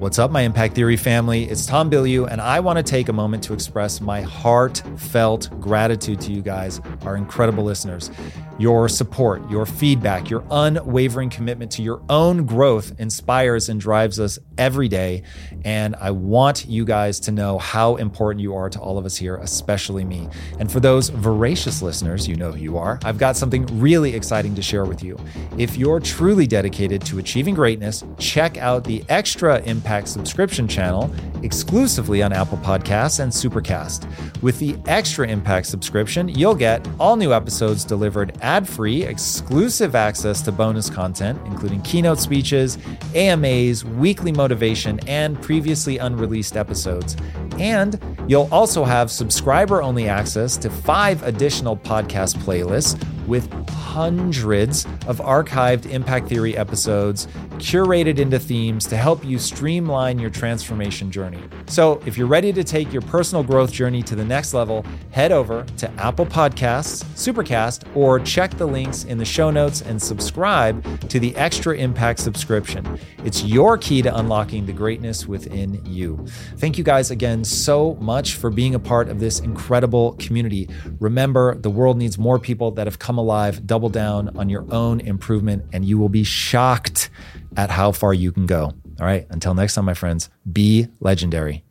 What's 0.00 0.18
up, 0.18 0.32
my 0.32 0.40
Impact 0.40 0.74
Theory 0.74 0.96
family? 0.96 1.44
It's 1.44 1.66
Tom 1.66 1.88
Bilyeu, 1.88 2.28
and 2.28 2.40
I 2.40 2.58
want 2.58 2.78
to 2.78 2.82
take 2.82 3.08
a 3.08 3.12
moment 3.12 3.44
to 3.44 3.52
express 3.52 4.00
my 4.00 4.22
heartfelt 4.22 5.48
gratitude 5.60 6.20
to 6.22 6.32
you 6.32 6.42
guys, 6.42 6.80
our 7.02 7.14
incredible 7.14 7.62
listeners. 7.62 8.10
Your 8.58 8.88
support, 8.88 9.48
your 9.48 9.66
feedback, 9.66 10.30
your 10.30 10.44
unwavering 10.50 11.30
commitment 11.30 11.70
to 11.72 11.82
your 11.82 12.02
own 12.08 12.44
growth 12.44 12.92
inspires 12.98 13.68
and 13.68 13.80
drives 13.80 14.18
us 14.18 14.38
every 14.58 14.88
day. 14.88 15.22
And 15.64 15.94
I 15.96 16.10
want 16.10 16.66
you 16.66 16.84
guys 16.84 17.20
to 17.20 17.32
know 17.32 17.58
how 17.58 17.94
important 17.96 18.42
you 18.42 18.54
are 18.54 18.70
to 18.70 18.80
all 18.80 18.98
of 18.98 19.04
us 19.04 19.16
here, 19.16 19.36
especially 19.36 20.04
me. 20.04 20.28
And 20.58 20.70
for 20.70 20.80
those 20.80 21.08
voracious 21.08 21.82
listeners, 21.82 22.26
you 22.28 22.34
know 22.34 22.52
who 22.52 22.58
you 22.58 22.78
are. 22.78 22.98
I've 23.04 23.18
got 23.18 23.36
something 23.36 23.66
really 23.80 24.14
exciting 24.14 24.56
to 24.56 24.62
share 24.62 24.84
with 24.84 25.04
you. 25.04 25.18
If 25.56 25.76
you're 25.76 26.00
truly 26.00 26.46
dedicated 26.48 27.00
to 27.06 27.18
achieving 27.18 27.54
greatness, 27.54 28.04
check 28.18 28.56
out 28.56 28.84
the 28.84 29.04
Extra 29.08 29.60
Impact 29.62 29.83
subscription 30.06 30.66
channel 30.66 31.10
exclusively 31.44 32.22
on 32.22 32.32
Apple 32.32 32.58
Podcasts 32.58 33.20
and 33.20 33.30
Supercast. 33.30 34.08
With 34.42 34.58
the 34.58 34.76
Extra 34.86 35.28
Impact 35.28 35.66
subscription, 35.66 36.28
you'll 36.28 36.54
get 36.54 36.86
all 36.98 37.16
new 37.16 37.32
episodes 37.32 37.84
delivered 37.84 38.36
ad 38.40 38.68
free, 38.68 39.02
exclusive 39.04 39.94
access 39.94 40.40
to 40.42 40.52
bonus 40.52 40.90
content, 40.90 41.40
including 41.46 41.82
keynote 41.82 42.18
speeches, 42.18 42.78
AMAs, 43.14 43.84
weekly 43.84 44.32
motivation, 44.32 44.98
and 45.08 45.40
previously 45.40 45.98
unreleased 45.98 46.56
episodes. 46.56 47.16
And 47.58 48.00
you'll 48.26 48.48
also 48.50 48.84
have 48.84 49.10
subscriber 49.10 49.82
only 49.82 50.08
access 50.08 50.56
to 50.58 50.70
five 50.70 51.22
additional 51.22 51.76
podcast 51.76 52.36
playlists 52.38 52.98
with 53.26 53.50
hundreds 53.70 54.84
of 55.06 55.18
archived 55.18 55.86
Impact 55.86 56.28
Theory 56.28 56.56
episodes 56.56 57.26
curated 57.58 58.18
into 58.18 58.38
themes 58.38 58.86
to 58.86 58.96
help 58.96 59.24
you 59.24 59.38
streamline 59.38 60.18
your 60.18 60.30
transformation 60.30 61.10
journey. 61.10 61.33
So, 61.66 62.00
if 62.06 62.18
you're 62.18 62.26
ready 62.26 62.52
to 62.52 62.62
take 62.62 62.92
your 62.92 63.02
personal 63.02 63.42
growth 63.42 63.72
journey 63.72 64.02
to 64.02 64.14
the 64.14 64.24
next 64.24 64.54
level, 64.54 64.84
head 65.10 65.32
over 65.32 65.64
to 65.78 65.90
Apple 65.92 66.26
Podcasts, 66.26 67.04
Supercast, 67.14 67.84
or 67.96 68.20
check 68.20 68.56
the 68.58 68.66
links 68.66 69.04
in 69.04 69.18
the 69.18 69.24
show 69.24 69.50
notes 69.50 69.80
and 69.80 70.00
subscribe 70.00 71.08
to 71.08 71.18
the 71.18 71.34
Extra 71.36 71.76
Impact 71.76 72.18
subscription. 72.20 72.98
It's 73.24 73.42
your 73.44 73.78
key 73.78 74.02
to 74.02 74.16
unlocking 74.16 74.66
the 74.66 74.72
greatness 74.72 75.26
within 75.26 75.84
you. 75.86 76.24
Thank 76.56 76.78
you 76.78 76.84
guys 76.84 77.10
again 77.10 77.44
so 77.44 77.94
much 77.94 78.34
for 78.34 78.50
being 78.50 78.74
a 78.74 78.78
part 78.78 79.08
of 79.08 79.20
this 79.20 79.40
incredible 79.40 80.12
community. 80.14 80.68
Remember, 81.00 81.54
the 81.54 81.70
world 81.70 81.96
needs 81.96 82.18
more 82.18 82.38
people 82.38 82.70
that 82.72 82.86
have 82.86 82.98
come 82.98 83.18
alive. 83.18 83.66
Double 83.66 83.88
down 83.88 84.36
on 84.36 84.48
your 84.48 84.66
own 84.72 85.00
improvement, 85.00 85.64
and 85.72 85.84
you 85.84 85.98
will 85.98 86.08
be 86.08 86.24
shocked 86.24 87.10
at 87.56 87.70
how 87.70 87.92
far 87.92 88.12
you 88.12 88.32
can 88.32 88.46
go. 88.46 88.72
All 89.00 89.06
right, 89.06 89.26
until 89.30 89.54
next 89.54 89.74
time, 89.74 89.86
my 89.86 89.94
friends, 89.94 90.30
be 90.50 90.86
legendary. 91.00 91.64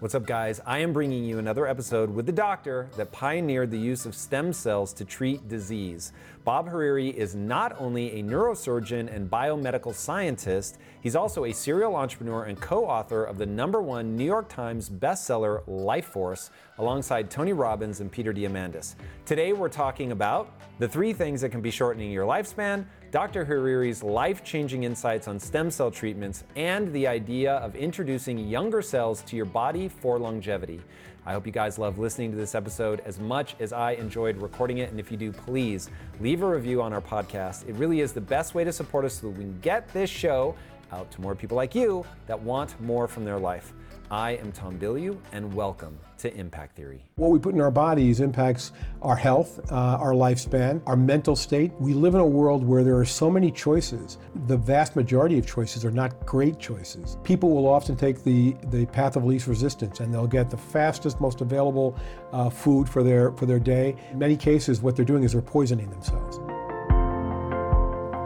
What's 0.00 0.14
up, 0.14 0.26
guys? 0.26 0.60
I 0.66 0.80
am 0.80 0.92
bringing 0.92 1.24
you 1.24 1.38
another 1.38 1.66
episode 1.66 2.10
with 2.10 2.26
the 2.26 2.32
doctor 2.32 2.90
that 2.96 3.10
pioneered 3.10 3.70
the 3.70 3.78
use 3.78 4.04
of 4.04 4.14
stem 4.14 4.52
cells 4.52 4.92
to 4.94 5.04
treat 5.04 5.48
disease. 5.48 6.12
Bob 6.44 6.68
Hariri 6.68 7.14
is 7.14 7.34
not 7.34 7.74
only 7.80 8.20
a 8.20 8.22
neurosurgeon 8.22 9.10
and 9.10 9.30
biomedical 9.30 9.94
scientist, 9.94 10.78
he's 11.00 11.16
also 11.16 11.46
a 11.46 11.52
serial 11.52 11.96
entrepreneur 11.96 12.44
and 12.44 12.60
co 12.60 12.84
author 12.84 13.24
of 13.24 13.38
the 13.38 13.46
number 13.46 13.80
one 13.80 14.14
New 14.14 14.26
York 14.26 14.50
Times 14.50 14.90
bestseller, 14.90 15.62
Life 15.66 16.06
Force, 16.06 16.50
alongside 16.76 17.30
Tony 17.30 17.54
Robbins 17.54 18.00
and 18.00 18.12
Peter 18.12 18.34
Diamandis. 18.34 18.96
Today, 19.24 19.54
we're 19.54 19.70
talking 19.70 20.12
about 20.12 20.52
the 20.80 20.88
three 20.88 21.14
things 21.14 21.40
that 21.40 21.48
can 21.48 21.62
be 21.62 21.70
shortening 21.70 22.10
your 22.10 22.26
lifespan, 22.26 22.84
Dr. 23.14 23.46
Hariri's 23.46 24.02
life 24.02 24.42
changing 24.42 24.82
insights 24.82 25.28
on 25.28 25.38
stem 25.38 25.70
cell 25.70 25.88
treatments, 25.88 26.42
and 26.56 26.92
the 26.92 27.06
idea 27.06 27.52
of 27.58 27.76
introducing 27.76 28.36
younger 28.36 28.82
cells 28.82 29.22
to 29.22 29.36
your 29.36 29.44
body 29.44 29.86
for 29.86 30.18
longevity. 30.18 30.80
I 31.24 31.32
hope 31.32 31.46
you 31.46 31.52
guys 31.52 31.78
love 31.78 32.00
listening 32.00 32.32
to 32.32 32.36
this 32.36 32.56
episode 32.56 33.00
as 33.06 33.20
much 33.20 33.54
as 33.60 33.72
I 33.72 33.92
enjoyed 33.92 34.36
recording 34.38 34.78
it. 34.78 34.90
And 34.90 34.98
if 34.98 35.12
you 35.12 35.16
do, 35.16 35.30
please 35.30 35.90
leave 36.18 36.42
a 36.42 36.48
review 36.48 36.82
on 36.82 36.92
our 36.92 37.00
podcast. 37.00 37.68
It 37.68 37.76
really 37.76 38.00
is 38.00 38.12
the 38.12 38.20
best 38.20 38.52
way 38.56 38.64
to 38.64 38.72
support 38.72 39.04
us 39.04 39.20
so 39.20 39.28
that 39.28 39.38
we 39.38 39.44
can 39.44 39.60
get 39.60 39.86
this 39.92 40.10
show 40.10 40.56
out 40.90 41.08
to 41.12 41.20
more 41.20 41.36
people 41.36 41.56
like 41.56 41.72
you 41.72 42.04
that 42.26 42.40
want 42.40 42.80
more 42.80 43.06
from 43.06 43.24
their 43.24 43.38
life. 43.38 43.72
I 44.10 44.32
am 44.32 44.52
Tom 44.52 44.78
Bilyeu, 44.78 45.16
and 45.32 45.52
welcome 45.54 45.98
to 46.18 46.32
Impact 46.36 46.76
Theory. 46.76 47.04
What 47.16 47.30
we 47.30 47.38
put 47.38 47.54
in 47.54 47.60
our 47.60 47.70
bodies 47.70 48.20
impacts 48.20 48.72
our 49.00 49.16
health, 49.16 49.60
uh, 49.72 49.74
our 49.74 50.12
lifespan, 50.12 50.82
our 50.86 50.96
mental 50.96 51.34
state. 51.34 51.72
We 51.80 51.94
live 51.94 52.14
in 52.14 52.20
a 52.20 52.26
world 52.26 52.62
where 52.62 52.84
there 52.84 52.98
are 52.98 53.06
so 53.06 53.30
many 53.30 53.50
choices. 53.50 54.18
The 54.46 54.58
vast 54.58 54.94
majority 54.94 55.38
of 55.38 55.46
choices 55.46 55.86
are 55.86 55.90
not 55.90 56.26
great 56.26 56.58
choices. 56.58 57.16
People 57.24 57.50
will 57.54 57.66
often 57.66 57.96
take 57.96 58.22
the, 58.22 58.54
the 58.66 58.84
path 58.86 59.16
of 59.16 59.24
least 59.24 59.46
resistance 59.46 60.00
and 60.00 60.12
they'll 60.12 60.26
get 60.26 60.50
the 60.50 60.58
fastest, 60.58 61.18
most 61.18 61.40
available 61.40 61.98
uh, 62.32 62.50
food 62.50 62.88
for 62.88 63.02
their, 63.02 63.32
for 63.32 63.46
their 63.46 63.58
day. 63.60 63.96
In 64.12 64.18
many 64.18 64.36
cases, 64.36 64.82
what 64.82 64.96
they're 64.96 65.04
doing 65.04 65.22
is 65.22 65.32
they're 65.32 65.40
poisoning 65.40 65.88
themselves. 65.88 66.38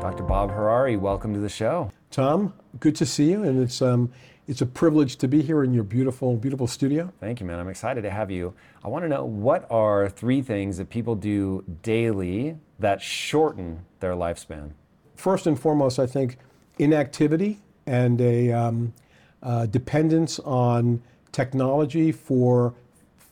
Dr. 0.03 0.25
Bob 0.25 0.51
Hariri, 0.51 0.99
welcome 0.99 1.35
to 1.35 1.41
the 1.41 1.49
show. 1.49 1.93
Tom, 2.11 2.55
good 2.81 2.97
to 2.97 3.05
see 3.05 3.31
you, 3.31 3.43
and 3.43 3.63
it's 3.63 3.83
um, 3.83 4.11
it's 4.49 4.63
a 4.63 4.67
privilege 4.67 5.17
to 5.17 5.29
be 5.29 5.43
here 5.43 5.63
in 5.63 5.75
your 5.75 5.85
beautiful, 5.85 6.35
beautiful 6.35 6.67
studio. 6.67 7.13
Thank 7.21 7.39
you, 7.39 7.47
man. 7.47 7.61
I'm 7.61 7.69
excited 7.69 8.01
to 8.01 8.11
have 8.11 8.31
you. 8.31 8.55
I 8.83 8.89
want 8.89 9.05
to 9.05 9.09
know 9.09 9.25
what 9.25 9.71
are 9.71 10.09
three 10.09 10.41
things 10.41 10.79
that 10.79 10.89
people 10.89 11.15
do 11.15 11.63
daily 11.83 12.57
that 12.79 13.03
shorten 13.03 13.85
their 14.01 14.15
lifespan? 14.15 14.71
First 15.17 15.47
and 15.47 15.61
foremost, 15.61 15.99
I 15.99 16.07
think 16.07 16.39
inactivity 16.79 17.59
and 17.87 18.19
a 18.23 18.51
um, 18.53 18.95
uh, 19.43 19.67
dependence 19.67 20.39
on 20.41 21.03
technology 21.31 22.11
for 22.11 22.75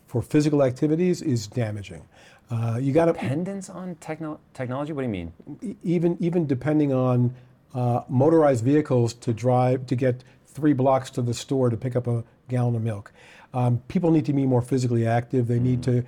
for 0.06 0.22
physical 0.22 0.62
activities 0.62 1.22
is 1.22 1.47
damaging. 1.47 2.03
Uh, 2.50 2.78
you 2.81 2.93
got 2.93 3.06
dependence 3.06 3.71
on 3.71 3.94
techno- 3.97 4.38
technology. 4.55 4.93
What 4.93 5.03
do 5.03 5.06
you 5.06 5.12
mean? 5.12 5.76
Even 5.82 6.16
even 6.21 6.47
depending 6.47 6.93
on 6.93 7.34
uh, 7.75 8.03
motorized 8.09 8.65
vehicles 8.65 9.15
to 9.15 9.32
drive 9.32 9.87
to 9.87 9.97
get 9.97 10.25
three 10.56 10.72
blocks 10.72 11.11
to 11.11 11.22
the 11.22 11.34
store 11.34 11.71
to 11.71 11.77
pick 11.77 11.94
up 11.94 12.06
a 12.06 12.25
gallon 12.49 12.75
of 12.75 12.83
milk. 12.83 13.12
Um, 13.55 13.83
people 13.89 14.11
need 14.11 14.25
to 14.27 14.33
be 14.33 14.47
more 14.47 14.62
physically 14.62 15.06
active. 15.06 15.47
They 15.47 15.61
need 15.61 15.83
to, 15.84 16.05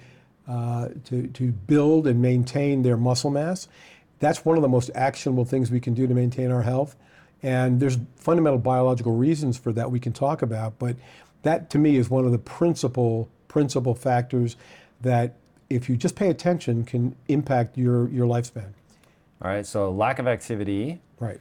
uh, 0.48 0.88
to, 1.04 1.26
to 1.28 1.52
build 1.52 2.06
and 2.06 2.20
maintain 2.20 2.82
their 2.82 2.96
muscle 2.96 3.30
mass. 3.30 3.68
That's 4.18 4.44
one 4.44 4.56
of 4.56 4.62
the 4.62 4.68
most 4.68 4.90
actionable 4.94 5.44
things 5.44 5.70
we 5.70 5.80
can 5.80 5.94
do 5.94 6.06
to 6.06 6.14
maintain 6.14 6.50
our 6.50 6.62
health. 6.62 6.96
And 7.42 7.78
there's 7.78 7.98
fundamental 8.16 8.58
biological 8.58 9.12
reasons 9.12 9.56
for 9.56 9.72
that 9.72 9.92
we 9.92 10.00
can 10.00 10.12
talk 10.12 10.42
about, 10.42 10.78
but 10.78 10.96
that 11.42 11.70
to 11.70 11.78
me 11.78 11.96
is 11.96 12.10
one 12.10 12.24
of 12.24 12.32
the 12.32 12.38
principal 12.38 13.28
principal 13.46 13.94
factors 13.94 14.56
that 15.00 15.34
if 15.70 15.88
you 15.88 15.96
just 15.96 16.16
pay 16.16 16.30
attention 16.30 16.84
can 16.84 17.14
impact 17.28 17.78
your, 17.78 18.08
your 18.08 18.26
lifespan. 18.26 18.72
All 19.40 19.50
right, 19.50 19.64
so 19.64 19.90
lack 19.90 20.18
of 20.18 20.26
activity. 20.26 21.00
Right. 21.20 21.40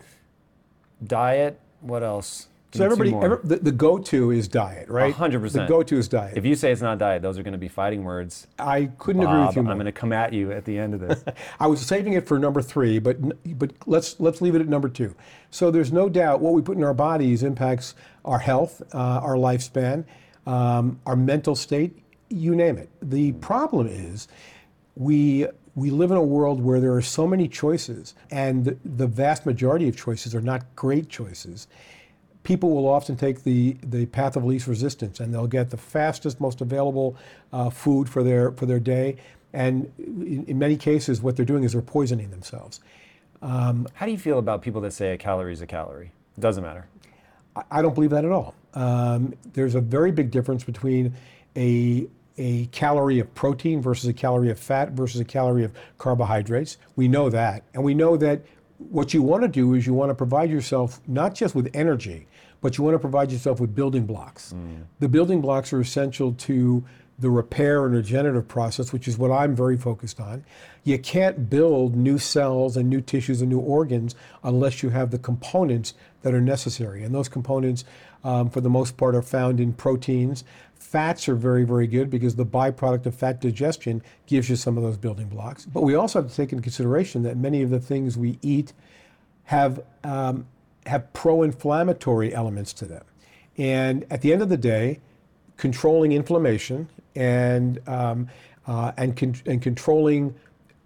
Diet, 1.06 1.60
what 1.82 2.04
else? 2.04 2.48
So 2.78 2.86
everybody, 2.86 3.14
every, 3.16 3.38
the, 3.44 3.56
the, 3.58 3.72
go-to 3.72 4.32
is 4.32 4.48
diet, 4.48 4.90
right? 4.90 5.14
hundred 5.14 5.42
percent. 5.42 5.68
The 5.68 5.74
go-to 5.74 5.98
is 5.98 6.08
diet. 6.08 6.38
If 6.38 6.46
you 6.46 6.56
say 6.56 6.72
it's 6.72 6.82
not 6.82 6.98
diet, 6.98 7.22
those 7.22 7.38
are 7.38 7.44
going 7.44 7.54
to 7.54 7.58
be 7.58 7.68
fighting 7.68 8.04
words. 8.04 8.48
I 8.60 8.92
couldn't 8.98 9.24
Bob, 9.24 9.34
agree 9.34 9.46
with 9.48 9.56
you 9.56 9.64
more. 9.64 9.72
I'm 9.72 9.78
going 9.78 9.86
to 9.86 9.92
come 9.92 10.14
at 10.14 10.34
you 10.34 10.52
at 10.52 10.66
the 10.66 10.78
end 10.78 10.94
of 10.94 11.00
this. 11.00 11.24
I 11.60 11.68
was 11.68 11.82
saving 11.82 12.14
it 12.14 12.28
for 12.28 12.40
number 12.40 12.62
three, 12.62 13.00
but 13.00 13.18
but 13.58 13.72
let's 13.86 14.20
let's 14.20 14.42
leave 14.42 14.56
it 14.56 14.62
at 14.62 14.68
number 14.68 14.90
two. 14.90 15.16
So 15.52 15.72
there's 15.72 15.92
no 15.92 16.10
doubt 16.10 16.40
what 16.40 16.54
we 16.54 16.62
put 16.62 16.78
in 16.78 16.84
our 16.84 16.94
bodies 16.94 17.44
impacts 17.44 17.96
our 18.26 18.40
health, 18.40 18.82
uh, 18.94 18.98
our 18.98 19.36
lifespan, 19.36 20.06
um, 20.46 21.00
our 21.06 21.16
mental 21.16 21.56
state, 21.56 21.98
you 22.30 22.56
name 22.56 22.78
it. 22.78 22.90
The 23.02 23.34
problem 23.34 23.88
is 23.88 24.28
we 24.96 25.48
we 25.76 25.92
live 25.92 26.10
in 26.10 26.18
a 26.18 26.24
world 26.24 26.60
where 26.60 26.80
there 26.80 26.94
are 26.96 27.04
so 27.04 27.28
many 27.28 27.48
choices, 27.48 28.16
and 28.32 28.66
the, 28.66 28.78
the 28.84 29.08
vast 29.08 29.46
majority 29.46 29.88
of 29.88 29.96
choices 29.96 30.34
are 30.34 30.42
not 30.42 30.76
great 30.76 31.08
choices 31.08 31.68
people 32.48 32.72
will 32.74 32.88
often 32.88 33.18
take 33.18 33.44
the, 33.44 33.76
the 33.84 34.06
path 34.06 34.38
of 34.38 34.46
least 34.46 34.68
resistance 34.68 35.20
and 35.20 35.34
they'll 35.34 35.48
get 35.48 35.70
the 35.70 35.76
fastest, 35.76 36.40
most 36.40 36.62
available 36.62 37.18
uh, 37.52 37.70
food 37.70 38.08
for 38.08 38.24
their, 38.24 38.54
for 38.54 38.66
their 38.66 38.80
day. 38.80 39.18
And 39.52 39.92
in, 40.00 40.46
in, 40.48 40.58
many 40.58 40.78
cases, 40.78 41.22
what 41.22 41.36
they're 41.36 41.46
doing 41.46 41.66
is 41.66 41.74
they're 41.74 41.82
poisoning 41.82 42.30
themselves. 42.30 42.80
Um, 43.42 43.86
How 43.96 44.06
do 44.06 44.14
you 44.14 44.18
feel 44.18 44.40
about 44.40 44.62
people 44.62 44.80
that 44.82 44.92
say 44.92 45.12
a 45.12 45.18
calorie 45.18 45.52
is 45.52 45.60
a 45.60 45.68
calorie? 45.68 46.14
It 46.38 46.40
doesn't 46.40 46.64
matter. 46.64 46.88
I, 47.54 47.64
I 47.70 47.82
don't 47.82 47.94
believe 47.94 48.12
that 48.12 48.24
at 48.24 48.32
all. 48.32 48.56
Um, 48.74 49.34
there's 49.52 49.76
a 49.76 49.82
very 49.82 50.14
big 50.14 50.32
difference 50.32 50.64
between 50.64 51.14
a 51.58 52.08
a 52.40 52.68
calorie 52.68 53.18
of 53.18 53.34
protein 53.34 53.82
versus 53.82 54.08
a 54.08 54.14
calorie 54.14 54.52
of 54.52 54.60
fat 54.60 54.92
versus 54.92 55.20
a 55.20 55.26
calorie 55.26 55.64
of 55.64 55.72
carbohydrates. 55.98 56.78
We 56.96 57.08
know 57.08 57.32
that. 57.32 57.64
And 57.74 57.84
we 57.84 57.96
know 57.96 58.16
that 58.18 58.44
what 58.78 59.14
you 59.14 59.24
want 59.24 59.42
to 59.44 59.48
do 59.48 59.74
is 59.74 59.88
you 59.88 59.94
want 59.94 60.12
to 60.12 60.16
provide 60.16 60.50
yourself 60.50 61.02
not 61.08 61.34
just 61.34 61.56
with 61.56 61.70
energy, 61.74 62.28
but 62.62 62.78
you 62.78 62.84
want 62.84 62.96
to 62.96 63.00
provide 63.00 63.32
yourself 63.32 63.60
with 63.60 63.76
building 63.76 64.06
blocks. 64.06 64.54
Mm. 64.54 64.84
The 65.00 65.10
building 65.10 65.42
blocks 65.42 65.72
are 65.74 65.80
essential 65.80 66.34
to 66.34 66.84
the 67.20 67.30
repair 67.30 67.86
and 67.86 67.96
regenerative 67.96 68.48
process, 68.48 68.94
which 68.94 69.08
is 69.08 69.18
what 69.18 69.32
I'm 69.32 69.56
very 69.56 69.76
focused 69.76 70.20
on. 70.20 70.44
You 70.84 71.00
can't 71.00 71.50
build 71.50 71.96
new 71.96 72.20
cells 72.20 72.78
and 72.78 72.90
new 72.90 73.02
tissues 73.02 73.42
and 73.42 73.50
new 73.50 73.60
organs 73.60 74.16
unless 74.44 74.84
you 74.84 74.90
have 74.90 75.10
the 75.10 75.18
components 75.18 75.96
that 76.22 76.34
are 76.34 76.42
necessary. 76.42 77.04
And 77.04 77.16
those 77.16 77.28
components, 77.28 77.86
um, 78.24 78.50
for 78.50 78.62
the 78.62 78.70
most 78.70 78.98
part, 78.98 79.16
are 79.16 79.24
found 79.24 79.60
in 79.60 79.74
proteins. 79.74 80.44
Fats 80.76 81.28
are 81.28 81.36
very, 81.36 81.64
very 81.64 81.88
good 81.88 82.10
because 82.10 82.36
the 82.36 82.46
byproduct 82.46 83.08
of 83.08 83.16
fat 83.16 83.42
digestion 83.42 84.04
gives 84.28 84.48
you 84.50 84.56
some 84.56 84.78
of 84.78 84.84
those 84.84 84.98
building 84.98 85.28
blocks. 85.28 85.66
But 85.66 85.82
we 85.82 85.96
also 85.96 86.22
have 86.22 86.30
to 86.30 86.36
take 86.36 86.52
into 86.52 86.62
consideration 86.62 87.24
that 87.24 87.36
many 87.36 87.64
of 87.64 87.72
the 87.72 87.80
things 87.80 88.16
we 88.16 88.38
eat 88.44 88.74
have, 89.46 89.82
um, 90.04 90.46
have 90.88 91.12
pro 91.14 91.44
inflammatory 91.44 92.34
elements 92.34 92.74
to 92.74 92.86
them. 92.86 93.04
And 93.58 94.06
at 94.10 94.22
the 94.22 94.34
end 94.34 94.42
of 94.42 94.50
the 94.50 94.58
day, 94.58 95.00
controlling 95.58 96.12
inflammation 96.12 96.90
and, 97.16 97.80
um, 97.88 98.30
uh, 98.68 98.92
and, 98.98 99.16
con- 99.18 99.42
and 99.46 99.62
controlling 99.62 100.36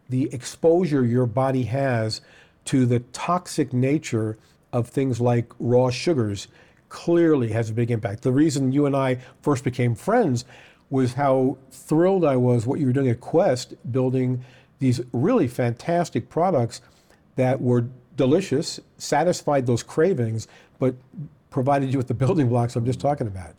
the 0.10 0.30
exposure 0.34 1.06
your 1.06 1.26
body 1.26 1.64
has 1.64 2.22
to 2.66 2.86
the 2.86 3.00
toxic 3.12 3.74
nature 3.74 4.38
of 4.72 4.88
things 4.88 5.20
like 5.20 5.52
raw 5.60 5.90
sugars 5.90 6.48
clearly 6.90 7.50
has 7.50 7.70
a 7.70 7.74
big 7.74 7.92
impact. 7.92 8.22
The 8.22 8.32
reason 8.32 8.72
you 8.72 8.86
and 8.86 8.96
I 8.96 9.18
first 9.42 9.64
became 9.64 9.96
friends 9.96 10.46
was 10.90 11.14
how 11.14 11.58
thrilled 11.72 12.26
I 12.26 12.36
was 12.36 12.66
what 12.66 12.80
you 12.80 12.86
were 12.86 12.94
doing 12.94 13.10
at 13.10 13.22
Quest, 13.22 13.74
building 13.92 14.44
these 14.80 15.00
really 15.14 15.48
fantastic 15.48 16.30
products 16.30 16.82
that 17.36 17.62
were 17.62 17.88
delicious, 18.16 18.80
satisfied 18.98 19.66
those 19.66 19.84
cravings, 19.84 20.48
but 20.80 20.96
provided 21.50 21.92
you 21.92 21.98
with 21.98 22.08
the 22.08 22.14
building 22.14 22.50
blocks 22.50 22.76
I'm 22.76 22.86
just 22.86 23.00
talking 23.00 23.28
about. 23.28 23.56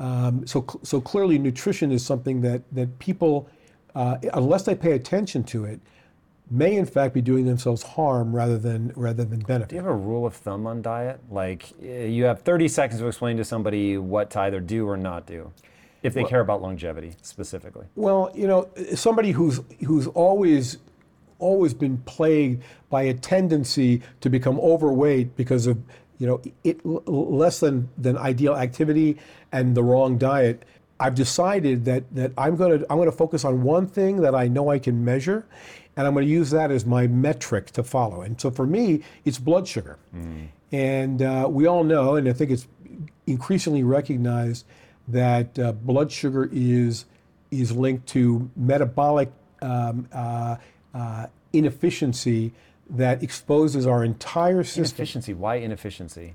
Um, 0.00 0.46
so, 0.46 0.64
so 0.82 1.00
clearly, 1.00 1.38
nutrition 1.38 1.90
is 1.90 2.04
something 2.04 2.40
that 2.42 2.62
that 2.72 2.98
people, 2.98 3.48
uh, 3.94 4.18
unless 4.34 4.62
they 4.62 4.74
pay 4.74 4.92
attention 4.92 5.42
to 5.44 5.64
it, 5.64 5.80
may 6.50 6.76
in 6.76 6.86
fact 6.86 7.14
be 7.14 7.20
doing 7.20 7.44
themselves 7.44 7.82
harm 7.82 8.34
rather 8.34 8.58
than 8.58 8.92
rather 8.94 9.24
than 9.24 9.40
benefit. 9.40 9.70
Do 9.70 9.76
you 9.76 9.82
have 9.82 9.90
a 9.90 9.94
rule 9.96 10.26
of 10.26 10.34
thumb 10.34 10.66
on 10.66 10.82
diet? 10.82 11.20
Like 11.30 11.70
eh, 11.82 12.06
you 12.06 12.24
have 12.24 12.42
30 12.42 12.68
seconds 12.68 13.00
to 13.00 13.06
explain 13.06 13.36
to 13.38 13.44
somebody 13.44 13.98
what 13.98 14.30
to 14.30 14.40
either 14.40 14.60
do 14.60 14.88
or 14.88 14.96
not 14.96 15.26
do, 15.26 15.52
if 16.02 16.14
they 16.14 16.22
well, 16.22 16.30
care 16.30 16.40
about 16.40 16.62
longevity 16.62 17.14
specifically. 17.22 17.86
Well, 17.96 18.30
you 18.34 18.46
know, 18.46 18.68
somebody 18.94 19.32
who's 19.32 19.60
who's 19.86 20.06
always 20.08 20.78
always 21.38 21.74
been 21.74 21.98
plagued 21.98 22.62
by 22.90 23.02
a 23.02 23.14
tendency 23.14 24.02
to 24.20 24.30
become 24.30 24.58
overweight 24.60 25.36
because 25.36 25.66
of 25.66 25.78
you 26.18 26.26
know 26.26 26.40
it, 26.64 26.84
less 26.84 27.60
than 27.60 27.88
than 27.96 28.18
ideal 28.18 28.56
activity 28.56 29.16
and 29.52 29.74
the 29.74 29.82
wrong 29.82 30.18
diet 30.18 30.64
I've 31.00 31.14
decided 31.14 31.84
that 31.84 32.12
that 32.14 32.32
I'm 32.36 32.56
going 32.56 32.80
to 32.80 32.86
I'm 32.90 32.98
going 32.98 33.10
to 33.10 33.16
focus 33.16 33.44
on 33.44 33.62
one 33.62 33.86
thing 33.86 34.20
that 34.22 34.34
I 34.34 34.48
know 34.48 34.70
I 34.70 34.78
can 34.78 35.04
measure, 35.04 35.46
and 35.96 36.06
I'm 36.06 36.12
going 36.12 36.26
to 36.26 36.30
use 36.30 36.50
that 36.50 36.70
as 36.70 36.84
my 36.84 37.06
metric 37.06 37.66
to 37.72 37.84
follow. 37.84 38.22
And 38.22 38.40
so 38.40 38.50
for 38.50 38.66
me, 38.66 39.02
it's 39.24 39.38
blood 39.38 39.68
sugar, 39.68 39.98
mm. 40.14 40.48
and 40.72 41.22
uh, 41.22 41.46
we 41.48 41.66
all 41.66 41.84
know, 41.84 42.16
and 42.16 42.28
I 42.28 42.32
think 42.32 42.50
it's 42.50 42.66
increasingly 43.26 43.84
recognized 43.84 44.66
that 45.06 45.58
uh, 45.58 45.72
blood 45.72 46.10
sugar 46.10 46.48
is 46.52 47.04
is 47.50 47.72
linked 47.72 48.08
to 48.08 48.50
metabolic 48.56 49.30
um, 49.62 50.08
uh, 50.12 50.56
uh 50.94 51.26
inefficiency 51.52 52.52
that 52.90 53.22
exposes 53.22 53.86
our 53.86 54.04
entire 54.04 54.64
system. 54.64 54.84
Inefficiency. 54.84 55.34
Why 55.34 55.56
inefficiency? 55.56 56.34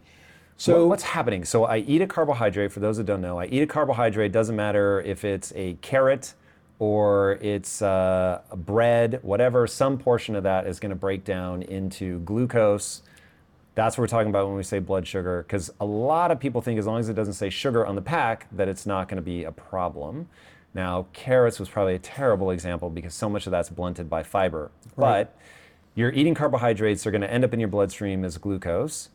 So 0.55 0.87
what's 0.87 1.03
happening? 1.03 1.45
So 1.45 1.65
I 1.65 1.77
eat 1.77 2.01
a 2.01 2.07
carbohydrate. 2.07 2.71
For 2.71 2.79
those 2.79 2.97
that 2.97 3.05
don't 3.05 3.21
know, 3.21 3.39
I 3.39 3.45
eat 3.45 3.63
a 3.63 3.67
carbohydrate. 3.67 4.31
Doesn't 4.31 4.55
matter 4.55 5.01
if 5.01 5.25
it's 5.25 5.51
a 5.55 5.73
carrot 5.81 6.35
or 6.79 7.39
it's 7.41 7.81
uh, 7.81 8.41
a 8.51 8.55
bread, 8.55 9.19
whatever. 9.23 9.67
Some 9.67 9.97
portion 9.97 10.35
of 10.35 10.43
that 10.43 10.67
is 10.67 10.79
going 10.79 10.91
to 10.91 10.95
break 10.95 11.23
down 11.23 11.63
into 11.63 12.19
glucose. 12.19 13.01
That's 13.75 13.97
what 13.97 14.03
we're 14.03 14.07
talking 14.07 14.29
about 14.29 14.47
when 14.47 14.55
we 14.55 14.63
say 14.63 14.79
blood 14.79 15.07
sugar, 15.07 15.43
because 15.47 15.71
a 15.79 15.85
lot 15.85 16.29
of 16.29 16.39
people 16.39 16.61
think 16.61 16.79
as 16.79 16.85
long 16.85 16.99
as 16.99 17.09
it 17.09 17.15
doesn't 17.15 17.33
say 17.33 17.49
sugar 17.49 17.85
on 17.85 17.95
the 17.95 18.01
pack, 18.01 18.47
that 18.51 18.67
it's 18.67 18.85
not 18.85 19.07
going 19.07 19.15
to 19.15 19.23
be 19.23 19.43
a 19.43 19.51
problem. 19.51 20.29
Now, 20.73 21.07
carrots 21.13 21.59
was 21.59 21.69
probably 21.69 21.95
a 21.95 21.99
terrible 21.99 22.49
example 22.51 22.89
because 22.89 23.13
so 23.13 23.29
much 23.29 23.45
of 23.45 23.51
that's 23.51 23.69
blunted 23.69 24.09
by 24.09 24.23
fiber. 24.23 24.71
Right. 24.95 25.23
But 25.23 25.37
you're 25.95 26.11
eating 26.11 26.33
carbohydrates, 26.33 27.03
they're 27.03 27.11
going 27.11 27.21
to 27.21 27.31
end 27.31 27.43
up 27.43 27.53
in 27.53 27.59
your 27.59 27.69
bloodstream 27.69 28.25
as 28.25 28.37
glucose. 28.37 29.09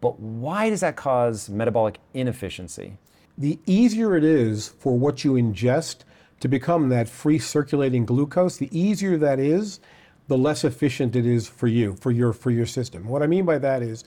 But 0.00 0.20
why 0.20 0.68
does 0.68 0.80
that 0.80 0.96
cause 0.96 1.48
metabolic 1.48 1.98
inefficiency? 2.12 2.98
The 3.38 3.58
easier 3.66 4.16
it 4.16 4.24
is 4.24 4.68
for 4.68 4.96
what 4.98 5.24
you 5.24 5.32
ingest 5.32 6.04
to 6.40 6.48
become 6.48 6.90
that 6.90 7.08
free 7.08 7.38
circulating 7.38 8.04
glucose, 8.04 8.58
the 8.58 8.78
easier 8.78 9.16
that 9.18 9.38
is, 9.38 9.80
the 10.28 10.36
less 10.36 10.64
efficient 10.64 11.16
it 11.16 11.24
is 11.24 11.48
for 11.48 11.66
you, 11.66 11.94
for 11.96 12.10
your 12.10 12.32
for 12.32 12.50
your 12.50 12.66
system. 12.66 13.08
What 13.08 13.22
I 13.22 13.26
mean 13.26 13.44
by 13.44 13.58
that 13.58 13.82
is 13.82 14.04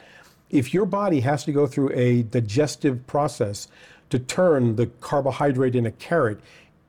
if 0.49 0.73
your 0.73 0.85
body 0.85 1.21
has 1.21 1.43
to 1.45 1.51
go 1.51 1.67
through 1.67 1.91
a 1.93 2.23
digestive 2.23 3.05
process 3.07 3.67
to 4.09 4.19
turn 4.19 4.75
the 4.75 4.87
carbohydrate 4.87 5.75
in 5.75 5.85
a 5.85 5.91
carrot 5.91 6.39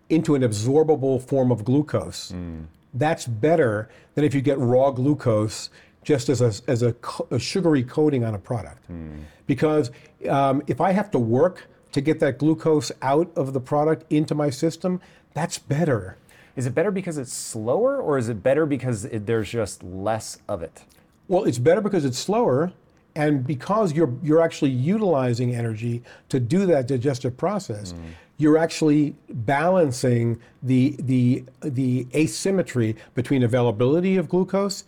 into 0.08 0.34
an 0.34 0.42
absorbable 0.42 1.22
form 1.22 1.52
of 1.52 1.64
glucose, 1.64 2.32
mm. 2.32 2.64
that's 2.94 3.26
better 3.26 3.88
than 4.14 4.24
if 4.24 4.34
you 4.34 4.40
get 4.40 4.58
raw 4.58 4.90
glucose 4.90 5.70
just 6.02 6.28
as 6.28 6.40
a, 6.40 6.52
as 6.70 6.82
a, 6.82 6.94
a 7.30 7.38
sugary 7.38 7.84
coating 7.84 8.24
on 8.24 8.34
a 8.34 8.38
product. 8.38 8.90
Mm. 8.90 9.20
Because 9.46 9.90
um, 10.28 10.62
if 10.66 10.80
I 10.80 10.92
have 10.92 11.10
to 11.12 11.18
work 11.18 11.66
to 11.92 12.00
get 12.00 12.20
that 12.20 12.38
glucose 12.38 12.90
out 13.02 13.30
of 13.36 13.52
the 13.52 13.60
product 13.60 14.10
into 14.10 14.34
my 14.34 14.50
system, 14.50 15.00
that's 15.34 15.58
better. 15.58 16.16
Is 16.56 16.66
it 16.66 16.74
better 16.74 16.90
because 16.90 17.18
it's 17.18 17.32
slower, 17.32 18.00
or 18.00 18.18
is 18.18 18.28
it 18.28 18.42
better 18.42 18.66
because 18.66 19.04
it, 19.04 19.26
there's 19.26 19.50
just 19.50 19.82
less 19.82 20.38
of 20.48 20.62
it? 20.62 20.84
Well, 21.28 21.44
it's 21.44 21.58
better 21.58 21.80
because 21.80 22.04
it's 22.04 22.18
slower, 22.18 22.72
and 23.20 23.46
because 23.46 23.92
you're 23.92 24.14
you're 24.22 24.40
actually 24.40 24.70
utilizing 24.70 25.54
energy 25.54 26.02
to 26.30 26.40
do 26.40 26.64
that 26.66 26.88
digestive 26.88 27.36
process. 27.36 27.92
Mm. 27.92 27.98
You're 28.38 28.56
actually 28.56 29.14
balancing 29.28 30.40
the 30.62 30.96
the 30.98 31.44
the 31.60 32.06
asymmetry 32.14 32.96
between 33.14 33.42
availability 33.42 34.16
of 34.16 34.28
glucose 34.28 34.84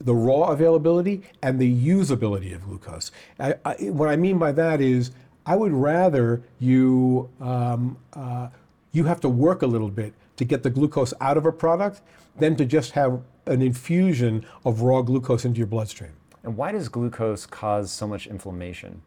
the 0.00 0.14
raw 0.14 0.44
availability 0.52 1.22
and 1.42 1.58
the 1.58 1.68
usability 1.96 2.54
of 2.54 2.62
glucose. 2.64 3.10
I, 3.40 3.54
I, 3.64 3.74
what 3.90 4.08
I 4.08 4.14
mean 4.14 4.38
by 4.38 4.52
that 4.52 4.80
is, 4.80 5.10
I 5.44 5.56
would 5.56 5.72
rather 5.72 6.40
you 6.60 7.28
um, 7.40 7.96
uh, 8.12 8.48
you 8.92 9.04
have 9.04 9.20
to 9.22 9.28
work 9.28 9.62
a 9.62 9.66
little 9.66 9.90
bit 9.90 10.12
to 10.36 10.44
get 10.44 10.62
the 10.62 10.70
glucose 10.70 11.12
out 11.20 11.36
of 11.36 11.46
a 11.46 11.52
product 11.52 12.00
than 12.36 12.54
to 12.56 12.64
just 12.64 12.92
have 12.92 13.20
an 13.46 13.60
infusion 13.60 14.46
of 14.64 14.82
raw 14.82 15.02
glucose 15.02 15.44
into 15.44 15.58
your 15.58 15.66
bloodstream. 15.66 16.12
And 16.48 16.56
why 16.56 16.72
does 16.72 16.88
glucose 16.88 17.44
cause 17.44 17.92
so 17.92 18.06
much 18.06 18.26
inflammation? 18.26 19.02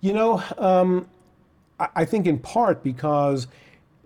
You 0.00 0.14
know, 0.14 0.42
um, 0.56 1.06
I, 1.78 2.06
think 2.06 2.26
in 2.26 2.38
part 2.38 2.82
because 2.82 3.46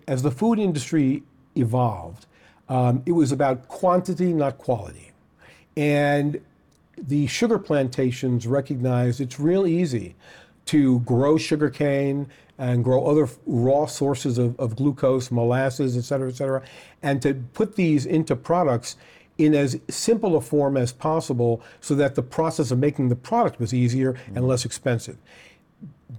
as 0.05 0.21
the 0.21 0.31
food 0.31 0.59
industry 0.59 1.23
evolved, 1.55 2.25
um, 2.67 3.03
it 3.05 3.13
was 3.13 3.31
about 3.31 3.69
quantity, 3.69 4.33
not 4.33 4.57
quality. 4.57 5.13
And 5.77 6.41
the 6.97 7.25
sugar 7.27 7.57
plantations 7.57 8.45
recognized 8.47 9.21
it's 9.21 9.39
real 9.39 9.65
easy 9.65 10.13
to 10.65 10.99
grow 11.01 11.37
sugarcane 11.37 12.27
and 12.57 12.83
grow 12.83 13.05
other 13.05 13.29
raw 13.45 13.85
sources 13.85 14.37
of, 14.37 14.59
of 14.59 14.75
glucose, 14.75 15.31
molasses, 15.31 15.95
et 15.95 16.03
cetera, 16.03 16.27
et 16.27 16.35
cetera, 16.35 16.61
and 17.01 17.21
to 17.21 17.33
put 17.53 17.77
these 17.77 18.05
into 18.05 18.35
products 18.35 18.97
in 19.37 19.53
as 19.53 19.79
simple 19.89 20.35
a 20.35 20.41
form 20.41 20.77
as 20.77 20.91
possible 20.93 21.61
so 21.81 21.95
that 21.95 22.15
the 22.15 22.21
process 22.21 22.71
of 22.71 22.79
making 22.79 23.09
the 23.09 23.15
product 23.15 23.59
was 23.59 23.73
easier 23.73 24.13
mm-hmm. 24.13 24.37
and 24.37 24.47
less 24.47 24.65
expensive. 24.65 25.17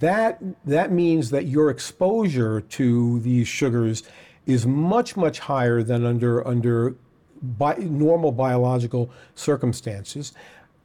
That, 0.01 0.43
that 0.65 0.93
means 0.93 1.31
that 1.31 1.47
your 1.47 1.71
exposure 1.71 2.61
to 2.61 3.21
these 3.21 3.49
sugars 3.49 4.03
is 4.45 4.67
much, 4.67 5.17
much 5.17 5.41
higher 5.41 5.83
than 5.83 6.05
under, 6.05 6.47
under 6.47 6.97
bi- 7.43 7.77
normal 7.77 8.33
biological 8.33 9.11
circumstances. 9.35 10.33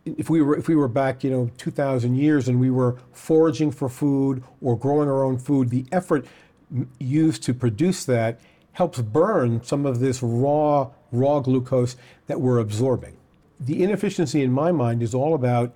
If 0.05 0.29
we 0.29 0.41
were 0.41 0.57
if 0.57 0.67
we 0.67 0.75
were 0.75 0.87
back, 0.87 1.23
you 1.23 1.29
know, 1.29 1.51
2,000 1.57 2.15
years 2.15 2.47
and 2.47 2.59
we 2.59 2.71
were 2.71 2.97
foraging 3.11 3.71
for 3.71 3.87
food 3.87 4.43
or 4.59 4.75
growing 4.75 5.07
our 5.07 5.23
own 5.23 5.37
food, 5.37 5.69
the 5.69 5.85
effort 5.91 6.25
used 6.99 7.43
to 7.43 7.53
produce 7.53 8.05
that 8.05 8.39
helps 8.71 8.99
burn 8.99 9.63
some 9.63 9.85
of 9.85 9.99
this 9.99 10.23
raw 10.23 10.89
raw 11.11 11.39
glucose 11.39 11.95
that 12.27 12.39
we're 12.39 12.59
absorbing. 12.59 13.17
The 13.59 13.83
inefficiency 13.83 14.41
in 14.41 14.51
my 14.51 14.71
mind 14.71 15.03
is 15.03 15.13
all 15.13 15.33
about 15.33 15.73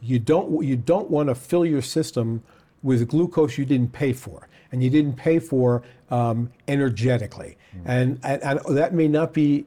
you 0.00 0.18
don't 0.18 0.64
you 0.64 0.76
don't 0.76 1.10
want 1.10 1.28
to 1.28 1.34
fill 1.34 1.64
your 1.64 1.82
system 1.82 2.42
with 2.82 3.08
glucose 3.08 3.56
you 3.56 3.64
didn't 3.64 3.92
pay 3.92 4.12
for 4.12 4.48
and 4.72 4.82
you 4.82 4.90
didn't 4.90 5.14
pay 5.14 5.38
for 5.38 5.82
um, 6.10 6.50
energetically, 6.66 7.56
mm. 7.76 7.82
and, 7.84 8.18
and, 8.22 8.42
and 8.42 8.76
that 8.76 8.94
may 8.94 9.06
not 9.06 9.32
be 9.32 9.66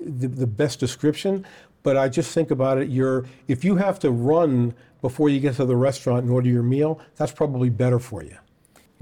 the, 0.00 0.26
the 0.28 0.46
best 0.46 0.80
description, 0.80 1.46
but 1.82 1.96
I 1.96 2.08
just 2.08 2.32
think 2.32 2.50
about 2.50 2.78
it. 2.78 2.88
You're 2.88 3.26
if 3.46 3.64
you 3.64 3.76
have 3.76 3.98
to 4.00 4.10
run 4.10 4.74
before 5.00 5.28
you 5.28 5.38
get 5.38 5.54
to 5.56 5.64
the 5.64 5.76
restaurant 5.76 6.24
and 6.24 6.30
order 6.32 6.48
your 6.48 6.62
meal, 6.62 7.00
that's 7.16 7.32
probably 7.32 7.70
better 7.70 7.98
for 7.98 8.22
you. 8.22 8.36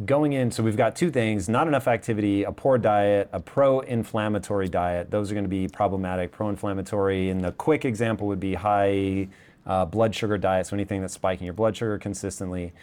Going 0.05 0.35
in, 0.35 0.51
so 0.51 0.63
we've 0.63 0.77
got 0.77 0.95
two 0.95 1.11
things 1.11 1.49
not 1.49 1.67
enough 1.67 1.89
activity, 1.89 2.43
a 2.43 2.53
poor 2.53 2.77
diet, 2.77 3.31
a 3.33 3.41
pro 3.41 3.81
inflammatory 3.81 4.69
diet. 4.69 5.11
Those 5.11 5.31
are 5.31 5.35
going 5.35 5.47
to 5.47 5.49
be 5.49 5.69
problematic. 5.69 6.33
Pro 6.33 6.51
inflammatory, 6.51 7.31
and 7.31 7.43
the 7.43 7.53
quick 7.53 7.87
example 7.87 8.27
would 8.27 8.39
be 8.39 8.53
high 8.53 9.29
uh, 9.65 9.87
blood 9.87 10.15
sugar 10.15 10.37
diet, 10.37 10.67
so 10.67 10.77
anything 10.77 11.01
that's 11.01 11.15
spiking 11.15 11.47
your 11.47 11.55
blood 11.55 11.75
sugar 11.79 11.97
consistently. 11.97 12.75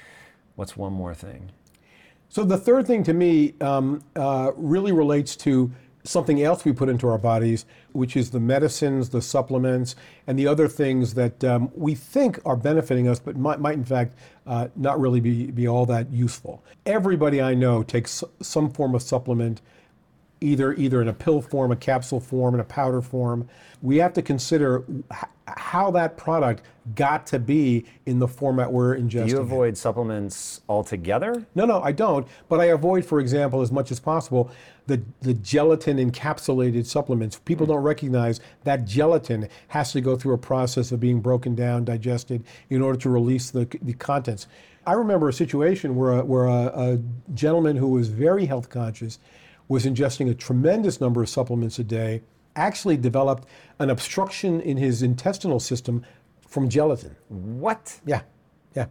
What's 0.56 0.76
one 0.76 0.92
more 0.92 1.14
thing? 1.14 1.52
So 2.30 2.44
the 2.44 2.58
third 2.58 2.88
thing 2.88 3.04
to 3.04 3.14
me 3.14 3.54
um, 3.62 4.04
uh, 4.16 4.52
really 4.56 4.92
relates 4.92 5.36
to 5.36 5.72
something 6.04 6.42
else 6.42 6.66
we 6.66 6.74
put 6.74 6.90
into 6.90 7.08
our 7.08 7.18
bodies, 7.18 7.66
which 7.94 8.16
is 8.16 8.32
the 8.32 8.40
medicines, 8.40 9.10
the 9.10 9.22
supplements, 9.22 9.96
and 10.28 10.38
the 10.38 10.48
other 10.48 10.68
things 10.68 11.14
that 11.14 11.44
um, 11.44 11.72
we 11.76 11.96
think 11.96 12.40
are 12.46 12.56
benefiting 12.56 13.08
us, 13.08 13.20
but 13.20 13.38
might, 13.38 13.60
might 13.60 13.76
in 13.76 13.86
fact 13.86 14.16
uh, 14.46 14.68
not 14.76 15.00
really 15.00 15.20
be, 15.20 15.52
be 15.52 15.68
all 15.68 15.86
that 15.86 16.12
useful. 16.12 16.64
Everybody 16.86 17.42
I 17.42 17.54
know 17.54 17.84
takes 17.84 18.24
some 18.42 18.70
form 18.70 18.96
of 18.96 19.02
supplement 19.02 19.62
either 20.44 20.74
either 20.74 21.02
in 21.02 21.08
a 21.08 21.14
pill 21.14 21.42
form, 21.42 21.72
a 21.72 21.76
capsule 21.76 22.20
form, 22.20 22.54
in 22.54 22.60
a 22.60 22.66
powder 22.66 23.02
form. 23.02 23.48
We 23.82 23.98
have 23.98 24.14
to 24.14 24.22
consider 24.22 24.84
how 25.48 25.92
that 25.92 26.18
product 26.18 26.64
got 26.96 27.26
to 27.28 27.40
be 27.40 27.86
in 28.06 28.20
the 28.20 28.28
format 28.28 28.72
we're 28.72 28.98
ingesting. 28.98 29.28
Do 29.28 29.32
you 29.32 29.40
avoid 29.40 29.78
supplements 29.78 30.62
altogether? 30.68 31.46
No, 31.56 31.66
no, 31.66 31.82
I 31.82 31.94
don't. 31.94 32.28
But 32.50 32.60
I 32.60 32.66
avoid, 32.66 33.06
for 33.06 33.20
example, 33.22 33.62
as 33.62 33.72
much 33.72 33.90
as 33.92 34.00
possible, 34.00 34.52
the, 34.88 35.02
the 35.22 35.34
gelatin 35.34 35.98
encapsulated 35.98 36.86
supplements. 36.86 37.40
People 37.46 37.66
hmm. 37.66 37.74
don't 37.74 37.84
recognize 37.84 38.40
that 38.64 38.86
gelatin 38.86 39.48
has 39.70 39.92
to 39.94 40.02
go 40.02 40.16
through 40.16 40.34
a 40.34 40.38
process 40.38 40.92
of 40.92 41.00
being 41.00 41.22
broken 41.22 41.56
down, 41.56 41.86
digested, 41.86 42.44
in 42.70 42.82
order 42.82 43.00
to 43.00 43.10
release 43.10 43.52
the, 43.52 43.68
the 43.82 43.94
contents. 43.94 44.48
I 44.86 44.94
remember 44.94 45.30
a 45.30 45.34
situation 45.34 45.96
where, 45.96 46.20
a, 46.20 46.26
where 46.26 46.46
a, 46.46 46.72
a 46.76 47.00
gentleman 47.34 47.78
who 47.78 47.88
was 47.88 48.10
very 48.10 48.46
health 48.46 48.70
conscious 48.70 49.20
was 49.68 49.86
ingesting 49.86 50.30
a 50.30 50.34
tremendous 50.34 51.00
number 51.00 51.22
of 51.24 51.30
supplements 51.30 51.80
a 51.80 51.84
day, 51.84 52.22
actually 52.56 52.98
developed 52.98 53.48
an 53.80 53.90
obstruction 53.90 54.62
in 54.62 54.78
his 54.78 55.02
intestinal 55.02 55.60
system 55.60 56.06
from 56.48 56.70
gelatin. 56.70 57.16
What? 57.30 58.00
Yeah. 58.06 58.22
Yeah. 58.76 58.88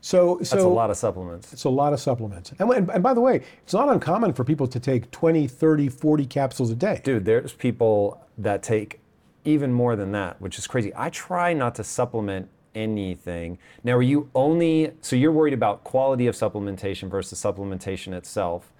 So, 0.00 0.38
so 0.42 0.56
That's 0.56 0.64
a 0.64 0.68
lot 0.68 0.90
of 0.90 0.96
supplements. 0.96 1.52
It's 1.52 1.64
a 1.64 1.70
lot 1.70 1.92
of 1.92 2.00
supplements. 2.00 2.52
And, 2.58 2.70
and, 2.70 2.90
and, 2.90 3.02
by 3.02 3.14
the 3.14 3.20
way, 3.20 3.42
it's 3.62 3.72
not 3.72 3.88
uncommon 3.88 4.32
for 4.32 4.44
people 4.44 4.66
to 4.66 4.80
take 4.80 5.10
20, 5.10 5.46
30, 5.46 5.88
40 5.88 6.26
capsules 6.26 6.70
a 6.70 6.74
day. 6.74 7.00
Dude, 7.04 7.24
there's 7.24 7.52
people 7.52 8.20
that 8.38 8.62
take 8.62 9.00
even 9.44 9.72
more 9.72 9.96
than 9.96 10.12
that, 10.12 10.40
which 10.40 10.58
is 10.58 10.66
crazy. 10.66 10.92
I 10.96 11.10
try 11.10 11.52
not 11.52 11.74
to 11.76 11.84
supplement 11.84 12.48
anything. 12.74 13.58
Now, 13.84 13.92
are 13.94 14.02
you 14.02 14.30
only, 14.34 14.92
so 15.00 15.16
you're 15.16 15.32
worried 15.32 15.54
about 15.54 15.84
quality 15.84 16.26
of 16.26 16.34
supplementation 16.34 17.10
versus 17.10 17.40
supplementation 17.40 18.12
itself. 18.12 18.72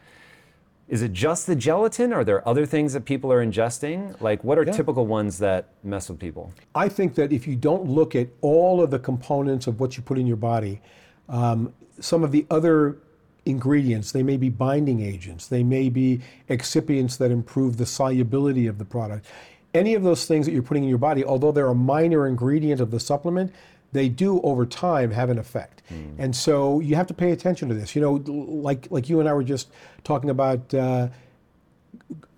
Is 0.90 1.02
it 1.02 1.12
just 1.12 1.47
the 1.47 1.54
gelatin? 1.54 2.12
Are 2.12 2.25
there 2.25 2.47
other 2.47 2.66
things 2.66 2.94
that 2.94 3.04
people 3.04 3.32
are 3.32 3.47
ingesting? 3.47 4.20
Like, 4.20 4.42
what 4.42 4.59
are 4.59 4.64
yeah. 4.64 4.73
typical 4.73 5.06
ones 5.06 5.38
that 5.38 5.68
mess 5.85 6.11
with 6.11 6.18
people? 6.18 6.52
I 6.75 6.88
think 6.88 7.14
that 7.14 7.32
if 7.32 7.47
you 7.47 7.54
don't 7.54 7.85
look 7.85 8.16
at 8.16 8.26
all 8.40 8.82
of 8.82 8.90
the 8.90 8.99
components 8.99 9.68
of 9.68 9.78
what 9.78 9.97
you 9.97 10.02
put 10.02 10.18
in 10.18 10.26
your 10.26 10.37
body, 10.37 10.80
um, 11.28 11.73
some 12.00 12.25
of 12.25 12.32
the 12.32 12.44
other 12.50 12.99
ingredients, 13.47 14.11
they 14.11 14.25
may 14.25 14.37
be 14.37 14.49
binding 14.49 15.00
agents, 15.00 15.47
they 15.47 15.62
may 15.62 15.90
be 15.90 16.23
excipients 16.49 17.16
that 17.18 17.30
improve 17.30 17.76
the 17.76 17.87
solubility 17.87 18.66
of 18.66 18.78
the 18.78 18.85
product. 18.85 19.26
Any 19.73 19.94
of 19.94 20.02
those 20.02 20.26
things 20.26 20.44
that 20.47 20.52
you're 20.52 20.62
putting 20.62 20.82
in 20.82 20.88
your 20.88 20.99
body, 20.99 21.25
although 21.25 21.52
they're 21.52 21.68
a 21.68 21.75
minor 21.75 22.26
ingredient 22.26 22.80
of 22.80 22.90
the 22.90 22.99
supplement, 22.99 23.54
they 23.92 24.09
do 24.09 24.40
over 24.42 24.66
time 24.66 25.11
have 25.11 25.30
an 25.30 25.38
effect. 25.38 25.82
Mm. 25.90 26.14
And 26.18 26.37
so 26.37 26.80
you 26.80 26.97
have 26.97 27.06
to 27.09 27.14
pay 27.14 27.32
attention 27.32 27.68
to 27.68 27.75
this. 27.75 27.94
You 27.94 28.02
know, 28.02 28.14
like 28.26 28.88
like 28.90 29.09
you 29.09 29.20
and 29.20 29.28
I 29.28 29.32
were 29.32 29.44
just 29.44 29.68
talking 30.04 30.30
about 30.30 30.73
uh, 30.73 31.09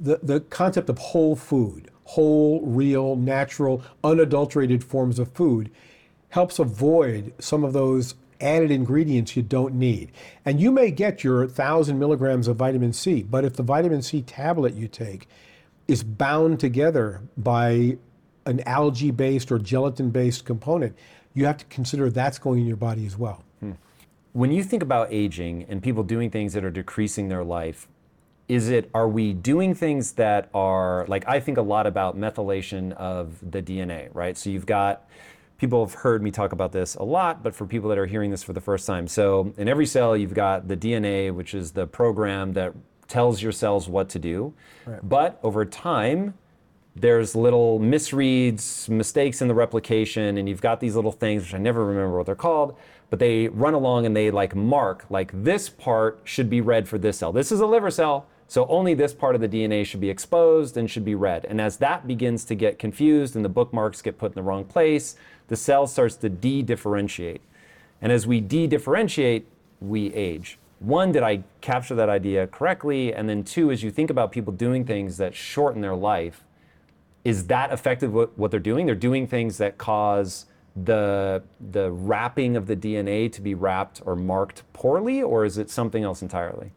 the 0.00 0.20
the 0.22 0.40
concept 0.40 0.88
of 0.88 0.98
whole 0.98 1.36
food, 1.36 1.90
whole, 2.04 2.60
real, 2.62 3.16
natural, 3.16 3.82
unadulterated 4.02 4.82
forms 4.82 5.18
of 5.18 5.32
food 5.32 5.70
helps 6.30 6.58
avoid 6.58 7.32
some 7.38 7.62
of 7.62 7.72
those 7.74 8.14
added 8.40 8.70
ingredients 8.70 9.36
you 9.36 9.42
don't 9.42 9.74
need. 9.74 10.10
And 10.44 10.60
you 10.60 10.72
may 10.72 10.90
get 10.90 11.22
your 11.22 11.40
1,000 11.40 11.98
milligrams 11.98 12.48
of 12.48 12.56
vitamin 12.56 12.92
C, 12.92 13.22
but 13.22 13.44
if 13.44 13.54
the 13.54 13.62
vitamin 13.62 14.02
C 14.02 14.22
tablet 14.22 14.74
you 14.74 14.88
take 14.88 15.28
is 15.86 16.02
bound 16.02 16.58
together 16.58 17.20
by 17.36 17.98
an 18.44 18.60
algae 18.66 19.10
based 19.10 19.52
or 19.52 19.58
gelatin 19.58 20.10
based 20.10 20.44
component, 20.44 20.96
you 21.34 21.46
have 21.46 21.58
to 21.58 21.64
consider 21.66 22.10
that's 22.10 22.38
going 22.38 22.60
in 22.60 22.66
your 22.66 22.76
body 22.76 23.06
as 23.06 23.16
well. 23.16 23.42
Hmm. 23.60 23.72
When 24.32 24.52
you 24.52 24.62
think 24.62 24.82
about 24.82 25.08
aging 25.10 25.66
and 25.68 25.82
people 25.82 26.02
doing 26.02 26.30
things 26.30 26.52
that 26.54 26.64
are 26.64 26.70
decreasing 26.70 27.28
their 27.28 27.44
life, 27.44 27.88
is 28.48 28.68
it 28.68 28.90
are 28.92 29.08
we 29.08 29.32
doing 29.32 29.74
things 29.74 30.12
that 30.12 30.48
are 30.52 31.06
like 31.06 31.26
I 31.28 31.40
think 31.40 31.58
a 31.58 31.62
lot 31.62 31.86
about 31.86 32.18
methylation 32.18 32.92
of 32.92 33.38
the 33.50 33.62
DNA, 33.62 34.08
right? 34.12 34.36
So 34.36 34.50
you've 34.50 34.66
got 34.66 35.08
people 35.58 35.84
have 35.86 35.94
heard 35.94 36.22
me 36.22 36.30
talk 36.30 36.52
about 36.52 36.72
this 36.72 36.96
a 36.96 37.04
lot, 37.04 37.42
but 37.42 37.54
for 37.54 37.66
people 37.66 37.88
that 37.88 37.98
are 37.98 38.06
hearing 38.06 38.30
this 38.30 38.42
for 38.42 38.52
the 38.52 38.60
first 38.60 38.86
time. 38.86 39.06
So 39.06 39.54
in 39.56 39.68
every 39.68 39.86
cell 39.86 40.16
you've 40.16 40.34
got 40.34 40.68
the 40.68 40.76
DNA, 40.76 41.32
which 41.32 41.54
is 41.54 41.72
the 41.72 41.86
program 41.86 42.54
that 42.54 42.74
tells 43.08 43.42
your 43.42 43.52
cells 43.52 43.88
what 43.88 44.08
to 44.10 44.18
do. 44.18 44.54
Right. 44.86 45.00
But 45.02 45.38
over 45.42 45.64
time, 45.64 46.34
there's 46.94 47.34
little 47.34 47.80
misreads, 47.80 48.88
mistakes 48.88 49.40
in 49.40 49.48
the 49.48 49.54
replication, 49.54 50.36
and 50.36 50.48
you've 50.48 50.60
got 50.60 50.80
these 50.80 50.94
little 50.94 51.12
things, 51.12 51.42
which 51.42 51.54
I 51.54 51.58
never 51.58 51.84
remember 51.84 52.16
what 52.16 52.26
they're 52.26 52.34
called, 52.34 52.76
but 53.08 53.18
they 53.18 53.48
run 53.48 53.74
along 53.74 54.06
and 54.06 54.14
they 54.14 54.30
like 54.30 54.54
mark, 54.54 55.06
like 55.08 55.30
this 55.32 55.68
part 55.68 56.20
should 56.24 56.50
be 56.50 56.60
read 56.60 56.88
for 56.88 56.98
this 56.98 57.18
cell. 57.18 57.32
This 57.32 57.50
is 57.50 57.60
a 57.60 57.66
liver 57.66 57.90
cell, 57.90 58.26
so 58.46 58.66
only 58.66 58.92
this 58.92 59.14
part 59.14 59.34
of 59.34 59.40
the 59.40 59.48
DNA 59.48 59.86
should 59.86 60.00
be 60.00 60.10
exposed 60.10 60.76
and 60.76 60.90
should 60.90 61.04
be 61.04 61.14
read. 61.14 61.46
And 61.46 61.60
as 61.60 61.78
that 61.78 62.06
begins 62.06 62.44
to 62.46 62.54
get 62.54 62.78
confused 62.78 63.36
and 63.36 63.44
the 63.44 63.48
bookmarks 63.48 64.02
get 64.02 64.18
put 64.18 64.32
in 64.32 64.34
the 64.34 64.42
wrong 64.42 64.64
place, 64.64 65.16
the 65.48 65.56
cell 65.56 65.86
starts 65.86 66.16
to 66.16 66.28
de-differentiate. 66.28 67.40
And 68.02 68.12
as 68.12 68.26
we 68.26 68.40
de-differentiate, 68.40 69.46
we 69.80 70.12
age. 70.12 70.58
One, 70.80 71.12
did 71.12 71.22
I 71.22 71.44
capture 71.60 71.94
that 71.94 72.08
idea 72.08 72.46
correctly? 72.46 73.14
And 73.14 73.28
then 73.28 73.44
two, 73.44 73.70
as 73.70 73.82
you 73.82 73.90
think 73.90 74.10
about 74.10 74.32
people 74.32 74.52
doing 74.52 74.84
things 74.84 75.16
that 75.16 75.34
shorten 75.34 75.80
their 75.80 75.94
life, 75.94 76.44
is 77.24 77.46
that 77.46 77.72
effective 77.72 78.12
what, 78.12 78.36
what 78.38 78.50
they're 78.50 78.60
doing? 78.60 78.86
They're 78.86 78.94
doing 78.94 79.26
things 79.26 79.58
that 79.58 79.78
cause 79.78 80.46
the 80.74 81.42
the 81.60 81.90
wrapping 81.90 82.56
of 82.56 82.66
the 82.66 82.76
DNA 82.76 83.30
to 83.32 83.40
be 83.40 83.54
wrapped 83.54 84.00
or 84.04 84.16
marked 84.16 84.62
poorly, 84.72 85.22
or 85.22 85.44
is 85.44 85.58
it 85.58 85.70
something 85.70 86.02
else 86.02 86.22
entirely? 86.22 86.72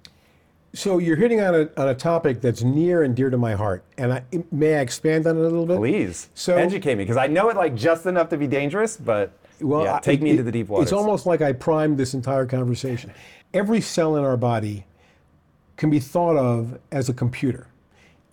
So 0.74 0.98
you're 0.98 1.16
hitting 1.16 1.40
on 1.40 1.56
a, 1.56 1.70
on 1.78 1.88
a 1.88 1.96
topic 1.96 2.42
that's 2.42 2.62
near 2.62 3.04
and 3.04 3.16
dear 3.16 3.30
to 3.30 3.38
my 3.38 3.54
heart, 3.54 3.86
and 3.98 4.12
I, 4.12 4.24
may 4.52 4.75
I 4.75 4.82
expand 4.82 5.25
on 5.25 5.38
it 5.38 5.40
a 5.40 5.44
little 5.44 5.66
bit? 5.66 5.78
Please. 5.78 6.30
So 6.34 6.58
educate 6.58 6.96
me, 6.96 7.06
because 7.06 7.16
I 7.16 7.28
know 7.28 7.50
it 7.50 7.56
like 7.56 7.75
just 7.75 8.06
enough 8.06 8.28
to 8.30 8.38
be 8.38 8.48
dangerous, 8.48 8.98
but 8.98 9.32
well, 9.62 9.86
yeah, 9.86 10.00
take 10.00 10.20
I, 10.20 10.24
me 10.24 10.30
it, 10.32 10.34
into 10.34 10.44
the 10.44 10.52
deep 10.52 10.68
waters. 10.68 10.88
It's 10.88 10.94
almost 10.94 11.25
like 11.25 11.42
I 11.42 11.54
primed 11.54 11.98
this 11.98 12.14
entire 12.14 12.46
conversation. 12.46 13.14
Every 13.54 13.80
cell 13.80 14.18
in 14.18 14.25
our 14.25 14.36
body 14.36 14.86
can 15.78 15.90
be 15.90 16.00
thought 16.00 16.36
of 16.36 16.78
as 16.92 17.08
a 17.08 17.14
computer 17.14 17.68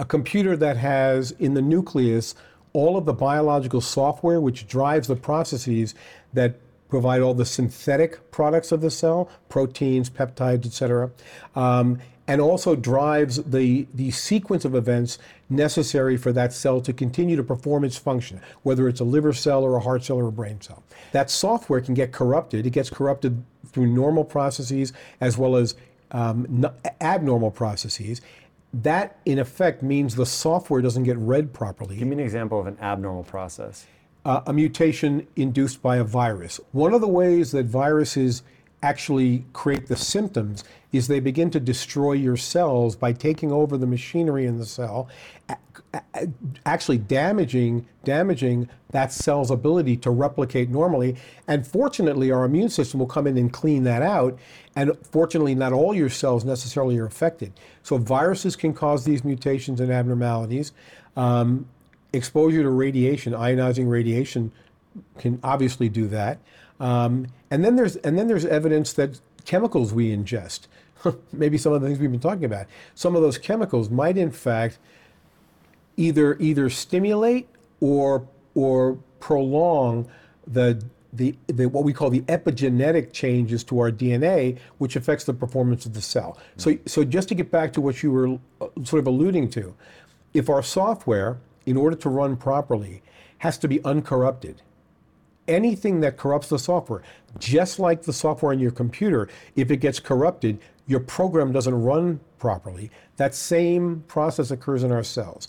a 0.02 0.04
computer 0.04 0.56
that 0.56 0.76
has 0.76 1.30
in 1.38 1.54
the 1.54 1.62
nucleus 1.62 2.34
all 2.72 2.96
of 2.96 3.04
the 3.04 3.12
biological 3.12 3.80
software 3.80 4.40
which 4.40 4.66
drives 4.66 5.06
the 5.06 5.14
processes 5.14 5.94
that 6.32 6.58
provide 6.88 7.20
all 7.20 7.34
the 7.34 7.44
synthetic 7.44 8.30
products 8.32 8.72
of 8.72 8.80
the 8.80 8.90
cell, 8.90 9.30
proteins, 9.48 10.10
peptides, 10.10 10.66
etc., 10.66 11.08
um, 11.54 12.00
and 12.26 12.40
also 12.40 12.74
drives 12.74 13.36
the, 13.44 13.86
the 13.94 14.10
sequence 14.10 14.64
of 14.64 14.74
events 14.74 15.18
necessary 15.48 16.16
for 16.16 16.32
that 16.32 16.52
cell 16.52 16.80
to 16.80 16.92
continue 16.92 17.36
to 17.36 17.44
perform 17.44 17.84
its 17.84 17.96
function, 17.96 18.40
whether 18.64 18.88
it's 18.88 19.00
a 19.00 19.04
liver 19.04 19.32
cell 19.32 19.62
or 19.62 19.76
a 19.76 19.80
heart 19.80 20.02
cell 20.04 20.16
or 20.16 20.28
a 20.28 20.32
brain 20.32 20.60
cell. 20.60 20.82
That 21.12 21.30
software 21.30 21.80
can 21.80 21.94
get 21.94 22.10
corrupted. 22.10 22.66
It 22.66 22.70
gets 22.70 22.90
corrupted 22.90 23.44
through 23.68 23.86
normal 23.86 24.24
processes 24.24 24.92
as 25.20 25.38
well 25.38 25.54
as 25.54 25.76
um, 26.12 26.66
abnormal 27.00 27.50
processes 27.50 28.20
that 28.72 29.18
in 29.26 29.38
effect 29.38 29.82
means 29.82 30.14
the 30.14 30.26
software 30.26 30.80
doesn't 30.80 31.04
get 31.04 31.18
read 31.18 31.52
properly. 31.52 31.96
Give 31.96 32.08
me 32.08 32.14
an 32.14 32.20
example 32.20 32.58
of 32.58 32.66
an 32.66 32.78
abnormal 32.80 33.24
process. 33.24 33.86
Uh, 34.24 34.40
a 34.46 34.52
mutation 34.52 35.26
induced 35.36 35.82
by 35.82 35.96
a 35.96 36.04
virus. 36.04 36.60
One 36.70 36.94
of 36.94 37.00
the 37.00 37.08
ways 37.08 37.50
that 37.52 37.66
viruses 37.66 38.42
actually 38.82 39.44
create 39.52 39.88
the 39.88 39.96
symptoms 39.96 40.64
is 40.92 41.08
they 41.08 41.20
begin 41.20 41.50
to 41.50 41.58
destroy 41.58 42.12
your 42.12 42.36
cells 42.36 42.94
by 42.94 43.12
taking 43.12 43.50
over 43.50 43.76
the 43.76 43.86
machinery 43.86 44.46
in 44.46 44.58
the 44.58 44.66
cell, 44.66 45.08
actually 46.64 46.98
damaging 46.98 47.86
damaging 48.04 48.68
that 48.90 49.12
cell's 49.12 49.50
ability 49.50 49.96
to 49.96 50.10
replicate 50.10 50.68
normally. 50.68 51.16
And 51.48 51.66
fortunately, 51.66 52.30
our 52.30 52.44
immune 52.44 52.68
system 52.68 53.00
will 53.00 53.06
come 53.06 53.26
in 53.26 53.38
and 53.38 53.52
clean 53.52 53.84
that 53.84 54.02
out. 54.02 54.38
And 54.76 54.92
fortunately, 55.10 55.54
not 55.54 55.72
all 55.72 55.94
your 55.94 56.10
cells 56.10 56.44
necessarily 56.44 56.98
are 56.98 57.06
affected. 57.06 57.52
So 57.82 57.96
viruses 57.96 58.56
can 58.56 58.74
cause 58.74 59.04
these 59.04 59.24
mutations 59.24 59.80
and 59.80 59.90
abnormalities. 59.90 60.72
Um, 61.16 61.66
exposure 62.12 62.62
to 62.62 62.70
radiation, 62.70 63.32
ionizing 63.32 63.88
radiation, 63.88 64.52
can 65.18 65.40
obviously 65.42 65.88
do 65.88 66.06
that. 66.08 66.38
Um, 66.80 67.28
and 67.50 67.64
then 67.64 67.76
there's 67.76 67.96
and 67.96 68.18
then 68.18 68.28
there's 68.28 68.44
evidence 68.44 68.92
that 68.94 69.20
chemicals 69.44 69.92
we 69.92 70.14
ingest, 70.14 70.66
maybe 71.32 71.58
some 71.58 71.72
of 71.72 71.80
the 71.80 71.86
things 71.88 71.98
we've 71.98 72.10
been 72.10 72.20
talking 72.20 72.44
about, 72.44 72.66
some 72.94 73.16
of 73.16 73.22
those 73.22 73.38
chemicals 73.38 73.90
might 73.90 74.16
in 74.16 74.30
fact 74.30 74.78
either 75.96 76.36
either 76.38 76.70
stimulate 76.70 77.48
or 77.80 78.26
or 78.54 78.98
prolong 79.20 80.08
the 80.46 80.82
the, 81.12 81.36
the 81.46 81.66
what 81.66 81.84
we 81.84 81.92
call 81.92 82.10
the 82.10 82.22
epigenetic 82.22 83.12
changes 83.12 83.62
to 83.64 83.78
our 83.80 83.90
DNA, 83.90 84.58
which 84.78 84.96
affects 84.96 85.24
the 85.24 85.34
performance 85.34 85.84
of 85.84 85.92
the 85.92 86.00
cell. 86.00 86.38
So, 86.56 86.78
so 86.86 87.04
just 87.04 87.28
to 87.28 87.34
get 87.34 87.50
back 87.50 87.72
to 87.74 87.80
what 87.80 88.02
you 88.02 88.10
were 88.10 88.38
uh, 88.60 88.68
sort 88.82 89.00
of 89.00 89.06
alluding 89.06 89.50
to, 89.50 89.74
if 90.32 90.48
our 90.48 90.62
software, 90.62 91.38
in 91.66 91.76
order 91.76 91.96
to 91.96 92.08
run 92.08 92.36
properly, 92.36 93.02
has 93.38 93.58
to 93.58 93.68
be 93.68 93.80
uncorrupted, 93.80 94.62
anything 95.48 96.00
that 96.00 96.16
corrupts 96.16 96.48
the 96.48 96.58
software, 96.58 97.02
just 97.38 97.78
like 97.78 98.02
the 98.02 98.12
software 98.12 98.52
in 98.52 98.58
your 98.58 98.70
computer, 98.70 99.28
if 99.56 99.70
it 99.70 99.78
gets 99.78 100.00
corrupted, 100.00 100.58
your 100.86 101.00
program 101.00 101.52
doesn't 101.52 101.74
run 101.74 102.20
properly. 102.38 102.90
That 103.16 103.34
same 103.34 104.04
process 104.08 104.50
occurs 104.50 104.82
in 104.82 104.92
our 104.92 105.04
cells. 105.04 105.48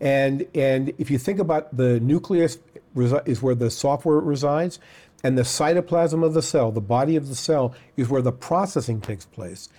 And, 0.00 0.46
and 0.54 0.92
if 0.98 1.10
you 1.10 1.18
think 1.18 1.38
about 1.38 1.76
the 1.76 2.00
nucleus 2.00 2.58
is 2.96 3.42
where 3.42 3.54
the 3.54 3.70
software 3.70 4.18
resides, 4.18 4.78
and 5.24 5.38
the 5.38 5.42
cytoplasm 5.42 6.22
of 6.22 6.34
the 6.34 6.42
cell, 6.42 6.70
the 6.70 6.82
body 6.82 7.16
of 7.16 7.28
the 7.28 7.34
cell, 7.34 7.74
is 7.96 8.10
where 8.10 8.20
the 8.20 8.30
processing 8.30 9.00
takes 9.00 9.24
place. 9.24 9.70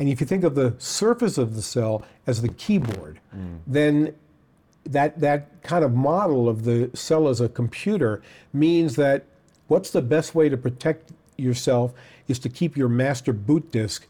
And 0.00 0.08
if 0.08 0.20
you 0.20 0.26
think 0.26 0.44
of 0.44 0.54
the 0.54 0.74
surface 0.78 1.36
of 1.36 1.54
the 1.54 1.62
cell 1.62 2.02
as 2.26 2.40
the 2.40 2.48
keyboard, 2.48 3.20
mm. 3.36 3.58
then 3.66 4.14
that, 4.84 5.20
that 5.20 5.62
kind 5.62 5.84
of 5.84 5.94
model 5.94 6.48
of 6.48 6.64
the 6.64 6.90
cell 6.94 7.28
as 7.28 7.40
a 7.40 7.48
computer 7.48 8.22
means 8.52 8.96
that 8.96 9.24
what's 9.68 9.90
the 9.90 10.02
best 10.02 10.34
way 10.34 10.48
to 10.48 10.56
protect 10.56 11.12
yourself 11.36 11.92
is 12.28 12.38
to 12.38 12.48
keep 12.48 12.76
your 12.76 12.88
master 12.88 13.32
boot 13.32 13.70
disk 13.70 14.06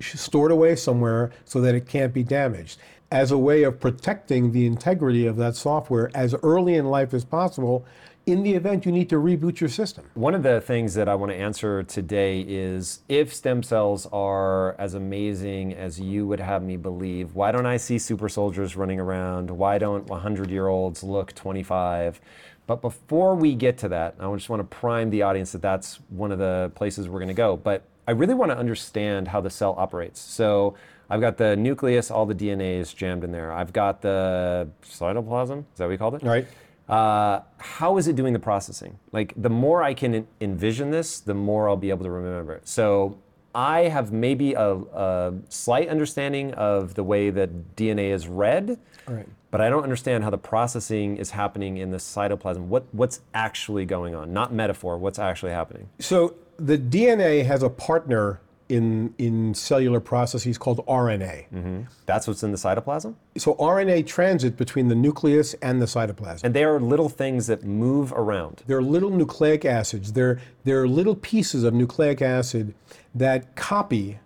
stored 0.00 0.50
away 0.50 0.76
somewhere 0.76 1.30
so 1.44 1.60
that 1.60 1.74
it 1.74 1.86
can't 1.86 2.12
be 2.12 2.22
damaged. 2.22 2.78
As 3.10 3.30
a 3.30 3.38
way 3.38 3.62
of 3.62 3.80
protecting 3.80 4.52
the 4.52 4.66
integrity 4.66 5.26
of 5.26 5.36
that 5.36 5.56
software 5.56 6.10
as 6.14 6.34
early 6.42 6.74
in 6.74 6.86
life 6.86 7.14
as 7.14 7.24
possible 7.24 7.84
in 8.28 8.42
the 8.42 8.54
event 8.54 8.84
you 8.84 8.92
need 8.92 9.08
to 9.08 9.16
reboot 9.16 9.58
your 9.58 9.70
system. 9.70 10.04
One 10.14 10.34
of 10.34 10.42
the 10.42 10.60
things 10.60 10.94
that 10.94 11.08
I 11.08 11.14
want 11.14 11.32
to 11.32 11.36
answer 11.36 11.82
today 11.82 12.44
is 12.46 13.00
if 13.08 13.34
stem 13.34 13.62
cells 13.62 14.06
are 14.12 14.74
as 14.78 14.94
amazing 14.94 15.72
as 15.74 15.98
you 15.98 16.26
would 16.26 16.40
have 16.40 16.62
me 16.62 16.76
believe, 16.76 17.34
why 17.34 17.52
don't 17.52 17.66
I 17.66 17.78
see 17.78 17.98
super 17.98 18.28
soldiers 18.28 18.76
running 18.76 19.00
around? 19.00 19.50
Why 19.50 19.78
don't 19.78 20.06
100 20.06 20.50
year 20.50 20.68
olds 20.68 21.02
look 21.02 21.34
25? 21.34 22.20
But 22.66 22.82
before 22.82 23.34
we 23.34 23.54
get 23.54 23.78
to 23.78 23.88
that, 23.88 24.16
I 24.20 24.30
just 24.34 24.50
want 24.50 24.60
to 24.60 24.76
prime 24.76 25.08
the 25.08 25.22
audience 25.22 25.52
that 25.52 25.62
that's 25.62 26.00
one 26.10 26.30
of 26.30 26.38
the 26.38 26.70
places 26.74 27.08
we're 27.08 27.20
going 27.20 27.28
to 27.28 27.34
go. 27.34 27.56
But 27.56 27.84
I 28.06 28.10
really 28.10 28.34
want 28.34 28.52
to 28.52 28.58
understand 28.58 29.28
how 29.28 29.40
the 29.40 29.50
cell 29.50 29.74
operates. 29.78 30.20
So 30.20 30.74
I've 31.08 31.22
got 31.22 31.38
the 31.38 31.56
nucleus, 31.56 32.10
all 32.10 32.26
the 32.26 32.34
DNA 32.34 32.78
is 32.78 32.92
jammed 32.92 33.24
in 33.24 33.32
there. 33.32 33.52
I've 33.52 33.72
got 33.72 34.02
the 34.02 34.68
cytoplasm, 34.84 35.60
is 35.60 35.78
that 35.78 35.84
what 35.84 35.90
we 35.90 35.96
called 35.96 36.16
it? 36.16 36.22
Right. 36.22 36.46
Uh, 36.88 37.40
how 37.58 37.98
is 37.98 38.08
it 38.08 38.16
doing 38.16 38.32
the 38.32 38.38
processing? 38.38 38.98
Like 39.12 39.34
the 39.36 39.50
more 39.50 39.82
I 39.82 39.94
can 39.94 40.26
envision 40.40 40.90
this, 40.90 41.20
the 41.20 41.34
more 41.34 41.68
I'll 41.68 41.76
be 41.76 41.90
able 41.90 42.04
to 42.04 42.10
remember 42.10 42.54
it. 42.54 42.66
So 42.66 43.18
I 43.54 43.82
have 43.82 44.12
maybe 44.12 44.54
a, 44.54 44.74
a 44.74 45.34
slight 45.48 45.88
understanding 45.88 46.54
of 46.54 46.94
the 46.94 47.02
way 47.02 47.30
that 47.30 47.76
DNA 47.76 48.10
is 48.12 48.28
read, 48.28 48.78
right. 49.06 49.26
but 49.50 49.60
I 49.60 49.68
don't 49.68 49.82
understand 49.82 50.24
how 50.24 50.30
the 50.30 50.38
processing 50.38 51.16
is 51.16 51.30
happening 51.30 51.78
in 51.78 51.90
the 51.90 51.96
cytoplasm. 51.96 52.66
What, 52.66 52.86
what's 52.92 53.20
actually 53.34 53.84
going 53.84 54.14
on? 54.14 54.32
Not 54.32 54.52
metaphor, 54.52 54.96
what's 54.98 55.18
actually 55.18 55.52
happening? 55.52 55.88
So 55.98 56.34
the 56.58 56.78
DNA 56.78 57.44
has 57.44 57.62
a 57.62 57.70
partner 57.70 58.40
in, 58.68 59.14
in 59.18 59.54
cellular 59.54 60.00
processes 60.00 60.58
called 60.58 60.84
RNA. 60.86 61.46
Mm-hmm. 61.48 61.80
That's 62.06 62.28
what's 62.28 62.42
in 62.42 62.52
the 62.52 62.58
cytoplasm? 62.58 63.14
So 63.36 63.54
RNA 63.54 64.06
transit 64.06 64.56
between 64.56 64.88
the 64.88 64.94
nucleus 64.94 65.54
and 65.54 65.80
the 65.80 65.86
cytoplasm. 65.86 66.44
And 66.44 66.54
they 66.54 66.64
are 66.64 66.78
little 66.78 67.08
things 67.08 67.46
that 67.46 67.64
move 67.64 68.12
around. 68.12 68.62
They're 68.66 68.82
little 68.82 69.10
nucleic 69.10 69.64
acids. 69.64 70.12
They're, 70.12 70.40
they're 70.64 70.86
little 70.86 71.16
pieces 71.16 71.64
of 71.64 71.74
nucleic 71.74 72.20
acid 72.20 72.74
that 73.14 73.56
copy 73.56 74.18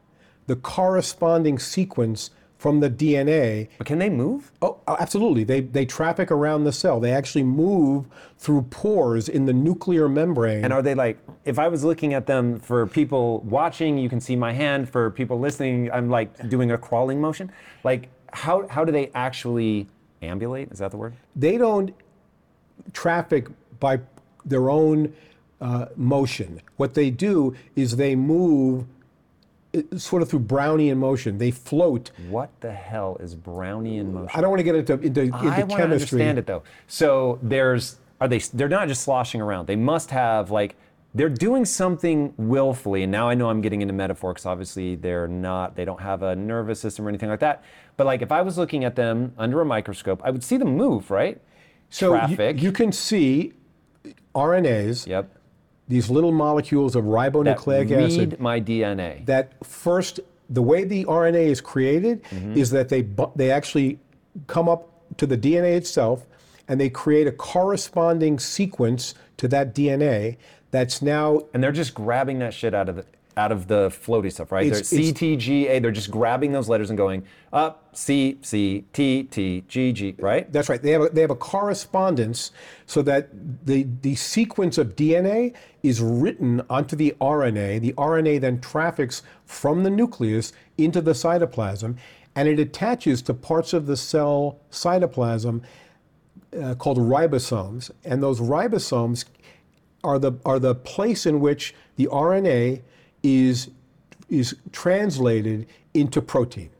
the 0.46 0.56
corresponding 0.56 1.58
sequence 1.58 2.30
from 2.62 2.78
the 2.78 2.88
DNA. 2.88 3.66
But 3.76 3.88
can 3.88 3.98
they 3.98 4.08
move? 4.08 4.52
Oh, 4.62 4.78
absolutely. 4.86 5.42
They, 5.42 5.62
they 5.62 5.84
traffic 5.84 6.30
around 6.30 6.62
the 6.62 6.70
cell. 6.70 7.00
They 7.00 7.10
actually 7.10 7.42
move 7.42 8.06
through 8.38 8.62
pores 8.70 9.28
in 9.28 9.46
the 9.46 9.52
nuclear 9.52 10.08
membrane. 10.08 10.62
And 10.62 10.72
are 10.72 10.80
they 10.80 10.94
like, 10.94 11.18
if 11.44 11.58
I 11.58 11.66
was 11.66 11.82
looking 11.82 12.14
at 12.14 12.26
them 12.26 12.60
for 12.60 12.86
people 12.86 13.40
watching, 13.40 13.98
you 13.98 14.08
can 14.08 14.20
see 14.20 14.36
my 14.36 14.52
hand. 14.52 14.88
For 14.88 15.10
people 15.10 15.40
listening, 15.40 15.90
I'm 15.90 16.08
like 16.08 16.48
doing 16.48 16.70
a 16.70 16.78
crawling 16.78 17.20
motion. 17.20 17.50
Like, 17.82 18.10
how, 18.32 18.68
how 18.68 18.84
do 18.84 18.92
they 18.92 19.10
actually 19.12 19.88
ambulate? 20.22 20.70
Is 20.70 20.78
that 20.78 20.92
the 20.92 20.98
word? 20.98 21.14
They 21.34 21.58
don't 21.58 21.92
traffic 22.92 23.48
by 23.80 23.98
their 24.44 24.70
own 24.70 25.12
uh, 25.60 25.86
motion. 25.96 26.62
What 26.76 26.94
they 26.94 27.10
do 27.10 27.56
is 27.74 27.96
they 27.96 28.14
move 28.14 28.86
sort 29.96 30.22
of 30.22 30.28
through 30.28 30.40
Brownian 30.40 30.98
motion. 30.98 31.38
They 31.38 31.50
float. 31.50 32.10
What 32.28 32.50
the 32.60 32.72
hell 32.72 33.16
is 33.20 33.34
Brownian 33.34 34.12
motion? 34.12 34.30
I 34.34 34.40
don't 34.40 34.50
want 34.50 34.60
to 34.60 34.64
get 34.64 34.74
into 34.74 34.92
into, 34.94 35.20
into 35.22 35.36
I 35.36 35.60
want 35.60 35.70
to 35.70 35.82
understand 35.82 36.38
it 36.38 36.46
though. 36.46 36.62
So 36.86 37.38
there's 37.42 37.98
are 38.20 38.28
they? 38.28 38.38
They're 38.38 38.68
not 38.68 38.88
just 38.88 39.02
sloshing 39.02 39.40
around. 39.40 39.66
They 39.66 39.76
must 39.76 40.10
have 40.10 40.50
like 40.50 40.76
they're 41.14 41.28
doing 41.28 41.64
something 41.64 42.32
willfully. 42.36 43.02
And 43.02 43.12
now 43.12 43.28
I 43.28 43.34
know 43.34 43.50
I'm 43.50 43.60
getting 43.60 43.82
into 43.82 43.94
metaphor 43.94 44.32
because 44.32 44.46
obviously 44.46 44.94
they're 44.96 45.28
not. 45.28 45.74
They 45.76 45.84
don't 45.84 46.00
have 46.00 46.22
a 46.22 46.36
nervous 46.36 46.80
system 46.80 47.06
or 47.06 47.08
anything 47.08 47.28
like 47.28 47.40
that. 47.40 47.64
But 47.96 48.06
like 48.06 48.22
if 48.22 48.32
I 48.32 48.42
was 48.42 48.58
looking 48.58 48.84
at 48.84 48.96
them 48.96 49.32
under 49.38 49.60
a 49.60 49.64
microscope, 49.64 50.20
I 50.24 50.30
would 50.30 50.44
see 50.44 50.56
them 50.56 50.76
move, 50.76 51.10
right? 51.10 51.40
So 51.90 52.10
Traffic. 52.10 52.56
You, 52.56 52.64
you 52.64 52.72
can 52.72 52.92
see 52.92 53.52
RNAs. 54.34 55.06
Yep 55.06 55.38
these 55.92 56.08
little 56.08 56.32
molecules 56.32 56.96
of 56.96 57.04
ribonucleic 57.04 57.90
that 57.90 58.02
acid. 58.02 58.30
Read 58.32 58.40
my 58.40 58.60
DNA. 58.60 59.24
That 59.26 59.52
first, 59.64 60.20
the 60.48 60.62
way 60.62 60.84
the 60.84 61.04
RNA 61.04 61.46
is 61.46 61.60
created 61.60 62.24
mm-hmm. 62.24 62.56
is 62.56 62.70
that 62.70 62.88
they 62.88 63.06
they 63.36 63.50
actually 63.50 63.98
come 64.46 64.68
up 64.68 64.88
to 65.18 65.26
the 65.26 65.36
DNA 65.36 65.76
itself, 65.76 66.26
and 66.66 66.80
they 66.80 66.88
create 66.88 67.26
a 67.26 67.32
corresponding 67.32 68.38
sequence 68.38 69.14
to 69.36 69.46
that 69.48 69.74
DNA 69.74 70.38
that's 70.70 71.02
now. 71.02 71.42
And 71.52 71.62
they're 71.62 71.72
just 71.72 71.92
grabbing 71.92 72.38
that 72.38 72.54
shit 72.54 72.74
out 72.74 72.88
of 72.88 72.96
the 72.96 73.04
out 73.36 73.52
of 73.52 73.66
the 73.66 73.88
floaty 73.88 74.30
stuff, 74.30 74.52
right? 74.52 74.66
It's, 74.66 74.90
they're 74.90 75.00
CTGA, 75.00 75.80
they're 75.80 75.90
just 75.90 76.10
grabbing 76.10 76.52
those 76.52 76.68
letters 76.68 76.90
and 76.90 76.96
going 76.96 77.24
up 77.52 77.88
C 77.92 78.38
C 78.42 78.84
T 78.92 79.24
T 79.24 79.64
G 79.68 79.92
G, 79.92 80.14
right? 80.18 80.50
That's 80.52 80.68
right. 80.68 80.82
They 80.82 80.92
have 80.92 81.02
a, 81.02 81.08
they 81.08 81.20
have 81.20 81.30
a 81.30 81.36
correspondence 81.36 82.50
so 82.86 83.02
that 83.02 83.28
the 83.66 83.86
the 84.02 84.14
sequence 84.14 84.78
of 84.78 84.96
DNA 84.96 85.54
is 85.82 86.00
written 86.00 86.62
onto 86.68 86.96
the 86.96 87.14
RNA. 87.20 87.80
The 87.80 87.92
RNA 87.94 88.40
then 88.40 88.60
traffics 88.60 89.22
from 89.44 89.82
the 89.82 89.90
nucleus 89.90 90.52
into 90.78 91.00
the 91.00 91.12
cytoplasm, 91.12 91.96
and 92.34 92.48
it 92.48 92.58
attaches 92.58 93.22
to 93.22 93.34
parts 93.34 93.72
of 93.72 93.86
the 93.86 93.96
cell 93.96 94.58
cytoplasm 94.70 95.62
uh, 96.60 96.74
called 96.74 96.98
ribosomes, 96.98 97.90
and 98.04 98.22
those 98.22 98.40
ribosomes 98.40 99.24
are 100.04 100.18
the 100.18 100.32
are 100.44 100.58
the 100.58 100.74
place 100.74 101.26
in 101.26 101.40
which 101.40 101.74
the 101.96 102.06
RNA 102.06 102.82
is 103.22 103.70
is 104.28 104.56
translated 104.72 105.66
into 105.94 106.22
protein. 106.22 106.70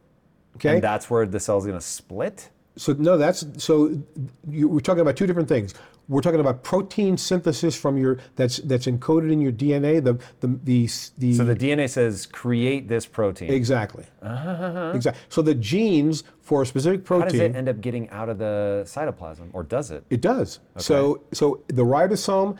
Okay, 0.56 0.74
and 0.74 0.82
that's 0.82 1.10
where 1.10 1.26
the 1.26 1.40
cell 1.40 1.58
is 1.58 1.64
going 1.64 1.78
to 1.78 1.84
split. 1.84 2.50
So 2.76 2.94
no, 2.94 3.18
that's 3.18 3.44
so 3.58 4.02
you, 4.48 4.68
we're 4.68 4.80
talking 4.80 5.00
about 5.00 5.16
two 5.16 5.26
different 5.26 5.48
things. 5.48 5.74
We're 6.08 6.20
talking 6.20 6.40
about 6.40 6.62
protein 6.62 7.16
synthesis 7.16 7.76
from 7.76 7.96
your 7.96 8.18
that's 8.36 8.58
that's 8.58 8.86
encoded 8.86 9.30
in 9.30 9.40
your 9.40 9.52
DNA. 9.52 10.02
The 10.02 10.14
the 10.40 10.58
the, 10.64 10.88
the 11.18 11.34
so 11.34 11.44
the 11.44 11.54
DNA 11.54 11.88
says 11.88 12.26
create 12.26 12.88
this 12.88 13.06
protein. 13.06 13.50
Exactly. 13.52 14.04
Uh-huh. 14.22 14.92
Exactly. 14.94 15.20
So 15.28 15.42
the 15.42 15.54
genes 15.54 16.22
for 16.40 16.62
a 16.62 16.66
specific 16.66 17.04
protein. 17.04 17.26
How 17.26 17.30
does 17.30 17.40
it 17.40 17.56
end 17.56 17.68
up 17.68 17.80
getting 17.80 18.08
out 18.10 18.28
of 18.28 18.38
the 18.38 18.84
cytoplasm, 18.86 19.50
or 19.52 19.62
does 19.64 19.90
it? 19.90 20.04
It 20.10 20.20
does. 20.20 20.60
Okay. 20.76 20.82
So 20.82 21.22
so 21.32 21.62
the 21.66 21.84
ribosome 21.84 22.56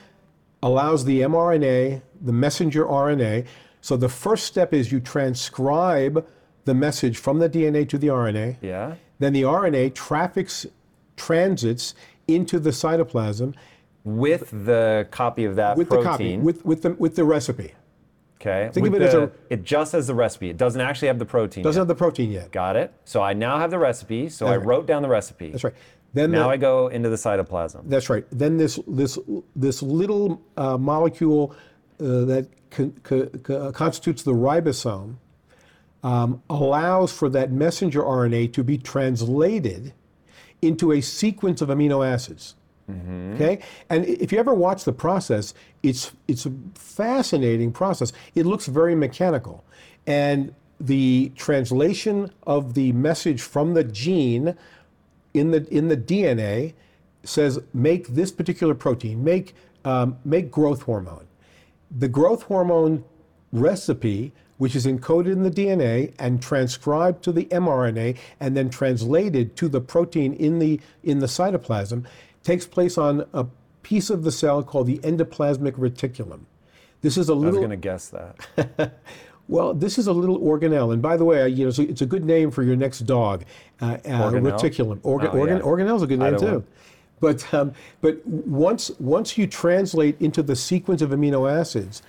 allows 0.62 1.04
the 1.04 1.20
mRNA, 1.20 2.02
the 2.20 2.32
messenger 2.32 2.84
RNA, 2.84 3.46
so 3.82 3.96
the 3.96 4.08
first 4.08 4.46
step 4.46 4.72
is 4.72 4.90
you 4.90 5.00
transcribe 5.00 6.26
the 6.64 6.72
message 6.72 7.18
from 7.18 7.40
the 7.40 7.50
DNA 7.50 7.86
to 7.88 7.98
the 7.98 8.06
RNA. 8.06 8.56
Yeah. 8.62 8.94
Then 9.18 9.32
the 9.32 9.42
RNA 9.42 9.94
traffics, 9.94 10.66
transits 11.16 11.94
into 12.28 12.58
the 12.58 12.70
cytoplasm. 12.70 13.54
With 14.04 14.50
the 14.64 15.06
copy 15.10 15.44
of 15.44 15.56
that 15.56 15.76
with 15.76 15.88
protein. 15.88 16.04
The 16.04 16.08
copy, 16.08 16.36
with, 16.38 16.64
with, 16.64 16.82
the, 16.82 16.94
with 16.94 17.16
the 17.16 17.24
recipe. 17.24 17.74
Okay. 18.40 18.70
Think 18.72 18.84
with 18.84 18.94
of 18.94 19.02
it 19.02 19.04
the, 19.04 19.06
as 19.06 19.14
a. 19.14 19.32
It 19.50 19.64
just 19.64 19.92
has 19.92 20.06
the 20.06 20.14
recipe. 20.14 20.50
It 20.50 20.56
doesn't 20.56 20.80
actually 20.80 21.08
have 21.08 21.18
the 21.18 21.26
protein. 21.26 21.62
Doesn't 21.62 21.78
yet. 21.78 21.82
have 21.82 21.88
the 21.88 21.94
protein 21.94 22.32
yet. 22.32 22.50
Got 22.50 22.76
it. 22.76 22.92
So 23.04 23.22
I 23.22 23.34
now 23.34 23.58
have 23.58 23.70
the 23.70 23.78
recipe. 23.78 24.28
So 24.28 24.46
that's 24.46 24.54
I 24.54 24.64
wrote 24.64 24.86
down 24.86 25.02
the 25.02 25.08
recipe. 25.08 25.50
That's 25.50 25.62
right. 25.62 25.74
Then 26.14 26.30
now 26.32 26.44
the, 26.44 26.54
I 26.54 26.56
go 26.56 26.88
into 26.88 27.08
the 27.08 27.16
cytoplasm. 27.16 27.88
That's 27.88 28.10
right. 28.10 28.24
Then 28.32 28.56
this 28.56 28.80
this 28.88 29.18
this 29.54 29.82
little 29.82 30.42
uh, 30.56 30.76
molecule 30.76 31.54
uh, 32.00 32.24
that 32.24 32.48
con- 32.72 32.92
co- 33.02 33.72
constitutes 33.72 34.22
the 34.22 34.32
ribosome 34.32 35.16
um, 36.02 36.42
allows 36.50 37.12
for 37.12 37.28
that 37.28 37.52
messenger 37.52 38.02
RNA 38.02 38.52
to 38.54 38.64
be 38.64 38.76
translated 38.78 39.92
into 40.60 40.92
a 40.92 41.00
sequence 41.00 41.60
of 41.60 41.68
amino 41.68 42.06
acids. 42.06 42.54
Okay, 43.34 43.60
and 43.88 44.04
if 44.04 44.32
you 44.32 44.38
ever 44.38 44.52
watch 44.52 44.84
the 44.84 44.92
process, 44.92 45.54
it's 45.82 46.12
it's 46.26 46.46
a 46.46 46.52
fascinating 46.74 47.72
process. 47.72 48.12
It 48.34 48.44
looks 48.44 48.66
very 48.66 48.94
mechanical, 48.94 49.64
and 50.06 50.52
the 50.80 51.30
translation 51.36 52.32
of 52.42 52.74
the 52.74 52.92
message 52.92 53.40
from 53.40 53.74
the 53.74 53.84
gene 53.84 54.56
in 55.32 55.52
the 55.52 55.66
in 55.72 55.88
the 55.88 55.96
DNA 55.96 56.74
says 57.22 57.60
make 57.72 58.08
this 58.08 58.32
particular 58.32 58.74
protein, 58.74 59.22
make 59.22 59.54
um, 59.84 60.18
make 60.24 60.50
growth 60.50 60.82
hormone. 60.82 61.26
The 61.94 62.08
growth 62.08 62.44
hormone 62.44 63.04
recipe, 63.52 64.32
which 64.58 64.74
is 64.74 64.86
encoded 64.86 65.32
in 65.32 65.42
the 65.42 65.50
DNA 65.50 66.14
and 66.18 66.40
transcribed 66.42 67.22
to 67.24 67.32
the 67.32 67.44
mRNA 67.46 68.16
and 68.40 68.56
then 68.56 68.70
translated 68.70 69.56
to 69.56 69.68
the 69.68 69.80
protein 69.80 70.32
in 70.34 70.58
the 70.58 70.80
in 71.02 71.18
the 71.18 71.26
cytoplasm, 71.26 72.06
takes 72.42 72.66
place 72.66 72.96
on 72.96 73.26
a 73.34 73.46
piece 73.82 74.08
of 74.10 74.22
the 74.24 74.32
cell 74.32 74.62
called 74.62 74.86
the 74.86 74.98
endoplasmic 74.98 75.72
reticulum. 75.72 76.40
This 77.02 77.16
is 77.18 77.28
a 77.28 77.32
I 77.32 77.34
was 77.36 77.44
little 77.44 77.60
going 77.60 77.70
to 77.70 77.76
guess 77.76 78.08
that. 78.10 78.92
well, 79.48 79.74
this 79.74 79.98
is 79.98 80.06
a 80.06 80.12
little 80.12 80.38
organelle, 80.40 80.92
and 80.92 81.02
by 81.02 81.16
the 81.16 81.24
way, 81.24 81.48
you 81.48 81.64
know, 81.64 81.70
so 81.72 81.82
it's 81.82 82.00
a 82.00 82.06
good 82.06 82.24
name 82.24 82.50
for 82.52 82.62
your 82.62 82.76
next 82.76 83.00
dog, 83.00 83.44
uh, 83.80 83.84
uh, 83.86 83.98
Organelle? 84.30 84.52
reticulum. 84.52 85.00
Organ, 85.02 85.30
Oh, 85.32 85.38
organ, 85.38 85.56
yeah. 85.58 85.62
Organelle's 85.64 86.02
a 86.02 86.06
good 86.06 86.20
name 86.20 86.38
too. 86.38 86.46
one. 86.46 86.64
But 87.22 87.54
um, 87.54 87.72
but 88.00 88.26
once 88.26 88.90
once 88.98 89.38
you 89.38 89.46
translate 89.46 90.20
into 90.20 90.42
the 90.42 90.56
sequence 90.56 91.00
of 91.00 91.10
amino 91.10 91.50
acids, 91.50 92.02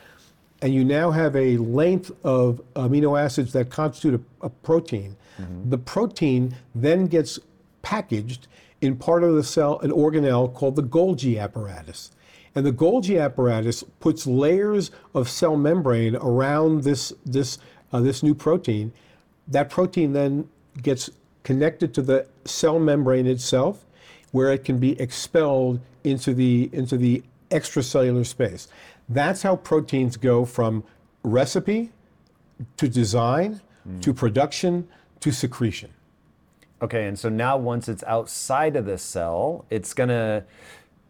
and 0.61 0.73
you 0.73 0.83
now 0.83 1.11
have 1.11 1.35
a 1.35 1.57
length 1.57 2.11
of 2.25 2.61
amino 2.75 3.17
acids 3.17 3.53
that 3.53 3.69
constitute 3.69 4.19
a, 4.41 4.45
a 4.47 4.49
protein, 4.49 5.15
Mm-hmm. 5.41 5.69
the 5.71 5.79
protein 5.79 6.55
then 6.75 7.07
gets 7.07 7.39
packaged 7.81 8.47
in 8.81 8.95
part 8.95 9.23
of 9.23 9.33
the 9.33 9.43
cell, 9.43 9.79
an 9.79 9.89
organelle 9.91 10.53
called 10.53 10.75
the 10.75 10.83
Golgi 10.83 11.41
apparatus. 11.41 12.11
And 12.53 12.63
the 12.63 12.71
Golgi 12.71 13.19
apparatus 13.19 13.83
puts 13.99 14.27
layers 14.27 14.91
of 15.15 15.27
cell 15.27 15.55
membrane 15.55 16.15
around 16.17 16.83
this, 16.83 17.13
this, 17.25 17.57
uh, 17.91 18.01
this 18.01 18.21
new 18.21 18.35
protein. 18.35 18.93
That 19.47 19.71
protein 19.71 20.13
then 20.13 20.47
gets 20.83 21.09
connected 21.41 21.95
to 21.95 22.03
the 22.03 22.27
cell 22.45 22.77
membrane 22.77 23.25
itself, 23.25 23.85
where 24.33 24.51
it 24.51 24.65
can 24.65 24.77
be 24.77 24.99
expelled 24.99 25.79
into 26.03 26.33
the, 26.33 26.69
into 26.73 26.97
the 26.97 27.23
extracellular 27.49 28.25
space. 28.25 28.67
That's 29.07 29.41
how 29.41 29.55
proteins 29.55 30.17
go 30.17 30.43
from 30.43 30.83
recipe 31.23 31.91
to 32.77 32.87
design 32.87 33.61
mm. 33.87 34.01
to 34.01 34.13
production 34.13 34.87
to 35.21 35.31
secretion. 35.31 35.91
Okay, 36.81 37.07
and 37.07 37.17
so 37.17 37.29
now 37.29 37.55
once 37.55 37.87
it's 37.87 38.03
outside 38.03 38.75
of 38.75 38.85
the 38.85 38.97
cell, 38.97 39.65
it's 39.69 39.93
gonna. 39.93 40.43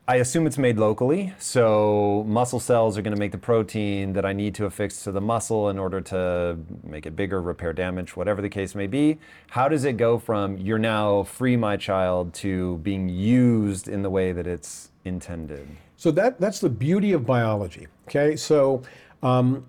I 0.05 0.17
assume 0.17 0.45
it's 0.45 0.57
made 0.57 0.77
locally, 0.77 1.33
so 1.39 2.25
muscle 2.27 2.59
cells 2.59 2.97
are 2.97 3.01
going 3.01 3.13
to 3.13 3.19
make 3.19 3.31
the 3.31 3.37
protein 3.37 4.11
that 4.13 4.25
I 4.25 4.33
need 4.33 4.53
to 4.55 4.65
affix 4.65 5.01
to 5.05 5.13
the 5.13 5.21
muscle 5.21 5.69
in 5.69 5.79
order 5.79 6.01
to 6.01 6.57
make 6.83 7.05
it 7.05 7.15
bigger, 7.15 7.41
repair 7.41 7.71
damage, 7.71 8.17
whatever 8.17 8.41
the 8.41 8.49
case 8.49 8.75
may 8.75 8.85
be. 8.85 9.17
How 9.51 9.69
does 9.69 9.85
it 9.85 9.95
go 9.95 10.19
from 10.19 10.57
you're 10.57 10.77
now 10.77 11.23
free, 11.23 11.55
my 11.55 11.77
child, 11.77 12.33
to 12.35 12.79
being 12.79 13.07
used 13.07 13.87
in 13.87 14.01
the 14.01 14.09
way 14.09 14.33
that 14.33 14.45
it's 14.45 14.91
intended? 15.05 15.65
So 15.95 16.11
that, 16.11 16.37
that's 16.37 16.59
the 16.59 16.69
beauty 16.69 17.13
of 17.13 17.25
biology. 17.25 17.87
Okay, 18.09 18.35
so 18.35 18.81
um, 19.21 19.65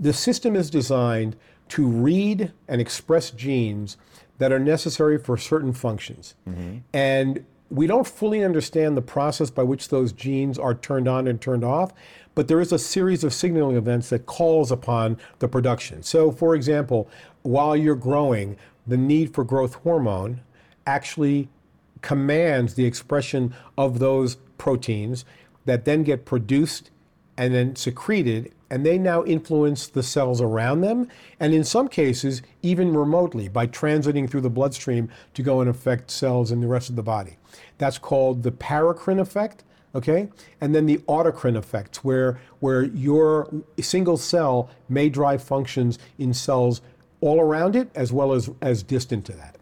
the 0.00 0.14
system 0.14 0.56
is 0.56 0.70
designed 0.70 1.36
to 1.68 1.86
read 1.86 2.52
and 2.68 2.80
express 2.80 3.30
genes 3.32 3.98
that 4.38 4.50
are 4.50 4.58
necessary 4.58 5.18
for 5.18 5.36
certain 5.36 5.74
functions. 5.74 6.36
And 6.94 7.44
we 7.70 7.86
don't 7.86 8.06
fully 8.06 8.42
understand 8.42 8.96
the 8.96 9.02
process 9.02 9.50
by 9.50 9.62
which 9.62 9.88
those 9.88 10.12
genes 10.12 10.58
are 10.58 10.74
turned 10.74 11.06
on 11.08 11.26
and 11.26 11.40
turned 11.40 11.64
off, 11.64 11.92
but 12.34 12.48
there 12.48 12.60
is 12.60 12.72
a 12.72 12.78
series 12.78 13.24
of 13.24 13.34
signaling 13.34 13.76
events 13.76 14.08
that 14.10 14.26
calls 14.26 14.70
upon 14.70 15.18
the 15.40 15.48
production. 15.48 16.02
So, 16.02 16.30
for 16.30 16.54
example, 16.54 17.08
while 17.42 17.76
you're 17.76 17.94
growing, 17.94 18.56
the 18.86 18.96
need 18.96 19.34
for 19.34 19.44
growth 19.44 19.74
hormone 19.74 20.40
actually 20.86 21.48
commands 22.00 22.74
the 22.74 22.86
expression 22.86 23.54
of 23.76 23.98
those 23.98 24.36
proteins 24.56 25.24
that 25.66 25.84
then 25.84 26.04
get 26.04 26.24
produced 26.24 26.90
and 27.36 27.54
then 27.54 27.76
secreted, 27.76 28.52
and 28.70 28.84
they 28.84 28.98
now 28.98 29.24
influence 29.24 29.86
the 29.86 30.02
cells 30.02 30.40
around 30.40 30.80
them, 30.80 31.08
and 31.40 31.54
in 31.54 31.64
some 31.64 31.88
cases, 31.88 32.42
even 32.62 32.94
remotely 32.94 33.48
by 33.48 33.66
transiting 33.66 34.28
through 34.28 34.42
the 34.42 34.50
bloodstream 34.50 35.08
to 35.34 35.42
go 35.42 35.60
and 35.60 35.70
affect 35.70 36.10
cells 36.10 36.50
in 36.50 36.60
the 36.60 36.66
rest 36.66 36.90
of 36.90 36.96
the 36.96 37.02
body. 37.02 37.36
That's 37.78 37.98
called 37.98 38.42
the 38.42 38.52
paracrine 38.52 39.20
effect. 39.20 39.64
Okay, 39.94 40.28
and 40.60 40.74
then 40.74 40.84
the 40.84 40.98
autocrine 41.08 41.56
effect, 41.56 42.04
where 42.04 42.38
where 42.60 42.84
your 42.84 43.48
single 43.80 44.18
cell 44.18 44.68
may 44.88 45.08
drive 45.08 45.42
functions 45.42 45.98
in 46.18 46.34
cells 46.34 46.82
all 47.22 47.40
around 47.40 47.74
it 47.74 47.88
as 47.94 48.12
well 48.12 48.32
as 48.32 48.50
as 48.60 48.82
distant 48.82 49.24
to 49.24 49.32
that. 49.32 49.57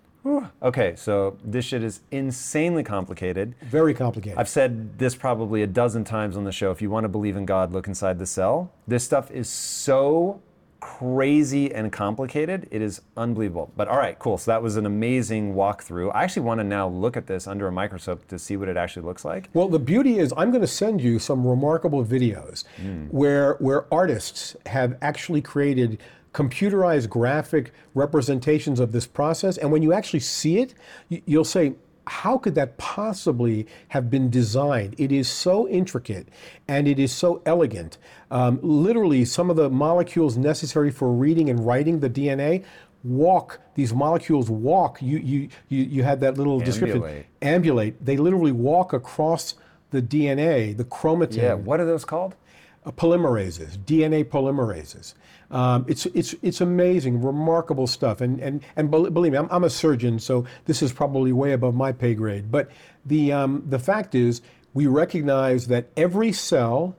Okay, 0.63 0.95
so 0.97 1.39
this 1.45 1.65
shit 1.65 1.83
is 1.83 2.01
insanely 2.11 2.83
complicated. 2.83 3.55
Very 3.63 3.95
complicated. 3.95 4.39
I've 4.39 4.49
said 4.49 4.99
this 4.99 5.15
probably 5.15 5.63
a 5.63 5.67
dozen 5.67 6.05
times 6.05 6.37
on 6.37 6.45
the 6.45 6.53
show. 6.53 6.71
If 6.71 6.83
you 6.83 6.91
want 6.91 7.05
to 7.05 7.09
believe 7.09 7.37
in 7.37 7.47
God, 7.47 7.73
look 7.73 7.87
inside 7.87 8.19
the 8.19 8.27
cell. 8.27 8.73
This 8.87 9.05
stuff 9.05 9.31
is 9.31 9.49
so 9.49 10.41
crazy 10.81 11.75
and 11.75 11.91
complicated. 11.91 12.69
It 12.71 12.83
is 12.83 13.01
unbelievable. 13.17 13.73
But 13.77 13.89
all 13.89 13.97
right, 13.97 14.19
cool. 14.19 14.39
So 14.39 14.51
that 14.51 14.63
was 14.63 14.77
an 14.77 14.87
amazing 14.87 15.55
walkthrough. 15.55 16.15
I 16.15 16.23
actually 16.23 16.43
want 16.43 16.61
to 16.61 16.65
now 16.65 16.89
look 16.89 17.17
at 17.17 17.27
this 17.27 17.47
under 17.47 17.67
a 17.67 17.73
microscope 17.73 18.27
to 18.29 18.39
see 18.39 18.57
what 18.57 18.69
it 18.69 18.77
actually 18.77 19.05
looks 19.05 19.25
like. 19.25 19.49
Well, 19.53 19.69
the 19.69 19.79
beauty 19.79 20.19
is, 20.19 20.33
I'm 20.37 20.51
going 20.51 20.61
to 20.61 20.67
send 20.67 21.01
you 21.01 21.19
some 21.19 21.47
remarkable 21.47 22.05
videos 22.05 22.65
hmm. 22.77 23.07
where 23.07 23.55
where 23.55 23.93
artists 23.93 24.57
have 24.67 24.97
actually 25.03 25.43
created 25.43 25.99
computerized 26.37 27.09
graphic 27.09 27.73
representations 27.95 28.79
of 28.79 28.93
this 28.93 29.07
process, 29.07 29.57
and 29.57 29.73
when 29.73 29.83
you 29.83 29.93
actually 29.93 30.21
see 30.21 30.59
it, 30.59 30.75
you- 31.09 31.23
you'll 31.27 31.45
say. 31.45 31.75
How 32.09 32.39
could 32.39 32.55
that 32.55 32.77
possibly 32.79 33.67
have 33.89 34.09
been 34.09 34.31
designed? 34.31 34.95
It 34.97 35.11
is 35.11 35.27
so 35.29 35.67
intricate 35.67 36.29
and 36.69 36.87
it 36.87 37.01
is 37.01 37.11
so 37.11 37.43
elegant. 37.45 37.99
Um, 38.31 38.61
literally, 38.63 39.25
some 39.25 39.51
of 39.51 39.57
the 39.57 39.69
molecules 39.69 40.37
necessary 40.39 40.93
for 40.93 41.11
reading 41.11 41.51
and 41.51 41.67
writing 41.67 41.99
the 41.99 42.09
DNA 42.09 42.63
walk. 43.03 43.59
These 43.75 43.93
molecules 43.93 44.49
walk. 44.49 45.03
You 45.03 45.19
you 45.19 45.49
you, 45.69 45.83
you 45.83 46.03
had 46.05 46.21
that 46.21 46.39
little 46.39 46.61
description 46.61 46.99
Ambulate. 47.03 47.27
ambulate. 47.43 48.05
They 48.07 48.17
literally 48.17 48.53
walk 48.53 48.93
across 48.93 49.55
the 49.91 50.01
DNA, 50.01 50.77
the 50.77 50.85
chromatin, 50.85 51.39
Yeah, 51.43 51.55
what 51.55 51.81
are 51.81 51.87
those 51.87 52.05
called? 52.05 52.37
uh, 52.85 52.93
polymerases, 52.93 53.77
DNA 53.85 54.23
polymerases. 54.23 55.15
Um, 55.51 55.85
it's, 55.89 56.07
it's, 56.07 56.35
it's 56.43 56.61
amazing, 56.61 57.23
remarkable 57.23 57.87
stuff. 57.87 58.21
And, 58.21 58.41
and, 58.41 58.63
and 58.75 58.91
believe 58.91 59.33
me, 59.33 59.39
I'm, 59.39 59.49
I'm 59.51 59.65
a 59.65 59.71
surgeon, 59.71 60.19
so 60.19 60.45
this 60.65 60.83
is 60.83 60.93
probably 60.93 61.33
way 61.33 61.53
above 61.53 61.75
my 61.75 61.93
pay 61.93 62.15
grade. 62.15 62.51
But 62.51 62.71
the, 63.05 63.33
um, 63.33 63.63
the 63.67 63.79
fact 63.79 64.15
is, 64.15 64.43
we 64.75 64.87
recognize 64.87 65.69
that 65.69 65.89
every 65.97 66.33
cell 66.33 66.97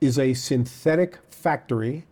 is 0.00 0.18
a 0.18 0.34
synthetic 0.34 1.18
factory 1.30 2.06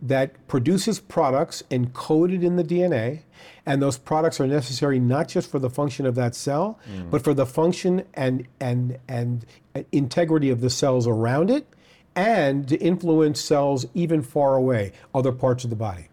that 0.00 0.48
produces 0.48 0.98
products 0.98 1.62
encoded 1.70 2.42
in 2.42 2.56
the 2.56 2.64
DNA, 2.64 3.22
and 3.66 3.80
those 3.80 3.98
products 3.98 4.40
are 4.40 4.46
necessary 4.46 4.98
not 4.98 5.28
just 5.28 5.50
for 5.50 5.58
the 5.58 5.70
function 5.70 6.06
of 6.06 6.14
that 6.16 6.34
cell, 6.34 6.78
but 7.10 7.22
for 7.22 7.34
the 7.34 7.46
function 7.46 8.04
and, 8.14 8.46
and, 8.58 8.98
and 9.06 9.44
integrity 9.92 10.50
of 10.50 10.60
the 10.60 10.70
cells 10.70 11.06
around 11.06 11.50
it, 11.50 11.66
and 12.14 12.68
to 12.68 12.76
influence 12.76 13.40
cells 13.40 13.86
even 13.94 14.22
far 14.22 14.56
away, 14.56 14.92
other 15.14 15.32
parts 15.32 15.64
of 15.64 15.70
the 15.70 15.76
body. 15.76 16.08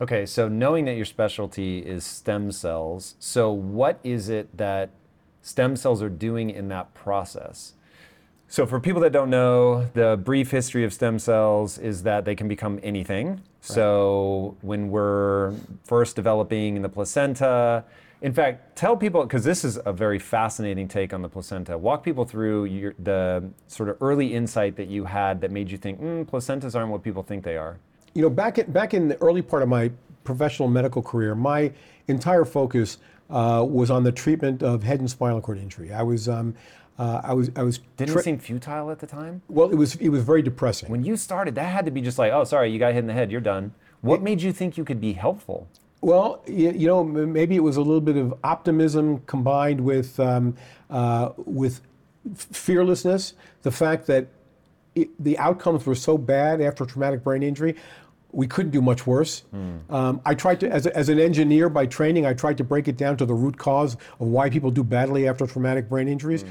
Okay, 0.00 0.26
so 0.26 0.48
knowing 0.48 0.84
that 0.86 0.96
your 0.96 1.04
specialty 1.04 1.78
is 1.78 2.04
stem 2.04 2.50
cells, 2.50 3.14
so 3.18 3.52
what 3.52 4.00
is 4.02 4.28
it 4.28 4.56
that 4.56 4.90
stem 5.42 5.76
cells 5.76 6.02
are 6.02 6.08
doing 6.08 6.50
in 6.50 6.68
that 6.68 6.92
process? 6.94 7.74
So, 8.48 8.66
for 8.66 8.80
people 8.80 9.00
that 9.00 9.12
don't 9.12 9.30
know, 9.30 9.88
the 9.94 10.20
brief 10.22 10.50
history 10.50 10.84
of 10.84 10.92
stem 10.92 11.18
cells 11.18 11.78
is 11.78 12.02
that 12.02 12.26
they 12.26 12.34
can 12.34 12.48
become 12.48 12.78
anything. 12.82 13.40
So, 13.62 14.58
when 14.60 14.90
we're 14.90 15.54
first 15.84 16.16
developing 16.16 16.76
in 16.76 16.82
the 16.82 16.90
placenta, 16.90 17.84
in 18.22 18.32
fact, 18.32 18.76
tell 18.76 18.96
people 18.96 19.22
because 19.24 19.42
this 19.42 19.64
is 19.64 19.80
a 19.84 19.92
very 19.92 20.18
fascinating 20.18 20.86
take 20.86 21.12
on 21.12 21.22
the 21.22 21.28
placenta. 21.28 21.76
Walk 21.76 22.04
people 22.04 22.24
through 22.24 22.66
your, 22.66 22.94
the 23.00 23.50
sort 23.66 23.88
of 23.88 23.96
early 24.00 24.32
insight 24.32 24.76
that 24.76 24.86
you 24.86 25.04
had 25.04 25.40
that 25.40 25.50
made 25.50 25.68
you 25.68 25.76
think 25.76 26.00
mm, 26.00 26.24
placentas 26.24 26.76
aren't 26.76 26.90
what 26.90 27.02
people 27.02 27.24
think 27.24 27.42
they 27.42 27.56
are. 27.56 27.78
You 28.14 28.22
know, 28.22 28.30
back 28.30 28.58
in, 28.58 28.70
back 28.70 28.94
in 28.94 29.08
the 29.08 29.20
early 29.20 29.42
part 29.42 29.64
of 29.64 29.68
my 29.68 29.90
professional 30.22 30.68
medical 30.68 31.02
career, 31.02 31.34
my 31.34 31.72
entire 32.06 32.44
focus 32.44 32.98
uh, 33.28 33.66
was 33.68 33.90
on 33.90 34.04
the 34.04 34.12
treatment 34.12 34.62
of 34.62 34.84
head 34.84 35.00
and 35.00 35.10
spinal 35.10 35.40
cord 35.40 35.58
injury. 35.58 35.92
I 35.92 36.02
was, 36.02 36.28
um, 36.28 36.54
uh, 37.00 37.22
I 37.24 37.34
was, 37.34 37.50
I 37.56 37.64
was. 37.64 37.80
Didn't 37.96 38.16
it 38.16 38.22
seem 38.22 38.38
futile 38.38 38.92
at 38.92 39.00
the 39.00 39.06
time? 39.06 39.42
well, 39.48 39.68
it 39.68 39.74
was, 39.74 39.96
it 39.96 40.10
was 40.10 40.22
very 40.22 40.42
depressing. 40.42 40.90
When 40.90 41.02
you 41.02 41.16
started, 41.16 41.56
that 41.56 41.64
had 41.64 41.86
to 41.86 41.90
be 41.90 42.00
just 42.00 42.18
like, 42.18 42.32
oh, 42.32 42.44
sorry, 42.44 42.70
you 42.70 42.78
got 42.78 42.92
hit 42.92 43.00
in 43.00 43.08
the 43.08 43.14
head, 43.14 43.32
you're 43.32 43.40
done. 43.40 43.74
What 44.00 44.22
made 44.22 44.42
you 44.42 44.52
think 44.52 44.76
you 44.76 44.84
could 44.84 45.00
be 45.00 45.14
helpful? 45.14 45.66
Well, 46.02 46.42
you, 46.46 46.72
you 46.72 46.86
know, 46.88 47.02
maybe 47.04 47.56
it 47.56 47.62
was 47.62 47.76
a 47.76 47.80
little 47.80 48.00
bit 48.00 48.16
of 48.16 48.34
optimism 48.44 49.20
combined 49.20 49.80
with 49.80 50.20
um, 50.20 50.56
uh, 50.90 51.30
with 51.36 51.80
fearlessness, 52.34 53.34
the 53.62 53.70
fact 53.70 54.06
that 54.06 54.26
it, 54.94 55.08
the 55.22 55.38
outcomes 55.38 55.86
were 55.86 55.94
so 55.94 56.18
bad 56.18 56.60
after 56.60 56.84
traumatic 56.84 57.22
brain 57.24 57.42
injury, 57.42 57.76
we 58.32 58.46
couldn't 58.46 58.70
do 58.70 58.80
much 58.80 59.06
worse. 59.06 59.44
Mm. 59.54 59.90
Um, 59.90 60.20
I 60.24 60.34
tried 60.34 60.60
to, 60.60 60.70
as, 60.70 60.86
a, 60.86 60.96
as 60.96 61.08
an 61.08 61.18
engineer 61.18 61.68
by 61.68 61.86
training, 61.86 62.26
I 62.26 62.32
tried 62.34 62.58
to 62.58 62.64
break 62.64 62.88
it 62.88 62.96
down 62.96 63.16
to 63.18 63.26
the 63.26 63.34
root 63.34 63.56
cause 63.58 63.94
of 63.94 64.26
why 64.28 64.50
people 64.50 64.70
do 64.70 64.82
badly 64.82 65.28
after 65.28 65.46
traumatic 65.46 65.88
brain 65.88 66.08
injuries. 66.08 66.44
Mm. 66.44 66.50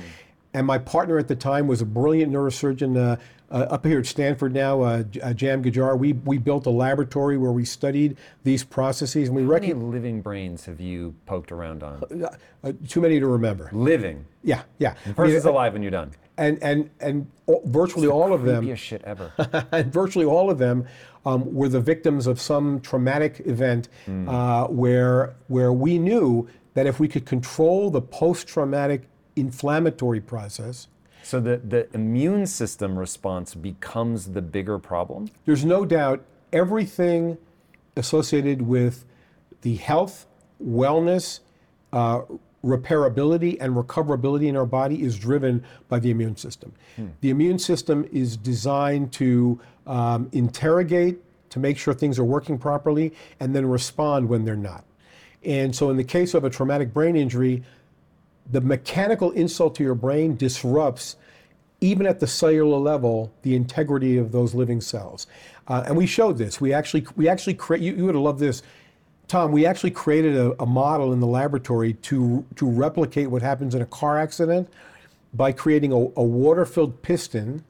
And 0.54 0.68
my 0.68 0.78
partner 0.78 1.18
at 1.18 1.28
the 1.28 1.36
time 1.36 1.68
was 1.68 1.82
a 1.82 1.86
brilliant 1.86 2.32
neurosurgeon 2.34 2.98
uh, 2.98 3.18
uh, 3.52 3.68
up 3.70 3.86
here 3.86 4.00
at 4.00 4.06
Stanford 4.06 4.54
now, 4.54 4.82
uh, 4.82 5.04
uh 5.22 5.34
Jam 5.34 5.64
Ghajar. 5.64 5.98
We, 5.98 6.14
we 6.14 6.38
built 6.38 6.66
a 6.66 6.70
laboratory 6.70 7.38
where 7.38 7.52
we 7.52 7.66
studied 7.66 8.18
these 8.44 8.64
processes. 8.64 9.28
And 9.28 9.36
we 9.36 9.44
How 9.44 9.50
rec- 9.50 9.62
many 9.62 9.74
living 9.74 10.22
brains 10.22 10.66
have 10.66 10.80
you 10.80 11.16
poked 11.26 11.52
around 11.52 11.84
on? 11.84 12.04
Uh, 12.24 12.36
uh, 12.64 12.74
too 12.88 13.02
many 13.02 13.20
to 13.20 13.28
remember. 13.28 13.70
Living? 13.74 14.26
Yeah, 14.44 14.64
yeah. 14.78 14.96
The 15.06 15.14
person's 15.14 15.46
I 15.46 15.50
mean, 15.50 15.56
alive 15.56 15.74
when 15.74 15.82
you're 15.82 15.92
done. 15.92 16.12
And, 16.38 16.58
and, 16.62 16.90
and 17.00 17.30
virtually 17.66 18.08
all 18.08 18.34
of 18.34 18.44
them. 18.44 18.74
Shit 18.76 19.04
ever. 19.04 19.32
and 19.72 19.92
virtually 19.92 20.26
all 20.26 20.50
of 20.50 20.58
them 20.58 20.88
um, 21.26 21.54
were 21.54 21.70
the 21.70 21.82
victims 21.82 22.28
of 22.28 22.42
some 22.42 22.80
traumatic 22.82 23.42
event 23.46 23.90
mm. 24.08 24.70
where, 24.70 25.36
where 25.48 25.72
we 25.74 25.98
knew 25.98 26.48
that 26.74 26.88
if 26.88 27.00
we 27.00 27.08
could 27.08 27.26
control 27.26 27.90
the 27.90 28.02
post 28.02 28.48
traumatic 28.48 29.04
inflammatory 29.42 30.22
process. 30.22 30.88
So 31.24 31.40
the, 31.40 31.58
the 31.58 31.94
immune 31.94 32.48
system 32.48 32.98
response 32.98 33.54
becomes 33.54 34.32
the 34.32 34.42
bigger 34.42 34.80
problem? 34.80 35.30
There's 35.46 35.66
no 35.66 35.86
doubt 35.86 36.24
everything 36.54 37.38
associated 37.98 38.62
with 38.62 39.06
the 39.62 39.76
health, 39.76 40.26
wellness, 40.64 41.42
uh, 41.94 42.22
repairability, 42.64 43.58
and 43.60 43.76
recoverability 43.76 44.48
in 44.48 44.56
our 44.56 44.66
body 44.66 45.02
is 45.02 45.18
driven 45.18 45.64
by 45.90 46.00
the 46.00 46.12
immune 46.12 46.36
system. 46.36 46.74
Hmm. 46.96 47.08
The 47.22 47.30
immune 47.30 47.60
system 47.60 48.08
is 48.12 48.38
designed 48.38 49.12
to 49.14 49.60
um, 49.88 50.30
interrogate, 50.32 51.20
to 51.50 51.60
make 51.60 51.78
sure 51.78 51.94
things 51.94 52.18
are 52.20 52.24
working 52.24 52.58
properly, 52.58 53.14
and 53.40 53.56
then 53.56 53.66
respond 53.66 54.30
when 54.30 54.46
they're 54.46 54.56
not. 54.56 54.86
And 55.44 55.76
so, 55.76 55.90
in 55.90 55.98
the 55.98 56.04
case 56.04 56.36
of 56.36 56.44
a 56.44 56.50
traumatic 56.50 56.94
brain 56.94 57.16
injury, 57.16 57.64
the 58.50 58.62
mechanical 58.62 59.32
insult 59.32 59.76
to 59.76 59.84
your 59.84 59.96
brain 59.96 60.36
disrupts 60.36 61.16
even 61.82 62.06
at 62.06 62.20
the 62.20 62.28
cellular 62.28 62.78
level 62.78 63.34
the 63.42 63.56
integrity 63.56 64.18
of 64.18 64.32
those 64.32 64.54
living 64.54 64.80
cells. 64.80 65.26
Uh, 65.68 65.84
and 65.88 65.98
we 65.98 66.06
showed 66.06 66.38
this. 66.38 66.62
We 66.62 66.74
actually 66.74 67.06
we 67.16 67.28
actually 67.28 67.56
create 67.56 67.82
you, 67.84 67.96
you 67.96 68.06
would 68.06 68.16
have 68.16 68.24
loved 68.24 68.40
this. 68.40 68.62
Tom 69.28 69.52
we 69.52 69.66
actually 69.66 69.92
created 69.92 70.36
a, 70.36 70.62
a, 70.62 70.66
model 70.66 71.12
in 71.12 71.20
the 71.20 71.28
laboratory 71.28 71.94
to 71.94 72.46
to 72.56 72.70
replicate 72.70 73.32
what 73.32 73.42
happens 73.42 73.74
in 73.74 73.82
a 73.82 73.86
car 73.86 74.20
accident 74.20 74.70
by 75.34 75.52
creating 75.52 75.92
a, 75.92 75.96
a 75.96 76.24
water 76.24 76.66
filled 76.66 77.02
piston 77.02 77.64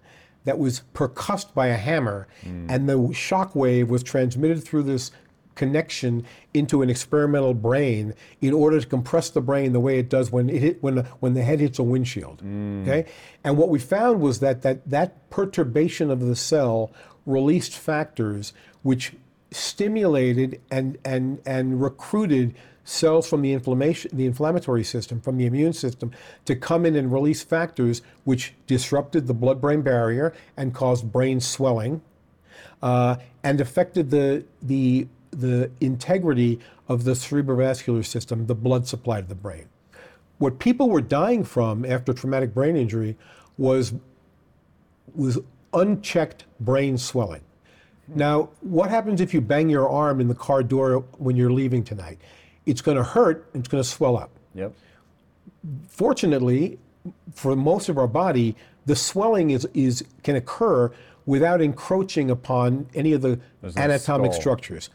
that 0.44 0.58
was 0.58 0.82
percussed 0.94 1.54
by 1.54 1.68
a 1.68 1.78
hammer. 1.78 2.28
Mm. 2.44 2.66
and 2.70 2.90
the 2.90 3.14
shock 3.14 3.56
wave 3.56 3.90
was 3.90 4.04
transmitted 4.04 4.64
through 4.64 4.84
this 4.84 5.12
connection 5.56 6.26
into 6.54 6.82
an 6.82 6.90
experimental 6.90 7.54
brain 7.54 8.14
in 8.42 8.54
order 8.54 8.80
to 8.80 8.88
compress 8.88 9.30
the 9.30 9.42
brain 9.42 9.74
the 9.74 9.80
way 9.80 10.00
it 10.00 10.10
does 10.10 10.32
when 10.32 10.50
it 10.50 10.60
hit, 10.60 10.84
when 10.84 10.96
the, 10.96 11.04
when 11.20 11.34
the 11.34 11.44
head 11.44 11.60
hits 11.60 11.80
a 11.80 11.84
windshield. 11.84 12.42
Mm. 12.44 12.84
Okay, 12.84 13.10
and 13.44 13.58
what 13.58 13.70
we 13.70 13.80
found 13.80 14.22
was 14.22 14.40
that 14.40 14.62
that 14.62 14.90
that 14.90 15.30
perturbation 15.30 16.10
of 16.10 16.22
the 16.22 16.36
cell 16.36 16.92
released 17.26 17.74
factors 17.74 18.54
which 18.82 19.14
stimulated 19.52 20.62
and 20.72 20.98
and 21.04 21.42
and 21.46 21.82
recruited 21.82 22.56
cells 22.84 23.28
from 23.28 23.42
the 23.42 23.54
inflammation 23.54 24.10
the 24.14 24.26
inflammatory 24.26 24.84
system 24.84 25.22
from 25.22 25.38
the 25.38 25.46
immune 25.46 25.74
system 25.74 26.12
to 26.46 26.56
come 26.56 26.86
in 26.86 26.96
and 26.96 27.12
release 27.14 27.44
factors 27.44 28.02
which 28.24 28.54
disrupted 28.66 29.28
the 29.28 29.34
blood 29.34 29.62
brain 29.62 29.82
barrier 29.82 30.34
and 30.58 30.74
caused 30.74 31.12
brain 31.12 31.40
swelling 31.40 32.02
uh, 32.82 33.18
and 33.44 33.62
affected 33.62 34.10
the 34.10 34.44
the 34.62 35.08
the 35.32 35.72
integrity 35.80 36.60
of 36.88 37.04
the 37.04 37.12
cerebrovascular 37.12 38.06
system, 38.06 38.48
the 38.48 38.56
blood 38.56 38.88
supply 38.88 39.22
to 39.22 39.28
the 39.28 39.36
brain. 39.36 39.66
What 40.38 40.60
people 40.60 40.90
were 40.90 41.02
dying 41.02 41.44
from 41.44 41.86
after 41.86 42.14
traumatic 42.14 42.54
brain 42.54 42.76
injury 42.76 43.16
was, 43.58 43.94
was 45.16 45.40
unchecked 45.74 46.46
brain 46.60 46.98
swelling. 46.98 47.42
Now, 48.08 48.50
what 48.62 48.90
happens 48.90 49.22
if 49.22 49.34
you 49.34 49.40
bang 49.40 49.70
your 49.70 49.88
arm 49.88 50.20
in 50.20 50.28
the 50.28 50.36
car 50.36 50.64
door 50.64 51.06
when 51.18 51.36
you're 51.36 51.52
leaving 51.52 51.84
tonight? 51.84 52.20
It's 52.66 52.82
going 52.82 52.98
to 52.98 53.04
hurt, 53.04 53.48
it's 53.54 53.68
going 53.68 53.82
to 53.82 53.88
swell 53.90 54.18
up. 54.18 54.32
Yep. 54.54 54.74
Fortunately, 55.88 56.78
for 57.34 57.56
most 57.56 57.88
of 57.88 57.98
our 57.98 58.08
body, 58.08 58.56
the 58.86 58.96
swelling 58.96 59.52
is, 59.52 59.68
is 59.74 60.04
can 60.24 60.36
occur 60.36 60.92
without 61.26 61.62
encroaching 61.62 62.30
upon 62.32 62.88
any 62.96 63.14
of 63.14 63.22
the 63.22 63.40
anatomic 63.78 64.34
structures 64.34 64.90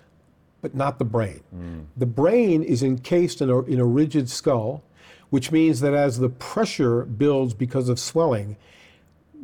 but 0.62 0.74
not 0.74 0.98
the 0.98 1.04
brain. 1.04 1.40
Mm. 1.54 1.86
The 1.96 2.06
brain 2.06 2.62
is 2.62 2.82
encased 2.82 3.40
in 3.40 3.50
a, 3.50 3.60
in 3.62 3.78
a 3.78 3.84
rigid 3.84 4.28
skull, 4.28 4.82
which 5.30 5.52
means 5.52 5.80
that 5.80 5.94
as 5.94 6.18
the 6.18 6.28
pressure 6.28 7.04
builds 7.04 7.54
because 7.54 7.88
of 7.88 7.98
swelling, 7.98 8.56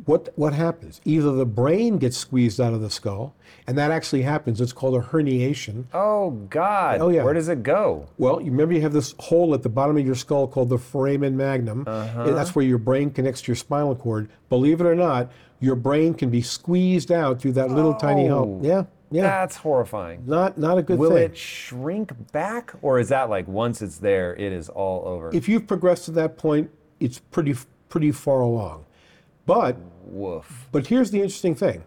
what, 0.05 0.33
what 0.35 0.53
happens? 0.53 0.99
Either 1.05 1.31
the 1.31 1.45
brain 1.45 1.97
gets 1.97 2.17
squeezed 2.17 2.59
out 2.59 2.73
of 2.73 2.81
the 2.81 2.89
skull, 2.89 3.33
and 3.67 3.77
that 3.77 3.89
actually 3.89 4.23
happens. 4.23 4.59
It's 4.59 4.73
called 4.73 4.95
a 4.95 4.99
herniation. 4.99 5.85
Oh, 5.93 6.31
God. 6.49 6.99
Oh, 6.99 7.09
yeah. 7.09 7.23
Where 7.23 7.33
does 7.33 7.47
it 7.47 7.63
go? 7.63 8.07
Well, 8.17 8.41
you 8.41 8.51
remember 8.51 8.73
you 8.73 8.81
have 8.81 8.91
this 8.91 9.15
hole 9.19 9.53
at 9.53 9.63
the 9.63 9.69
bottom 9.69 9.95
of 9.95 10.05
your 10.05 10.15
skull 10.15 10.47
called 10.47 10.69
the 10.69 10.77
foramen 10.77 11.37
magnum. 11.37 11.85
Uh-huh. 11.87 12.31
That's 12.31 12.53
where 12.53 12.65
your 12.65 12.79
brain 12.79 13.11
connects 13.11 13.41
to 13.43 13.51
your 13.51 13.55
spinal 13.55 13.95
cord. 13.95 14.29
Believe 14.49 14.81
it 14.81 14.85
or 14.85 14.95
not, 14.95 15.31
your 15.61 15.75
brain 15.75 16.13
can 16.13 16.29
be 16.29 16.41
squeezed 16.41 17.09
out 17.09 17.39
through 17.39 17.53
that 17.53 17.71
little 17.71 17.93
oh. 17.93 17.97
tiny 17.97 18.27
hole. 18.27 18.59
Yeah. 18.61 18.83
Yeah. 19.13 19.21
That's 19.21 19.57
horrifying. 19.57 20.23
Not 20.25 20.57
not 20.57 20.77
a 20.77 20.81
good 20.81 20.97
Will 20.97 21.11
thing. 21.11 21.17
Will 21.17 21.25
it 21.25 21.37
shrink 21.37 22.31
back 22.31 22.73
or 22.81 22.99
is 22.99 23.09
that 23.09 23.29
like 23.29 23.47
once 23.47 23.81
it's 23.81 23.99
there 23.99 24.35
it 24.35 24.51
is 24.51 24.69
all 24.69 25.07
over? 25.07 25.29
If 25.33 25.47
you've 25.47 25.67
progressed 25.67 26.05
to 26.05 26.11
that 26.11 26.37
point, 26.37 26.71
it's 26.99 27.19
pretty 27.19 27.55
pretty 27.89 28.11
far 28.11 28.41
along. 28.41 28.85
But 29.45 29.77
Woof. 30.05 30.67
But 30.71 30.87
here's 30.87 31.11
the 31.11 31.19
interesting 31.19 31.55
thing. 31.55 31.83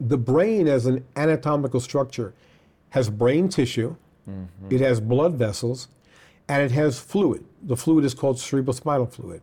The 0.00 0.18
brain 0.18 0.68
as 0.68 0.86
an 0.86 1.04
anatomical 1.16 1.80
structure 1.80 2.34
has 2.90 3.10
brain 3.10 3.48
tissue, 3.48 3.96
mm-hmm. 4.28 4.46
it 4.70 4.80
has 4.80 5.00
blood 5.00 5.34
vessels, 5.34 5.88
and 6.48 6.62
it 6.62 6.70
has 6.72 6.98
fluid. 6.98 7.44
The 7.62 7.76
fluid 7.76 8.04
is 8.04 8.14
called 8.14 8.36
cerebrospinal 8.36 9.12
fluid. 9.12 9.42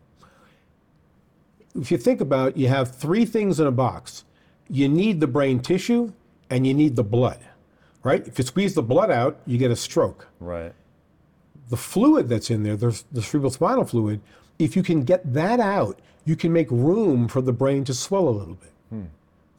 If 1.79 1.91
you 1.91 1.97
think 1.97 2.21
about 2.21 2.49
it, 2.49 2.57
you 2.57 2.69
have 2.69 2.95
three 2.95 3.25
things 3.25 3.59
in 3.59 3.67
a 3.67 3.71
box. 3.71 4.23
You 4.69 4.87
need 4.87 5.19
the 5.19 5.27
brain 5.27 5.59
tissue, 5.59 6.13
and 6.49 6.65
you 6.65 6.73
need 6.73 6.95
the 6.95 7.03
blood, 7.03 7.39
right? 8.03 8.25
If 8.27 8.37
you 8.37 8.45
squeeze 8.45 8.75
the 8.75 8.83
blood 8.83 9.11
out, 9.11 9.39
you 9.45 9.57
get 9.57 9.71
a 9.71 9.75
stroke. 9.75 10.27
Right. 10.39 10.73
The 11.69 11.77
fluid 11.77 12.29
that's 12.29 12.49
in 12.49 12.63
there, 12.63 12.75
there's 12.75 13.03
the 13.11 13.21
cerebrospinal 13.21 13.89
fluid, 13.89 14.21
if 14.59 14.75
you 14.75 14.83
can 14.83 15.03
get 15.03 15.33
that 15.33 15.59
out, 15.59 15.99
you 16.23 16.35
can 16.35 16.53
make 16.53 16.69
room 16.71 17.27
for 17.27 17.41
the 17.41 17.53
brain 17.53 17.83
to 17.85 17.93
swell 17.93 18.27
a 18.27 18.31
little 18.31 18.55
bit. 18.55 18.71
Hmm. 18.89 19.03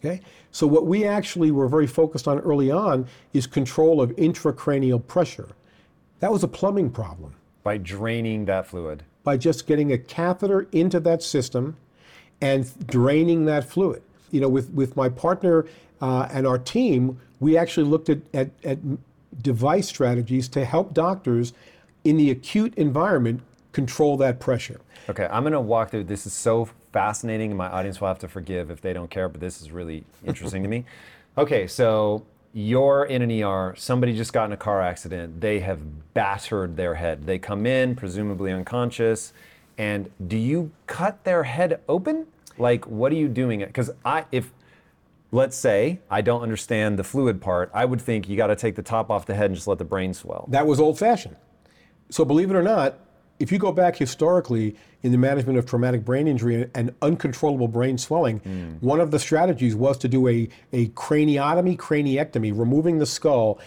Okay? 0.00 0.20
So 0.50 0.66
what 0.66 0.86
we 0.86 1.04
actually 1.04 1.50
were 1.50 1.68
very 1.68 1.86
focused 1.86 2.28
on 2.28 2.38
early 2.40 2.70
on 2.70 3.06
is 3.32 3.46
control 3.46 4.00
of 4.00 4.10
intracranial 4.16 5.04
pressure. 5.06 5.48
That 6.20 6.32
was 6.32 6.42
a 6.42 6.48
plumbing 6.48 6.90
problem. 6.90 7.34
By 7.62 7.78
draining 7.78 8.44
that 8.46 8.66
fluid. 8.66 9.02
By 9.24 9.36
just 9.36 9.66
getting 9.66 9.92
a 9.92 9.98
catheter 9.98 10.68
into 10.72 11.00
that 11.00 11.22
system 11.22 11.76
and 12.40 12.70
draining 12.86 13.44
that 13.46 13.64
fluid. 13.64 14.02
You 14.36 14.42
know, 14.42 14.50
with, 14.50 14.68
with 14.74 14.96
my 14.96 15.08
partner 15.08 15.64
uh, 16.02 16.28
and 16.30 16.46
our 16.46 16.58
team, 16.58 17.18
we 17.40 17.56
actually 17.56 17.88
looked 17.88 18.10
at, 18.10 18.18
at, 18.34 18.50
at 18.64 18.78
device 19.40 19.88
strategies 19.88 20.46
to 20.48 20.62
help 20.66 20.92
doctors 20.92 21.54
in 22.04 22.18
the 22.18 22.30
acute 22.30 22.74
environment 22.74 23.40
control 23.72 24.18
that 24.18 24.38
pressure. 24.38 24.78
Okay, 25.08 25.26
I'm 25.30 25.42
going 25.42 25.54
to 25.54 25.60
walk 25.60 25.90
through. 25.90 26.04
This 26.04 26.26
is 26.26 26.34
so 26.34 26.68
fascinating, 26.92 27.50
and 27.50 27.56
my 27.56 27.68
audience 27.68 27.98
will 27.98 28.08
have 28.08 28.18
to 28.18 28.28
forgive 28.28 28.70
if 28.70 28.82
they 28.82 28.92
don't 28.92 29.10
care, 29.10 29.30
but 29.30 29.40
this 29.40 29.62
is 29.62 29.72
really 29.72 30.04
interesting 30.24 30.62
to 30.62 30.68
me. 30.68 30.84
Okay, 31.38 31.66
so 31.66 32.24
you're 32.54 33.04
in 33.04 33.20
an 33.20 33.42
ER, 33.42 33.74
somebody 33.76 34.16
just 34.16 34.32
got 34.32 34.46
in 34.46 34.52
a 34.52 34.56
car 34.56 34.80
accident, 34.80 35.38
they 35.38 35.60
have 35.60 36.14
battered 36.14 36.78
their 36.78 36.94
head. 36.94 37.26
They 37.26 37.38
come 37.38 37.66
in, 37.66 37.94
presumably 37.94 38.52
unconscious, 38.52 39.34
and 39.76 40.10
do 40.26 40.38
you 40.38 40.70
cut 40.86 41.22
their 41.24 41.42
head 41.42 41.82
open? 41.90 42.26
Like, 42.58 42.86
what 42.86 43.12
are 43.12 43.16
you 43.16 43.28
doing? 43.28 43.60
Because 43.60 43.90
I, 44.04 44.24
if 44.32 44.52
let's 45.32 45.56
say 45.56 46.00
I 46.10 46.20
don't 46.20 46.42
understand 46.42 46.98
the 46.98 47.04
fluid 47.04 47.40
part, 47.40 47.70
I 47.74 47.84
would 47.84 48.00
think 48.00 48.28
you 48.28 48.36
got 48.36 48.48
to 48.48 48.56
take 48.56 48.76
the 48.76 48.82
top 48.82 49.10
off 49.10 49.26
the 49.26 49.34
head 49.34 49.46
and 49.46 49.54
just 49.54 49.66
let 49.66 49.78
the 49.78 49.84
brain 49.84 50.14
swell. 50.14 50.46
That 50.48 50.66
was 50.66 50.80
old 50.80 50.98
fashioned. 50.98 51.36
So, 52.08 52.24
believe 52.24 52.50
it 52.50 52.56
or 52.56 52.62
not, 52.62 52.98
if 53.38 53.52
you 53.52 53.58
go 53.58 53.72
back 53.72 53.96
historically 53.96 54.76
in 55.02 55.12
the 55.12 55.18
management 55.18 55.58
of 55.58 55.66
traumatic 55.66 56.04
brain 56.04 56.26
injury 56.26 56.70
and 56.74 56.94
uncontrollable 57.02 57.68
brain 57.68 57.98
swelling, 57.98 58.40
mm. 58.40 58.80
one 58.80 59.00
of 59.00 59.10
the 59.10 59.18
strategies 59.18 59.74
was 59.74 59.98
to 59.98 60.08
do 60.08 60.26
a, 60.28 60.48
a 60.72 60.88
craniotomy, 60.88 61.76
craniectomy, 61.76 62.56
removing 62.56 62.98
the 62.98 63.06
skull 63.06 63.58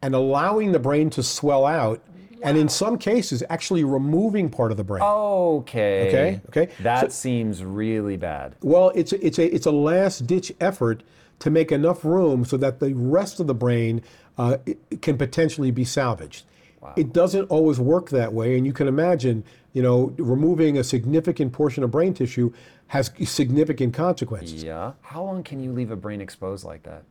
and 0.00 0.14
allowing 0.14 0.72
the 0.72 0.78
brain 0.78 1.10
to 1.10 1.22
swell 1.22 1.66
out 1.66 2.02
and 2.42 2.56
in 2.56 2.68
some 2.68 2.98
cases, 2.98 3.42
actually 3.50 3.84
removing 3.84 4.48
part 4.50 4.70
of 4.70 4.76
the 4.76 4.84
brain. 4.84 5.02
Okay. 5.02 6.08
Okay, 6.08 6.40
okay. 6.48 6.72
That 6.82 7.00
So- 7.00 7.08
seems 7.08 7.64
really 7.64 8.16
bad. 8.16 8.54
Well, 8.62 8.92
it's 8.94 9.12
a, 9.12 9.24
it's 9.26 9.38
a 9.38 9.54
it's 9.54 9.66
a 9.66 9.70
last 9.72 10.26
ditch 10.26 10.52
effort 10.60 11.02
to 11.40 11.50
make 11.50 11.70
enough 11.70 12.04
room 12.04 12.44
so 12.44 12.56
that 12.56 12.80
the 12.80 12.92
rest 12.94 13.38
of 13.40 13.46
the 13.46 13.54
brain 13.54 14.02
uh, 14.38 14.58
can 15.02 15.16
potentially 15.18 15.70
be 15.70 15.84
salvaged. 15.84 16.44
Wow. 16.80 16.94
It 16.96 17.12
doesn't 17.12 17.44
always 17.46 17.80
work 17.80 18.10
that 18.10 18.32
way, 18.32 18.56
and 18.56 18.64
you 18.64 18.72
can 18.72 18.86
imagine, 18.86 19.42
you 19.72 19.82
know, 19.82 20.14
removing 20.16 20.78
a 20.78 20.84
significant 20.84 21.52
portion 21.52 21.82
of 21.82 21.90
brain 21.90 22.14
tissue 22.14 22.52
has 22.88 23.10
significant 23.24 23.94
consequences. 23.94 24.62
Yeah. 24.64 24.92
How 25.02 25.22
long 25.24 25.42
can 25.42 25.60
you 25.60 25.72
leave 25.72 25.90
a 25.90 25.96
brain 25.96 26.20
exposed 26.20 26.64
like 26.64 26.84
that? 26.84 27.02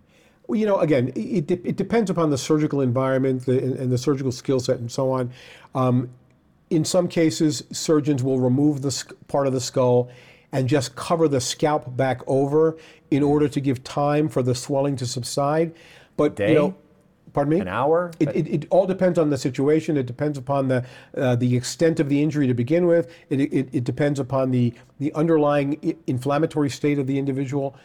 Well, 0.47 0.57
you 0.57 0.65
know, 0.65 0.79
again, 0.79 1.11
it, 1.15 1.51
it 1.51 1.75
depends 1.75 2.09
upon 2.09 2.29
the 2.29 2.37
surgical 2.37 2.79
environment 2.81 3.45
the, 3.45 3.61
and, 3.61 3.75
and 3.75 3.91
the 3.91 3.97
surgical 3.97 4.31
skill 4.31 4.59
set 4.59 4.79
and 4.79 4.91
so 4.91 5.11
on. 5.11 5.31
Um, 5.75 6.09
in 6.69 6.85
some 6.85 7.07
cases, 7.07 7.63
surgeons 7.71 8.23
will 8.23 8.39
remove 8.39 8.81
the 8.81 8.91
sk- 8.91 9.13
part 9.27 9.47
of 9.47 9.53
the 9.53 9.61
skull 9.61 10.09
and 10.51 10.67
just 10.67 10.95
cover 10.95 11.27
the 11.27 11.41
scalp 11.41 11.95
back 11.95 12.21
over 12.27 12.77
in 13.11 13.23
order 13.23 13.47
to 13.49 13.59
give 13.59 13.83
time 13.83 14.29
for 14.29 14.41
the 14.41 14.55
swelling 14.55 14.95
to 14.97 15.05
subside. 15.05 15.73
But 16.15 16.35
Day? 16.35 16.49
you 16.49 16.55
know, 16.55 16.75
pardon 17.33 17.53
me. 17.53 17.59
An 17.59 17.67
hour? 17.67 18.11
It, 18.19 18.29
it, 18.35 18.47
it 18.47 18.67
all 18.69 18.85
depends 18.85 19.19
on 19.19 19.29
the 19.29 19.37
situation. 19.37 19.97
It 19.97 20.05
depends 20.05 20.37
upon 20.37 20.67
the 20.69 20.85
uh, 21.15 21.35
the 21.35 21.55
extent 21.55 21.99
of 21.99 22.09
the 22.09 22.21
injury 22.21 22.47
to 22.47 22.53
begin 22.53 22.87
with. 22.87 23.13
It, 23.29 23.41
it, 23.41 23.69
it 23.71 23.83
depends 23.83 24.19
upon 24.19 24.51
the 24.51 24.73
the 24.99 25.13
underlying 25.13 25.77
i- 25.83 25.95
inflammatory 26.07 26.69
state 26.69 26.99
of 26.99 27.07
the 27.07 27.19
individual. 27.19 27.75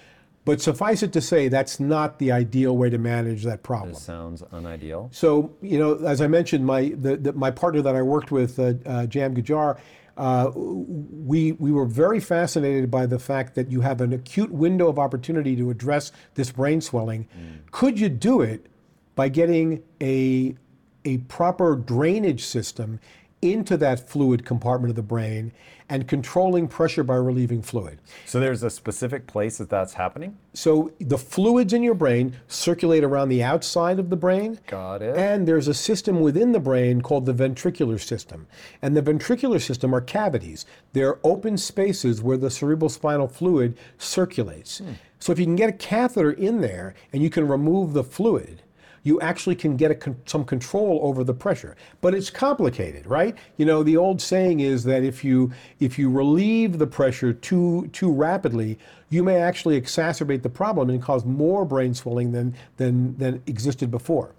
But 0.45 0.61
suffice 0.61 1.05
it 1.05 1.13
to 1.13 1.21
say, 1.21 1.49
that's 1.49 1.79
not 1.79 2.19
the 2.19 2.33
ideal 2.33 2.77
way 2.77 2.91
to 2.91 2.99
manage 2.99 3.45
that 3.45 3.63
problem. 3.63 3.95
Sounds 3.95 4.43
unideal. 4.53 5.09
So, 5.13 5.55
you 5.63 5.79
know, 5.79 5.95
as 6.05 6.21
I 6.21 6.27
mentioned, 6.27 6.67
my 6.67 6.93
the, 6.97 7.17
the, 7.17 7.33
my 7.33 7.53
partner 7.53 7.81
that 7.83 7.95
I 7.95 8.03
worked 8.03 8.33
with, 8.33 8.59
uh, 8.59 8.75
uh, 8.85 9.07
Jam 9.07 9.37
Ghajar, 9.37 9.79
uh, 10.17 10.51
we 10.55 11.53
we 11.53 11.71
were 11.71 11.87
very 11.87 12.21
fascinated 12.21 12.91
by 12.91 13.07
the 13.07 13.19
fact 13.19 13.55
that 13.55 13.71
you 13.71 13.83
have 13.83 14.01
an 14.01 14.13
acute 14.13 14.51
window 14.51 14.89
of 14.89 14.99
opportunity 14.99 15.55
to 15.57 15.71
address 15.71 16.13
this 16.35 16.51
brain 16.51 16.81
swelling. 16.81 17.29
Could 17.71 17.99
you 17.99 18.09
do 18.09 18.41
it 18.41 18.67
by 19.15 19.29
getting 19.29 19.83
a 20.01 20.57
a 21.05 21.19
proper 21.19 21.77
drainage 21.77 22.45
system 22.45 23.01
into 23.41 23.77
that 23.77 24.09
fluid 24.09 24.45
compartment 24.45 24.91
of 24.91 24.97
the 24.97 25.03
brain 25.03 25.53
and 25.93 26.09
controlling 26.09 26.67
pressure 26.67 27.05
by 27.05 27.17
relieving 27.17 27.61
fluid? 27.61 28.01
So 28.25 28.41
there's 28.41 28.63
a 28.63 28.71
specific 28.71 29.27
place 29.27 29.59
that 29.59 29.69
that's 29.69 29.93
happening? 29.93 30.39
So 30.55 30.91
the 30.99 31.19
fluids 31.19 31.75
in 31.75 31.83
your 31.83 31.93
brain 31.93 32.35
circulate 32.49 33.05
around 33.05 33.29
the 33.29 33.43
outside 33.43 33.99
of 33.99 34.09
the 34.09 34.17
brain. 34.17 34.59
Got 34.67 35.03
it. 35.03 35.15
And 35.19 35.47
there's 35.47 35.69
a 35.69 35.75
system 35.75 36.21
within 36.23 36.53
the 36.53 36.61
brain 36.61 37.03
called 37.03 37.27
the 37.27 37.35
ventricular 37.35 38.01
system. 38.01 38.47
And 38.81 38.97
the 38.97 39.03
ventricular 39.03 39.61
system 39.61 39.95
are 39.95 40.01
cavities. 40.01 40.65
They're 40.95 41.19
open 41.23 41.59
spaces 41.59 42.23
where 42.23 42.39
the 42.39 42.51
cerebral 42.51 42.89
spinal 42.89 43.29
fluid 43.29 43.77
circulates. 43.99 44.79
Hmm. 44.79 44.93
So 45.19 45.31
if 45.31 45.39
you 45.39 45.45
can 45.45 45.57
get 45.57 45.69
a 45.69 45.73
catheter 45.73 46.33
in 46.33 46.63
there 46.63 46.95
and 47.13 47.23
you 47.23 47.29
can 47.29 47.47
remove 47.47 47.93
the 47.93 48.03
fluid, 48.03 48.63
you 49.05 49.21
actually 49.21 49.57
can 49.57 49.77
get 49.77 49.91
a 49.91 49.95
con- 49.95 50.17
some 50.27 50.45
control 50.45 51.01
over 51.03 51.25
the 51.25 51.35
pressure. 51.35 51.77
But 52.01 52.15
it's 52.15 52.31
complicated, 52.31 53.07
right? 53.07 53.37
You 53.57 53.67
know, 53.67 53.83
the 53.83 53.97
old 53.97 54.21
saying 54.21 54.61
is 54.61 54.85
that 54.85 55.03
if 55.03 55.25
you 55.25 55.53
if 55.81 55.99
you 55.99 56.11
relieve 56.11 56.79
the 56.79 56.87
pressure 56.87 57.33
too 57.33 57.89
too 57.93 58.13
rapidly, 58.13 58.79
you 59.11 59.23
may 59.23 59.37
actually 59.37 59.81
exacerbate 59.81 60.43
the 60.43 60.49
problem 60.49 60.91
and 60.91 61.03
cause 61.03 61.25
more 61.25 61.65
brain 61.65 61.95
swelling 61.95 62.33
than 62.33 62.55
than 62.77 63.17
than 63.19 63.43
existed 63.47 63.91
before. 63.91 64.35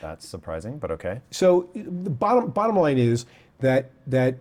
That's 0.00 0.26
surprising, 0.26 0.78
but 0.78 0.90
okay. 0.92 1.20
So 1.30 1.68
the 1.74 2.10
bottom 2.10 2.50
bottom 2.50 2.76
line 2.76 2.98
is 2.98 3.26
that 3.58 3.90
that 4.06 4.36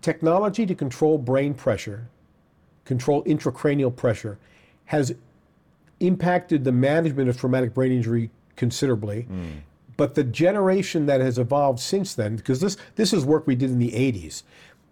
technology 0.00 0.64
to 0.64 0.74
control 0.74 1.18
brain 1.18 1.52
pressure, 1.52 2.08
control 2.86 3.22
intracranial 3.24 3.94
pressure, 3.94 4.38
has 4.86 5.14
impacted 6.00 6.64
the 6.64 6.72
management 6.72 7.28
of 7.28 7.36
traumatic 7.36 7.74
brain 7.74 7.92
injury 7.92 8.30
considerably. 8.58 9.26
But 9.96 10.14
the 10.14 10.22
generation 10.24 11.06
that 11.06 11.20
has 11.20 11.38
evolved 11.38 11.80
since 11.80 12.14
then, 12.14 12.36
because 12.36 12.60
this 12.60 12.76
this 12.96 13.12
is 13.12 13.24
work 13.24 13.46
we 13.46 13.56
did 13.56 13.70
in 13.70 13.78
the 13.78 13.92
80s, 13.92 14.42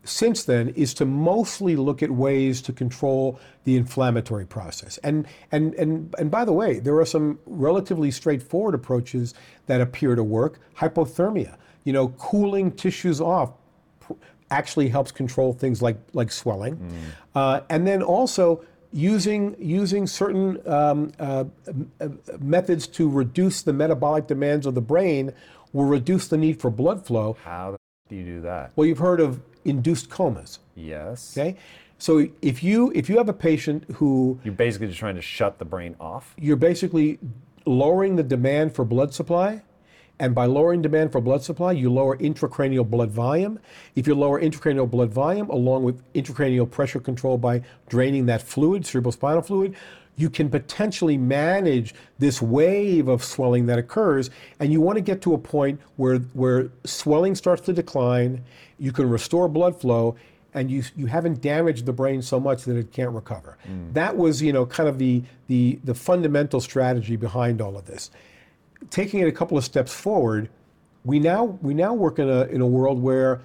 since 0.02 0.44
then 0.44 0.68
is 0.70 0.94
to 0.94 1.04
mostly 1.04 1.76
look 1.76 2.02
at 2.02 2.10
ways 2.10 2.62
to 2.62 2.72
control 2.72 3.38
the 3.64 3.76
inflammatory 3.76 4.46
process. 4.46 4.98
And 4.98 5.26
and 5.52 5.74
and 5.74 6.14
and 6.18 6.30
by 6.30 6.44
the 6.44 6.52
way, 6.52 6.80
there 6.80 6.96
are 6.96 7.06
some 7.06 7.38
relatively 7.46 8.10
straightforward 8.10 8.74
approaches 8.74 9.34
that 9.66 9.80
appear 9.80 10.14
to 10.14 10.24
work. 10.24 10.58
Hypothermia, 10.78 11.56
you 11.84 11.92
know, 11.92 12.08
cooling 12.18 12.72
tissues 12.72 13.20
off 13.20 13.52
actually 14.50 14.88
helps 14.88 15.10
control 15.10 15.52
things 15.52 15.82
like 15.82 15.98
like 16.14 16.32
swelling, 16.32 16.74
uh, 17.34 17.60
and 17.68 17.86
then 17.86 18.02
also 18.02 18.64
using 18.96 19.54
using 19.58 20.06
certain 20.06 20.58
um, 20.66 21.12
uh, 21.20 21.44
uh, 22.00 22.08
methods 22.40 22.86
to 22.88 23.08
reduce 23.08 23.60
the 23.62 23.72
metabolic 23.72 24.26
demands 24.26 24.64
of 24.66 24.74
the 24.74 24.80
brain 24.80 25.32
will 25.72 25.84
reduce 25.84 26.26
the 26.28 26.38
need 26.38 26.58
for 26.60 26.70
blood 26.70 27.04
flow. 27.04 27.36
How 27.44 27.72
the 27.72 27.76
do 28.08 28.16
you 28.16 28.24
do 28.24 28.40
that? 28.42 28.72
Well, 28.74 28.86
you've 28.86 28.98
heard 28.98 29.20
of 29.20 29.40
induced 29.64 30.08
comas, 30.08 30.60
Yes. 30.74 31.36
okay? 31.36 31.56
So 31.98 32.26
if 32.40 32.62
you 32.62 32.90
if 32.94 33.08
you 33.10 33.18
have 33.18 33.28
a 33.28 33.32
patient 33.34 33.84
who 33.96 34.38
You're 34.44 34.54
basically 34.54 34.86
just 34.86 34.98
trying 34.98 35.16
to 35.16 35.22
shut 35.22 35.58
the 35.58 35.64
brain 35.64 35.94
off. 36.00 36.34
you're 36.38 36.56
basically 36.56 37.18
lowering 37.66 38.16
the 38.16 38.22
demand 38.22 38.74
for 38.74 38.84
blood 38.84 39.12
supply. 39.12 39.62
And 40.18 40.34
by 40.34 40.46
lowering 40.46 40.80
demand 40.80 41.12
for 41.12 41.20
blood 41.20 41.42
supply, 41.42 41.72
you 41.72 41.90
lower 41.90 42.16
intracranial 42.16 42.88
blood 42.88 43.10
volume. 43.10 43.58
If 43.94 44.06
you 44.06 44.14
lower 44.14 44.40
intracranial 44.40 44.90
blood 44.90 45.12
volume, 45.12 45.50
along 45.50 45.84
with 45.84 46.02
intracranial 46.14 46.70
pressure 46.70 47.00
control 47.00 47.36
by 47.36 47.62
draining 47.88 48.26
that 48.26 48.40
fluid, 48.40 48.84
cerebrospinal 48.84 49.46
fluid, 49.46 49.76
you 50.16 50.30
can 50.30 50.48
potentially 50.48 51.18
manage 51.18 51.94
this 52.18 52.40
wave 52.40 53.08
of 53.08 53.22
swelling 53.22 53.66
that 53.66 53.78
occurs. 53.78 54.30
And 54.58 54.72
you 54.72 54.80
want 54.80 54.96
to 54.96 55.02
get 55.02 55.20
to 55.22 55.34
a 55.34 55.38
point 55.38 55.78
where, 55.96 56.18
where 56.32 56.70
swelling 56.84 57.34
starts 57.34 57.60
to 57.66 57.74
decline, 57.74 58.42
you 58.78 58.92
can 58.92 59.10
restore 59.10 59.48
blood 59.48 59.78
flow, 59.78 60.16
and 60.54 60.70
you, 60.70 60.82
you 60.96 61.04
haven't 61.04 61.42
damaged 61.42 61.84
the 61.84 61.92
brain 61.92 62.22
so 62.22 62.40
much 62.40 62.64
that 62.64 62.76
it 62.76 62.90
can't 62.90 63.10
recover. 63.10 63.58
Mm. 63.68 63.92
That 63.92 64.16
was, 64.16 64.40
you 64.40 64.54
know, 64.54 64.64
kind 64.64 64.88
of 64.88 64.98
the, 64.98 65.22
the, 65.48 65.78
the 65.84 65.94
fundamental 65.94 66.62
strategy 66.62 67.16
behind 67.16 67.60
all 67.60 67.76
of 67.76 67.84
this. 67.84 68.10
Taking 68.90 69.20
it 69.20 69.28
a 69.28 69.32
couple 69.32 69.56
of 69.58 69.64
steps 69.64 69.92
forward, 69.92 70.48
we 71.04 71.18
now, 71.18 71.44
we 71.62 71.74
now 71.74 71.94
work 71.94 72.18
in 72.18 72.28
a, 72.28 72.42
in 72.44 72.60
a 72.60 72.66
world 72.66 73.00
where 73.00 73.40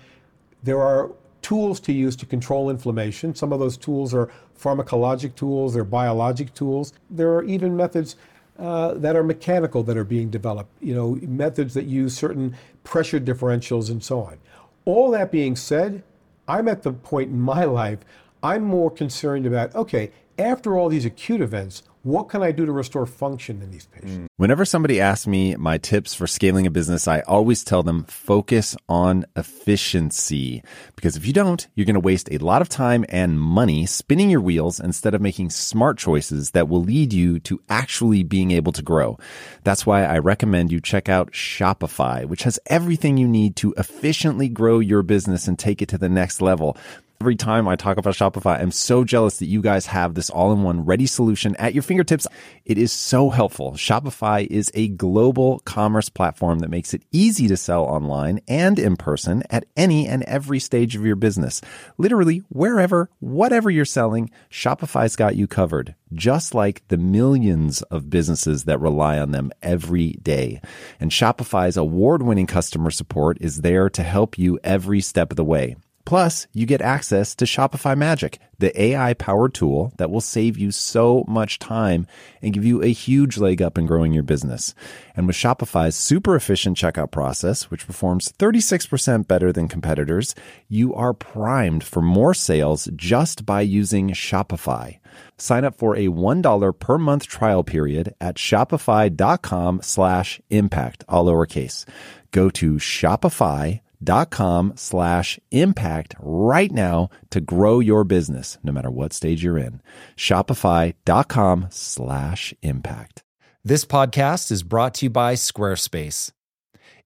there 0.63 0.81
are 0.81 1.11
tools 1.41 1.79
to 1.81 1.91
use 1.91 2.15
to 2.17 2.25
control 2.25 2.69
inflammation. 2.69 3.33
Some 3.35 3.51
of 3.51 3.59
those 3.59 3.77
tools 3.77 4.13
are 4.13 4.31
pharmacologic 4.59 5.35
tools, 5.35 5.73
they're 5.73 5.83
biologic 5.83 6.53
tools. 6.53 6.93
There 7.09 7.33
are 7.33 7.43
even 7.43 7.75
methods 7.75 8.15
uh, 8.59 8.93
that 8.95 9.15
are 9.15 9.23
mechanical 9.23 9.81
that 9.83 9.97
are 9.97 10.03
being 10.03 10.29
developed, 10.29 10.69
you 10.81 10.93
know, 10.93 11.17
methods 11.21 11.73
that 11.73 11.85
use 11.85 12.15
certain 12.15 12.55
pressure 12.83 13.19
differentials 13.19 13.89
and 13.89 14.03
so 14.03 14.21
on. 14.21 14.37
All 14.85 15.09
that 15.11 15.31
being 15.31 15.55
said, 15.55 16.03
I'm 16.47 16.67
at 16.67 16.83
the 16.83 16.93
point 16.93 17.29
in 17.29 17.39
my 17.39 17.63
life, 17.63 17.99
I'm 18.43 18.63
more 18.63 18.91
concerned 18.91 19.45
about, 19.45 19.73
okay, 19.75 20.11
after 20.37 20.77
all 20.77 20.89
these 20.89 21.05
acute 21.05 21.41
events, 21.41 21.83
what 22.03 22.29
can 22.29 22.41
I 22.41 22.51
do 22.51 22.65
to 22.65 22.71
restore 22.71 23.05
function 23.05 23.61
in 23.61 23.71
these 23.71 23.85
patients? 23.85 24.17
Mm. 24.17 24.27
Whenever 24.37 24.65
somebody 24.65 24.99
asks 24.99 25.27
me 25.27 25.55
my 25.55 25.77
tips 25.77 26.15
for 26.15 26.25
scaling 26.25 26.65
a 26.65 26.71
business, 26.71 27.07
I 27.07 27.21
always 27.21 27.63
tell 27.63 27.83
them 27.83 28.05
focus 28.05 28.75
on 28.89 29.25
efficiency. 29.35 30.63
Because 30.95 31.15
if 31.15 31.27
you 31.27 31.33
don't, 31.33 31.67
you're 31.75 31.85
going 31.85 31.93
to 31.93 31.99
waste 31.99 32.27
a 32.31 32.39
lot 32.39 32.61
of 32.61 32.69
time 32.69 33.05
and 33.09 33.39
money 33.39 33.85
spinning 33.85 34.31
your 34.31 34.41
wheels 34.41 34.79
instead 34.79 35.13
of 35.13 35.21
making 35.21 35.51
smart 35.51 35.97
choices 35.99 36.51
that 36.51 36.67
will 36.67 36.83
lead 36.83 37.13
you 37.13 37.39
to 37.41 37.61
actually 37.69 38.23
being 38.23 38.49
able 38.51 38.71
to 38.71 38.81
grow. 38.81 39.19
That's 39.63 39.85
why 39.85 40.03
I 40.03 40.17
recommend 40.17 40.71
you 40.71 40.81
check 40.81 41.07
out 41.07 41.31
Shopify, 41.31 42.25
which 42.25 42.43
has 42.43 42.59
everything 42.65 43.17
you 43.17 43.27
need 43.27 43.55
to 43.57 43.73
efficiently 43.77 44.49
grow 44.49 44.79
your 44.79 45.03
business 45.03 45.47
and 45.47 45.57
take 45.57 45.81
it 45.81 45.89
to 45.89 45.97
the 45.99 46.09
next 46.09 46.41
level. 46.41 46.75
Every 47.21 47.35
time 47.35 47.67
I 47.67 47.75
talk 47.75 47.97
about 47.97 48.15
Shopify, 48.15 48.59
I'm 48.59 48.71
so 48.71 49.03
jealous 49.03 49.37
that 49.37 49.45
you 49.45 49.61
guys 49.61 49.85
have 49.85 50.15
this 50.15 50.31
all 50.31 50.51
in 50.53 50.63
one 50.63 50.85
ready 50.85 51.05
solution 51.05 51.55
at 51.57 51.75
your 51.75 51.83
fingertips. 51.83 52.25
It 52.65 52.79
is 52.79 52.91
so 52.91 53.29
helpful. 53.29 53.73
Shopify 53.73 54.47
is 54.47 54.71
a 54.73 54.87
global 54.87 55.59
commerce 55.59 56.09
platform 56.09 56.57
that 56.59 56.71
makes 56.71 56.95
it 56.95 57.05
easy 57.11 57.47
to 57.47 57.55
sell 57.55 57.83
online 57.83 58.39
and 58.47 58.79
in 58.79 58.95
person 58.95 59.43
at 59.51 59.67
any 59.77 60.07
and 60.07 60.23
every 60.23 60.57
stage 60.57 60.95
of 60.95 61.05
your 61.05 61.15
business. 61.15 61.61
Literally, 61.99 62.39
wherever, 62.49 63.11
whatever 63.19 63.69
you're 63.69 63.85
selling, 63.85 64.31
Shopify's 64.49 65.15
got 65.15 65.35
you 65.35 65.45
covered, 65.45 65.93
just 66.15 66.55
like 66.55 66.81
the 66.87 66.97
millions 66.97 67.83
of 67.83 68.09
businesses 68.09 68.63
that 68.63 68.81
rely 68.81 69.19
on 69.19 69.29
them 69.29 69.51
every 69.61 70.13
day. 70.23 70.59
And 70.99 71.11
Shopify's 71.11 71.77
award 71.77 72.23
winning 72.23 72.47
customer 72.47 72.89
support 72.89 73.37
is 73.41 73.61
there 73.61 73.91
to 73.91 74.01
help 74.01 74.39
you 74.39 74.57
every 74.63 75.01
step 75.01 75.31
of 75.31 75.37
the 75.37 75.45
way. 75.45 75.75
Plus, 76.05 76.47
you 76.53 76.65
get 76.65 76.81
access 76.81 77.35
to 77.35 77.45
Shopify 77.45 77.97
Magic, 77.97 78.39
the 78.57 78.79
AI 78.81 79.13
powered 79.13 79.53
tool 79.53 79.93
that 79.97 80.09
will 80.09 80.21
save 80.21 80.57
you 80.57 80.71
so 80.71 81.23
much 81.27 81.59
time 81.59 82.07
and 82.41 82.53
give 82.53 82.65
you 82.65 82.81
a 82.81 82.91
huge 82.91 83.37
leg 83.37 83.61
up 83.61 83.77
in 83.77 83.85
growing 83.85 84.11
your 84.13 84.23
business. 84.23 84.73
And 85.15 85.27
with 85.27 85.35
Shopify's 85.35 85.95
super 85.95 86.35
efficient 86.35 86.77
checkout 86.77 87.11
process, 87.11 87.69
which 87.69 87.85
performs 87.85 88.31
36% 88.31 89.27
better 89.27 89.51
than 89.51 89.67
competitors, 89.67 90.35
you 90.67 90.93
are 90.93 91.13
primed 91.13 91.83
for 91.83 92.01
more 92.01 92.33
sales 92.33 92.89
just 92.95 93.45
by 93.45 93.61
using 93.61 94.09
Shopify. 94.09 94.99
Sign 95.37 95.65
up 95.65 95.75
for 95.75 95.95
a 95.95 96.07
$1 96.07 96.79
per 96.79 96.97
month 96.97 97.27
trial 97.27 97.63
period 97.63 98.15
at 98.21 98.35
shopify.com 98.35 99.81
slash 99.81 100.41
impact, 100.49 101.03
all 101.09 101.25
lowercase. 101.25 101.85
Go 102.31 102.49
to 102.51 102.75
Shopify 102.75 103.81
dot 104.03 104.29
com 104.31 104.73
slash 104.75 105.39
impact 105.51 106.15
right 106.19 106.71
now 106.71 107.09
to 107.29 107.41
grow 107.41 107.79
your 107.79 108.03
business 108.03 108.57
no 108.63 108.71
matter 108.71 108.91
what 108.91 109.13
stage 109.13 109.43
you're 109.43 109.57
in. 109.57 109.81
Shopify.com 110.15 111.67
slash 111.69 112.53
impact. 112.61 113.23
This 113.63 113.85
podcast 113.85 114.51
is 114.51 114.63
brought 114.63 114.95
to 114.95 115.05
you 115.05 115.09
by 115.09 115.35
squarespace. 115.35 116.31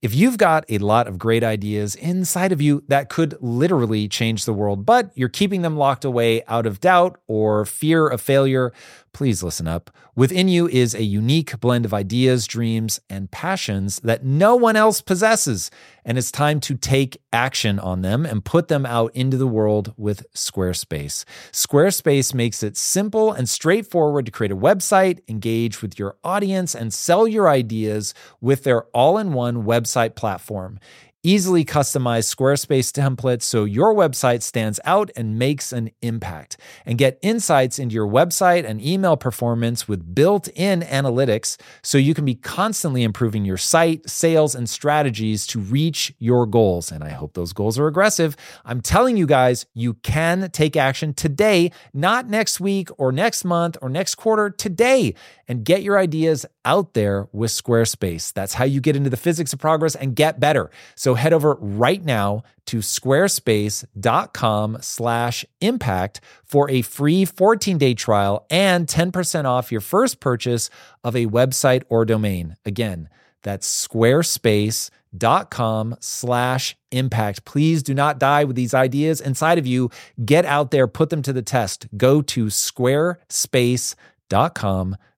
If 0.01 0.13
you've 0.13 0.37
got 0.37 0.65
a 0.69 0.77
lot 0.77 1.07
of 1.07 1.17
great 1.17 1.43
ideas 1.43 1.95
inside 1.95 2.51
of 2.51 2.61
you 2.61 2.83
that 2.89 3.09
could 3.09 3.35
literally 3.41 4.07
change 4.07 4.45
the 4.45 4.53
world 4.53 4.85
but 4.85 5.09
you're 5.15 5.29
keeping 5.29 5.63
them 5.63 5.77
locked 5.77 6.05
away 6.05 6.43
out 6.47 6.67
of 6.67 6.79
doubt 6.79 7.19
or 7.27 7.65
fear 7.65 8.07
of 8.07 8.21
failure 8.21 8.71
please 9.15 9.41
listen 9.41 9.65
up. 9.65 9.89
Within 10.13 10.49
you 10.49 10.67
is 10.67 10.93
a 10.93 11.01
unique 11.01 11.57
blend 11.61 11.85
of 11.85 11.93
ideas, 11.93 12.45
dreams, 12.45 12.99
and 13.09 13.31
passions 13.31 14.01
that 14.01 14.25
no 14.25 14.57
one 14.57 14.75
else 14.75 14.99
possesses. 14.99 15.71
And 16.03 16.17
it's 16.17 16.31
time 16.31 16.59
to 16.59 16.75
take 16.75 17.21
action 17.31 17.79
on 17.79 18.01
them 18.01 18.25
and 18.25 18.43
put 18.43 18.67
them 18.67 18.85
out 18.85 19.15
into 19.15 19.37
the 19.37 19.47
world 19.47 19.93
with 19.95 20.25
Squarespace. 20.33 21.23
Squarespace 21.53 22.33
makes 22.33 22.61
it 22.61 22.75
simple 22.75 23.31
and 23.31 23.47
straightforward 23.47 24.25
to 24.25 24.33
create 24.33 24.51
a 24.51 24.57
website, 24.57 25.21
engage 25.29 25.81
with 25.81 25.97
your 25.97 26.17
audience, 26.21 26.75
and 26.75 26.93
sell 26.93 27.25
your 27.25 27.47
ideas 27.47 28.13
with 28.41 28.65
their 28.65 28.83
all 28.87 29.17
in 29.17 29.31
one 29.31 29.63
website 29.63 30.15
platform 30.15 30.77
easily 31.25 31.65
customize 31.65 32.33
Squarespace 32.33 32.91
templates 32.91 33.41
so 33.41 33.63
your 33.63 33.93
website 33.95 34.43
stands 34.43 34.79
out 34.85 35.09
and 35.15 35.39
makes 35.39 35.73
an 35.73 35.89
impact. 36.01 36.57
And 36.85 36.97
get 36.97 37.17
insights 37.21 37.79
into 37.79 37.95
your 37.95 38.07
website 38.07 38.65
and 38.65 38.81
email 38.81 39.17
performance 39.17 39.87
with 39.87 40.13
built 40.13 40.47
in 40.49 40.81
analytics 40.81 41.57
so 41.81 41.97
you 41.97 42.13
can 42.13 42.25
be 42.25 42.35
constantly 42.35 43.03
improving 43.03 43.43
your 43.43 43.57
site, 43.57 44.07
sales, 44.09 44.53
and 44.53 44.69
strategies 44.69 45.47
to 45.47 45.59
reach 45.59 46.13
your 46.19 46.45
goals. 46.45 46.91
And 46.91 47.03
I 47.03 47.09
hope 47.09 47.33
those 47.33 47.53
goals 47.53 47.79
are 47.79 47.87
aggressive. 47.87 48.35
I'm 48.63 48.81
telling 48.81 49.17
you 49.17 49.25
guys, 49.25 49.65
you 49.73 49.95
can 49.95 50.51
take 50.51 50.77
action 50.77 51.13
today, 51.13 51.71
not 51.93 52.29
next 52.29 52.59
week 52.59 52.89
or 52.97 53.11
next 53.11 53.43
month 53.43 53.77
or 53.81 53.89
next 53.89 54.15
quarter, 54.15 54.49
today, 54.51 55.15
and 55.47 55.63
get 55.63 55.83
your 55.83 55.97
ideas 55.97 56.45
out 56.63 56.93
there 56.93 57.27
with 57.31 57.51
Squarespace. 57.51 58.33
That's 58.33 58.55
how 58.55 58.65
you 58.65 58.81
get 58.81 58.95
into 58.95 59.09
the 59.09 59.17
physics 59.17 59.53
of 59.53 59.59
progress 59.59 59.95
and 59.95 60.15
get 60.15 60.39
better. 60.39 60.69
So 60.95 61.15
head 61.15 61.33
over 61.33 61.55
right 61.59 62.03
now 62.03 62.43
to 62.67 62.77
squarespace.com 62.79 64.77
slash 64.81 65.45
impact 65.61 66.21
for 66.43 66.69
a 66.69 66.81
free 66.81 67.25
14-day 67.25 67.93
trial 67.93 68.45
and 68.49 68.87
10% 68.87 69.45
off 69.45 69.71
your 69.71 69.81
first 69.81 70.19
purchase 70.19 70.69
of 71.03 71.15
a 71.15 71.27
website 71.27 71.83
or 71.89 72.05
domain. 72.05 72.55
Again, 72.65 73.09
that's 73.43 73.87
squarespace.com 73.87 75.95
slash 75.99 76.75
impact. 76.91 77.45
Please 77.45 77.83
do 77.83 77.93
not 77.93 78.19
die 78.19 78.43
with 78.43 78.55
these 78.55 78.73
ideas 78.73 79.21
inside 79.21 79.59
of 79.59 79.67
you. 79.67 79.91
Get 80.23 80.45
out 80.45 80.71
there, 80.71 80.87
put 80.87 81.11
them 81.11 81.21
to 81.21 81.31
the 81.31 81.43
test. 81.43 81.85
Go 81.95 82.23
to 82.23 82.47
squarespace.com 82.47 83.95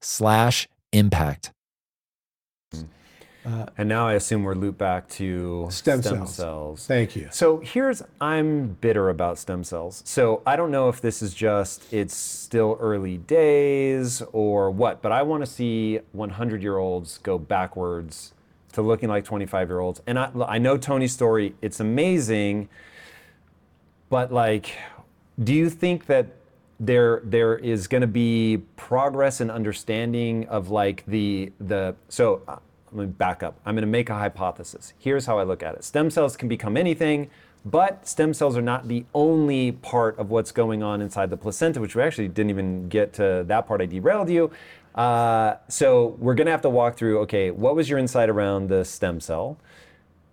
slash 0.02 0.68
impact. 0.92 1.52
Uh, 3.48 3.66
and 3.78 3.88
now 3.88 4.06
I 4.06 4.16
assume 4.16 4.44
we're 4.44 4.56
looped 4.56 4.78
back 4.78 5.08
to 5.08 5.68
stem, 5.70 6.02
stem 6.02 6.18
cells. 6.18 6.36
cells. 6.36 6.86
Thank 6.86 7.16
you. 7.16 7.30
So 7.32 7.60
here's 7.60 8.02
I'm 8.20 8.70
bitter 8.82 9.08
about 9.08 9.38
stem 9.38 9.64
cells. 9.64 10.04
So 10.06 10.42
I 10.46 10.58
don't 10.58 10.70
know 10.70 10.90
if 10.90 11.00
this 11.00 11.22
is 11.22 11.34
just 11.34 11.94
it's 11.94 12.14
still 12.14 12.78
early 12.82 13.20
days 13.20 14.22
or 14.34 14.70
what, 14.70 15.02
but 15.02 15.14
I 15.14 15.22
want 15.22 15.46
to 15.46 15.50
see 15.50 16.02
100 16.12 16.62
year 16.62 16.78
olds 16.78 17.20
go 17.20 17.38
backwards 17.38 18.34
to 18.74 18.82
looking 18.82 19.08
like 19.08 19.24
25 19.24 19.70
year 19.70 19.80
olds. 19.80 20.02
And 20.06 20.20
I, 20.20 20.30
I 20.46 20.58
know 20.58 20.78
Tony's 20.78 21.14
story; 21.14 21.56
it's 21.62 21.80
amazing. 21.80 22.68
But 24.10 24.34
like, 24.34 24.72
do 25.42 25.54
you 25.54 25.70
think 25.70 26.08
that 26.08 26.28
there 26.80 27.22
there 27.24 27.58
is 27.58 27.88
going 27.88 28.02
to 28.02 28.08
be 28.08 28.64
progress 28.76 29.42
and 29.42 29.50
understanding 29.50 30.48
of 30.48 30.70
like 30.70 31.04
the 31.08 31.52
the 31.60 31.96
so 32.08 32.42
uh, 32.48 32.58
let 32.92 33.08
me 33.08 33.14
back 33.14 33.44
up. 33.44 33.60
I'm 33.66 33.76
going 33.76 33.82
to 33.82 33.88
make 33.88 34.10
a 34.10 34.14
hypothesis. 34.14 34.94
Here's 34.98 35.26
how 35.26 35.40
I 35.40 35.44
look 35.44 35.64
at 35.64 35.76
it. 35.76 35.84
Stem 35.84 36.10
cells 36.10 36.38
can 36.38 36.48
become 36.48 36.78
anything, 36.78 37.30
but 37.66 38.08
stem 38.08 38.34
cells 38.34 38.56
are 38.56 38.62
not 38.62 38.88
the 38.88 39.06
only 39.14 39.74
part 39.74 40.18
of 40.18 40.30
what's 40.30 40.52
going 40.52 40.84
on 40.84 41.02
inside 41.02 41.30
the 41.30 41.38
placenta, 41.38 41.82
which 41.82 41.96
we 41.96 42.02
actually 42.02 42.28
didn't 42.28 42.50
even 42.50 42.88
get 42.88 43.14
to 43.14 43.44
that 43.48 43.68
part. 43.68 43.82
I 43.82 43.88
derailed 43.88 44.30
you. 44.30 44.52
Uh, 44.96 45.56
so 45.68 46.16
we're 46.20 46.34
going 46.34 46.46
to 46.46 46.52
have 46.52 46.62
to 46.62 46.70
walk 46.70 46.98
through. 46.98 47.20
Okay, 47.20 47.52
what 47.52 47.76
was 47.76 47.90
your 47.90 48.00
insight 48.00 48.30
around 48.30 48.70
the 48.70 48.86
stem 48.86 49.20
cell, 49.20 49.58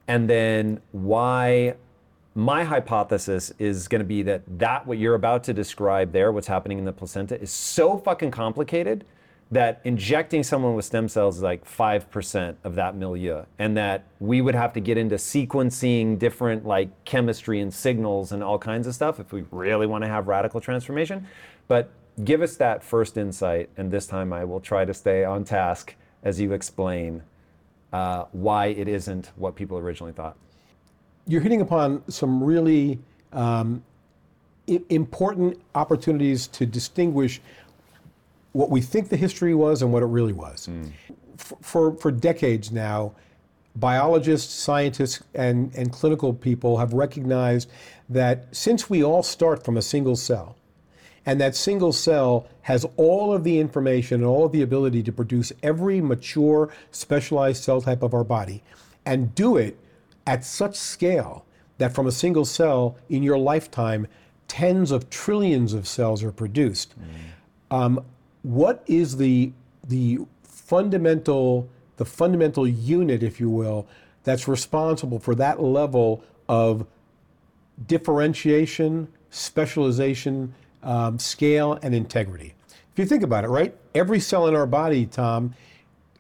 and 0.07 0.29
then 0.31 0.81
why 0.93 1.75
my 2.35 2.65
hypothesis 2.65 3.53
is 3.59 3.87
going 3.89 4.01
to 4.01 4.07
be 4.07 4.23
that 4.23 4.43
that 4.59 4.87
what 4.87 4.99
you're 4.99 5.15
about 5.15 5.45
to 5.45 5.55
describe 5.55 6.13
there, 6.13 6.33
what's 6.33 6.47
happening 6.47 6.79
in 6.79 6.85
the 6.85 6.93
placenta, 6.93 7.41
is 7.41 7.51
so 7.51 7.97
fucking 7.99 8.31
complicated 8.31 9.05
that 9.51 9.81
injecting 9.85 10.43
someone 10.43 10.75
with 10.75 10.85
stem 10.85 11.09
cells 11.09 11.37
is 11.37 11.43
like 11.43 11.65
5% 11.65 12.57
of 12.65 12.75
that 12.75 12.97
milieu 12.97 13.45
and 13.59 13.77
that 13.77 14.05
we 14.19 14.41
would 14.41 14.55
have 14.55 14.73
to 14.73 14.81
get 14.81 14.97
into 14.99 15.15
sequencing 15.17 16.19
different 16.19 16.67
like 16.67 17.05
chemistry 17.05 17.61
and 17.61 17.73
signals 17.73 18.33
and 18.33 18.43
all 18.43 18.59
kinds 18.59 18.87
of 18.87 18.95
stuff 18.95 19.21
if 19.21 19.33
we 19.33 19.45
really 19.51 19.87
want 19.87 20.03
to 20.03 20.09
have 20.09 20.27
radical 20.27 20.61
transformation. 20.61 21.29
But 21.69 21.91
give 22.23 22.43
us 22.43 22.57
that 22.57 22.83
first 22.83 23.17
insight 23.17 23.69
and 23.77 23.91
this 23.91 24.07
time 24.07 24.33
i 24.33 24.45
will 24.45 24.61
try 24.61 24.85
to 24.85 24.95
stay 24.95 25.25
on 25.25 25.43
task 25.43 25.97
as 26.23 26.41
you 26.41 26.53
explain 26.53 27.23
uh, 27.93 28.25
why 28.33 28.67
it 28.67 28.89
isn't 28.89 29.33
what 29.37 29.57
people 29.57 29.79
originally 29.79 30.13
thought 30.13 30.37
you're 31.27 31.41
hitting 31.41 31.61
upon 31.61 32.03
some 32.11 32.43
really 32.43 32.99
um, 33.33 33.83
important 34.67 35.61
opportunities 35.75 36.47
to 36.49 36.67
distinguish 36.67 37.41
what 38.53 38.71
we 38.71 38.81
think 38.81 39.09
the 39.09 39.17
history 39.17 39.55
was 39.55 39.83
and 39.83 39.93
what 39.93 40.03
it 40.03 40.07
really 40.07 40.33
was. 40.33 40.69
Mm. 40.69 40.93
For, 41.37 41.59
for, 41.61 41.97
for 41.97 42.11
decades 42.11 42.71
now, 42.71 43.13
biologists, 43.77 44.55
scientists, 44.55 45.23
and, 45.35 45.75
and 45.75 45.93
clinical 45.93 46.33
people 46.33 46.79
have 46.79 46.93
recognized 46.93 47.69
that 48.09 48.47
since 48.55 48.89
we 48.89 49.03
all 49.03 49.23
start 49.23 49.65
from 49.65 49.77
a 49.77 49.83
single 49.83 50.17
cell, 50.17 50.57
and 51.27 51.41
that 51.41 51.57
single 51.57 51.93
cell 51.93 52.47
has 52.63 52.87
all 52.97 53.33
of 53.33 53.45
the 53.45 53.59
information 53.59 54.21
and 54.21 54.27
all 54.27 54.45
of 54.45 54.53
the 54.53 54.63
ability 54.63 55.03
to 55.03 55.11
produce 55.13 55.53
every 55.63 56.01
mature, 56.01 56.73
specialized 56.93 57.65
cell 57.65 57.81
type 57.81 58.03
of 58.03 58.15
our 58.15 58.25
body, 58.25 58.63
and 59.07 59.35
do 59.35 59.57
it 59.57 59.79
at 60.27 60.45
such 60.45 60.77
scale 60.77 61.45
that 61.79 61.95
from 61.95 62.07
a 62.07 62.13
single 62.13 62.45
cell 62.45 62.97
in 63.09 63.23
your 63.23 63.39
lifetime, 63.39 64.07
tens 64.49 64.91
of 64.91 65.11
trillions 65.11 65.73
of 65.73 65.87
cells 65.87 66.23
are 66.23 66.33
produced. 66.33 66.95
Mm. 66.99 67.77
Um, 67.77 68.05
what 68.43 68.83
is 68.87 69.17
the 69.17 69.53
the 69.87 70.21
fundamental 70.43 71.69
the 71.97 72.05
fundamental 72.05 72.67
unit, 72.67 73.23
if 73.23 73.39
you 73.39 73.49
will, 73.49 73.87
that's 74.25 74.49
responsible 74.49 75.19
for 75.19 75.35
that 75.37 75.63
level 75.63 76.25
of 76.49 76.87
differentiation, 77.87 79.09
specialization, 79.31 80.55
um, 80.83 81.19
scale, 81.19 81.79
and 81.83 81.95
integrity. 81.95 82.55
If 82.93 82.99
you 82.99 83.07
think 83.07 83.23
about 83.23 83.45
it, 83.45 83.49
right? 83.49 83.75
Every 83.95 84.21
cell 84.21 84.47
in 84.47 84.55
our 84.55 84.67
body, 84.67 85.07
Tom, 85.07 85.55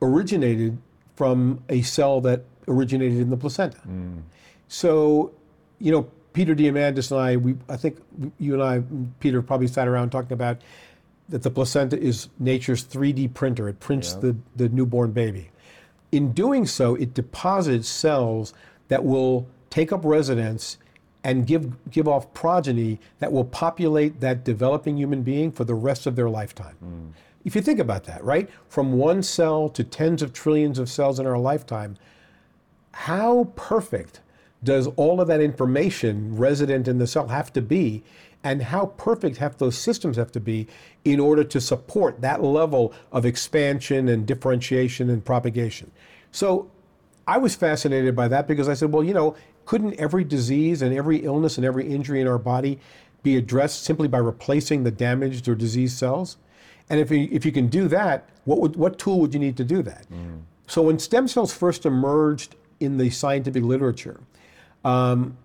originated 0.02 0.78
from 1.16 1.62
a 1.68 1.82
cell 1.82 2.20
that 2.22 2.44
originated 2.68 3.18
in 3.18 3.30
the 3.30 3.36
placenta. 3.36 3.78
Mm. 3.88 4.22
So, 4.68 5.32
you 5.78 5.92
know, 5.92 6.08
Peter 6.32 6.54
Diamandis 6.54 7.10
and 7.10 7.20
I, 7.20 7.36
we, 7.36 7.56
I 7.68 7.76
think 7.76 7.98
you 8.38 8.54
and 8.54 8.62
I, 8.62 8.82
Peter, 9.20 9.40
probably 9.40 9.68
sat 9.68 9.88
around 9.88 10.10
talking 10.10 10.32
about 10.32 10.58
that 11.28 11.42
the 11.42 11.50
placenta 11.50 11.98
is 11.98 12.28
nature's 12.38 12.84
3D 12.84 13.32
printer. 13.34 13.68
It 13.68 13.80
prints 13.80 14.14
yeah. 14.14 14.20
the, 14.20 14.36
the 14.56 14.68
newborn 14.68 15.12
baby. 15.12 15.50
In 16.12 16.32
doing 16.32 16.66
so, 16.66 16.94
it 16.96 17.14
deposits 17.14 17.88
cells 17.88 18.52
that 18.88 19.04
will 19.04 19.46
take 19.70 19.92
up 19.92 20.04
residence 20.04 20.78
and 21.22 21.46
give, 21.46 21.90
give 21.90 22.06
off 22.06 22.32
progeny 22.34 23.00
that 23.18 23.32
will 23.32 23.46
populate 23.46 24.20
that 24.20 24.44
developing 24.44 24.96
human 24.96 25.22
being 25.22 25.50
for 25.50 25.64
the 25.64 25.74
rest 25.74 26.06
of 26.06 26.16
their 26.16 26.28
lifetime. 26.28 26.76
Mm. 26.84 27.12
If 27.44 27.54
you 27.54 27.62
think 27.62 27.78
about 27.78 28.04
that, 28.04 28.22
right? 28.24 28.48
From 28.68 28.92
one 28.92 29.22
cell 29.22 29.68
to 29.70 29.84
tens 29.84 30.22
of 30.22 30.32
trillions 30.32 30.78
of 30.78 30.88
cells 30.88 31.18
in 31.18 31.26
our 31.26 31.38
lifetime, 31.38 31.96
how 32.94 33.50
perfect 33.56 34.20
does 34.62 34.86
all 34.96 35.20
of 35.20 35.26
that 35.26 35.40
information 35.40 36.36
resident 36.36 36.86
in 36.86 36.98
the 36.98 37.06
cell 37.06 37.28
have 37.28 37.52
to 37.52 37.60
be? 37.60 38.02
And 38.44 38.62
how 38.62 38.86
perfect 38.86 39.38
have 39.38 39.56
those 39.58 39.76
systems 39.76 40.16
have 40.16 40.30
to 40.32 40.40
be 40.40 40.68
in 41.04 41.18
order 41.18 41.42
to 41.44 41.60
support 41.60 42.20
that 42.20 42.42
level 42.42 42.92
of 43.10 43.24
expansion 43.26 44.08
and 44.08 44.26
differentiation 44.26 45.10
and 45.10 45.24
propagation? 45.24 45.90
So 46.30 46.70
I 47.26 47.38
was 47.38 47.54
fascinated 47.54 48.14
by 48.14 48.28
that 48.28 48.46
because 48.46 48.68
I 48.68 48.74
said, 48.74 48.92
well, 48.92 49.02
you 49.02 49.14
know, 49.14 49.34
couldn't 49.64 49.94
every 49.94 50.24
disease 50.24 50.82
and 50.82 50.94
every 50.94 51.24
illness 51.24 51.56
and 51.56 51.64
every 51.64 51.88
injury 51.88 52.20
in 52.20 52.28
our 52.28 52.38
body 52.38 52.78
be 53.22 53.36
addressed 53.36 53.82
simply 53.82 54.08
by 54.08 54.18
replacing 54.18 54.84
the 54.84 54.90
damaged 54.90 55.48
or 55.48 55.54
diseased 55.54 55.98
cells? 55.98 56.36
And 56.90 57.00
if 57.00 57.10
you, 57.10 57.28
if 57.32 57.44
you 57.44 57.52
can 57.52 57.68
do 57.68 57.88
that, 57.88 58.28
what, 58.44 58.60
would, 58.60 58.76
what 58.76 58.98
tool 58.98 59.20
would 59.20 59.34
you 59.34 59.40
need 59.40 59.56
to 59.56 59.64
do 59.64 59.82
that? 59.82 60.06
Mm. 60.10 60.42
So 60.66 60.82
when 60.82 60.98
stem 60.98 61.28
cells 61.28 61.52
first 61.52 61.86
emerged 61.86 62.56
in 62.80 62.98
the 62.98 63.10
scientific 63.10 63.62
literature, 63.62 64.20
um, 64.84 65.36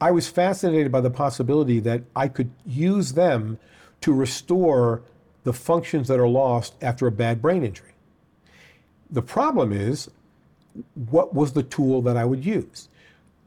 I 0.00 0.10
was 0.10 0.28
fascinated 0.28 0.92
by 0.92 1.00
the 1.00 1.10
possibility 1.10 1.80
that 1.80 2.02
I 2.14 2.28
could 2.28 2.50
use 2.64 3.14
them 3.14 3.58
to 4.00 4.12
restore 4.12 5.02
the 5.44 5.52
functions 5.52 6.08
that 6.08 6.20
are 6.20 6.28
lost 6.28 6.74
after 6.80 7.06
a 7.06 7.12
bad 7.12 7.42
brain 7.42 7.64
injury. 7.64 7.92
The 9.10 9.22
problem 9.22 9.72
is, 9.72 10.10
what 10.94 11.34
was 11.34 11.52
the 11.52 11.62
tool 11.62 12.02
that 12.02 12.16
I 12.16 12.24
would 12.24 12.44
use? 12.44 12.88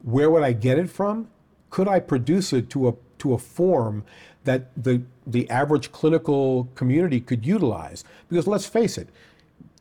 Where 0.02 0.30
would 0.30 0.44
I 0.44 0.54
get 0.54 0.78
it 0.78 0.90
from? 0.90 1.30
Could 1.70 1.88
I 1.88 2.00
produce 2.00 2.52
it 2.52 2.70
to 2.72 2.90
a, 2.90 2.94
to 3.20 3.34
a 3.34 3.38
form 3.38 4.04
that 4.44 4.72
the, 4.76 5.04
the 5.26 5.50
average 5.50 5.92
clinical 5.92 6.68
community 6.76 7.22
could 7.22 7.46
utilize? 7.46 8.04
Because 8.28 8.48
let's 8.48 8.66
face 8.66 8.98
it, 8.98 9.08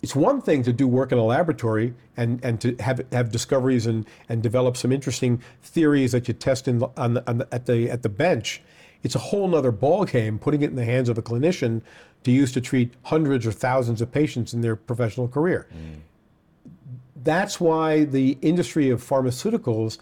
it's 0.03 0.16
one 0.16 0.40
thing 0.40 0.62
to 0.62 0.72
do 0.72 0.88
work 0.88 1.12
in 1.12 1.18
a 1.18 1.24
laboratory 1.24 1.94
and, 2.16 2.42
and 2.42 2.61
to 2.61 2.74
have, 2.80 3.05
have 3.12 3.30
discoveries 3.30 3.86
and, 3.86 4.07
and 4.28 4.42
develop 4.42 4.76
some 4.76 4.92
interesting 4.92 5.42
theories 5.62 6.12
that 6.12 6.26
you 6.26 6.34
test 6.34 6.68
in 6.68 6.78
the, 6.78 6.88
on 6.96 7.14
the, 7.14 7.28
on 7.28 7.38
the, 7.38 7.48
at, 7.53 7.66
the, 7.66 7.90
at 7.90 8.03
the 8.03 8.09
bench. 8.09 8.62
It's 9.03 9.14
a 9.14 9.18
whole 9.18 9.55
other 9.55 9.72
ballgame 9.72 10.40
putting 10.40 10.62
it 10.62 10.70
in 10.70 10.76
the 10.76 10.84
hands 10.84 11.09
of 11.09 11.18
a 11.18 11.22
clinician 11.22 11.82
to 12.24 12.30
use 12.30 12.53
to 12.53 12.61
treat 12.61 12.94
hundreds 13.05 13.46
or 13.46 13.53
thousands 13.53 14.01
of 14.01 14.11
patients 14.11 14.55
in 14.55 14.61
their 14.61 14.76
professional 14.76 15.28
career. 15.28 15.66
Mm. 15.72 16.01
That's 17.22 17.61
why 17.61 18.05
the 18.05 18.38
industry 18.40 18.88
of 18.90 19.07
pharmaceuticals 19.07 19.98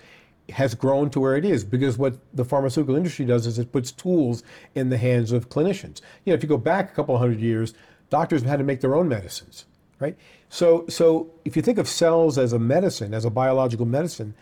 has 0.51 0.75
grown 0.75 1.11
to 1.11 1.21
where 1.21 1.37
it 1.37 1.45
is 1.45 1.65
because 1.65 1.99
what 1.99 2.17
the 2.35 2.45
pharmaceutical 2.45 2.97
industry 2.97 3.25
does 3.25 3.47
is 3.47 3.59
it 3.59 3.71
puts 3.71 3.93
tools 3.93 4.43
in 4.75 4.89
the 4.89 4.97
hands 4.97 5.31
of 5.33 5.49
clinicians. 5.49 6.01
You 6.25 6.33
know, 6.33 6.35
if 6.35 6.43
you 6.43 6.49
go 6.49 6.57
back 6.57 6.91
a 6.91 6.95
couple 6.95 7.19
hundred 7.19 7.41
years, 7.41 7.75
doctors 8.09 8.43
had 8.43 8.59
to 8.59 8.65
make 8.65 8.81
their 8.81 8.95
own 8.95 9.09
medicines 9.09 9.67
right? 10.01 10.17
So, 10.49 10.87
so 10.89 11.31
if 11.45 11.57
you 11.57 11.63
think 11.63 11.79
of 11.79 11.89
cells 11.89 12.39
as 12.39 12.53
a 12.53 12.59
medicine, 12.59 13.15
as 13.15 13.25
a 13.25 13.31
biological 13.31 13.87
medicine, 13.87 14.35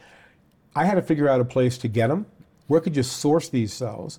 I 0.75 0.85
had 0.85 0.95
to 0.95 1.03
figure 1.03 1.29
out 1.29 1.41
a 1.41 1.45
place 1.45 1.79
to 1.79 1.89
get 1.89 2.09
them. 2.09 2.27
Where 2.67 2.81
could 2.81 2.97
you 2.97 3.03
source 3.03 3.49
these 3.49 3.73
cells? 3.73 4.19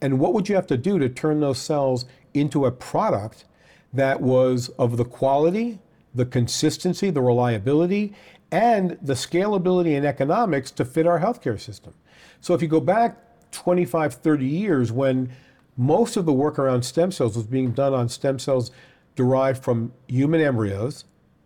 And 0.00 0.18
what 0.18 0.34
would 0.34 0.48
you 0.48 0.54
have 0.54 0.66
to 0.68 0.76
do 0.76 0.98
to 0.98 1.08
turn 1.08 1.40
those 1.40 1.58
cells 1.58 2.04
into 2.34 2.66
a 2.66 2.70
product 2.70 3.44
that 3.92 4.20
was 4.20 4.68
of 4.70 4.98
the 4.98 5.04
quality, 5.04 5.78
the 6.14 6.26
consistency, 6.26 7.10
the 7.10 7.22
reliability, 7.22 8.12
and 8.52 8.98
the 9.00 9.14
scalability 9.14 9.96
and 9.96 10.04
economics 10.06 10.70
to 10.72 10.84
fit 10.84 11.06
our 11.06 11.20
healthcare 11.20 11.58
system? 11.58 11.94
So 12.40 12.54
if 12.54 12.60
you 12.60 12.68
go 12.68 12.80
back 12.80 13.16
25, 13.52 14.14
30 14.14 14.46
years 14.46 14.92
when 14.92 15.32
most 15.76 16.16
of 16.16 16.26
the 16.26 16.32
work 16.32 16.58
around 16.58 16.82
stem 16.82 17.10
cells 17.10 17.36
was 17.36 17.46
being 17.46 17.72
done 17.72 17.94
on 17.94 18.08
stem 18.08 18.38
cells 18.38 18.70
derived 19.16 19.64
from 19.64 19.92
human 20.06 20.40
embryos 20.40 21.04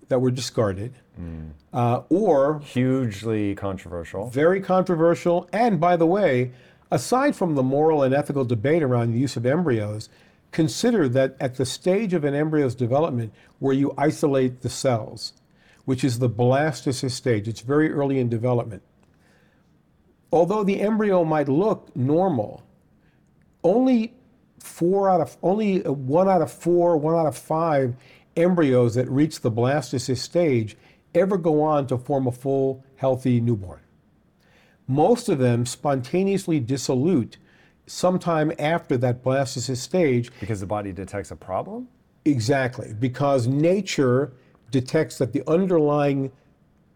that 0.09 0.21
were 0.21 0.31
discarded, 0.31 0.93
mm. 1.19 1.51
uh, 1.73 2.03
or 2.11 2.61
hugely 2.61 3.55
controversial. 3.55 4.29
Very 4.29 4.61
controversial. 4.61 5.49
And 5.53 5.81
by 5.81 5.97
the 5.97 6.07
way, 6.07 6.53
aside 6.91 7.37
from 7.37 7.55
the 7.55 7.63
moral 7.63 8.03
and 8.03 8.13
ethical 8.13 8.45
debate 8.45 8.83
around 8.83 9.13
the 9.13 9.19
use 9.19 9.37
of 9.37 9.47
embryos, 9.47 10.09
consider 10.51 11.09
that 11.09 11.37
at 11.41 11.55
the 11.55 11.65
stage 11.65 12.13
of 12.13 12.25
an 12.25 12.35
embryo's 12.35 12.75
development 12.75 13.33
where 13.61 13.75
you 13.75 13.95
isolate 13.97 14.63
the 14.63 14.69
cells, 14.69 15.33
which 15.85 16.03
is 16.03 16.19
the 16.19 16.29
blastocyst 16.29 17.13
stage, 17.13 17.47
it's 17.47 17.61
very 17.61 17.93
early 17.93 18.19
in 18.19 18.29
development. 18.29 18.83
Although 20.33 20.65
the 20.65 20.81
embryo 20.81 21.25
might 21.25 21.49
look 21.49 21.95
normal, 21.97 22.65
only 23.63 24.15
four 24.61 25.11
out 25.11 25.21
of 25.21 25.37
only 25.43 25.81
one 25.81 26.29
out 26.29 26.43
of 26.43 26.53
four, 26.53 26.97
one 26.97 27.15
out 27.15 27.27
of 27.27 27.37
five 27.37 27.97
embryos 28.37 28.95
that 28.95 29.09
reach 29.11 29.41
the 29.41 29.51
blastocyst 29.51 30.19
stage 30.19 30.77
ever 31.15 31.37
go 31.37 31.63
on 31.63 31.87
to 31.89 31.99
form 31.99 32.27
a 32.27 32.33
full, 32.33 32.85
healthy 32.97 33.41
newborn. 33.41 33.81
Most 34.87 35.29
of 35.29 35.39
them 35.39 35.67
spontaneously 35.67 36.61
dissolute 36.61 37.39
sometime 37.87 38.53
after 38.59 38.97
that 38.99 39.23
blastocyst 39.23 39.79
stage. 39.79 40.31
Because 40.41 40.61
the 40.61 40.67
body 40.67 40.93
detects 40.93 41.31
a 41.31 41.37
problem? 41.37 41.89
Exactly, 42.25 42.95
because 42.99 43.47
nature 43.47 44.33
detects 44.71 45.19
that 45.19 45.33
the 45.33 45.43
underlying 45.49 46.31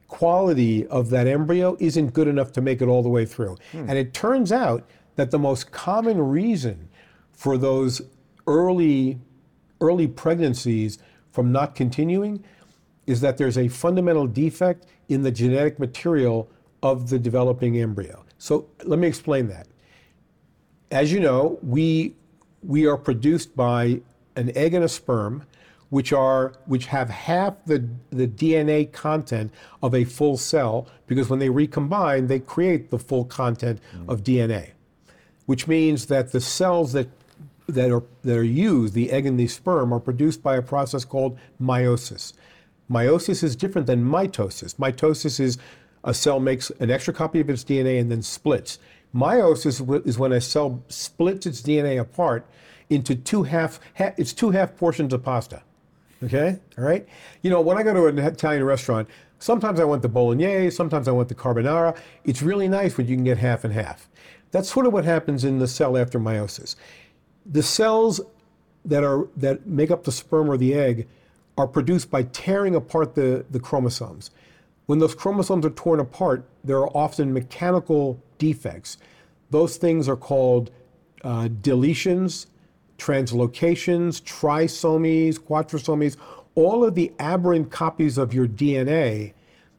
quality 0.09 0.87
of 0.89 1.11
that 1.11 1.27
embryo 1.27 1.77
isn't 1.81 2.13
good 2.13 2.29
enough 2.29 2.53
to 2.53 2.61
make 2.61 2.81
it 2.81 2.87
all 2.87 3.03
the 3.03 3.09
way 3.09 3.25
through. 3.25 3.57
Hmm. 3.73 3.89
And 3.89 3.99
it 3.99 4.15
turns 4.15 4.53
out 4.53 4.89
that 5.17 5.31
the 5.31 5.39
most 5.39 5.73
common 5.73 6.21
reason 6.21 6.89
for 7.35 7.59
those 7.59 8.03
early, 8.47 9.19
early 9.81 10.07
pregnancies 10.07 10.99
from 11.31 11.53
not 11.53 11.75
continuing 11.75 12.43
is 13.07 13.21
that 13.21 13.37
there's 13.37 13.59
a 13.59 13.69
fundamental 13.69 14.27
defect 14.27 14.87
in 15.09 15.23
the 15.23 15.31
genetic 15.31 15.79
material 15.79 16.49
of 16.83 17.11
the 17.11 17.19
developing 17.19 17.79
embryo. 17.79 18.25
So 18.39 18.69
let 18.85 18.99
me 18.99 19.07
explain 19.07 19.49
that. 19.49 19.67
As 20.91 21.13
you 21.13 21.21
know, 21.21 21.59
we, 21.63 22.15
we 22.63 22.87
are 22.87 22.97
produced 22.97 23.57
by 23.57 24.01
an 24.37 24.57
egg 24.57 24.75
and 24.75 24.85
a 24.85 24.89
sperm, 24.89 25.45
which 25.91 26.13
are 26.13 26.55
which 26.67 26.87
have 26.87 27.09
half 27.09 27.55
the, 27.67 27.89
the 28.11 28.27
DNA 28.27 28.91
content 28.91 29.53
of 29.83 29.95
a 29.95 30.05
full 30.05 30.37
cell, 30.37 30.89
because 31.07 31.29
when 31.29 31.39
they 31.39 31.51
recombine, 31.51 32.27
they 32.27 32.41
create 32.41 32.91
the 32.91 32.99
full 32.99 33.25
content 33.25 33.81
mm. 33.95 34.09
of 34.09 34.23
DNA. 34.23 34.71
Which 35.47 35.69
means 35.69 36.07
that 36.07 36.33
the 36.33 36.41
cells 36.41 36.93
that 36.95 37.09
that 37.67 37.91
are, 37.91 38.03
that 38.23 38.37
are 38.37 38.43
used, 38.43 38.95
the 38.95 39.11
egg 39.11 39.27
and 39.27 39.39
the 39.39 39.49
sperm, 39.49 39.93
are 39.93 40.01
produced 40.01 40.43
by 40.43 40.57
a 40.57 40.63
process 40.63 41.05
called 41.05 41.39
meiosis. 41.61 42.33
Meiosis 42.91 43.43
is 43.43 43.57
different 43.57 43.87
than 43.87 44.05
mitosis. 44.05 44.75
Mitosis 44.77 45.41
is 45.41 45.59
a 46.05 46.13
cell 46.13 46.39
makes 46.39 46.71
an 46.81 46.91
extra 46.91 47.15
copy 47.15 47.41
of 47.41 47.49
its 47.49 47.65
DNA 47.65 47.99
and 47.99 48.11
then 48.11 48.23
splits. 48.23 48.79
Meiosis 49.15 50.07
is 50.07 50.19
when 50.19 50.33
a 50.33 50.41
cell 50.41 50.83
splits 50.89 51.47
its 51.47 51.63
DNA 51.63 51.99
apart 51.99 52.47
into 52.91 53.15
two 53.15 53.45
half, 53.45 53.81
it's 53.97 54.35
two 54.35 54.51
half 54.51 54.77
portions 54.77 55.15
of 55.15 55.23
pasta. 55.23 55.63
Okay? 56.23 56.59
All 56.77 56.85
right? 56.85 57.07
You 57.43 57.51
know, 57.51 57.61
when 57.61 57.79
I 57.79 57.83
go 57.83 57.95
to 57.95 58.07
an 58.07 58.19
Italian 58.19 58.65
restaurant, 58.65 59.09
sometimes 59.39 59.81
I 59.81 59.85
want 59.85 60.03
the 60.03 60.09
bolognese, 60.09 60.71
sometimes 60.71 61.09
I 61.09 61.13
want 61.13 61.29
the 61.29 61.35
carbonara. 61.35 61.97
It's 62.25 62.43
really 62.43 62.69
nice 62.69 62.99
when 62.99 63.07
you 63.07 63.17
can 63.17 63.25
get 63.25 63.39
half 63.39 63.65
and 63.65 63.73
half. 63.73 64.09
That's 64.51 64.71
sort 64.71 64.87
of 64.87 64.93
what 64.93 65.05
happens 65.05 65.45
in 65.45 65.59
the 65.59 65.67
cell 65.67 65.97
after 65.97 66.21
meiosis 66.21 66.77
the 67.47 67.63
cells 67.63 68.21
that 68.85 69.05
are 69.05 69.29
that 69.37 69.67
make 69.67 69.91
up 69.91 70.05
the 70.05 70.13
sperm 70.13 70.51
or 70.51 70.57
the 70.57 70.75
egg 70.75 71.09
are 71.57 71.67
produced 71.67 72.11
by 72.11 72.23
tearing 72.25 72.75
apart 72.75 73.15
the, 73.15 73.45
the 73.51 73.61
chromosomes. 73.61 74.31
When 74.87 74.99
those 74.99 75.15
chromosomes 75.15 75.65
are 75.65 75.71
torn 75.71 76.01
apart, 76.01 76.45
there 76.63 76.79
are 76.79 76.89
often 76.89 77.33
mechanical 77.33 78.21
defects. 78.39 78.99
Those 79.51 79.77
things 79.77 80.09
are 80.09 80.17
called 80.17 80.71
uh, 81.23 81.49
deletions, 81.49 82.47
translocations, 82.99 84.21
trisomies, 84.23 85.39
quadrisomies, 85.39 86.17
all 86.55 86.85
of 86.85 86.95
the 86.95 87.13
aberrant 87.19 87.71
copies 87.71 88.19
of 88.19 88.35
your 88.35 88.47
DNA 88.47 89.33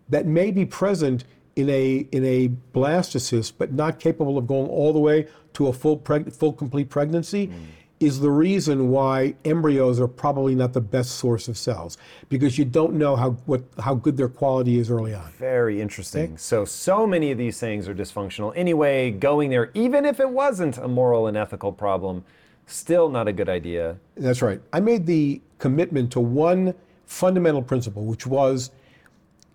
that 0.09 0.26
may 0.26 0.51
be 0.51 0.66
present 0.66 1.24
in 1.55 1.70
a 1.70 2.07
in 2.11 2.26
a 2.26 2.49
blastocyst, 2.74 3.53
but 3.57 3.72
not 3.72 3.99
capable 3.99 4.38
of 4.38 4.47
going 4.47 4.68
all 4.68 4.91
the 4.91 4.99
way 4.99 5.28
to 5.56 5.68
a 5.68 5.74
full 5.74 5.97
preg- 5.97 6.34
full 6.34 6.53
complete 6.53 6.89
pregnancy, 6.89 7.47
mm. 7.47 7.53
is 7.99 8.20
the 8.20 8.30
reason 8.30 8.89
why 8.89 9.36
embryos 9.43 9.99
are 9.99 10.08
probably 10.08 10.53
not 10.53 10.74
the 10.74 10.82
best 10.82 11.12
source 11.12 11.47
of 11.47 11.58
cells 11.58 11.97
because 12.30 12.58
you 12.58 12.66
don't 12.66 12.93
know 12.93 13.16
how 13.16 13.32
what 13.45 13.64
how 13.80 13.95
good 13.95 14.18
their 14.18 14.30
quality 14.30 14.78
is 14.78 14.91
early 14.91 15.14
on. 15.14 15.32
Very 15.34 15.82
interesting. 15.82 16.24
Okay? 16.24 16.34
So 16.38 16.66
so 16.66 17.08
many 17.08 17.32
of 17.32 17.38
these 17.38 17.60
things 17.60 17.88
are 17.88 17.95
dysfunctional 17.95 18.53
anyway. 18.56 19.12
Going 19.12 19.49
there, 19.49 19.72
even 19.74 20.06
if 20.06 20.20
it 20.20 20.30
wasn't 20.30 20.78
a 20.78 20.88
moral 20.88 21.28
and 21.28 21.36
ethical 21.36 21.72
problem, 21.72 22.24
still 22.68 23.10
not 23.10 23.28
a 23.28 23.34
good 23.34 23.49
idea. 23.49 23.97
That's 24.16 24.41
right. 24.41 24.62
I 24.72 24.80
made 24.80 25.06
the 25.06 25.41
commitment 25.58 26.12
to 26.12 26.20
one 26.20 26.74
fundamental 27.06 27.62
principle, 27.62 28.06
which 28.06 28.28
was 28.28 28.72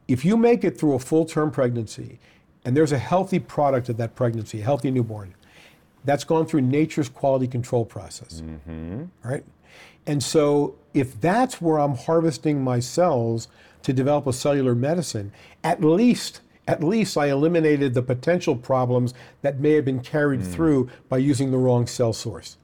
if 0.09 0.25
you 0.25 0.37
make 0.37 0.65
it 0.65 0.79
through 0.79 0.95
a 0.95 0.99
full 0.99 1.25
term 1.25 1.51
pregnancy 1.51 2.19
and 2.65 2.77
there's 2.77 2.93
a 2.93 2.99
healthy 2.99 3.39
product 3.39 3.89
of 3.89 3.97
that 3.97 4.15
pregnancy, 4.15 4.61
a 4.61 4.65
healthy 4.65 4.91
newborn, 4.91 5.35
that's 6.05 6.25
gone 6.25 6.47
through 6.47 6.63
nature's 6.63 7.09
quality 7.09 7.47
control 7.47 7.85
process. 7.85 8.43
Mm-hmm. 8.43 9.05
Right? 9.23 9.45
And 10.07 10.23
so 10.23 10.77
if 10.95 11.21
that's 11.21 11.61
where 11.61 11.79
I'm 11.79 11.97
harvesting 11.97 12.63
my 12.63 12.81
cells 12.81 13.49
to 13.83 13.93
develop 13.93 14.27
a 14.27 14.33
cellular 14.33 14.75
medicine, 14.75 15.33
at 15.63 15.83
least 15.83 16.41
at 16.69 16.85
least 16.85 17.17
I 17.17 17.27
eliminated 17.31 17.95
the 17.95 18.03
potential 18.03 18.55
problems 18.55 19.13
that 19.43 19.59
may 19.59 19.73
have 19.73 19.85
been 19.85 20.01
carried 20.01 20.41
Hmm. 20.43 20.53
through 20.53 20.91
by 21.09 21.19
using 21.19 21.51
the 21.51 21.59
wrong 21.59 21.87
cell 21.89 22.13
source. 22.13 22.59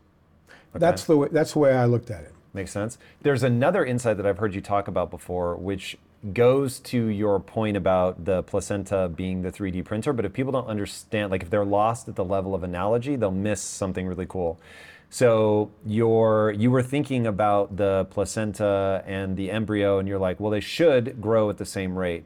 That's 0.75 1.05
the 1.05 1.17
way, 1.17 1.29
that's 1.33 1.55
the 1.55 1.59
way 1.59 1.73
I 1.73 1.87
looked 1.87 2.11
at 2.11 2.23
it. 2.23 2.33
Makes 2.55 2.71
sense. 2.71 2.99
There's 3.23 3.43
another 3.43 3.85
insight 3.85 4.17
that 4.19 4.27
I've 4.27 4.39
heard 4.39 4.55
you 4.55 4.61
talk 4.61 4.87
about 4.87 5.11
before, 5.11 5.57
which 5.57 5.97
goes 6.33 6.81
to 6.81 7.07
your 7.07 7.41
point 7.41 7.77
about 7.77 8.25
the 8.25 8.43
placenta 8.43 9.11
being 9.15 9.43
the 9.43 9.53
3D 9.53 9.85
printer. 9.85 10.13
But 10.13 10.25
if 10.25 10.33
people 10.33 10.53
don't 10.53 10.67
understand, 10.67 11.31
like 11.31 11.43
if 11.43 11.51
they're 11.51 11.65
lost 11.65 12.09
at 12.09 12.17
the 12.17 12.25
level 12.25 12.55
of 12.55 12.63
analogy, 12.63 13.17
they'll 13.17 13.31
miss 13.31 13.61
something 13.61 14.07
really 14.07 14.27
cool. 14.27 14.61
So 15.09 15.71
you're 15.85 16.51
you 16.51 16.71
were 16.71 16.83
thinking 16.83 17.27
about 17.27 17.77
the 17.77 18.07
placenta 18.11 19.05
and 19.07 19.37
the 19.37 19.51
embryo, 19.51 19.99
and 19.99 20.09
you're 20.09 20.19
like, 20.19 20.41
well, 20.41 20.51
they 20.51 20.61
should 20.61 21.21
grow 21.21 21.49
at 21.49 21.59
the 21.59 21.67
same 21.67 21.97
rate. 21.97 22.25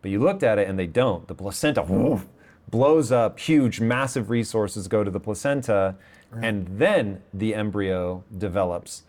But 0.00 0.10
you 0.10 0.18
looked 0.18 0.42
at 0.42 0.58
it 0.58 0.68
and 0.68 0.78
they 0.78 0.86
don't. 0.86 1.28
The 1.28 1.34
placenta 1.34 1.82
woof, 1.82 2.26
blows 2.70 3.12
up, 3.12 3.38
huge, 3.38 3.80
massive 3.80 4.30
resources 4.30 4.88
go 4.88 5.04
to 5.04 5.10
the 5.10 5.20
placenta, 5.20 5.94
and 6.40 6.66
then 6.78 7.22
the 7.32 7.54
embryo 7.54 8.24
develops. 8.36 9.02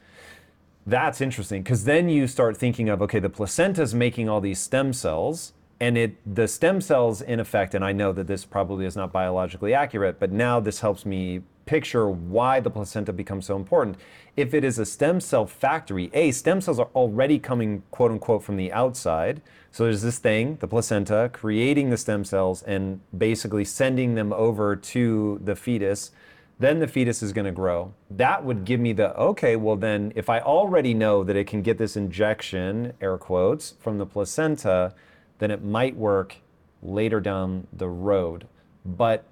That's 0.85 1.21
interesting 1.21 1.63
because 1.63 1.85
then 1.85 2.09
you 2.09 2.27
start 2.27 2.57
thinking 2.57 2.89
of 2.89 3.01
okay, 3.01 3.19
the 3.19 3.29
placenta 3.29 3.81
is 3.81 3.93
making 3.93 4.27
all 4.27 4.41
these 4.41 4.59
stem 4.59 4.91
cells, 4.93 5.53
and 5.79 5.97
it 5.97 6.17
the 6.35 6.47
stem 6.47 6.81
cells 6.81 7.21
in 7.21 7.39
effect. 7.39 7.73
And 7.73 7.85
I 7.85 7.93
know 7.93 8.11
that 8.11 8.27
this 8.27 8.45
probably 8.45 8.85
is 8.85 8.95
not 8.95 9.11
biologically 9.11 9.73
accurate, 9.73 10.19
but 10.19 10.31
now 10.31 10.59
this 10.59 10.81
helps 10.81 11.05
me 11.05 11.41
picture 11.65 12.09
why 12.09 12.59
the 12.59 12.69
placenta 12.69 13.13
becomes 13.13 13.45
so 13.45 13.55
important. 13.55 13.97
If 14.35 14.53
it 14.53 14.65
is 14.65 14.79
a 14.79 14.85
stem 14.85 15.21
cell 15.21 15.45
factory, 15.45 16.09
a 16.13 16.31
stem 16.31 16.59
cells 16.59 16.79
are 16.79 16.89
already 16.93 17.39
coming 17.39 17.83
quote 17.91 18.11
unquote 18.11 18.43
from 18.43 18.57
the 18.57 18.71
outside. 18.73 19.41
So 19.71 19.85
there's 19.85 20.01
this 20.01 20.19
thing, 20.19 20.57
the 20.59 20.67
placenta, 20.67 21.29
creating 21.31 21.89
the 21.89 21.97
stem 21.97 22.25
cells 22.25 22.61
and 22.63 22.99
basically 23.17 23.63
sending 23.63 24.15
them 24.15 24.33
over 24.33 24.75
to 24.75 25.39
the 25.41 25.55
fetus 25.55 26.11
then 26.59 26.79
the 26.79 26.87
fetus 26.87 27.23
is 27.23 27.33
going 27.33 27.45
to 27.45 27.51
grow. 27.51 27.93
That 28.09 28.45
would 28.45 28.65
give 28.65 28.79
me 28.79 28.93
the 28.93 29.15
okay, 29.17 29.55
well, 29.55 29.75
then 29.75 30.13
if 30.15 30.29
I 30.29 30.39
already 30.39 30.93
know 30.93 31.23
that 31.23 31.35
it 31.35 31.47
can 31.47 31.61
get 31.61 31.77
this 31.77 31.95
injection, 31.97 32.93
air 33.01 33.17
quotes, 33.17 33.71
from 33.79 33.97
the 33.97 34.05
placenta, 34.05 34.93
then 35.39 35.51
it 35.51 35.63
might 35.63 35.95
work 35.95 36.37
later 36.81 37.19
down 37.19 37.67
the 37.73 37.89
road. 37.89 38.47
But 38.85 39.25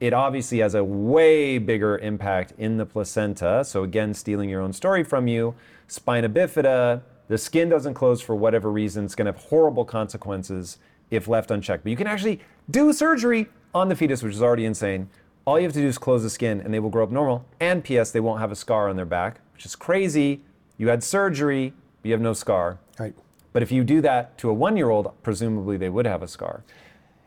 it 0.00 0.12
obviously 0.12 0.58
has 0.58 0.74
a 0.74 0.84
way 0.84 1.58
bigger 1.58 1.98
impact 1.98 2.52
in 2.58 2.76
the 2.76 2.86
placenta. 2.86 3.64
So, 3.64 3.84
again, 3.84 4.12
stealing 4.12 4.48
your 4.50 4.60
own 4.60 4.72
story 4.72 5.04
from 5.04 5.28
you, 5.28 5.54
spina 5.86 6.28
bifida, 6.28 7.02
the 7.28 7.38
skin 7.38 7.68
doesn't 7.68 7.94
close 7.94 8.20
for 8.20 8.34
whatever 8.34 8.70
reason. 8.70 9.04
It's 9.04 9.14
going 9.14 9.26
to 9.26 9.32
have 9.32 9.42
horrible 9.44 9.84
consequences 9.84 10.78
if 11.10 11.28
left 11.28 11.50
unchecked. 11.50 11.84
But 11.84 11.90
you 11.90 11.96
can 11.96 12.06
actually 12.06 12.40
do 12.70 12.92
surgery 12.92 13.48
on 13.74 13.88
the 13.88 13.96
fetus, 13.96 14.22
which 14.22 14.34
is 14.34 14.42
already 14.42 14.64
insane. 14.64 15.08
All 15.46 15.58
you 15.58 15.64
have 15.64 15.74
to 15.74 15.80
do 15.80 15.86
is 15.86 15.98
close 15.98 16.22
the 16.22 16.30
skin 16.30 16.60
and 16.60 16.72
they 16.72 16.80
will 16.80 16.90
grow 16.90 17.04
up 17.04 17.10
normal. 17.10 17.44
And 17.60 17.84
P.S., 17.84 18.10
they 18.10 18.20
won't 18.20 18.40
have 18.40 18.50
a 18.50 18.56
scar 18.56 18.88
on 18.88 18.96
their 18.96 19.04
back, 19.04 19.40
which 19.52 19.66
is 19.66 19.76
crazy. 19.76 20.42
You 20.78 20.88
had 20.88 21.02
surgery, 21.02 21.74
but 22.02 22.08
you 22.08 22.12
have 22.12 22.20
no 22.20 22.32
scar. 22.32 22.78
Right. 22.98 23.14
But 23.52 23.62
if 23.62 23.70
you 23.70 23.84
do 23.84 24.00
that 24.00 24.38
to 24.38 24.50
a 24.50 24.54
one 24.54 24.76
year 24.76 24.90
old, 24.90 25.12
presumably 25.22 25.76
they 25.76 25.88
would 25.88 26.06
have 26.06 26.22
a 26.22 26.28
scar. 26.28 26.64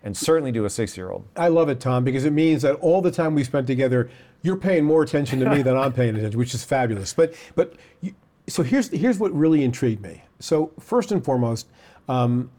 And 0.03 0.15
certainly 0.15 0.51
do 0.51 0.65
a 0.65 0.69
six 0.69 0.95
year 0.95 1.11
old. 1.11 1.27
I 1.35 1.47
love 1.49 1.69
it, 1.69 1.79
Tom, 1.79 2.03
because 2.03 2.25
it 2.25 2.31
means 2.31 2.61
that 2.61 2.75
all 2.75 3.01
the 3.01 3.11
time 3.11 3.35
we 3.35 3.43
spent 3.43 3.67
together, 3.67 4.09
you're 4.41 4.57
paying 4.57 4.85
more 4.85 5.03
attention 5.03 5.39
to 5.39 5.49
me 5.49 5.61
than 5.61 5.75
I'm 5.75 5.91
paying 5.91 6.15
attention, 6.15 6.37
which 6.39 6.53
is 6.53 6.63
fabulous. 6.63 7.13
But 7.13 7.33
but 7.55 7.73
you, 8.01 8.13
so 8.47 8.63
here's 8.63 8.89
here's 8.89 9.19
what 9.19 9.33
really 9.33 9.63
intrigued 9.63 10.01
me. 10.01 10.23
So 10.39 10.71
first 10.79 11.11
and 11.11 11.23
foremost, 11.23 11.67
um, 12.07 12.49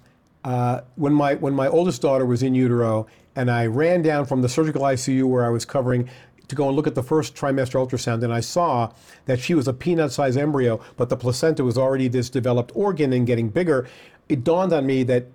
uh, 0.45 0.83
when 0.97 1.13
my 1.13 1.35
when 1.37 1.55
my 1.55 1.69
oldest 1.69 2.03
daughter 2.03 2.27
was 2.27 2.43
in 2.43 2.55
utero, 2.55 3.07
and 3.37 3.51
I 3.51 3.67
ran 3.67 4.03
down 4.03 4.27
from 4.27 4.43
the 4.43 4.49
surgical 4.49 4.83
ICU 4.83 5.25
where 5.25 5.45
I 5.45 5.51
was 5.51 5.65
covering 5.65 6.09
to 6.49 6.55
go 6.55 6.67
and 6.69 6.77
look 6.77 6.87
at 6.87 6.95
the 6.95 7.03
first 7.03 7.35
trimester 7.35 7.75
ultrasound, 7.75 8.23
and 8.23 8.33
I 8.33 8.41
saw 8.41 8.93
that 9.27 9.39
she 9.39 9.55
was 9.55 9.69
a 9.69 9.73
peanut-sized 9.73 10.39
embryo, 10.39 10.81
but 10.97 11.11
the 11.11 11.17
placenta 11.17 11.63
was 11.63 11.77
already 11.77 12.09
this 12.09 12.31
developed 12.31 12.73
organ 12.75 13.13
and 13.13 13.27
getting 13.27 13.51
bigger. 13.51 13.87
It 14.29 14.45
dawned 14.45 14.73
on 14.73 14.87
me 14.87 15.03
that, 15.05 15.27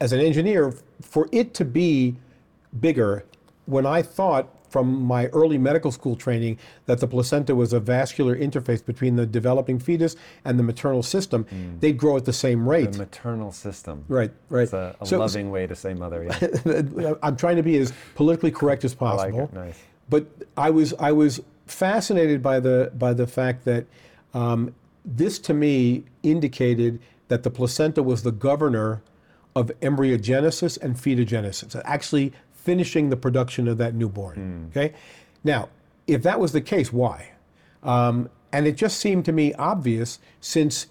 as 0.00 0.12
an 0.12 0.20
engineer, 0.20 0.74
for 1.00 1.28
it 1.32 1.54
to 1.54 1.64
be 1.64 2.16
bigger, 2.78 3.24
when 3.64 3.86
I 3.86 4.02
thought 4.02 4.54
from 4.70 5.02
my 5.02 5.26
early 5.28 5.58
medical 5.58 5.90
school 5.92 6.16
training 6.16 6.58
that 6.86 7.00
the 7.00 7.06
placenta 7.06 7.54
was 7.54 7.72
a 7.72 7.80
vascular 7.80 8.36
interface 8.36 8.84
between 8.84 9.16
the 9.16 9.26
developing 9.26 9.78
fetus 9.78 10.16
and 10.44 10.58
the 10.58 10.62
maternal 10.62 11.02
system, 11.02 11.44
they'd 11.80 11.98
grow 11.98 12.16
at 12.16 12.24
the 12.24 12.32
same 12.32 12.68
rate. 12.68 12.92
The 12.92 12.98
maternal 12.98 13.52
system. 13.52 14.04
Right, 14.08 14.30
right. 14.48 14.62
It's 14.62 14.72
a, 14.72 14.96
a 15.00 15.06
So- 15.06 15.18
loving 15.18 15.50
way 15.50 15.66
to 15.66 15.74
say 15.74 15.92
mother. 15.92 16.24
Yeah. 16.24 17.14
I'm 17.22 17.36
trying 17.36 17.56
to 17.56 17.62
be 17.62 17.76
as 17.78 17.92
politically 18.14 18.50
correct 18.52 18.84
as 18.84 18.92
like 18.92 18.98
possible. 18.98 19.44
it, 19.44 19.52
nice. 19.52 19.78
But 20.08 20.26
I 20.56 20.70
was 20.70 20.94
I 20.98 21.12
was 21.12 21.40
fascinated 21.66 22.42
by 22.42 22.60
the 22.60 22.90
by 22.98 23.12
the 23.12 23.26
fact 23.26 23.64
that 23.64 23.86
um, 24.34 24.74
this 25.04 25.38
to 25.40 25.54
me 25.54 26.04
indicated 26.22 27.00
that 27.28 27.42
the 27.42 27.50
placenta 27.50 28.02
was 28.02 28.22
the 28.22 28.32
governor 28.32 29.02
of 29.56 29.70
embryogenesis 29.80 30.78
and 30.80 30.96
fetogenesis, 30.96 31.80
actually 31.84 32.32
finishing 32.62 33.10
the 33.10 33.16
production 33.16 33.68
of 33.68 33.78
that 33.78 33.94
newborn. 33.94 34.70
Okay, 34.70 34.94
now 35.44 35.68
if 36.06 36.22
that 36.22 36.40
was 36.40 36.52
the 36.52 36.60
case, 36.60 36.92
why? 36.92 37.30
Um, 37.82 38.30
and 38.52 38.66
it 38.66 38.76
just 38.76 38.98
seemed 38.98 39.24
to 39.26 39.32
me 39.32 39.54
obvious 39.54 40.18
since 40.40 40.86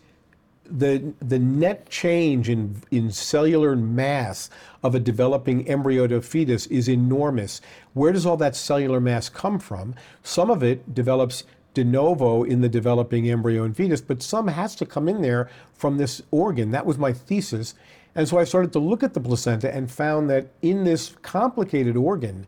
the 0.66 1.14
the 1.20 1.40
net 1.40 1.90
change 1.90 2.48
in 2.48 2.82
in 2.92 3.12
cellular 3.12 3.76
mass 3.76 4.50
of 4.84 4.94
a 4.94 5.00
developing 5.00 5.68
embryo 5.68 6.08
to 6.08 6.22
fetus 6.22 6.68
is 6.68 6.88
enormous. 6.88 7.60
Where 7.94 8.12
does 8.12 8.26
all 8.26 8.38
that 8.38 8.56
cellular 8.56 9.00
mass 9.00 9.30
come 9.30 9.60
from? 9.60 9.96
Some 10.24 10.50
of 10.50 10.64
it 10.64 10.94
develops 10.94 11.44
de 11.74 11.84
novo 11.84 12.44
in 12.44 12.62
the 12.62 12.70
developing 12.70 13.30
embryo 13.30 13.64
and 13.64 13.76
fetus, 13.76 14.02
but 14.02 14.22
some 14.22 14.48
has 14.48 14.76
to 14.76 14.86
come 14.86 15.08
in 15.08 15.22
there 15.22 15.50
from 15.74 15.98
this 15.98 16.22
organ. 16.32 16.72
That 16.72 16.86
was 16.86 16.98
my 16.98 17.14
thesis. 17.14 17.74
And 18.20 18.28
so 18.28 18.38
I 18.38 18.44
started 18.44 18.74
to 18.74 18.80
look 18.80 19.02
at 19.02 19.14
the 19.14 19.22
placenta 19.22 19.74
and 19.74 19.90
found 19.90 20.30
that 20.30 20.48
in 20.62 20.84
this 20.84 21.16
complicated 21.22 21.96
organ, 21.96 22.48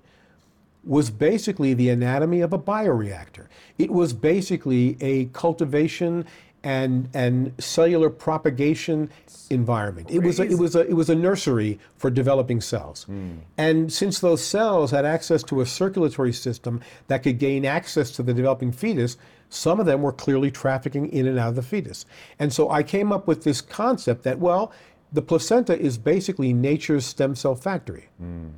was 0.84 1.10
basically 1.10 1.74
the 1.74 1.88
anatomy 1.88 2.42
of 2.42 2.52
a 2.52 2.60
bioreactor. 2.60 3.48
It 3.78 3.90
was 3.90 4.12
basically 4.12 4.98
a 5.00 5.28
cultivation 5.28 6.26
and 6.64 7.08
and 7.14 7.54
cellular 7.58 8.10
propagation 8.10 9.10
environment. 9.50 10.12
It 10.12 10.20
was 10.20 10.40
a, 10.42 10.44
it 10.44 10.58
was 10.60 10.76
a 10.76 10.82
it 10.82 10.94
was 10.94 11.10
a 11.10 11.16
nursery 11.16 11.80
for 11.96 12.10
developing 12.10 12.60
cells. 12.60 13.04
Hmm. 13.04 13.38
And 13.58 13.94
since 13.94 14.20
those 14.20 14.44
cells 14.44 14.92
had 14.92 15.06
access 15.06 15.42
to 15.44 15.62
a 15.62 15.66
circulatory 15.66 16.34
system 16.34 16.82
that 17.08 17.24
could 17.24 17.40
gain 17.40 17.66
access 17.66 18.12
to 18.12 18.24
the 18.24 18.34
developing 18.34 18.74
fetus, 18.74 19.18
some 19.50 19.80
of 19.80 19.86
them 19.86 20.02
were 20.02 20.14
clearly 20.14 20.52
trafficking 20.52 21.08
in 21.10 21.28
and 21.28 21.40
out 21.40 21.50
of 21.50 21.56
the 21.56 21.64
fetus. 21.64 22.06
And 22.40 22.54
so 22.54 22.70
I 22.70 22.84
came 22.84 23.12
up 23.12 23.28
with 23.28 23.44
this 23.44 23.62
concept 23.62 24.24
that 24.24 24.40
well, 24.40 24.72
the 25.12 25.22
placenta 25.22 25.78
is 25.78 25.98
basically 25.98 26.54
nature's 26.54 27.06
stem 27.06 27.36
cell 27.36 27.56
factory. 27.56 28.10
Hmm. 28.18 28.50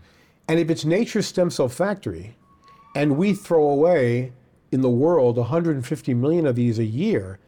And 0.47 0.60
if 0.60 0.70
it's 0.70 0.86
nature's 0.86 1.28
stem 1.28 1.49
cell 1.49 1.70
factory, 1.70 2.36
and 2.95 3.18
we 3.18 3.34
throw 3.34 3.70
away 3.70 4.34
in 4.72 4.82
the 4.82 4.89
world 4.89 5.38
150 5.38 6.14
million 6.14 6.45
of 6.45 6.56
these 6.56 6.80
a 6.80 6.84
year, 6.84 7.39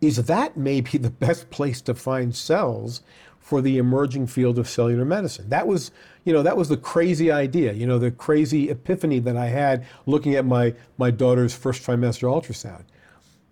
is 0.00 0.24
that 0.24 0.56
maybe 0.56 0.98
the 0.98 1.10
best 1.10 1.50
place 1.50 1.80
to 1.82 1.94
find 1.94 2.34
cells 2.34 3.02
for 3.38 3.60
the 3.60 3.78
emerging 3.78 4.26
field 4.26 4.58
of 4.58 4.68
cellular 4.68 5.04
medicine? 5.04 5.48
That 5.48 5.66
was, 5.66 5.92
you 6.24 6.32
know, 6.32 6.42
that 6.42 6.56
was 6.56 6.68
the 6.68 6.76
crazy 6.76 7.30
idea, 7.30 7.72
you 7.72 7.86
know, 7.86 7.98
the 7.98 8.10
crazy 8.10 8.70
epiphany 8.70 9.20
that 9.20 9.36
I 9.36 9.46
had 9.46 9.86
looking 10.04 10.34
at 10.34 10.44
my, 10.44 10.74
my 10.98 11.10
daughter's 11.10 11.54
first 11.54 11.82
trimester 11.82 12.28
ultrasound. 12.28 12.84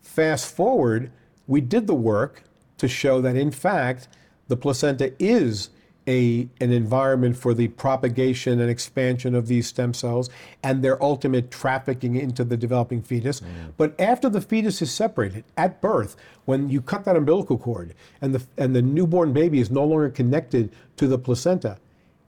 Fast 0.03 0.53
forward, 0.53 1.13
we 1.47 1.61
did 1.61 1.87
the 1.87 1.95
work 1.95 2.43
to 2.79 2.89
show 2.89 3.21
that 3.21 3.37
in 3.37 3.51
fact 3.51 4.09
the 4.49 4.57
placenta 4.57 5.13
is 5.19 5.71
a, 6.07 6.49
an 6.61 6.71
environment 6.71 7.37
for 7.37 7.55
the 7.55 7.69
propagation 7.69 8.61
and 8.61 8.71
expansion 8.71 9.35
of 9.35 9.47
these 9.47 9.67
stem 9.67 9.95
cells 9.95 10.29
and 10.63 10.85
their 10.85 11.03
ultimate 11.03 11.51
trafficking 11.51 12.17
into 12.17 12.45
the 12.45 12.57
developing 12.57 13.01
fetus. 13.01 13.41
Mm. 13.41 13.47
But 13.77 13.99
after 13.99 14.29
the 14.29 14.41
fetus 14.41 14.83
is 14.83 14.93
separated 14.93 15.45
at 15.57 15.81
birth, 15.81 16.17
when 16.45 16.69
you 16.69 16.83
cut 16.83 17.05
that 17.07 17.17
umbilical 17.17 17.57
cord 17.57 17.95
and 18.21 18.35
the, 18.35 18.45
and 18.59 18.77
the 18.77 18.83
newborn 18.83 19.33
baby 19.33 19.61
is 19.61 19.71
no 19.71 19.85
longer 19.85 20.11
connected 20.11 20.75
to 20.97 21.07
the 21.07 21.19
placenta, 21.19 21.79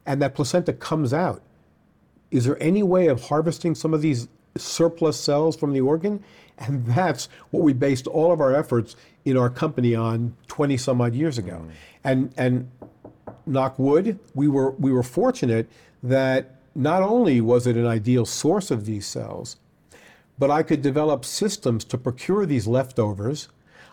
and 0.06 0.22
that 0.22 0.34
placenta 0.34 0.72
comes 0.72 1.12
out, 1.12 1.42
is 2.30 2.44
there 2.44 2.60
any 2.62 2.82
way 2.82 3.08
of 3.08 3.24
harvesting 3.24 3.74
some 3.74 3.92
of 3.92 4.00
these 4.00 4.28
surplus 4.56 5.20
cells 5.20 5.54
from 5.54 5.72
the 5.72 5.80
organ? 5.80 6.22
And 6.58 6.86
that's 6.86 7.28
what 7.50 7.62
we 7.62 7.72
based 7.72 8.06
all 8.06 8.32
of 8.32 8.40
our 8.40 8.54
efforts 8.54 8.96
in 9.24 9.36
our 9.36 9.50
company 9.50 9.94
on 9.94 10.34
20 10.48 10.76
some 10.76 11.00
odd 11.00 11.14
years 11.14 11.38
ago. 11.38 11.62
Mm. 11.64 11.70
And, 12.04 12.34
and 12.36 12.70
knock 13.46 13.78
wood, 13.78 14.18
we 14.34 14.48
were, 14.48 14.70
we 14.72 14.90
were 14.90 15.02
fortunate 15.02 15.68
that 16.02 16.54
not 16.74 17.02
only 17.02 17.40
was 17.40 17.66
it 17.66 17.76
an 17.76 17.86
ideal 17.86 18.24
source 18.24 18.70
of 18.70 18.86
these 18.86 19.06
cells, 19.06 19.56
but 20.38 20.50
I 20.50 20.62
could 20.62 20.82
develop 20.82 21.24
systems 21.24 21.84
to 21.84 21.98
procure 21.98 22.46
these 22.46 22.66
leftovers. 22.66 23.48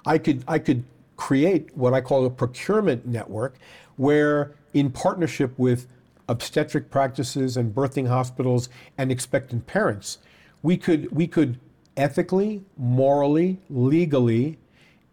I 0.05 0.17
could, 0.17 0.43
I 0.47 0.59
could 0.59 0.83
create 1.15 1.75
what 1.75 1.93
I 1.93 2.01
call 2.01 2.25
a 2.25 2.29
procurement 2.29 3.05
network 3.05 3.55
where, 3.95 4.55
in 4.73 4.89
partnership 4.89 5.57
with 5.57 5.87
obstetric 6.27 6.89
practices 6.89 7.57
and 7.57 7.73
birthing 7.73 8.07
hospitals 8.07 8.69
and 8.97 9.11
expectant 9.11 9.67
parents, 9.67 10.17
we 10.61 10.77
could 10.77 11.11
we 11.11 11.27
could 11.27 11.59
ethically, 11.97 12.63
morally, 12.77 13.59
legally, 13.69 14.57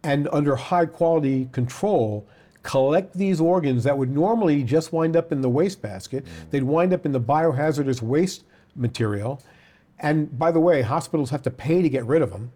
and 0.03 0.27
under 0.31 0.55
high 0.55 0.85
quality 0.85 1.47
control 1.51 2.27
collect 2.63 3.17
these 3.17 3.41
organs 3.41 3.83
that 3.83 3.97
would 3.97 4.11
normally 4.11 4.63
just 4.63 4.93
wind 4.93 5.15
up 5.15 5.31
in 5.31 5.41
the 5.41 5.49
wastebasket. 5.49 6.25
Mm. 6.25 6.29
They'd 6.51 6.63
wind 6.63 6.93
up 6.93 7.05
in 7.05 7.11
the 7.11 7.19
biohazardous 7.19 8.01
waste 8.01 8.43
material. 8.75 9.41
And 9.99 10.37
by 10.37 10.51
the 10.51 10.59
way, 10.59 10.81
hospitals 10.81 11.29
have 11.29 11.41
to 11.43 11.51
pay 11.51 11.81
to 11.81 11.89
get 11.89 12.05
rid 12.05 12.21
of 12.21 12.31
them. 12.31 12.51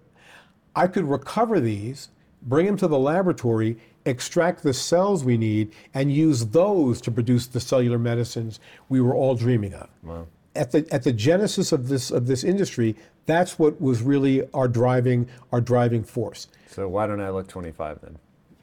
I 0.75 0.87
could 0.87 1.05
recover 1.05 1.59
these, 1.59 2.09
bring 2.41 2.65
them 2.65 2.77
to 2.77 2.87
the 2.87 2.99
laboratory, 2.99 3.77
extract 4.05 4.61
the 4.61 4.73
cells 4.73 5.23
we 5.23 5.37
need, 5.37 5.73
and 5.93 6.11
use 6.11 6.45
those 6.47 7.01
to 7.01 7.11
produce 7.11 7.47
the 7.47 7.59
cellular 7.59 7.97
medicines 7.97 8.59
we 8.89 9.01
were 9.01 9.15
all 9.15 9.35
dreaming 9.35 9.73
of. 9.73 9.89
Wow. 10.03 10.27
At 10.55 10.71
the, 10.71 10.87
at 10.91 11.03
the 11.03 11.13
genesis 11.13 11.71
of 11.71 11.87
this, 11.87 12.11
of 12.11 12.27
this 12.27 12.43
industry, 12.43 12.95
that's 13.25 13.59
what 13.59 13.81
was 13.81 14.01
really 14.01 14.47
our 14.53 14.67
driving, 14.67 15.27
our 15.51 15.61
driving 15.61 16.03
force. 16.03 16.47
So 16.67 16.87
why 16.87 17.07
don't 17.07 17.21
I 17.21 17.29
look 17.29 17.47
25 17.47 18.01
then? 18.01 18.17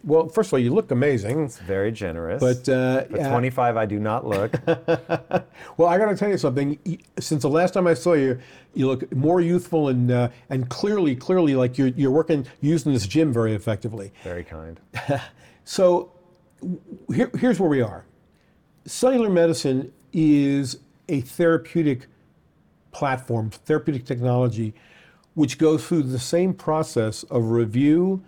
Well, 0.04 0.28
first 0.28 0.48
of 0.48 0.54
all, 0.54 0.58
you 0.58 0.74
look 0.74 0.90
amazing. 0.90 1.44
It's 1.44 1.58
very 1.58 1.92
generous. 1.92 2.40
But, 2.40 2.68
uh, 2.68 3.04
but 3.08 3.28
25, 3.28 3.76
I 3.76 3.86
do 3.86 4.00
not 4.00 4.26
look. 4.26 4.52
well, 4.66 5.88
I 5.88 5.96
got 5.96 6.06
to 6.06 6.16
tell 6.16 6.28
you 6.28 6.38
something. 6.38 6.78
Since 7.20 7.42
the 7.42 7.48
last 7.48 7.74
time 7.74 7.86
I 7.86 7.94
saw 7.94 8.14
you, 8.14 8.40
you 8.74 8.88
look 8.88 9.12
more 9.14 9.40
youthful 9.40 9.88
and 9.88 10.10
uh, 10.10 10.28
and 10.50 10.68
clearly, 10.68 11.14
clearly 11.14 11.54
like 11.54 11.78
you're 11.78 11.88
you're 11.88 12.10
working 12.10 12.46
using 12.60 12.92
this 12.92 13.06
gym 13.06 13.32
very 13.32 13.54
effectively. 13.54 14.12
Very 14.24 14.42
kind. 14.42 14.80
so, 15.64 16.10
here, 17.14 17.30
here's 17.38 17.60
where 17.60 17.70
we 17.70 17.80
are. 17.80 18.04
Cellular 18.86 19.30
medicine 19.30 19.92
is 20.12 20.78
a 21.12 21.20
therapeutic 21.20 22.06
platform, 22.90 23.50
therapeutic 23.50 24.04
technology, 24.04 24.74
which 25.34 25.58
goes 25.58 25.86
through 25.86 26.02
the 26.02 26.18
same 26.18 26.52
process 26.52 27.22
of 27.24 27.50
review 27.50 28.22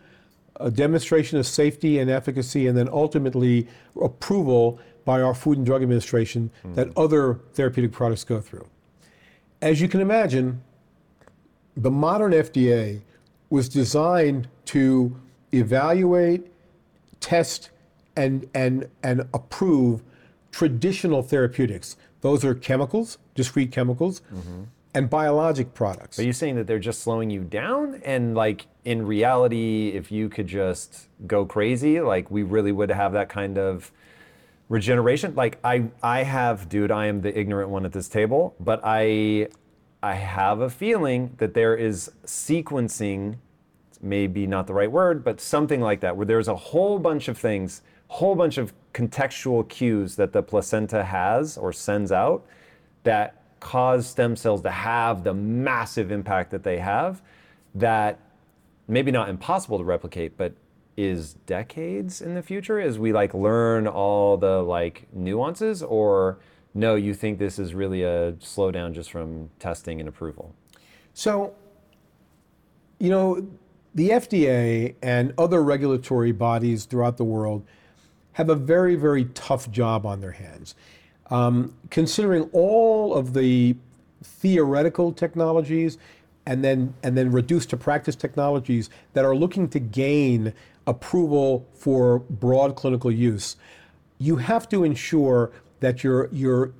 a 0.61 0.71
demonstration 0.71 1.39
of 1.39 1.47
safety 1.47 1.99
and 1.99 2.11
efficacy, 2.11 2.67
and 2.67 2.79
then 2.79 2.89
ultimately 2.93 3.67
approval 4.01 4.79
by 5.05 5.21
our 5.21 5.35
Food 5.35 5.59
and 5.59 5.67
Drug 5.67 5.83
Administration 5.83 6.51
mm-hmm. 6.59 6.75
that 6.75 6.89
other 6.97 7.41
therapeutic 7.55 7.93
products 7.93 8.25
go 8.25 8.41
through. 8.41 8.67
As 9.61 9.81
you 9.81 9.89
can 9.89 10.01
imagine, 10.01 10.63
the 11.77 11.91
modern 11.91 12.33
FDA 12.33 13.01
was 13.51 13.69
designed 13.69 14.49
to 14.67 15.17
evaluate, 15.53 16.47
test, 17.21 17.71
and, 18.17 18.49
and, 18.55 18.89
and 19.03 19.23
approve 19.35 20.03
traditional 20.53 21.23
therapeutics. 21.23 21.97
Those 22.25 22.45
are 22.45 22.55
chemicals, 22.55 23.19
discrete 23.35 23.71
chemicals, 23.71 24.23
mm-hmm 24.35 24.65
and 24.95 25.11
biologic 25.11 25.75
products. 25.75 26.19
Are 26.19 26.23
you 26.23 26.33
saying 26.33 26.55
that 26.55 26.67
they're 26.67 26.79
just 26.79 27.01
slowing 27.01 27.29
you 27.29 27.43
down? 27.43 28.01
And 28.05 28.35
like 28.35 28.67
in 28.85 29.05
reality, 29.05 29.89
if 29.89 30.13
you 30.13 30.29
could 30.29 30.47
just 30.47 31.09
go 31.27 31.45
crazy, 31.45 32.01
like 32.01 32.31
we 32.31 32.45
really 32.45 32.71
would 32.71 32.91
have 32.91 33.13
that 33.13 33.29
kind 33.29 33.59
of 33.59 33.91
regeneration. 34.69 35.35
Like 35.35 35.59
I, 35.65 35.91
I 36.03 36.23
have, 36.23 36.69
dude, 36.69 36.93
I 36.93 37.07
am 37.07 37.21
the 37.23 37.37
ignorant 37.37 37.71
one 37.71 37.85
at 37.85 37.93
this 37.93 38.09
table, 38.09 38.55
but 38.61 38.81
I, 38.85 39.49
I 40.03 40.15
have 40.15 40.61
a 40.61 40.71
feeling 40.71 41.35
that 41.39 41.55
there 41.55 41.75
is 41.75 42.13
sequencing, 42.25 43.39
maybe 44.01 44.47
not 44.47 44.69
the 44.69 44.75
right 44.75 44.91
word, 44.91 45.25
but 45.25 45.41
something 45.41 45.81
like 45.81 46.01
that, 46.01 46.17
where 46.17 46.27
there's 46.27 46.49
a 46.49 46.57
whole 46.57 47.01
bunch 47.01 47.27
of 47.27 47.37
things, 47.37 47.83
whole 48.09 48.35
bunch 48.35 48.59
of 48.59 48.73
contextual 48.93 49.69
cues 49.69 50.17
that 50.17 50.33
the 50.33 50.43
placenta 50.43 51.05
has 51.05 51.57
or 51.59 51.73
sends 51.73 52.13
out 52.13 52.47
that 53.03 53.43
cause 53.61 54.07
stem 54.07 54.37
cells 54.37 54.63
to 54.63 54.71
have 54.71 55.25
the 55.25 55.35
massive 55.35 56.13
impact 56.13 56.51
that 56.51 56.63
they 56.63 56.79
have 56.79 57.23
that 57.75 58.21
maybe 58.87 59.11
not 59.11 59.29
impossible 59.29 59.79
to 59.79 59.85
replicate 59.85 60.37
but 60.37 60.55
is 60.97 61.35
decades 61.47 62.23
in 62.23 62.35
the 62.35 62.43
future 62.43 62.81
as 62.81 62.99
we 62.99 63.13
like 63.13 63.35
learn 63.35 63.87
all 63.87 64.37
the 64.37 64.63
like 64.63 65.07
nuances? 65.13 65.83
Or 65.83 66.39
no 66.73 66.95
you 66.95 67.15
think 67.15 67.39
this 67.39 67.59
is 67.59 67.75
really 67.75 68.03
a 68.03 68.33
slowdown 68.35 68.93
just 68.93 69.11
from 69.11 69.51
testing 69.59 70.01
and 70.01 70.09
approval? 70.09 70.55
So 71.13 71.55
you 72.99 73.11
know 73.11 73.47
the 73.95 74.11
FDA 74.11 74.95
and 75.03 75.33
other 75.39 75.63
regulatory 75.63 76.33
bodies 76.33 76.85
throughout 76.85 77.17
the 77.17 77.25
world 77.25 77.65
have 78.35 78.49
a 78.49 78.55
very 78.55 78.95
very 78.95 79.25
tough 79.27 79.71
job 79.71 80.07
on 80.07 80.21
their 80.21 80.33
hands. 80.33 80.75
Um, 81.31 81.75
considering 81.91 82.51
all 82.53 83.15
of 83.15 83.33
the 83.33 83.77
theoretical 84.23 85.13
technologies 85.13 85.99
and 86.47 86.63
then 86.63 86.95
and 87.03 87.17
then 87.17 87.33
reduced 87.33 87.71
to 87.71 87.77
practice 87.77 88.15
technologies 88.15 88.91
that 89.15 89.25
are 89.25 89.35
looking 89.35 89.69
to 89.71 89.81
gain 89.81 90.53
approval 90.87 91.67
for 91.75 92.19
broad 92.19 92.77
clinical 92.77 93.11
use, 93.11 93.57
you 94.19 94.37
have 94.37 94.69
to 94.69 94.85
ensure 94.85 95.51
that 95.81 96.05
you're 96.05 96.29
you're 96.31 96.73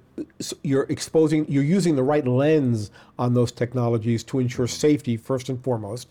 you're 0.63 0.85
exposing 0.85 1.47
you're 1.49 1.65
using 1.65 1.97
the 1.97 2.03
right 2.03 2.27
lens 2.27 2.91
on 3.19 3.35
those 3.35 3.51
technologies 3.51 4.23
to 4.25 4.39
ensure 4.39 4.67
safety 4.67 5.17
first 5.17 5.49
and 5.49 5.63
foremost. 5.63 6.09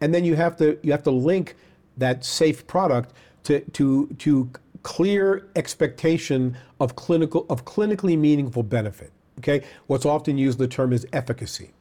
And 0.00 0.14
then 0.14 0.24
you 0.24 0.36
have 0.36 0.56
to 0.58 0.78
you 0.82 0.92
have 0.92 1.02
to 1.04 1.10
link 1.10 1.54
that 1.96 2.24
safe 2.24 2.66
product 2.66 3.12
to 3.44 3.60
to 3.60 4.08
to 4.18 4.50
clear 4.86 5.48
expectation 5.56 6.56
of 6.78 6.94
clinical 6.94 7.44
of 7.50 7.64
clinically 7.64 8.16
meaningful 8.16 8.62
benefit. 8.62 9.10
Okay, 9.40 9.64
what's 9.88 10.06
often 10.06 10.38
used 10.38 10.58
the 10.58 10.68
term 10.68 10.92
is 10.92 11.04
efficacy. 11.12 11.72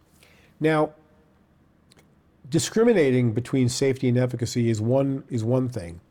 Now, 0.60 0.90
discriminating 2.50 3.32
between 3.32 3.70
safety 3.70 4.10
and 4.10 4.18
efficacy 4.18 4.72
is 4.72 4.82
one 4.82 5.24
is 5.30 5.44
one 5.44 5.70
thing. 5.70 6.02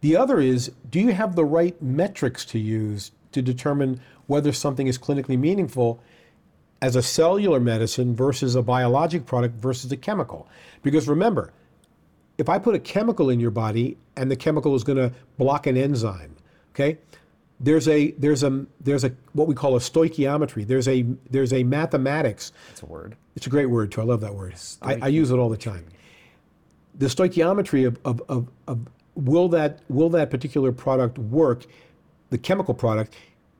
The 0.00 0.16
other 0.16 0.40
is, 0.40 0.72
do 0.90 0.98
you 0.98 1.12
have 1.12 1.36
the 1.36 1.44
right 1.44 1.80
metrics 1.80 2.44
to 2.46 2.58
use 2.58 3.12
to 3.30 3.40
determine 3.40 4.00
whether 4.26 4.50
something 4.50 4.88
is 4.88 4.98
clinically 4.98 5.38
meaningful 5.38 6.02
as 6.82 6.96
a 6.96 7.02
cellular 7.02 7.60
medicine 7.60 8.12
versus 8.12 8.56
a 8.56 8.62
biologic 8.62 9.24
product 9.24 9.54
versus 9.54 9.92
a 9.92 9.96
chemical? 9.96 10.48
Because 10.82 11.06
remember, 11.06 11.52
if 12.38 12.48
I 12.48 12.58
put 12.58 12.74
a 12.74 12.78
chemical 12.78 13.30
in 13.30 13.40
your 13.40 13.50
body 13.50 13.96
and 14.16 14.30
the 14.30 14.36
chemical 14.36 14.74
is 14.74 14.84
going 14.84 14.98
to 14.98 15.12
block 15.38 15.66
an 15.66 15.76
enzyme, 15.76 16.36
okay? 16.74 16.98
There's 17.60 17.88
a 17.88 18.10
there's 18.12 18.42
a 18.42 18.66
there's 18.80 19.04
a 19.04 19.12
what 19.32 19.46
we 19.46 19.54
call 19.54 19.76
a 19.76 19.78
stoichiometry. 19.78 20.66
There's 20.66 20.88
a 20.88 21.06
there's 21.30 21.52
a 21.52 21.62
mathematics. 21.62 22.52
It's 22.72 22.82
a 22.82 22.86
word. 22.86 23.16
It's 23.36 23.46
a 23.46 23.50
great 23.50 23.66
word 23.66 23.92
too. 23.92 24.00
I 24.00 24.04
love 24.04 24.20
that 24.20 24.34
word. 24.34 24.54
I, 24.82 24.96
I, 25.02 25.08
use 25.08 25.30
it 25.30 25.36
all 25.38 25.48
the 25.48 25.56
time. 25.56 25.86
The 26.96 27.06
stoichiometry 27.06 27.86
of, 27.86 27.98
of, 28.04 28.22
of, 28.28 28.48
of 28.66 28.80
will 29.14 29.48
that 29.50 29.80
will 29.88 30.10
that 30.10 30.30
particular 30.30 30.72
product 30.72 31.18
work, 31.18 31.64
the 32.30 32.38
chemical 32.38 32.74
product, 32.74 33.14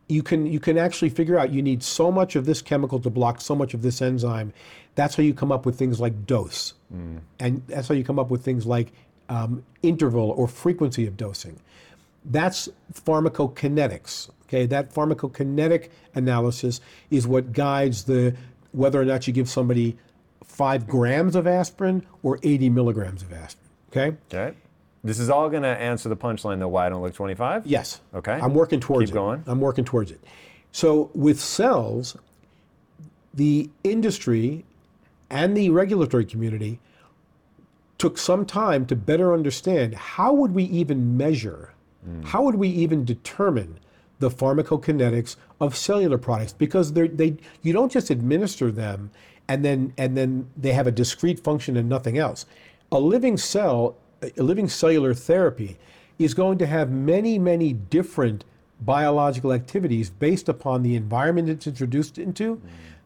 you 0.08 0.22
can 0.22 0.46
you 0.46 0.60
can 0.60 0.76
actually 0.76 1.08
figure 1.08 1.38
out 1.38 1.50
you 1.50 1.62
need 1.62 1.82
so 1.82 2.12
much 2.12 2.36
of 2.36 2.46
this 2.46 2.60
chemical 2.60 2.98
to 3.00 3.10
block 3.10 3.40
so 3.40 3.54
much 3.54 3.74
of 3.74 3.82
this 3.82 4.02
enzyme. 4.02 4.52
That's 4.94 5.16
how 5.16 5.22
you 5.22 5.34
come 5.34 5.50
up 5.50 5.66
with 5.66 5.78
things 5.78 6.00
like 6.00 6.26
dose, 6.26 6.74
mm. 6.94 7.20
and 7.40 7.62
that's 7.66 7.88
how 7.88 7.94
you 7.94 8.04
come 8.04 8.18
up 8.18 8.30
with 8.30 8.44
things 8.44 8.66
like 8.66 8.92
um, 9.28 9.64
interval 9.82 10.30
or 10.30 10.46
frequency 10.46 11.06
of 11.06 11.16
dosing. 11.16 11.58
That's 12.24 12.68
pharmacokinetics. 12.92 14.30
Okay, 14.46 14.66
that 14.66 14.94
pharmacokinetic 14.94 15.88
analysis 16.14 16.80
is 17.10 17.26
what 17.26 17.52
guides 17.52 18.04
the 18.04 18.36
whether 18.72 19.00
or 19.00 19.04
not 19.04 19.26
you 19.26 19.32
give 19.32 19.48
somebody 19.48 19.96
five 20.44 20.86
grams 20.86 21.34
of 21.34 21.46
aspirin 21.46 22.04
or 22.22 22.38
80 22.42 22.70
milligrams 22.70 23.22
of 23.22 23.32
aspirin. 23.32 23.70
Okay. 23.90 24.16
Okay. 24.32 24.56
This 25.04 25.18
is 25.18 25.28
all 25.28 25.50
going 25.50 25.62
to 25.62 25.68
answer 25.68 26.08
the 26.08 26.16
punchline, 26.16 26.58
though. 26.58 26.68
Why 26.68 26.86
I 26.86 26.88
don't 26.88 27.02
look 27.02 27.14
25? 27.14 27.66
Yes. 27.66 28.00
Okay. 28.14 28.32
I'm 28.32 28.54
working 28.54 28.80
towards 28.80 29.10
Keep 29.10 29.14
it. 29.14 29.18
going. 29.18 29.44
I'm 29.46 29.60
working 29.60 29.84
towards 29.84 30.10
it. 30.10 30.20
So 30.72 31.10
with 31.14 31.38
cells, 31.38 32.16
the 33.34 33.70
industry 33.84 34.64
and 35.28 35.56
the 35.56 35.70
regulatory 35.70 36.24
community 36.24 36.80
took 37.98 38.16
some 38.18 38.46
time 38.46 38.86
to 38.86 38.96
better 38.96 39.32
understand 39.32 39.94
how 39.94 40.32
would 40.32 40.52
we 40.52 40.64
even 40.64 41.16
measure, 41.16 41.74
mm. 42.08 42.24
how 42.24 42.42
would 42.42 42.56
we 42.56 42.68
even 42.68 43.04
determine 43.04 43.78
the 44.20 44.30
pharmacokinetics 44.30 45.36
of 45.60 45.76
cellular 45.76 46.18
products 46.18 46.52
because 46.52 46.92
they 46.92 47.36
you 47.62 47.72
don't 47.72 47.92
just 47.92 48.10
administer 48.10 48.70
them 48.70 49.10
and 49.48 49.64
then 49.64 49.92
and 49.98 50.16
then 50.16 50.48
they 50.56 50.72
have 50.72 50.86
a 50.86 50.92
discrete 50.92 51.40
function 51.40 51.76
and 51.76 51.88
nothing 51.88 52.16
else. 52.16 52.46
A 52.90 52.98
living 52.98 53.36
cell 53.36 53.96
living 54.36 54.68
cellular 54.68 55.14
therapy 55.14 55.76
is 56.18 56.34
going 56.34 56.58
to 56.58 56.66
have 56.66 56.90
many, 56.90 57.38
many 57.38 57.72
different 57.72 58.44
biological 58.80 59.52
activities 59.52 60.10
based 60.10 60.48
upon 60.48 60.82
the 60.82 60.94
environment 60.94 61.48
it's 61.48 61.66
introduced 61.66 62.18
into, 62.18 62.56
mm. 62.56 62.60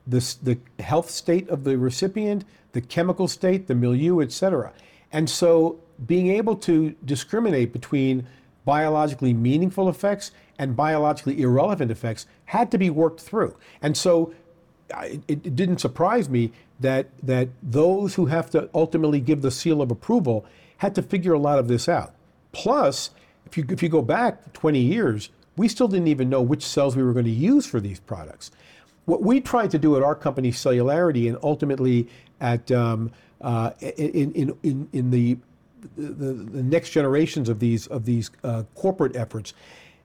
the, 0.07 0.37
the 0.43 0.83
health 0.83 1.11
state 1.11 1.49
of 1.49 1.65
the 1.65 1.79
recipient, 1.79 2.45
the 2.73 2.81
chemical 2.81 3.29
state, 3.29 3.67
the 3.67 3.75
milieu, 3.75 4.21
etc. 4.21 4.73
And 5.13 5.29
so 5.29 5.81
being 6.07 6.29
able 6.29 6.57
to 6.57 6.95
discriminate 7.05 7.73
between 7.73 8.27
biologically 8.65 9.33
meaningful 9.33 9.89
effects 9.89 10.31
and 10.59 10.77
biologically 10.77 11.41
irrelevant 11.41 11.91
effects 11.91 12.27
had 12.47 12.71
to 12.71 12.79
be 12.79 12.91
worked 12.91 13.21
through. 13.21 13.57
And 13.81 13.97
so 13.97 14.35
it, 15.01 15.23
it 15.29 15.57
didn't 15.57 15.79
surprise 15.79 16.29
me 16.29 16.53
that, 16.81 17.09
that 17.23 17.49
those 17.63 18.15
who 18.15 18.27
have 18.27 18.51
to 18.51 18.69
ultimately 18.75 19.21
give 19.21 19.43
the 19.43 19.51
seal 19.51 19.81
of 19.83 19.91
approval 19.91 20.45
had 20.79 20.95
to 20.95 21.03
figure 21.03 21.33
a 21.33 21.39
lot 21.39 21.59
of 21.59 21.69
this 21.69 21.89
out. 21.89 22.15
Plus, 22.53 23.11
if 23.47 23.57
you, 23.57 23.65
if 23.69 23.83
you 23.83 23.89
go 23.89 24.03
back 24.03 24.53
20 24.55 24.81
years, 24.81 25.31
we 25.57 25.69
still 25.69 25.89
didn't 25.89 26.09
even 26.09 26.29
know 26.29 26.41
which 26.41 26.65
cells 26.65 26.97
we 26.97 27.03
were 27.03 27.13
going 27.13 27.25
to 27.25 27.31
use 27.31 27.67
for 27.67 27.81
these 27.81 28.01
products. 28.01 28.51
What 29.05 29.23
we 29.23 29.41
tried 29.41 29.71
to 29.73 29.79
do 29.79 29.97
at 29.97 30.03
our 30.03 30.15
company, 30.15 30.51
Celularity, 30.53 31.29
and 31.29 31.39
ultimately 31.43 32.09
at 32.41 32.71
um, 32.71 33.11
uh, 33.41 33.71
in, 33.81 34.33
in, 34.33 34.59
in, 34.63 34.89
in 34.93 35.11
the, 35.11 35.39
the, 35.97 36.33
the, 36.33 36.63
next 36.63 36.91
generations 36.91 37.49
of 37.49 37.61
these, 37.61 37.87
of 37.87 38.05
these 38.05 38.31
uh, 38.45 38.65
corporate 38.75 39.17
efforts, 39.17 39.55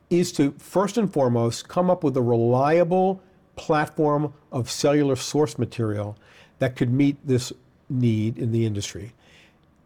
is 0.09 0.31
to 0.33 0.51
first 0.57 0.97
and 0.97 1.11
foremost 1.11 1.67
come 1.67 1.89
up 1.89 2.03
with 2.03 2.15
a 2.15 2.21
reliable 2.21 3.21
platform 3.55 4.33
of 4.51 4.69
cellular 4.69 5.15
source 5.15 5.57
material 5.57 6.17
that 6.59 6.75
could 6.75 6.91
meet 6.91 7.17
this 7.25 7.51
need 7.89 8.37
in 8.37 8.51
the 8.51 8.65
industry. 8.65 9.13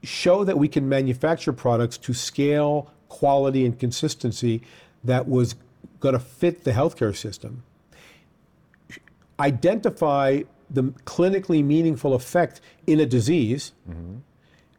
Show 0.07 0.45
that 0.45 0.57
we 0.57 0.69
can 0.69 0.87
manufacture 0.87 1.51
products 1.51 1.97
to 1.97 2.13
scale, 2.13 2.93
quality, 3.09 3.65
and 3.65 3.77
consistency 3.77 4.61
that 5.03 5.27
was 5.27 5.55
going 5.99 6.13
to 6.13 6.19
fit 6.19 6.63
the 6.63 6.71
healthcare 6.71 7.13
system. 7.13 7.63
Identify 9.37 10.43
the 10.69 10.83
clinically 10.83 11.61
meaningful 11.61 12.13
effect 12.13 12.61
in 12.87 13.01
a 13.01 13.05
disease, 13.05 13.73
mm-hmm. 13.89 14.19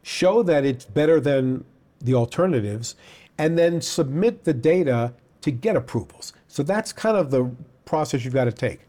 show 0.01 0.41
that 0.41 0.65
it's 0.65 0.85
better 0.85 1.19
than 1.19 1.63
the 2.01 2.15
alternatives, 2.15 2.95
and 3.37 3.55
then 3.55 3.81
submit 3.81 4.45
the 4.45 4.53
data 4.53 5.13
to 5.41 5.51
get 5.51 5.75
approvals. 5.75 6.33
So 6.47 6.63
that's 6.63 6.91
kind 6.91 7.15
of 7.15 7.29
the 7.29 7.51
process 7.85 8.25
you've 8.25 8.33
got 8.33 8.45
to 8.45 8.51
take. 8.51 8.81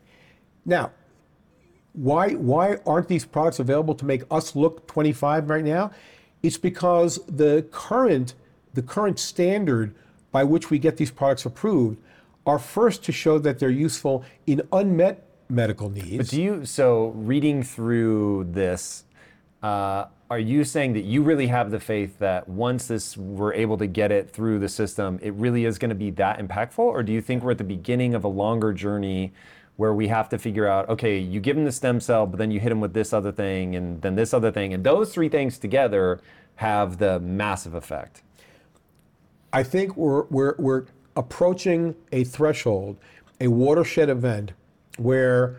Now, 0.64 0.91
why, 1.93 2.30
why 2.32 2.78
aren't 2.86 3.09
these 3.09 3.24
products 3.24 3.59
available 3.59 3.95
to 3.97 4.05
make 4.05 4.22
us 4.30 4.55
look 4.57 4.86
25 4.86 5.51
right 5.51 5.64
now? 5.64 5.91
It's 6.43 6.59
because 6.59 7.20
the 7.26 7.66
current, 7.70 8.34
the 8.74 8.82
current 8.82 9.18
standard 9.18 9.95
by 10.32 10.45
which 10.45 10.70
we 10.70 10.78
get 10.78 10.97
these 10.97 11.11
products 11.11 11.45
approved 11.45 11.99
are 12.47 12.59
first 12.59 13.05
to 13.05 13.12
show 13.12 13.38
that 13.38 13.59
they're 13.59 13.68
useful 13.68 14.24
in 14.47 14.62
unmet 14.72 15.26
medical 15.49 15.91
needs. 15.91 16.16
But 16.16 16.28
do 16.28 16.41
you, 16.41 16.64
so 16.64 17.09
reading 17.09 17.62
through 17.62 18.49
this, 18.51 19.05
uh, 19.62 20.07
are 20.30 20.38
you 20.38 20.64
saying 20.64 20.93
that 20.95 21.05
you 21.05 21.22
really 21.22 21.49
have 21.49 21.70
the 21.70 21.80
faith 21.80 22.18
that 22.20 22.49
once 22.49 22.86
this 22.86 23.16
we're 23.16 23.53
able 23.53 23.76
to 23.78 23.86
get 23.86 24.12
it 24.12 24.30
through 24.30 24.61
the 24.61 24.68
system, 24.68 25.18
it 25.20 25.34
really 25.34 25.64
is 25.64 25.76
going 25.76 25.88
to 25.88 25.95
be 25.95 26.11
that 26.12 26.38
impactful? 26.38 26.78
Or 26.78 27.03
do 27.03 27.12
you 27.12 27.20
think 27.20 27.43
we're 27.43 27.51
at 27.51 27.59
the 27.59 27.64
beginning 27.64 28.14
of 28.14 28.24
a 28.24 28.28
longer 28.28 28.72
journey 28.72 29.32
where 29.81 29.95
we 29.95 30.09
have 30.09 30.28
to 30.28 30.37
figure 30.39 30.66
out, 30.66 30.87
okay, 30.91 31.16
you 31.16 31.41
give 31.41 31.57
them 31.57 31.64
the 31.64 31.72
stem 31.72 32.01
cell, 32.01 32.26
but 32.26 32.37
then 32.37 32.51
you 32.51 32.61
hit 32.61 32.68
them 32.68 32.83
with 32.83 32.93
this 32.93 33.14
other 33.14 33.33
thing 33.33 33.74
and 33.74 34.03
then 34.03 34.14
this 34.14 34.35
other 34.35 34.53
thing, 34.53 34.74
and 34.74 34.85
those 34.85 35.11
three 35.11 35.31
things 35.31 35.59
together 35.59 36.20
have 36.57 36.99
the 36.99 37.18
massive 37.20 37.72
effect? 37.72 38.20
I 39.55 39.62
think 39.62 39.97
we're, 39.97 40.24
we're, 40.24 40.55
we're 40.59 40.85
approaching 41.16 41.95
a 42.12 42.24
threshold, 42.24 42.99
a 43.41 43.49
watershed 43.49 44.11
event 44.11 44.53
where 44.99 45.57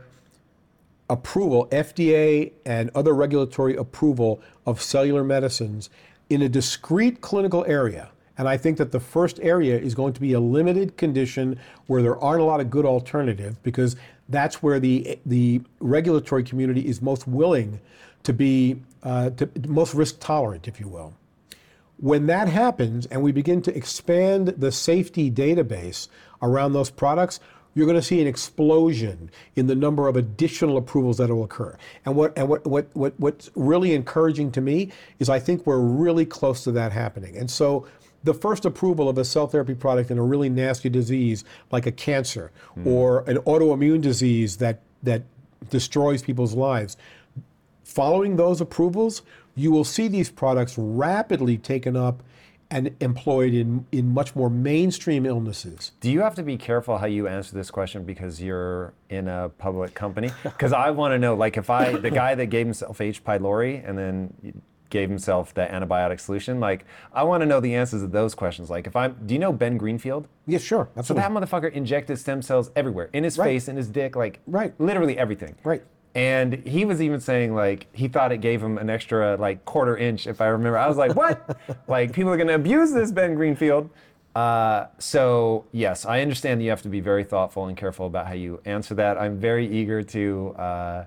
approval, 1.09 1.65
FDA 1.71 2.51
and 2.63 2.91
other 2.93 3.15
regulatory 3.15 3.75
approval 3.75 4.39
of 4.67 4.83
cellular 4.83 5.23
medicines 5.23 5.89
in 6.29 6.43
a 6.43 6.47
discrete 6.47 7.21
clinical 7.21 7.65
area. 7.65 8.11
And 8.41 8.49
I 8.49 8.57
think 8.57 8.77
that 8.77 8.91
the 8.91 8.99
first 8.99 9.39
area 9.43 9.77
is 9.77 9.93
going 9.93 10.13
to 10.13 10.19
be 10.21 10.33
a 10.33 10.39
limited 10.39 10.97
condition 10.97 11.59
where 11.87 12.01
there 12.01 12.17
aren't 12.17 12.41
a 12.41 12.43
lot 12.43 12.59
of 12.59 12.69
good 12.69 12.85
alternatives 12.85 13.57
because 13.61 13.95
that's 14.31 14.63
where 14.63 14.79
the, 14.79 15.19
the 15.25 15.61
regulatory 15.79 16.43
community 16.43 16.87
is 16.87 17.01
most 17.01 17.27
willing 17.27 17.79
to 18.23 18.33
be 18.33 18.81
uh, 19.03 19.31
to, 19.31 19.49
most 19.67 19.93
risk 19.93 20.19
tolerant, 20.19 20.67
if 20.67 20.79
you 20.79 20.87
will. 20.87 21.13
When 21.97 22.27
that 22.27 22.47
happens 22.47 23.05
and 23.07 23.21
we 23.21 23.31
begin 23.31 23.61
to 23.63 23.75
expand 23.75 24.49
the 24.57 24.71
safety 24.71 25.29
database 25.29 26.07
around 26.41 26.73
those 26.73 26.89
products, 26.89 27.39
you're 27.73 27.85
going 27.85 27.97
to 27.97 28.01
see 28.01 28.19
an 28.19 28.27
explosion 28.27 29.31
in 29.55 29.67
the 29.67 29.75
number 29.75 30.07
of 30.07 30.15
additional 30.15 30.77
approvals 30.77 31.17
that 31.17 31.29
will 31.29 31.43
occur. 31.43 31.77
And 32.05 32.15
what 32.15 32.37
and 32.37 32.49
what, 32.49 32.65
what, 32.67 32.87
what 32.93 33.13
what's 33.19 33.49
really 33.55 33.93
encouraging 33.93 34.51
to 34.53 34.61
me 34.61 34.91
is 35.19 35.29
I 35.29 35.39
think 35.39 35.65
we're 35.65 35.79
really 35.79 36.25
close 36.25 36.63
to 36.65 36.71
that 36.73 36.91
happening. 36.91 37.37
And 37.37 37.49
so 37.49 37.87
the 38.23 38.33
first 38.33 38.65
approval 38.65 39.09
of 39.09 39.17
a 39.17 39.25
cell 39.25 39.47
therapy 39.47 39.75
product 39.75 40.11
in 40.11 40.17
a 40.17 40.23
really 40.23 40.49
nasty 40.49 40.89
disease 40.89 41.43
like 41.71 41.85
a 41.85 41.91
cancer 41.91 42.51
mm. 42.77 42.85
or 42.85 43.21
an 43.29 43.37
autoimmune 43.37 44.01
disease 44.01 44.57
that 44.57 44.81
that 45.03 45.23
destroys 45.69 46.21
people's 46.21 46.53
lives. 46.53 46.97
Following 47.83 48.35
those 48.35 48.61
approvals, 48.61 49.21
you 49.55 49.71
will 49.71 49.83
see 49.83 50.07
these 50.07 50.29
products 50.29 50.77
rapidly 50.77 51.57
taken 51.57 51.97
up 51.97 52.23
and 52.71 52.95
employed 53.01 53.53
in, 53.53 53.85
in 53.91 54.13
much 54.13 54.33
more 54.33 54.49
mainstream 54.49 55.25
illnesses. 55.25 55.91
Do 55.99 56.09
you 56.09 56.21
have 56.21 56.35
to 56.35 56.43
be 56.43 56.55
careful 56.55 56.97
how 56.97 57.05
you 57.05 57.27
answer 57.27 57.53
this 57.53 57.69
question 57.69 58.05
because 58.05 58.41
you're 58.41 58.93
in 59.09 59.27
a 59.27 59.49
public 59.49 59.93
company? 59.93 60.31
Because 60.43 60.71
I 60.71 60.91
want 60.91 61.11
to 61.13 61.19
know, 61.19 61.35
like, 61.35 61.57
if 61.57 61.69
I, 61.69 61.97
the 61.97 62.09
guy 62.09 62.33
that 62.35 62.45
gave 62.45 62.65
himself 62.65 63.01
H. 63.01 63.23
pylori 63.25 63.87
and 63.87 63.97
then 63.97 64.61
gave 64.91 65.09
himself 65.09 65.53
the 65.53 65.61
antibiotic 65.61 66.19
solution, 66.19 66.59
like, 66.59 66.85
I 67.11 67.23
want 67.23 67.41
to 67.41 67.47
know 67.47 67.59
the 67.59 67.73
answers 67.73 68.01
to 68.01 68.07
those 68.07 68.35
questions. 68.35 68.69
Like, 68.69 68.85
if 68.85 68.95
I'm, 68.95 69.17
do 69.25 69.33
you 69.33 69.39
know 69.39 69.51
Ben 69.51 69.77
Greenfield? 69.77 70.27
Yeah, 70.45 70.59
sure. 70.59 70.89
Absolutely. 70.95 71.23
So 71.23 71.29
that 71.29 71.31
motherfucker 71.31 71.71
injected 71.71 72.19
stem 72.19 72.43
cells 72.43 72.69
everywhere, 72.75 73.09
in 73.13 73.23
his 73.23 73.37
right. 73.37 73.45
face, 73.45 73.67
in 73.67 73.75
his 73.75 73.87
dick, 73.87 74.15
like, 74.15 74.39
right. 74.45 74.79
literally 74.79 75.17
everything. 75.17 75.55
Right. 75.63 75.83
And 76.13 76.55
he 76.67 76.83
was 76.83 77.01
even 77.01 77.21
saying 77.21 77.55
like 77.55 77.87
he 77.93 78.09
thought 78.09 78.33
it 78.33 78.41
gave 78.41 78.61
him 78.61 78.77
an 78.77 78.89
extra 78.89 79.37
like 79.37 79.63
quarter 79.63 79.95
inch, 79.95 80.27
if 80.27 80.41
I 80.41 80.47
remember. 80.47 80.77
I 80.77 80.89
was 80.89 80.97
like, 80.97 81.15
what? 81.15 81.57
like 81.87 82.11
people 82.11 82.31
are 82.31 82.37
gonna 82.37 82.55
abuse 82.55 82.91
this 82.91 83.13
Ben 83.13 83.33
Greenfield. 83.33 83.89
Uh, 84.35 84.87
so 84.97 85.65
yes, 85.71 86.05
I 86.05 86.21
understand 86.21 86.59
that 86.59 86.65
you 86.65 86.69
have 86.69 86.81
to 86.81 86.89
be 86.89 86.99
very 86.99 87.23
thoughtful 87.23 87.67
and 87.67 87.77
careful 87.77 88.07
about 88.07 88.27
how 88.27 88.33
you 88.33 88.61
answer 88.65 88.93
that. 88.95 89.17
I'm 89.17 89.39
very 89.39 89.65
eager 89.65 90.03
to 90.03 90.55
uh, 90.57 91.05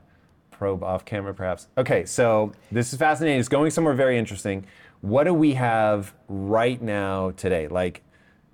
probe 0.58 0.82
off 0.82 1.04
camera, 1.04 1.34
perhaps. 1.34 1.68
Okay, 1.76 2.04
so 2.04 2.52
this 2.70 2.92
is 2.92 2.98
fascinating. 2.98 3.40
It's 3.40 3.48
going 3.48 3.70
somewhere 3.70 3.94
very 3.94 4.18
interesting. 4.18 4.66
What 5.00 5.24
do 5.24 5.34
we 5.34 5.54
have 5.54 6.14
right 6.28 6.80
now 6.80 7.32
today? 7.32 7.68
Like 7.68 8.02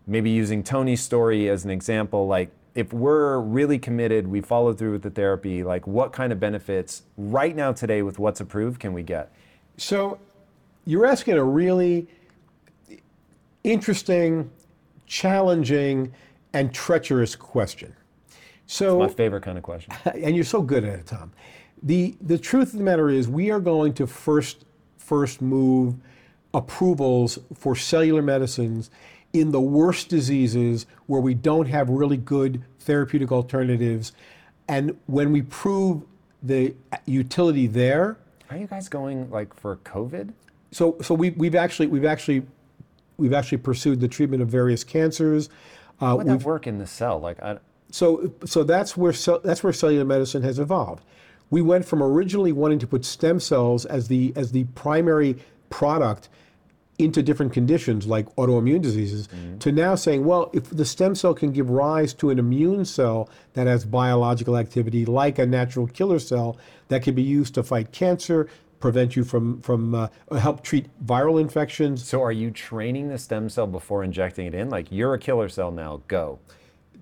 maybe 0.07 0.31
using 0.31 0.63
Tony's 0.63 1.03
story 1.03 1.49
as 1.49 1.65
an 1.65 1.71
example, 1.71 2.27
like 2.27 2.51
if 2.75 2.93
we're 2.93 3.39
really 3.41 3.79
committed, 3.79 4.27
we 4.27 4.41
follow 4.41 4.73
through 4.73 4.93
with 4.93 5.03
the 5.03 5.11
therapy, 5.11 5.63
like 5.63 5.87
what 5.87 6.13
kind 6.13 6.33
of 6.33 6.41
benefits 6.41 7.03
right 7.17 7.55
now 7.55 7.73
today 7.73 8.03
with 8.03 8.19
what's 8.19 8.41
approved 8.41 8.81
can 8.81 8.93
we 8.93 9.03
get? 9.03 9.33
So 9.77 10.19
you're 10.87 11.07
asking 11.07 11.35
a 11.35 11.45
really 11.45 12.09
interesting, 13.63 14.51
challenging, 15.07 16.13
and 16.53 16.73
treacherous 16.73 17.37
question. 17.37 17.95
So 18.67 19.03
it's 19.03 19.11
my 19.11 19.17
favorite 19.17 19.43
kind 19.43 19.59
of 19.59 19.65
question. 19.65 19.93
And 20.15 20.35
you're 20.35 20.45
so 20.45 20.63
good 20.63 20.85
at 20.85 21.01
it, 21.01 21.07
Tom. 21.07 21.33
The 21.83 22.17
the 22.21 22.39
truth 22.39 22.73
of 22.73 22.79
the 22.79 22.85
matter 22.85 23.09
is 23.09 23.29
we 23.29 23.51
are 23.51 23.61
going 23.61 23.95
to 23.95 24.07
first 24.07 24.65
first 24.99 25.41
move 25.41 25.95
approvals 26.53 27.39
for 27.55 27.77
cellular 27.77 28.23
medicines 28.23 28.91
in 29.33 29.53
the 29.53 29.61
worst 29.61 30.09
diseases 30.09 30.87
where 31.07 31.21
we 31.21 31.35
don't 31.35 31.67
have 31.67 31.89
really 31.89 32.17
good 32.17 32.63
therapeutic 32.81 33.31
alternatives. 33.31 34.13
And 34.69 34.97
when 35.07 35.33
we 35.33 35.43
prove 35.43 36.03
the 36.43 36.75
utility 37.07 37.67
there. 37.67 38.19
Are 38.51 38.57
you 38.57 38.67
guys 38.67 38.89
going 38.89 39.31
like 39.31 39.55
for 39.55 39.77
COVID? 39.79 40.33
So, 40.73 40.97
so 41.03 41.15
we, 41.15 41.31
we've 41.31 41.55
actually, 41.55 41.89
we've 41.89 42.05
actually, 42.05 42.43
we've 43.17 43.33
actually 43.33 43.59
pursued 43.59 44.01
the 44.01 44.09
treatment 44.09 44.43
of 44.43 44.49
various 44.49 44.85
cancers. 44.85 45.49
Uh, 46.01 46.15
would 46.17 46.27
that 46.27 46.43
work 46.43 46.67
in 46.67 46.79
the 46.79 46.87
cell? 46.87 47.19
Like, 47.19 47.43
I... 47.43 47.59
so, 47.91 48.33
so 48.45 48.65
that's 48.65 48.97
where 48.97 49.13
that's 49.13 49.63
where 49.63 49.73
cellular 49.73 50.05
medicine 50.05 50.43
has 50.43 50.59
evolved. 50.59 51.05
We 51.51 51.63
went 51.63 51.85
from 51.85 52.03
originally 52.03 52.53
wanting 52.53 52.79
to 52.81 52.87
put 52.87 53.05
stem 53.05 53.41
cells 53.41 53.85
as 53.85 54.09
the 54.09 54.33
as 54.37 54.53
the 54.53 54.65
primary 54.75 55.37
product 55.69 56.29
into 57.05 57.23
different 57.23 57.53
conditions 57.53 58.07
like 58.07 58.27
autoimmune 58.37 58.83
diseases 58.83 59.29
mm-hmm. 59.29 59.59
to 59.59 59.73
now 59.73 59.95
saying, 59.95 60.25
well, 60.25 60.51
if 60.53 60.69
the 60.69 60.85
stem 60.85 61.15
cell 61.15 61.33
can 61.33 61.51
give 61.51 61.71
rise 61.71 62.13
to 62.15 62.31
an 62.31 62.39
immune 62.39 62.85
cell 62.85 63.29
that 63.55 63.67
has 63.67 63.85
biological 63.85 64.57
activity, 64.57 65.07
like 65.07 65.39
a 65.39 65.47
natural 65.47 65.87
killer 65.87 66.19
cell 66.19 66.59
that 66.89 67.03
can 67.03 67.15
be 67.15 67.23
used 67.23 67.55
to 67.55 67.63
fight 67.63 67.91
cancer, 67.93 68.49
prevent 68.81 69.17
you 69.17 69.25
from 69.25 69.61
from 69.63 69.95
uh, 69.95 70.09
help 70.39 70.63
treat 70.63 70.87
viral 71.05 71.41
infections. 71.41 72.07
So, 72.07 72.23
are 72.23 72.33
you 72.33 72.51
training 72.51 73.09
the 73.09 73.19
stem 73.19 73.49
cell 73.49 73.67
before 73.67 74.05
injecting 74.05 74.47
it 74.47 74.55
in? 74.55 74.71
Like 74.71 74.91
you're 74.91 75.15
a 75.15 75.19
killer 75.19 75.49
cell 75.49 75.71
now, 75.71 76.03
go. 76.09 76.39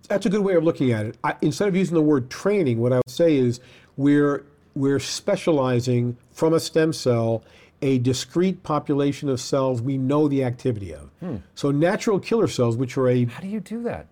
That's 0.09 0.27
a 0.27 0.31
good 0.31 0.41
way 0.41 0.55
of 0.55 0.65
looking 0.65 0.93
at 0.93 1.07
it. 1.07 1.19
I, 1.25 1.35
instead 1.43 1.69
of 1.69 1.77
using 1.77 1.95
the 1.95 2.03
word 2.03 2.31
training, 2.31 2.79
what 2.79 2.93
I 2.93 2.97
would 2.97 3.11
say 3.11 3.37
is 3.37 3.61
we're 3.99 4.45
we're 4.75 5.01
specializing 5.01 6.17
from 6.33 6.55
a 6.55 6.61
stem 6.61 6.93
cell 6.95 7.43
a 7.83 7.99
discrete 7.99 8.63
population 8.63 9.29
of 9.29 9.41
cells 9.41 9.81
we 9.83 9.97
know 9.99 10.27
the 10.29 10.43
activity 10.43 10.93
of. 10.93 11.11
Hmm. 11.21 11.37
So 11.55 11.71
natural 11.71 12.19
killer 12.19 12.49
cells, 12.49 12.77
which 12.77 12.97
are 12.97 13.09
a 13.09 13.25
how 13.27 13.41
do 13.41 13.47
you 13.49 13.61
do 13.61 13.83
that? 13.85 14.07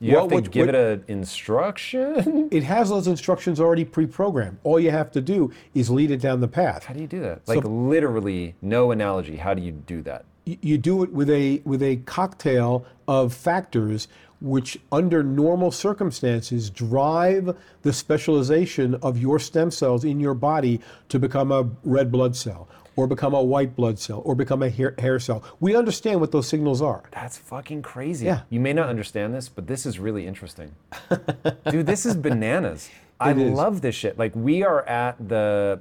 You 0.00 0.14
Well, 0.14 0.22
have 0.22 0.28
to 0.30 0.34
what- 0.36 0.50
give 0.50 0.66
what- 0.66 0.74
it 0.74 0.98
an 1.00 1.04
instruction. 1.08 2.48
It 2.52 2.64
has 2.64 2.88
those 2.88 3.06
instructions 3.06 3.60
already 3.60 3.84
pre-programmed. 3.84 4.58
All 4.64 4.80
you 4.80 4.90
have 4.90 5.10
to 5.12 5.20
do 5.20 5.52
is 5.74 5.90
lead 5.90 6.10
it 6.10 6.20
down 6.20 6.40
the 6.40 6.48
path. 6.48 6.84
How 6.86 6.94
do 6.94 7.00
you 7.00 7.06
do 7.06 7.20
that? 7.20 7.46
Like 7.46 7.62
literally, 7.64 8.54
no 8.62 8.90
analogy. 8.90 9.36
How 9.36 9.54
do 9.54 9.62
you 9.62 9.72
do 9.72 10.02
that? 10.02 10.24
You 10.44 10.76
do 10.78 11.04
it 11.04 11.12
with 11.12 11.30
a 11.30 11.62
with 11.64 11.82
a 11.82 11.96
cocktail 12.04 12.84
of 13.06 13.32
factors 13.32 14.08
which 14.42 14.78
under 14.90 15.22
normal 15.22 15.70
circumstances 15.70 16.68
drive 16.68 17.56
the 17.82 17.92
specialization 17.92 18.96
of 18.96 19.16
your 19.18 19.38
stem 19.38 19.70
cells 19.70 20.04
in 20.04 20.18
your 20.20 20.34
body 20.34 20.80
to 21.08 21.18
become 21.18 21.52
a 21.52 21.68
red 21.84 22.10
blood 22.10 22.34
cell 22.34 22.68
or 22.96 23.06
become 23.06 23.32
a 23.34 23.42
white 23.42 23.74
blood 23.76 23.98
cell 23.98 24.20
or 24.24 24.34
become 24.34 24.62
a 24.62 24.68
hair, 24.68 24.94
hair 24.98 25.18
cell. 25.18 25.42
We 25.60 25.76
understand 25.76 26.20
what 26.20 26.32
those 26.32 26.46
signals 26.48 26.82
are. 26.82 27.02
That's 27.12 27.38
fucking 27.38 27.82
crazy. 27.82 28.26
Yeah. 28.26 28.42
You 28.50 28.60
may 28.60 28.72
not 28.72 28.88
understand 28.88 29.32
this, 29.32 29.48
but 29.48 29.66
this 29.66 29.86
is 29.86 29.98
really 29.98 30.26
interesting. 30.26 30.72
Dude, 31.70 31.86
this 31.86 32.04
is 32.04 32.16
bananas. 32.16 32.90
I 33.20 33.32
is. 33.32 33.52
love 33.52 33.80
this 33.80 33.94
shit. 33.94 34.18
Like 34.18 34.34
we 34.34 34.62
are 34.64 34.82
at 34.88 35.16
the 35.28 35.80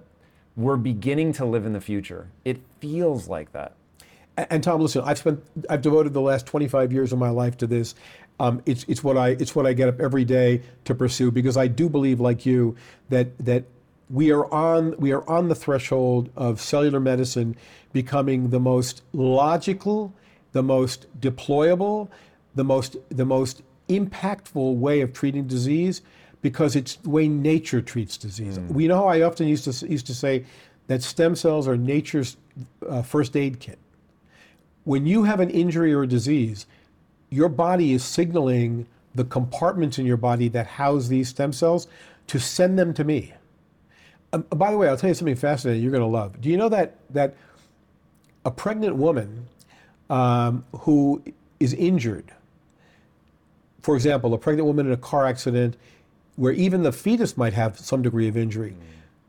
we're 0.56 0.78
beginning 0.78 1.34
to 1.34 1.46
live 1.46 1.66
in 1.66 1.74
the 1.74 1.82
future. 1.82 2.28
It 2.46 2.62
feels 2.80 3.28
like 3.28 3.52
that. 3.54 3.74
A- 4.38 4.52
And 4.54 4.64
Tom, 4.64 4.82
listen, 4.82 5.02
I've 5.04 5.18
spent, 5.18 5.42
I've 5.70 5.82
devoted 5.82 6.14
the 6.14 6.22
last 6.22 6.46
25 6.46 6.92
years 6.92 7.12
of 7.14 7.20
my 7.20 7.30
life 7.30 7.58
to 7.58 7.68
this. 7.68 7.96
Um, 8.42 8.64
it's, 8.66 8.86
it's 8.88 9.04
what 9.04 9.18
I, 9.18 9.30
it's 9.30 9.56
what 9.56 9.68
I 9.68 9.74
get 9.74 9.88
up 9.88 10.00
every 10.00 10.26
day 10.26 10.64
to 10.86 10.96
pursue 10.96 11.30
because 11.30 11.58
I 11.58 11.68
do 11.68 11.88
believe, 11.88 12.20
like 12.20 12.44
you, 12.44 12.76
that 13.10 13.38
that 13.38 13.66
we 14.10 14.32
are 14.32 14.52
on, 14.52 14.96
we 14.98 15.12
are 15.12 15.28
on 15.30 15.48
the 15.48 15.54
threshold 15.54 16.32
of 16.36 16.60
cellular 16.60 17.00
medicine 17.00 17.56
becoming 17.94 18.50
the 18.50 18.60
most 18.60 19.04
logical, 19.14 20.12
the 20.54 20.64
most 20.64 21.06
deployable, 21.22 22.10
the 22.56 22.64
most, 22.64 22.98
the 23.10 23.26
most 23.26 23.62
impactful 23.90 24.76
way 24.76 25.02
of 25.02 25.14
treating 25.14 25.46
disease 25.46 26.02
because 26.42 26.76
it's 26.76 26.96
the 26.96 27.12
way 27.12 27.28
nature 27.28 27.80
treats 27.80 28.18
disease. 28.18 28.60
We 28.60 28.88
know 28.88 28.98
how 28.98 29.08
I 29.08 29.22
often 29.22 29.48
used 29.48 29.72
to 29.72 29.88
used 29.88 30.08
to 30.08 30.16
say 30.16 30.46
that 30.88 31.04
stem 31.04 31.36
cells 31.36 31.68
are 31.68 31.78
nature's 31.78 32.38
uh, 32.90 33.04
first 33.04 33.38
aid 33.38 33.60
kit 33.60 33.78
when 34.84 35.06
you 35.06 35.24
have 35.24 35.40
an 35.40 35.50
injury 35.50 35.94
or 35.94 36.04
a 36.04 36.08
disease, 36.08 36.66
your 37.32 37.50
body 37.50 37.94
is 37.94 38.04
signaling 38.04 38.86
the 39.16 39.24
compartments 39.24 39.98
in 39.98 40.06
your 40.06 40.18
body 40.18 40.50
that 40.50 40.68
house 40.68 41.08
these 41.08 41.30
stem 41.30 41.52
cells 41.52 41.88
to 42.28 42.40
send 42.40 42.78
them 42.78 42.94
to 42.94 43.04
me. 43.04 43.34
Um, 44.34 44.46
by 44.52 44.72
the 44.72 44.78
way, 44.78 44.88
I'll 44.88 44.98
tell 44.98 45.10
you 45.10 45.14
something 45.14 45.36
fascinating 45.36 45.82
you're 45.82 45.92
going 45.92 46.02
to 46.02 46.08
love. 46.08 46.40
Do 46.40 46.50
you 46.50 46.58
know 46.58 46.70
that 46.70 46.96
that 47.10 47.36
a 48.46 48.52
pregnant 48.52 48.96
woman 48.96 49.48
um, 50.10 50.66
who 50.80 51.22
is 51.60 51.74
injured, 51.74 52.32
for 53.82 53.96
example, 53.96 54.34
a 54.34 54.38
pregnant 54.38 54.68
woman 54.68 54.88
in 54.88 54.94
a 54.94 54.98
car 54.98 55.26
accident, 55.26 55.78
where 56.36 56.54
even 56.54 56.84
the 56.84 56.92
fetus 56.92 57.38
might 57.38 57.54
have 57.54 57.80
some 57.80 58.02
degree 58.02 58.28
of 58.28 58.36
injury. 58.36 58.76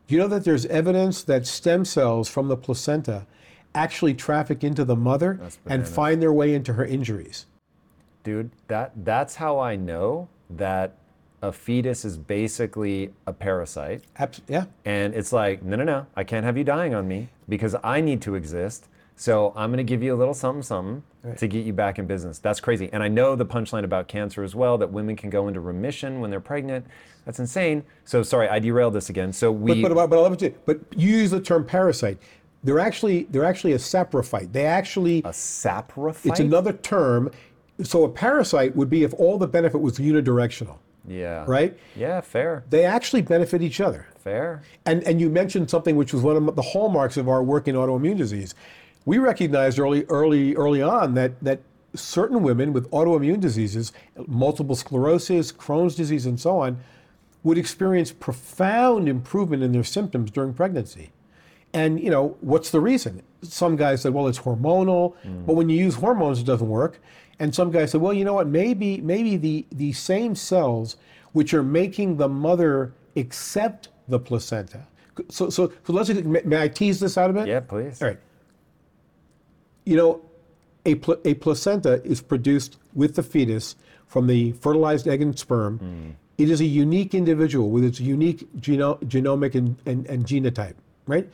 Do 0.07 0.15
you 0.15 0.21
know 0.21 0.29
that 0.29 0.45
there's 0.45 0.67
evidence 0.67 1.23
that 1.25 1.47
stem 1.47 1.85
cells 1.85 2.29
from 2.29 2.49
the 2.49 2.57
placenta 2.57 3.27
actually 3.75 4.15
traffic 4.15 4.65
into 4.65 4.85
the 4.85 4.97
mother 4.97 5.39
and 5.67 5.87
find 5.87 6.23
their 6.23 6.33
way 6.33 6.55
into 6.55 6.75
her 6.75 6.85
injuries? 6.85 7.47
Dude, 8.25 8.51
that 8.69 8.93
that's 9.05 9.35
how 9.37 9.59
I 9.59 9.77
know 9.77 10.29
that 10.51 10.97
a 11.43 11.51
fetus 11.53 12.05
is 12.05 12.17
basically 12.17 13.13
a 13.27 13.33
parasite. 13.33 14.05
Abs- 14.17 14.43
yeah. 14.49 14.65
And 14.85 15.13
it's 15.15 15.33
like, 15.33 15.63
no, 15.63 15.77
no, 15.77 15.85
no, 15.85 16.07
I 16.15 16.23
can't 16.23 16.45
have 16.45 16.57
you 16.57 16.65
dying 16.65 16.95
on 16.95 17.09
me 17.09 17.29
because 17.49 17.75
I 17.83 18.01
need 18.01 18.23
to 18.23 18.37
exist. 18.37 18.89
So 19.17 19.53
I'm 19.57 19.71
going 19.71 19.79
to 19.79 19.85
give 19.85 20.03
you 20.03 20.15
a 20.15 20.17
little 20.17 20.35
something, 20.35 20.63
something 20.63 21.03
to 21.37 21.47
get 21.47 21.65
you 21.65 21.73
back 21.73 21.99
in 21.99 22.07
business. 22.07 22.39
That's 22.39 22.61
crazy. 22.61 22.89
And 22.93 23.03
I 23.03 23.09
know 23.09 23.37
the 23.37 23.47
punchline 23.47 23.85
about 23.85 24.09
cancer 24.09 24.43
as 24.43 24.55
well 24.55 24.79
that 24.79 24.91
women 24.91 25.17
can 25.17 25.31
go 25.31 25.49
into 25.49 25.61
remission 25.61 26.21
when 26.21 26.31
they're 26.31 26.41
pregnant. 26.41 26.87
That's 27.25 27.39
insane. 27.39 27.85
So 28.05 28.23
sorry, 28.23 28.49
I 28.49 28.59
derailed 28.59 28.95
this 28.95 29.11
again. 29.11 29.33
So 29.33 29.53
we. 29.53 29.83
But, 29.83 29.95
but, 29.95 30.09
but 30.09 30.19
I 30.19 30.21
love 30.21 30.33
it 30.33 30.39
too. 30.39 30.55
But 30.65 30.81
you 30.97 31.17
use 31.17 31.31
the 31.31 31.41
term 31.41 31.65
parasite. 31.65 32.19
They're 32.65 32.81
actually 32.81 33.25
they're 33.25 33.45
actually 33.45 33.73
a 33.73 33.79
saprophyte. 33.79 34.53
They 34.53 34.67
actually 34.67 35.19
a 35.19 35.31
saprophyte? 35.31 36.27
it's 36.27 36.41
another 36.41 36.73
term. 36.73 37.31
So 37.83 38.05
a 38.05 38.09
parasite 38.09 38.77
would 38.77 38.91
be 38.91 39.03
if 39.03 39.15
all 39.15 39.39
the 39.39 39.47
benefit 39.47 39.79
was 39.79 39.99
unidirectional, 39.99 40.77
Yeah. 41.07 41.45
right? 41.47 41.77
Yeah, 41.97 42.21
fair. 42.21 42.65
They 42.71 42.85
actually 42.85 43.23
benefit 43.23 43.63
each 43.63 43.81
other. 43.81 44.07
Fair. 44.19 44.63
And 44.87 45.03
and 45.05 45.21
you 45.21 45.29
mentioned 45.29 45.71
something 45.71 45.97
which 45.97 46.13
was 46.13 46.23
one 46.23 46.37
of 46.37 46.55
the 46.55 46.63
hallmarks 46.63 47.17
of 47.17 47.29
our 47.29 47.43
work 47.43 47.67
in 47.67 47.75
autoimmune 47.75 48.17
disease. 48.17 48.55
We 49.05 49.19
recognized 49.19 49.79
early 49.79 50.05
early 50.09 50.55
early 50.55 50.83
on 50.83 51.15
that 51.15 51.43
that 51.43 51.61
certain 51.95 52.43
women 52.43 52.73
with 52.73 52.91
autoimmune 52.91 53.41
diseases, 53.41 53.93
multiple 54.27 54.77
sclerosis, 54.77 55.53
Crohn's 55.53 55.95
disease, 55.95 56.25
and 56.25 56.39
so 56.41 56.59
on, 56.59 56.79
would 57.43 57.59
experience 57.59 58.13
profound 58.13 59.09
improvement 59.09 59.63
in 59.63 59.73
their 59.73 59.85
symptoms 59.85 60.31
during 60.31 60.55
pregnancy. 60.55 61.11
And 61.75 62.01
you 62.01 62.11
know, 62.11 62.37
what's 62.41 62.71
the 62.71 62.81
reason? 62.81 63.23
Some 63.43 63.77
guys 63.77 64.03
said, 64.03 64.15
well, 64.15 64.29
it's 64.29 64.39
hormonal, 64.39 65.17
hmm. 65.23 65.45
but 65.45 65.55
when 65.55 65.69
you 65.69 65.77
use 65.79 65.97
hormones, 65.97 66.39
it 66.39 66.45
doesn't 66.47 66.69
work. 66.69 67.01
And 67.43 67.53
some 67.53 67.73
guys 67.73 67.91
said, 67.91 68.01
well, 68.01 68.13
you 68.13 68.25
know 68.25 68.35
what? 68.35 68.47
Maybe 68.47 69.01
maybe 69.01 69.37
the 69.37 69.67
the 69.73 69.93
same 69.93 70.37
cells 70.37 70.97
which 71.33 71.53
are 71.53 71.65
making 71.65 72.17
the 72.17 72.29
mother 72.29 72.93
accept 73.17 73.89
the 74.07 74.21
placenta. 74.21 74.87
So 75.29 75.51
so, 75.51 75.73
so 75.85 75.93
let's 75.93 76.09
may, 76.09 76.43
may 76.45 76.63
I 76.63 76.69
tease 76.69 77.01
this 77.01 77.19
out 77.19 77.31
a 77.31 77.33
bit? 77.33 77.49
Yeah, 77.49 77.59
please. 77.59 78.01
All 78.01 78.07
right. 78.07 78.19
You 79.85 79.97
know, 79.97 80.23
a, 80.87 80.95
pl- 80.95 81.21
a 81.25 81.35
placenta 81.35 82.01
is 82.05 82.21
produced 82.21 82.79
with 82.95 83.17
the 83.17 83.25
fetus 83.25 83.75
from 84.07 84.29
the 84.29 84.53
fertilized 84.53 85.09
egg 85.09 85.21
and 85.21 85.37
sperm. 85.37 85.79
Hmm. 85.79 86.11
It 86.39 86.49
is 86.49 86.61
a 86.61 86.65
unique 86.65 87.13
individual 87.13 87.71
with 87.71 87.83
its 87.85 87.99
unique 87.99 88.47
geno- 88.61 88.99
genomic 89.07 89.57
and, 89.57 89.77
and, 89.85 90.07
and 90.07 90.25
genotype, 90.25 90.75
right? 91.09 91.29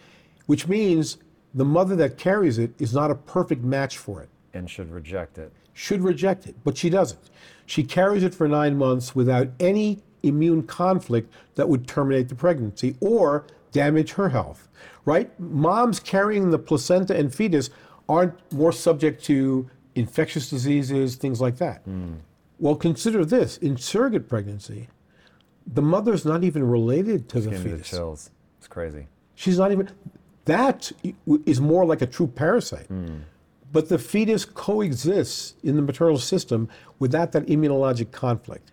Which 0.46 0.66
means 0.68 1.18
the 1.52 1.66
mother 1.66 1.94
that 1.96 2.16
carries 2.16 2.56
it 2.58 2.70
is 2.80 2.94
not 2.94 3.10
a 3.10 3.14
perfect 3.14 3.62
match 3.62 3.98
for 3.98 4.22
it, 4.22 4.30
And 4.54 4.70
should 4.70 4.90
reject 4.90 5.36
it. 5.36 5.52
Should 5.78 6.02
reject 6.02 6.44
it, 6.48 6.56
but 6.64 6.76
she 6.76 6.90
doesn't. 6.90 7.30
She 7.64 7.84
carries 7.84 8.24
it 8.24 8.34
for 8.34 8.48
nine 8.48 8.76
months 8.76 9.14
without 9.14 9.46
any 9.60 10.00
immune 10.24 10.64
conflict 10.64 11.32
that 11.54 11.68
would 11.68 11.86
terminate 11.86 12.28
the 12.28 12.34
pregnancy 12.34 12.96
or 13.00 13.46
damage 13.70 14.12
her 14.14 14.30
health, 14.30 14.66
right? 15.04 15.30
Moms 15.38 16.00
carrying 16.00 16.50
the 16.50 16.58
placenta 16.58 17.16
and 17.16 17.32
fetus 17.32 17.70
aren't 18.08 18.34
more 18.52 18.72
subject 18.72 19.22
to 19.26 19.70
infectious 19.94 20.50
diseases, 20.50 21.14
things 21.14 21.40
like 21.40 21.58
that. 21.58 21.82
Hmm. 21.82 22.14
Well, 22.58 22.74
consider 22.74 23.24
this 23.24 23.56
in 23.58 23.76
surrogate 23.76 24.28
pregnancy, 24.28 24.88
the 25.64 25.82
mother's 25.82 26.24
not 26.24 26.42
even 26.42 26.68
related 26.68 27.28
to 27.28 27.40
the 27.40 27.50
me 27.52 27.56
the 27.56 27.62
fetus. 27.62 27.88
chills. 27.88 28.30
It's 28.58 28.66
crazy. 28.66 29.06
She's 29.36 29.58
not 29.58 29.70
even, 29.70 29.90
that 30.46 30.90
is 31.46 31.60
more 31.60 31.86
like 31.86 32.02
a 32.02 32.06
true 32.06 32.26
parasite. 32.26 32.86
Hmm. 32.86 33.18
But 33.72 33.88
the 33.88 33.98
fetus 33.98 34.44
coexists 34.44 35.54
in 35.62 35.76
the 35.76 35.82
maternal 35.82 36.18
system 36.18 36.68
without 36.98 37.32
that 37.32 37.46
immunologic 37.46 38.10
conflict. 38.12 38.72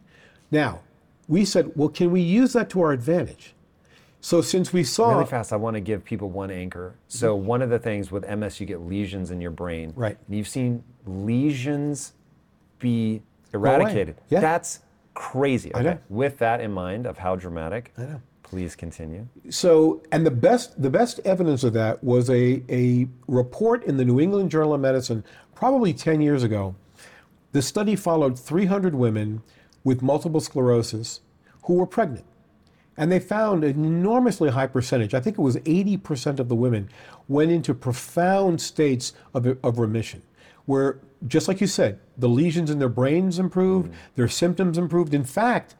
Now, 0.51 0.81
we 1.27 1.43
said, 1.43 1.71
well, 1.75 1.89
can 1.89 2.11
we 2.11 2.21
use 2.21 2.53
that 2.53 2.69
to 2.71 2.81
our 2.81 2.91
advantage? 2.91 3.53
So 4.21 4.41
since 4.41 4.73
we 4.73 4.83
saw, 4.83 5.11
Really 5.11 5.25
fast, 5.25 5.53
I 5.53 5.55
want 5.55 5.75
to 5.75 5.79
give 5.81 6.03
people 6.03 6.29
one 6.29 6.49
anchor. 6.49 6.95
So 7.07 7.35
one 7.35 7.61
of 7.61 7.69
the 7.69 7.77
things 7.77 8.11
with 8.11 8.27
MS, 8.27 8.59
you 8.59 8.65
get 8.65 8.81
lesions 8.81 9.29
in 9.29 9.39
your 9.39 9.51
brain. 9.51 9.93
Right. 9.95 10.17
And 10.27 10.35
you've 10.35 10.47
seen 10.47 10.83
lesions 11.05 12.13
be 12.79 13.21
eradicated. 13.53 14.15
Yeah. 14.29 14.39
That's 14.39 14.79
crazy. 15.13 15.75
I 15.75 15.83
know. 15.83 15.99
With 16.09 16.39
that 16.39 16.59
in 16.59 16.71
mind 16.71 17.05
of 17.05 17.19
how 17.19 17.35
dramatic. 17.35 17.93
I 17.97 18.01
know. 18.01 18.21
Please 18.55 18.73
continue. 18.73 19.27
So, 19.49 20.01
and 20.13 20.25
the 20.25 20.31
best 20.31 20.81
the 20.81 20.89
best 20.89 21.19
evidence 21.25 21.65
of 21.65 21.73
that 21.73 22.01
was 22.01 22.29
a, 22.29 22.63
a 22.69 23.05
report 23.27 23.83
in 23.83 23.97
the 23.97 24.05
New 24.05 24.17
England 24.17 24.49
Journal 24.49 24.73
of 24.73 24.79
Medicine, 24.79 25.25
probably 25.53 25.91
10 25.91 26.21
years 26.21 26.41
ago. 26.41 26.73
The 27.51 27.61
study 27.61 27.97
followed 27.97 28.39
300 28.39 28.95
women 28.95 29.43
with 29.83 30.01
multiple 30.01 30.39
sclerosis 30.39 31.19
who 31.65 31.73
were 31.73 31.85
pregnant. 31.85 32.23
And 32.95 33.11
they 33.11 33.19
found 33.19 33.65
an 33.65 33.83
enormously 33.83 34.51
high 34.51 34.67
percentage, 34.67 35.13
I 35.13 35.19
think 35.19 35.37
it 35.37 35.41
was 35.41 35.57
80% 35.57 36.39
of 36.39 36.47
the 36.47 36.55
women, 36.55 36.87
went 37.27 37.51
into 37.51 37.73
profound 37.73 38.61
states 38.61 39.11
of, 39.33 39.45
of 39.65 39.79
remission, 39.79 40.21
where, 40.65 41.01
just 41.27 41.49
like 41.49 41.59
you 41.59 41.67
said, 41.67 41.99
the 42.17 42.29
lesions 42.29 42.69
in 42.69 42.79
their 42.79 42.87
brains 42.87 43.37
improved, 43.37 43.89
mm-hmm. 43.89 43.99
their 44.15 44.29
symptoms 44.29 44.77
improved. 44.77 45.13
In 45.13 45.25
fact, 45.25 45.75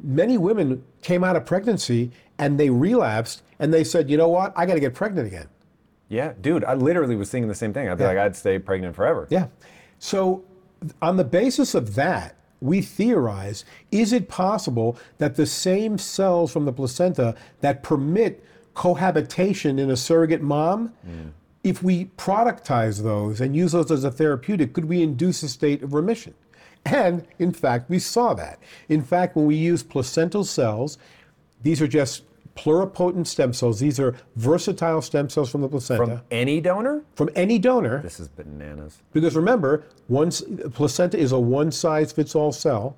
many 0.00 0.38
women 0.38 0.84
came 1.02 1.24
out 1.24 1.36
of 1.36 1.44
pregnancy 1.46 2.10
and 2.38 2.58
they 2.58 2.70
relapsed 2.70 3.42
and 3.58 3.72
they 3.72 3.84
said, 3.84 4.08
you 4.10 4.16
know 4.16 4.28
what, 4.28 4.52
I 4.56 4.66
got 4.66 4.74
to 4.74 4.80
get 4.80 4.94
pregnant 4.94 5.26
again. 5.26 5.48
Yeah, 6.08 6.32
dude, 6.40 6.64
I 6.64 6.74
literally 6.74 7.16
was 7.16 7.30
thinking 7.30 7.48
the 7.48 7.54
same 7.54 7.72
thing. 7.72 7.88
I'd 7.88 7.98
be 7.98 8.04
Yeah. 8.04 8.08
like, 8.08 8.18
I'd 8.18 8.36
stay 8.36 8.58
pregnant 8.58 8.96
forever. 8.96 9.26
Yeah. 9.30 9.48
So, 9.98 10.44
on 11.02 11.16
the 11.16 11.24
basis 11.24 11.74
of 11.74 11.96
that, 11.96 12.36
we 12.60 12.80
theorize 12.80 13.64
is 13.90 14.12
it 14.12 14.28
possible 14.28 14.98
that 15.18 15.36
the 15.36 15.46
same 15.46 15.98
cells 15.98 16.52
from 16.52 16.64
the 16.64 16.72
placenta 16.72 17.34
that 17.60 17.82
permit 17.82 18.44
cohabitation 18.74 19.78
in 19.78 19.90
a 19.90 19.96
surrogate 19.96 20.40
mom, 20.40 20.92
mm. 21.06 21.30
if 21.64 21.82
we 21.82 22.06
productize 22.16 23.02
those 23.02 23.40
and 23.40 23.56
use 23.56 23.72
those 23.72 23.90
as 23.90 24.04
a 24.04 24.10
therapeutic, 24.10 24.72
could 24.72 24.86
we 24.86 25.02
induce 25.02 25.42
a 25.42 25.48
state 25.48 25.82
of 25.82 25.94
remission? 25.94 26.34
And 26.86 27.26
in 27.38 27.52
fact, 27.52 27.90
we 27.90 27.98
saw 27.98 28.34
that. 28.34 28.58
In 28.88 29.02
fact, 29.02 29.36
when 29.36 29.46
we 29.46 29.56
use 29.56 29.82
placental 29.82 30.44
cells, 30.44 30.98
these 31.62 31.82
are 31.82 31.88
just 31.88 32.22
pluripotent 32.58 33.26
stem 33.26 33.52
cells. 33.52 33.78
These 33.78 34.00
are 34.00 34.16
versatile 34.36 35.00
stem 35.00 35.28
cells 35.28 35.50
from 35.50 35.60
the 35.60 35.68
placenta. 35.68 36.06
From 36.06 36.20
any 36.30 36.60
donor? 36.60 37.04
From 37.14 37.30
any 37.36 37.58
donor. 37.58 38.02
This 38.02 38.18
is 38.18 38.28
bananas. 38.28 39.00
Because 39.12 39.36
remember, 39.36 39.86
one, 40.08 40.30
placenta 40.72 41.18
is 41.18 41.32
a 41.32 41.38
one 41.38 41.70
size 41.70 42.10
fits 42.10 42.34
all 42.34 42.52
cell. 42.52 42.96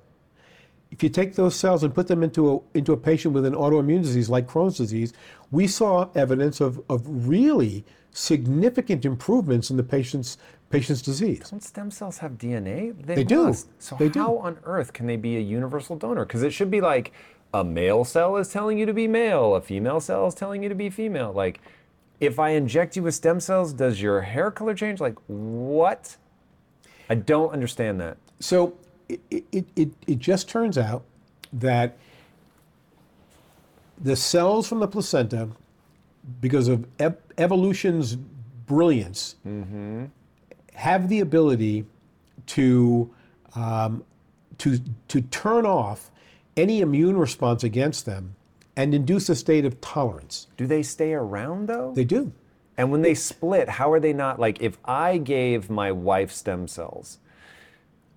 If 0.89 1.03
you 1.03 1.09
take 1.09 1.35
those 1.35 1.55
cells 1.55 1.83
and 1.83 1.93
put 1.93 2.07
them 2.07 2.21
into 2.23 2.53
a, 2.53 2.77
into 2.77 2.91
a 2.91 2.97
patient 2.97 3.33
with 3.33 3.45
an 3.45 3.53
autoimmune 3.53 4.01
disease 4.01 4.29
like 4.29 4.47
Crohn's 4.47 4.77
disease, 4.77 5.13
we 5.51 5.67
saw 5.67 6.09
evidence 6.15 6.59
of, 6.59 6.81
of 6.89 7.03
really 7.05 7.85
significant 8.11 9.05
improvements 9.05 9.69
in 9.69 9.77
the 9.77 9.83
patient's 9.83 10.37
patient's 10.71 11.01
disease. 11.01 11.49
Don't 11.49 11.63
stem 11.63 11.91
cells 11.91 12.17
have 12.19 12.33
DNA? 12.33 12.93
They 13.05 13.23
do. 13.23 13.53
So 13.79 13.95
They 13.97 14.07
how 14.07 14.33
do. 14.33 14.39
on 14.39 14.57
earth 14.63 14.93
can 14.93 15.07
they 15.07 15.17
be 15.17 15.37
a 15.37 15.39
universal 15.39 15.95
donor? 15.95 16.25
Because 16.25 16.43
it 16.43 16.51
should 16.51 16.71
be 16.71 16.81
like 16.81 17.11
a 17.53 17.63
male 17.63 18.05
cell 18.05 18.37
is 18.37 18.47
telling 18.47 18.77
you 18.77 18.85
to 18.85 18.93
be 18.93 19.07
male, 19.07 19.55
a 19.55 19.61
female 19.61 19.99
cell 19.99 20.27
is 20.27 20.33
telling 20.33 20.63
you 20.63 20.69
to 20.69 20.75
be 20.75 20.89
female. 20.89 21.33
Like, 21.33 21.59
if 22.19 22.39
I 22.39 22.49
inject 22.51 22.95
you 22.95 23.03
with 23.03 23.15
stem 23.15 23.39
cells, 23.39 23.73
does 23.73 24.01
your 24.01 24.21
hair 24.21 24.51
color 24.51 24.73
change? 24.73 25.01
Like, 25.01 25.17
what? 25.27 26.15
I 27.09 27.15
don't 27.15 27.51
understand 27.51 27.99
that. 27.99 28.17
So 28.39 28.75
it, 29.09 29.19
it, 29.29 29.65
it, 29.75 29.89
it 30.07 30.19
just 30.19 30.47
turns 30.47 30.77
out 30.77 31.03
that 31.51 31.97
the 34.01 34.15
cells 34.15 34.67
from 34.67 34.79
the 34.79 34.87
placenta, 34.87 35.49
because 36.39 36.67
of 36.67 36.87
ev- 36.99 37.17
evolution's 37.37 38.15
brilliance, 38.15 39.35
mm-hmm. 39.45 40.05
Have 40.75 41.09
the 41.09 41.19
ability 41.19 41.85
to, 42.47 43.13
um, 43.55 44.03
to, 44.57 44.79
to 45.07 45.21
turn 45.21 45.65
off 45.65 46.11
any 46.57 46.81
immune 46.81 47.17
response 47.17 47.63
against 47.63 48.05
them 48.05 48.35
and 48.75 48.93
induce 48.93 49.29
a 49.29 49.35
state 49.35 49.65
of 49.65 49.79
tolerance. 49.81 50.47
Do 50.57 50.65
they 50.67 50.83
stay 50.83 51.13
around 51.13 51.67
though? 51.67 51.93
They 51.93 52.05
do. 52.05 52.31
And 52.77 52.91
when 52.91 53.01
they 53.01 53.13
split, 53.13 53.69
how 53.69 53.91
are 53.91 53.99
they 53.99 54.13
not 54.13 54.39
like 54.39 54.61
if 54.61 54.77
I 54.85 55.17
gave 55.17 55.69
my 55.69 55.91
wife 55.91 56.31
stem 56.31 56.67
cells, 56.67 57.19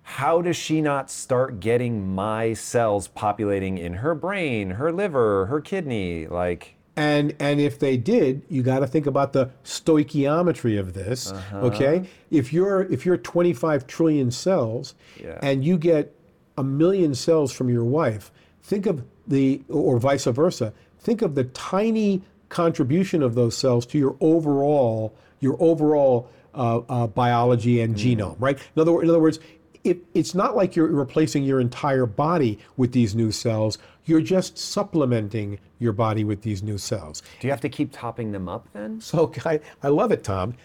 how 0.01 0.41
does 0.41 0.55
she 0.55 0.81
not 0.81 1.09
start 1.09 1.59
getting 1.59 2.13
my 2.13 2.53
cells 2.53 3.07
populating 3.07 3.77
in 3.77 3.95
her 3.95 4.15
brain, 4.15 4.71
her 4.71 4.91
liver, 4.91 5.47
her 5.47 5.59
kidney? 5.59 6.27
Like, 6.27 6.74
And 6.97 7.35
and 7.39 7.59
if 7.59 7.79
they 7.79 7.97
did, 7.97 8.43
you 8.49 8.63
got 8.63 8.79
to 8.79 8.87
think 8.87 9.05
about 9.05 9.33
the 9.33 9.49
stoichiometry 9.65 10.79
of 10.79 10.93
this. 10.93 11.31
Uh-huh. 11.31 11.57
Okay, 11.67 12.07
if 12.31 12.53
you're 12.53 12.83
if 12.83 13.05
you're 13.05 13.17
25 13.17 13.87
trillion 13.87 14.31
cells, 14.31 14.95
Yeah. 15.21 15.37
and 15.41 15.63
you 15.65 15.77
get 15.77 16.13
a 16.57 16.63
million 16.63 17.13
cells 17.15 17.51
from 17.51 17.69
your 17.69 17.83
wife, 17.83 18.31
think 18.63 18.85
of 18.85 19.03
the 19.27 19.61
or 19.69 19.99
vice 19.99 20.25
versa. 20.25 20.73
Think 20.99 21.21
of 21.21 21.35
the 21.35 21.43
tiny 21.45 22.21
contribution 22.49 23.21
of 23.21 23.35
those 23.35 23.57
cells 23.57 23.85
to 23.87 23.97
your 23.97 24.15
overall 24.21 25.13
your 25.41 25.57
overall 25.59 26.29
uh, 26.53 26.77
uh, 26.87 27.07
biology 27.07 27.81
and 27.81 27.95
Mm. 27.95 28.17
genome. 28.17 28.35
Right. 28.39 28.57
In 28.75 28.81
other 28.81 29.01
in 29.01 29.09
other 29.09 29.19
words. 29.19 29.39
It, 29.83 29.99
it's 30.15 30.33
not 30.33 30.55
like 30.55 30.75
you're 30.75 30.87
replacing 30.87 31.43
your 31.43 31.59
entire 31.61 32.07
body 32.07 32.57
with 32.75 32.91
these 32.91 33.13
new 33.13 33.31
cells. 33.31 33.77
You're 34.05 34.21
just 34.21 34.57
supplementing 34.57 35.59
your 35.79 35.93
body 35.93 36.23
with 36.23 36.41
these 36.41 36.61
new 36.61 36.77
cells. 36.77 37.21
do 37.39 37.47
you 37.47 37.51
have 37.51 37.61
to 37.61 37.69
keep 37.69 37.91
topping 37.91 38.31
them 38.31 38.47
up 38.47 38.67
then? 38.73 39.01
So 39.01 39.31
I, 39.45 39.59
I 39.83 39.89
love 39.89 40.11
it, 40.11 40.23
Tom. 40.23 40.55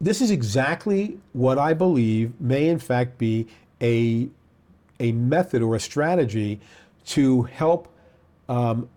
This 0.00 0.20
is 0.20 0.30
exactly 0.30 1.18
what 1.32 1.58
I 1.58 1.74
believe 1.74 2.32
may, 2.40 2.68
in 2.68 2.80
fact, 2.80 3.18
be 3.18 3.46
a, 3.80 4.28
a 4.98 5.12
method 5.12 5.62
or 5.62 5.76
a 5.76 5.80
strategy 5.80 6.60
to 7.06 7.42
help 7.42 7.88
um, 8.48 8.88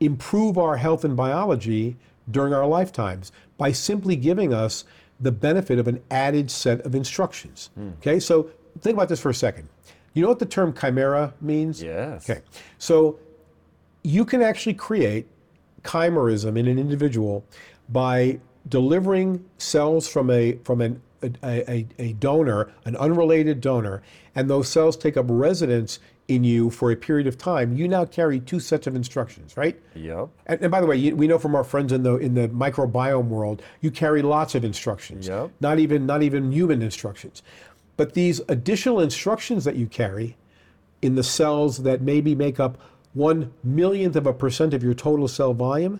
improve 0.00 0.58
our 0.58 0.76
health 0.76 1.04
and 1.04 1.16
biology 1.16 1.96
during 2.30 2.52
our 2.52 2.66
lifetimes 2.66 3.32
by 3.56 3.72
simply 3.72 4.16
giving 4.16 4.52
us 4.52 4.84
the 5.20 5.32
benefit 5.32 5.78
of 5.78 5.88
an 5.88 6.00
added 6.10 6.50
set 6.50 6.80
of 6.82 6.94
instructions. 6.94 7.70
Okay, 7.98 8.20
so 8.20 8.50
think 8.80 8.94
about 8.94 9.08
this 9.08 9.20
for 9.20 9.30
a 9.30 9.34
second. 9.34 9.68
You 10.18 10.22
know 10.22 10.30
what 10.30 10.40
the 10.40 10.46
term 10.46 10.74
chimera 10.74 11.32
means? 11.40 11.80
Yes. 11.80 12.28
Okay, 12.28 12.40
so 12.76 13.20
you 14.02 14.24
can 14.24 14.42
actually 14.42 14.74
create 14.74 15.28
chimerism 15.84 16.58
in 16.58 16.66
an 16.66 16.76
individual 16.76 17.44
by 17.88 18.40
delivering 18.68 19.44
cells 19.58 20.08
from 20.08 20.28
a 20.28 20.58
from 20.64 20.80
an, 20.80 21.00
a, 21.22 21.70
a, 21.70 21.86
a 22.00 22.12
donor, 22.14 22.72
an 22.84 22.96
unrelated 22.96 23.60
donor, 23.60 24.02
and 24.34 24.50
those 24.50 24.66
cells 24.66 24.96
take 24.96 25.16
up 25.16 25.26
residence 25.28 26.00
in 26.26 26.42
you 26.42 26.68
for 26.68 26.90
a 26.90 26.96
period 26.96 27.26
of 27.26 27.38
time. 27.38 27.76
You 27.76 27.86
now 27.88 28.04
carry 28.04 28.40
two 28.40 28.60
sets 28.60 28.86
of 28.86 28.94
instructions, 28.94 29.56
right? 29.56 29.80
Yep. 29.94 30.28
And, 30.46 30.62
and 30.62 30.70
by 30.70 30.80
the 30.80 30.86
way, 30.86 30.96
you, 30.96 31.16
we 31.16 31.26
know 31.26 31.38
from 31.38 31.54
our 31.54 31.64
friends 31.64 31.92
in 31.92 32.02
the 32.02 32.16
in 32.16 32.34
the 32.34 32.48
microbiome 32.48 33.28
world, 33.28 33.62
you 33.80 33.92
carry 33.92 34.20
lots 34.20 34.54
of 34.54 34.64
instructions. 34.64 35.28
Yep. 35.28 35.52
Not 35.60 35.78
even 35.78 36.06
not 36.06 36.22
even 36.22 36.50
human 36.50 36.82
instructions, 36.82 37.42
but 37.98 38.14
these 38.14 38.40
additional 38.48 39.00
instructions 39.00 39.64
that 39.64 39.74
you 39.74 39.88
carry 39.88 40.36
in 41.02 41.16
the 41.16 41.22
cells 41.24 41.78
that 41.82 42.00
maybe 42.00 42.32
make 42.32 42.60
up 42.60 42.78
one 43.12 43.52
millionth 43.64 44.14
of 44.14 44.24
a 44.24 44.32
percent 44.32 44.72
of 44.72 44.84
your 44.84 44.94
total 44.94 45.26
cell 45.26 45.52
volume, 45.52 45.98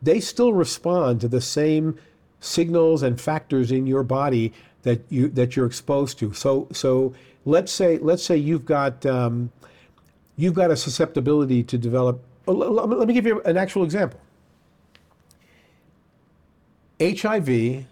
they 0.00 0.20
still 0.20 0.54
respond 0.54 1.20
to 1.20 1.28
the 1.28 1.42
same 1.42 1.98
signals 2.40 3.02
and 3.02 3.20
factors 3.20 3.70
in 3.70 3.86
your 3.86 4.02
body 4.02 4.54
that 4.82 5.02
you 5.10 5.28
that 5.28 5.54
you're 5.54 5.66
exposed 5.66 6.18
to. 6.18 6.32
So 6.32 6.66
so 6.72 7.14
let's 7.44 7.70
say 7.70 7.98
let's 7.98 8.22
say 8.22 8.38
you've 8.38 8.64
got 8.64 9.04
um, 9.04 9.52
you've 10.36 10.54
got 10.54 10.70
a 10.70 10.76
susceptibility 10.76 11.62
to 11.62 11.76
develop. 11.76 12.22
Let 12.46 13.06
me 13.06 13.12
give 13.12 13.26
you 13.26 13.42
an 13.42 13.58
actual 13.58 13.84
example. 13.84 14.18
HIV, 17.00 17.84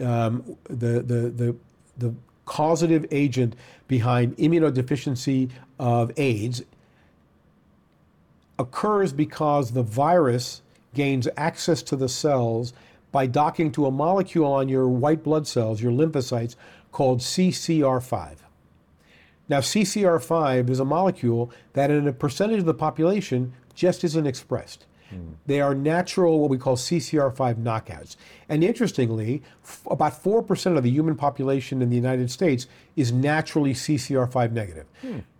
um, 0.00 0.56
the, 0.68 1.00
the, 1.02 1.32
the, 1.34 1.56
the 1.98 2.14
causative 2.46 3.06
agent 3.10 3.54
behind 3.88 4.36
immunodeficiency 4.36 5.50
of 5.78 6.12
AIDS, 6.18 6.62
occurs 8.58 9.12
because 9.12 9.72
the 9.72 9.82
virus 9.82 10.62
gains 10.94 11.28
access 11.36 11.82
to 11.82 11.96
the 11.96 12.08
cells 12.08 12.72
by 13.10 13.26
docking 13.26 13.70
to 13.72 13.86
a 13.86 13.90
molecule 13.90 14.52
on 14.52 14.68
your 14.68 14.88
white 14.88 15.22
blood 15.22 15.46
cells, 15.46 15.80
your 15.80 15.92
lymphocytes, 15.92 16.56
called 16.92 17.20
CCR5. 17.20 18.36
Now, 19.48 19.58
CCR5 19.58 20.70
is 20.70 20.80
a 20.80 20.84
molecule 20.84 21.50
that 21.74 21.90
in 21.90 22.08
a 22.08 22.12
percentage 22.12 22.60
of 22.60 22.64
the 22.64 22.74
population 22.74 23.52
just 23.74 24.04
isn't 24.04 24.26
expressed. 24.26 24.86
They 25.46 25.60
are 25.60 25.74
natural, 25.74 26.40
what 26.40 26.50
we 26.50 26.58
call 26.58 26.76
CCR5 26.76 27.56
knockouts. 27.56 28.16
And 28.48 28.62
interestingly, 28.64 29.42
f- 29.62 29.82
about 29.90 30.22
4% 30.22 30.76
of 30.76 30.82
the 30.82 30.90
human 30.90 31.14
population 31.16 31.82
in 31.82 31.90
the 31.90 31.96
United 31.96 32.30
States 32.30 32.66
is 32.96 33.12
naturally 33.12 33.74
CCR5 33.74 34.52
negative. 34.52 34.86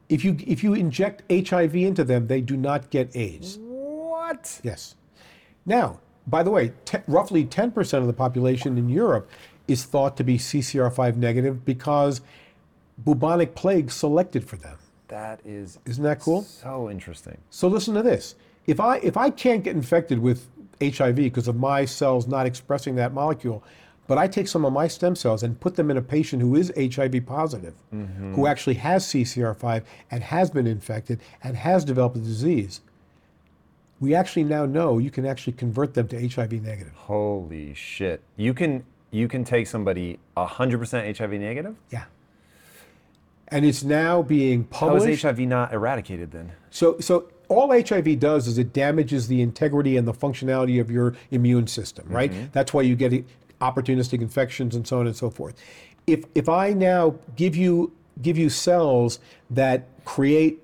If, 0.08 0.24
you, 0.24 0.36
if 0.46 0.62
you 0.62 0.74
inject 0.74 1.22
HIV 1.30 1.74
into 1.76 2.04
them, 2.04 2.26
they 2.26 2.40
do 2.40 2.56
not 2.56 2.90
get 2.90 3.14
AIDS. 3.16 3.58
What? 3.60 4.60
Yes. 4.62 4.94
Now, 5.66 6.00
by 6.26 6.42
the 6.42 6.50
way, 6.50 6.72
te- 6.84 6.98
roughly 7.06 7.44
10% 7.44 7.98
of 7.98 8.06
the 8.06 8.12
population 8.12 8.76
in 8.78 8.88
Europe 8.88 9.28
is 9.66 9.84
thought 9.84 10.16
to 10.18 10.24
be 10.24 10.36
CCR5 10.38 11.16
negative 11.16 11.64
because 11.64 12.20
bubonic 13.04 13.54
plague 13.54 13.90
selected 13.90 14.46
for 14.48 14.56
them. 14.56 14.76
That 15.08 15.40
is 15.44 15.78
Isn't 15.84 16.04
that 16.04 16.20
cool? 16.20 16.42
so 16.42 16.90
interesting. 16.90 17.38
So 17.50 17.68
listen 17.68 17.94
to 17.94 18.02
this. 18.02 18.34
If 18.66 18.80
I 18.80 18.96
if 18.98 19.16
I 19.16 19.30
can't 19.30 19.62
get 19.62 19.76
infected 19.76 20.18
with 20.18 20.46
HIV 20.80 21.16
because 21.16 21.48
of 21.48 21.56
my 21.56 21.84
cells 21.84 22.26
not 22.26 22.46
expressing 22.46 22.96
that 22.96 23.12
molecule, 23.12 23.62
but 24.06 24.18
I 24.18 24.26
take 24.26 24.48
some 24.48 24.64
of 24.64 24.72
my 24.72 24.88
stem 24.88 25.16
cells 25.16 25.42
and 25.42 25.58
put 25.58 25.76
them 25.76 25.90
in 25.90 25.96
a 25.96 26.02
patient 26.02 26.42
who 26.42 26.56
is 26.56 26.72
HIV 26.76 27.26
positive, 27.26 27.74
mm-hmm. 27.92 28.34
who 28.34 28.46
actually 28.46 28.74
has 28.74 29.06
CCR5 29.06 29.82
and 30.10 30.22
has 30.22 30.50
been 30.50 30.66
infected 30.66 31.20
and 31.42 31.56
has 31.56 31.84
developed 31.84 32.16
the 32.16 32.20
disease, 32.20 32.80
we 34.00 34.14
actually 34.14 34.44
now 34.44 34.66
know 34.66 34.98
you 34.98 35.10
can 35.10 35.24
actually 35.24 35.54
convert 35.54 35.94
them 35.94 36.08
to 36.08 36.28
HIV 36.28 36.52
negative. 36.52 36.92
Holy 36.94 37.72
shit. 37.74 38.20
You 38.36 38.52
can 38.52 38.84
you 39.10 39.28
can 39.28 39.44
take 39.44 39.68
somebody 39.68 40.18
100% 40.36 41.16
HIV 41.16 41.32
negative? 41.32 41.76
Yeah. 41.90 42.04
And 43.48 43.64
it's 43.64 43.84
now 43.84 44.22
being 44.22 44.64
published. 44.64 45.06
is 45.06 45.22
HIV 45.22 45.38
not 45.40 45.72
eradicated 45.72 46.32
then? 46.32 46.52
So, 46.70 46.98
so 46.98 47.28
all 47.48 47.70
HIV 47.70 48.18
does 48.18 48.46
is 48.46 48.58
it 48.58 48.72
damages 48.72 49.28
the 49.28 49.42
integrity 49.42 49.96
and 49.96 50.06
the 50.06 50.12
functionality 50.12 50.80
of 50.80 50.90
your 50.90 51.14
immune 51.30 51.66
system, 51.66 52.06
right? 52.08 52.30
Mm-hmm. 52.30 52.46
That's 52.52 52.72
why 52.72 52.82
you 52.82 52.96
get 52.96 53.12
opportunistic 53.60 54.20
infections 54.20 54.74
and 54.74 54.86
so 54.86 55.00
on 55.00 55.06
and 55.06 55.16
so 55.16 55.30
forth. 55.30 55.54
If 56.06 56.24
if 56.34 56.48
I 56.48 56.72
now 56.72 57.16
give 57.36 57.56
you 57.56 57.92
give 58.22 58.38
you 58.38 58.50
cells 58.50 59.18
that 59.50 59.86
create 60.04 60.62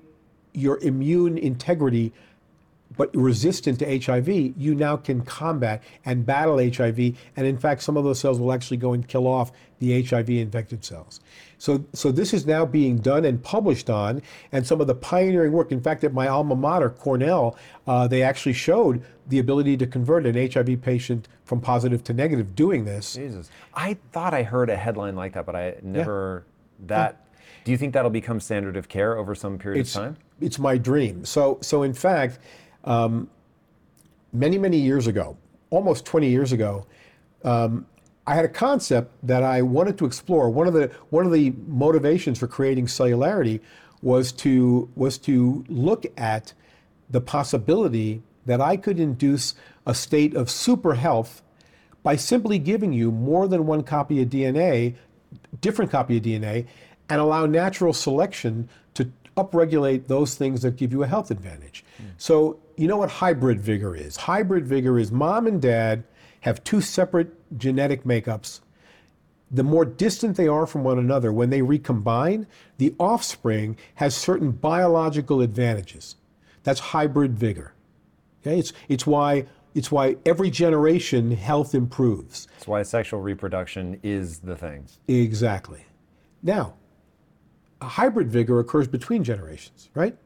your 0.52 0.78
immune 0.78 1.38
integrity 1.38 2.12
but 3.00 3.08
resistant 3.16 3.78
to 3.78 3.98
HIV, 3.98 4.28
you 4.28 4.74
now 4.74 4.94
can 4.94 5.22
combat 5.22 5.82
and 6.04 6.26
battle 6.26 6.58
HIV. 6.58 6.98
And 7.34 7.46
in 7.46 7.56
fact, 7.56 7.82
some 7.82 7.96
of 7.96 8.04
those 8.04 8.20
cells 8.20 8.38
will 8.38 8.52
actually 8.52 8.76
go 8.76 8.92
and 8.92 9.08
kill 9.08 9.26
off 9.26 9.52
the 9.78 10.02
HIV 10.02 10.28
infected 10.28 10.84
cells. 10.84 11.20
So, 11.56 11.82
so 11.94 12.12
this 12.12 12.34
is 12.34 12.44
now 12.44 12.66
being 12.66 12.98
done 12.98 13.24
and 13.24 13.42
published 13.42 13.88
on, 13.88 14.20
and 14.52 14.66
some 14.66 14.82
of 14.82 14.86
the 14.86 14.94
pioneering 14.94 15.52
work. 15.52 15.72
In 15.72 15.80
fact, 15.80 16.04
at 16.04 16.12
my 16.12 16.28
alma 16.28 16.54
mater, 16.54 16.90
Cornell, 16.90 17.56
uh, 17.86 18.06
they 18.06 18.22
actually 18.22 18.52
showed 18.52 19.02
the 19.28 19.38
ability 19.38 19.78
to 19.78 19.86
convert 19.86 20.26
an 20.26 20.34
HIV 20.34 20.82
patient 20.82 21.26
from 21.44 21.62
positive 21.62 22.04
to 22.04 22.12
negative 22.12 22.54
doing 22.54 22.84
this. 22.84 23.14
Jesus. 23.14 23.48
I 23.72 23.96
thought 24.12 24.34
I 24.34 24.42
heard 24.42 24.68
a 24.68 24.76
headline 24.76 25.16
like 25.16 25.32
that, 25.32 25.46
but 25.46 25.56
I 25.56 25.76
never 25.80 26.44
that. 26.80 27.24
Do 27.64 27.72
you 27.72 27.78
think 27.78 27.94
that'll 27.94 28.10
become 28.10 28.40
standard 28.40 28.76
of 28.76 28.90
care 28.90 29.16
over 29.16 29.34
some 29.34 29.58
period 29.58 29.80
It's, 29.80 29.96
of 29.96 30.02
time? 30.02 30.16
it's 30.38 30.58
my 30.58 30.76
dream. 30.76 31.24
So, 31.24 31.56
so 31.62 31.82
in 31.82 31.94
fact, 31.94 32.38
um, 32.84 33.28
many, 34.32 34.58
many 34.58 34.78
years 34.78 35.06
ago, 35.06 35.36
almost 35.70 36.04
20 36.04 36.28
years 36.28 36.52
ago, 36.52 36.86
um, 37.44 37.86
I 38.26 38.34
had 38.34 38.44
a 38.44 38.48
concept 38.48 39.12
that 39.26 39.42
I 39.42 39.62
wanted 39.62 39.98
to 39.98 40.06
explore. 40.06 40.50
One 40.50 40.66
of 40.66 40.74
the 40.74 40.92
one 41.08 41.26
of 41.26 41.32
the 41.32 41.52
motivations 41.66 42.38
for 42.38 42.46
creating 42.46 42.86
Celularity 42.86 43.60
was 44.02 44.30
to 44.32 44.88
was 44.94 45.18
to 45.18 45.64
look 45.68 46.06
at 46.16 46.52
the 47.08 47.20
possibility 47.20 48.22
that 48.46 48.60
I 48.60 48.76
could 48.76 49.00
induce 49.00 49.54
a 49.86 49.94
state 49.94 50.34
of 50.36 50.50
super 50.50 50.94
health 50.94 51.42
by 52.02 52.16
simply 52.16 52.58
giving 52.58 52.92
you 52.92 53.10
more 53.10 53.48
than 53.48 53.66
one 53.66 53.82
copy 53.82 54.22
of 54.22 54.28
DNA, 54.28 54.94
different 55.60 55.90
copy 55.90 56.16
of 56.16 56.22
DNA, 56.22 56.66
and 57.08 57.20
allow 57.20 57.46
natural 57.46 57.92
selection 57.92 58.68
upregulate 59.42 60.06
those 60.06 60.34
things 60.34 60.62
that 60.62 60.76
give 60.76 60.92
you 60.92 61.02
a 61.02 61.06
health 61.06 61.30
advantage. 61.30 61.84
So, 62.16 62.58
you 62.76 62.88
know 62.88 62.96
what 62.96 63.10
hybrid 63.10 63.60
vigor 63.60 63.94
is? 63.94 64.16
Hybrid 64.16 64.66
vigor 64.66 64.98
is 64.98 65.10
mom 65.12 65.46
and 65.46 65.60
dad 65.60 66.04
have 66.40 66.64
two 66.64 66.80
separate 66.80 67.28
genetic 67.58 68.04
makeups. 68.04 68.60
The 69.50 69.62
more 69.62 69.84
distant 69.84 70.36
they 70.36 70.48
are 70.48 70.66
from 70.66 70.84
one 70.84 70.98
another, 70.98 71.32
when 71.32 71.50
they 71.50 71.60
recombine, 71.60 72.46
the 72.78 72.94
offspring 72.98 73.76
has 73.96 74.14
certain 74.14 74.52
biological 74.52 75.40
advantages. 75.40 76.16
That's 76.62 76.80
hybrid 76.80 77.38
vigor. 77.38 77.72
Okay? 78.42 78.58
It's, 78.58 78.72
it's, 78.88 79.06
why, 79.06 79.46
it's 79.74 79.90
why 79.90 80.16
every 80.24 80.50
generation 80.50 81.32
health 81.32 81.74
improves. 81.74 82.46
That's 82.54 82.68
why 82.68 82.82
sexual 82.84 83.20
reproduction 83.20 83.98
is 84.02 84.38
the 84.38 84.56
thing. 84.56 84.86
Exactly. 85.08 85.84
Now, 86.42 86.74
a 87.80 87.86
hybrid 87.86 88.30
vigor 88.30 88.58
occurs 88.60 88.86
between 88.88 89.24
generations, 89.24 89.90
right? 89.94 90.16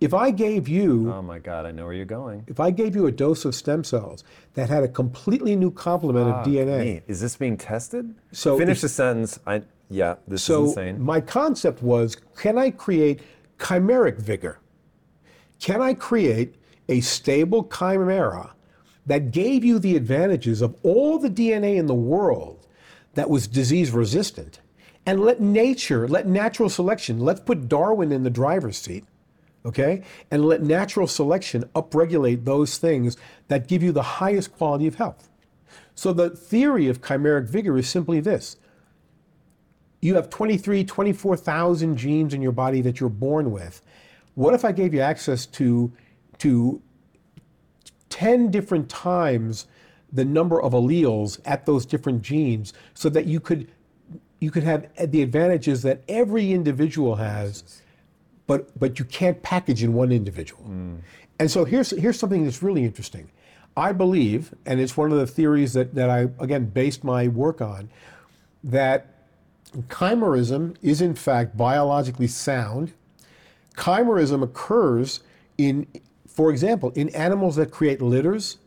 If 0.00 0.12
I 0.14 0.32
gave 0.32 0.68
you 0.68 1.12
Oh 1.12 1.22
my 1.22 1.38
God, 1.38 1.64
I 1.64 1.70
know 1.70 1.84
where 1.84 1.94
you're 1.94 2.04
going. 2.04 2.44
if 2.48 2.58
I 2.58 2.70
gave 2.72 2.96
you 2.96 3.06
a 3.06 3.12
dose 3.12 3.44
of 3.44 3.54
stem 3.54 3.84
cells 3.84 4.24
that 4.54 4.68
had 4.68 4.82
a 4.82 4.88
completely 4.88 5.54
new 5.54 5.70
complement 5.70 6.28
of 6.28 6.34
ah, 6.34 6.44
DNA, 6.44 6.84
Neat. 6.84 7.02
Is 7.06 7.20
this 7.20 7.36
being 7.36 7.56
tested? 7.56 8.12
So 8.32 8.58
finish 8.58 8.78
if- 8.78 8.82
the 8.82 8.88
sentence. 8.88 9.38
I 9.46 9.62
yeah, 9.88 10.14
this 10.26 10.42
so 10.42 10.64
is 10.64 10.70
insane. 10.70 11.00
my 11.02 11.20
concept 11.20 11.82
was 11.82 12.16
can 12.36 12.58
I 12.58 12.70
create 12.70 13.20
chimeric 13.58 14.18
vigor? 14.18 14.58
Can 15.60 15.80
I 15.80 15.94
create 15.94 16.56
a 16.88 17.00
stable 17.00 17.62
chimera 17.64 18.54
that 19.06 19.30
gave 19.30 19.64
you 19.64 19.78
the 19.78 19.94
advantages 19.94 20.62
of 20.62 20.74
all 20.82 21.18
the 21.18 21.30
DNA 21.30 21.76
in 21.76 21.86
the 21.86 21.94
world 21.94 22.66
that 23.14 23.28
was 23.30 23.46
disease 23.46 23.90
resistant? 23.92 24.60
And 25.04 25.20
let 25.20 25.40
nature, 25.40 26.06
let 26.06 26.26
natural 26.26 26.68
selection, 26.68 27.20
let's 27.20 27.40
put 27.40 27.68
Darwin 27.68 28.12
in 28.12 28.22
the 28.22 28.30
driver's 28.30 28.78
seat, 28.78 29.04
okay? 29.66 30.02
And 30.30 30.44
let 30.44 30.62
natural 30.62 31.06
selection 31.08 31.64
upregulate 31.74 32.44
those 32.44 32.78
things 32.78 33.16
that 33.48 33.66
give 33.66 33.82
you 33.82 33.90
the 33.90 34.02
highest 34.02 34.52
quality 34.52 34.86
of 34.86 34.94
health. 34.94 35.28
So 35.94 36.12
the 36.12 36.30
theory 36.30 36.88
of 36.88 37.00
chimeric 37.02 37.48
vigor 37.48 37.76
is 37.76 37.88
simply 37.88 38.20
this 38.20 38.56
you 40.02 40.16
have 40.16 40.28
23, 40.28 40.84
24,000 40.84 41.96
genes 41.96 42.34
in 42.34 42.42
your 42.42 42.52
body 42.52 42.80
that 42.82 42.98
you're 42.98 43.08
born 43.08 43.52
with. 43.52 43.80
What 44.34 44.52
if 44.52 44.64
I 44.64 44.72
gave 44.72 44.92
you 44.92 45.00
access 45.00 45.46
to, 45.46 45.92
to 46.38 46.82
10 48.10 48.50
different 48.50 48.88
times 48.88 49.68
the 50.12 50.24
number 50.24 50.60
of 50.60 50.72
alleles 50.72 51.40
at 51.44 51.64
those 51.66 51.86
different 51.86 52.20
genes 52.20 52.72
so 52.94 53.08
that 53.10 53.26
you 53.26 53.38
could, 53.38 53.70
you 54.42 54.50
could 54.50 54.64
have 54.64 54.88
the 54.98 55.22
advantages 55.22 55.82
that 55.82 56.02
every 56.08 56.52
individual 56.52 57.14
has, 57.14 57.80
but, 58.48 58.76
but 58.78 58.98
you 58.98 59.04
can't 59.04 59.40
package 59.44 59.84
in 59.84 59.94
one 59.94 60.10
individual? 60.10 60.64
Mm. 60.64 60.98
And 61.38 61.48
so 61.48 61.64
here's, 61.64 61.90
here's 61.90 62.18
something 62.18 62.42
that's 62.42 62.60
really 62.60 62.84
interesting. 62.84 63.30
I 63.76 63.92
believe, 63.92 64.52
and 64.66 64.80
it's 64.80 64.96
one 64.96 65.12
of 65.12 65.18
the 65.18 65.28
theories 65.28 65.74
that, 65.74 65.94
that 65.94 66.10
I, 66.10 66.28
again, 66.40 66.66
based 66.66 67.04
my 67.04 67.28
work 67.28 67.60
on, 67.60 67.88
that 68.64 69.14
chimerism 69.86 70.76
is 70.82 71.00
in 71.00 71.14
fact 71.14 71.56
biologically 71.56 72.26
sound. 72.26 72.92
Chimerism 73.76 74.42
occurs 74.42 75.20
in, 75.56 75.86
for 76.26 76.50
example, 76.50 76.90
in 76.96 77.10
animals 77.10 77.54
that 77.56 77.70
create 77.70 78.02
litters, 78.02 78.58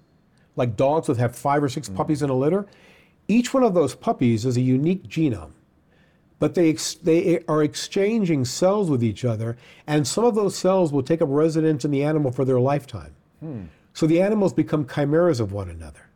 like 0.55 0.77
dogs 0.77 1.07
that 1.07 1.17
have 1.17 1.35
five 1.35 1.61
or 1.61 1.67
six 1.67 1.89
mm. 1.89 1.95
puppies 1.95 2.21
in 2.21 2.29
a 2.29 2.33
litter. 2.33 2.65
Each 3.27 3.53
one 3.53 3.63
of 3.63 3.73
those 3.73 3.93
puppies 3.93 4.45
is 4.45 4.55
a 4.55 4.61
unique 4.61 5.03
genome, 5.09 5.51
but 6.39 6.55
they, 6.55 6.69
ex- 6.69 6.95
they 6.95 7.43
are 7.47 7.63
exchanging 7.63 8.45
cells 8.45 8.89
with 8.89 9.03
each 9.03 9.23
other, 9.23 9.57
and 9.87 10.07
some 10.07 10.25
of 10.25 10.35
those 10.35 10.57
cells 10.57 10.91
will 10.91 11.03
take 11.03 11.21
up 11.21 11.29
residence 11.31 11.85
in 11.85 11.91
the 11.91 12.03
animal 12.03 12.31
for 12.31 12.45
their 12.45 12.59
lifetime. 12.59 13.15
Hmm. 13.39 13.63
So 13.93 14.07
the 14.07 14.21
animals 14.21 14.53
become 14.53 14.87
chimeras 14.87 15.39
of 15.39 15.53
one 15.53 15.69
another. 15.69 16.09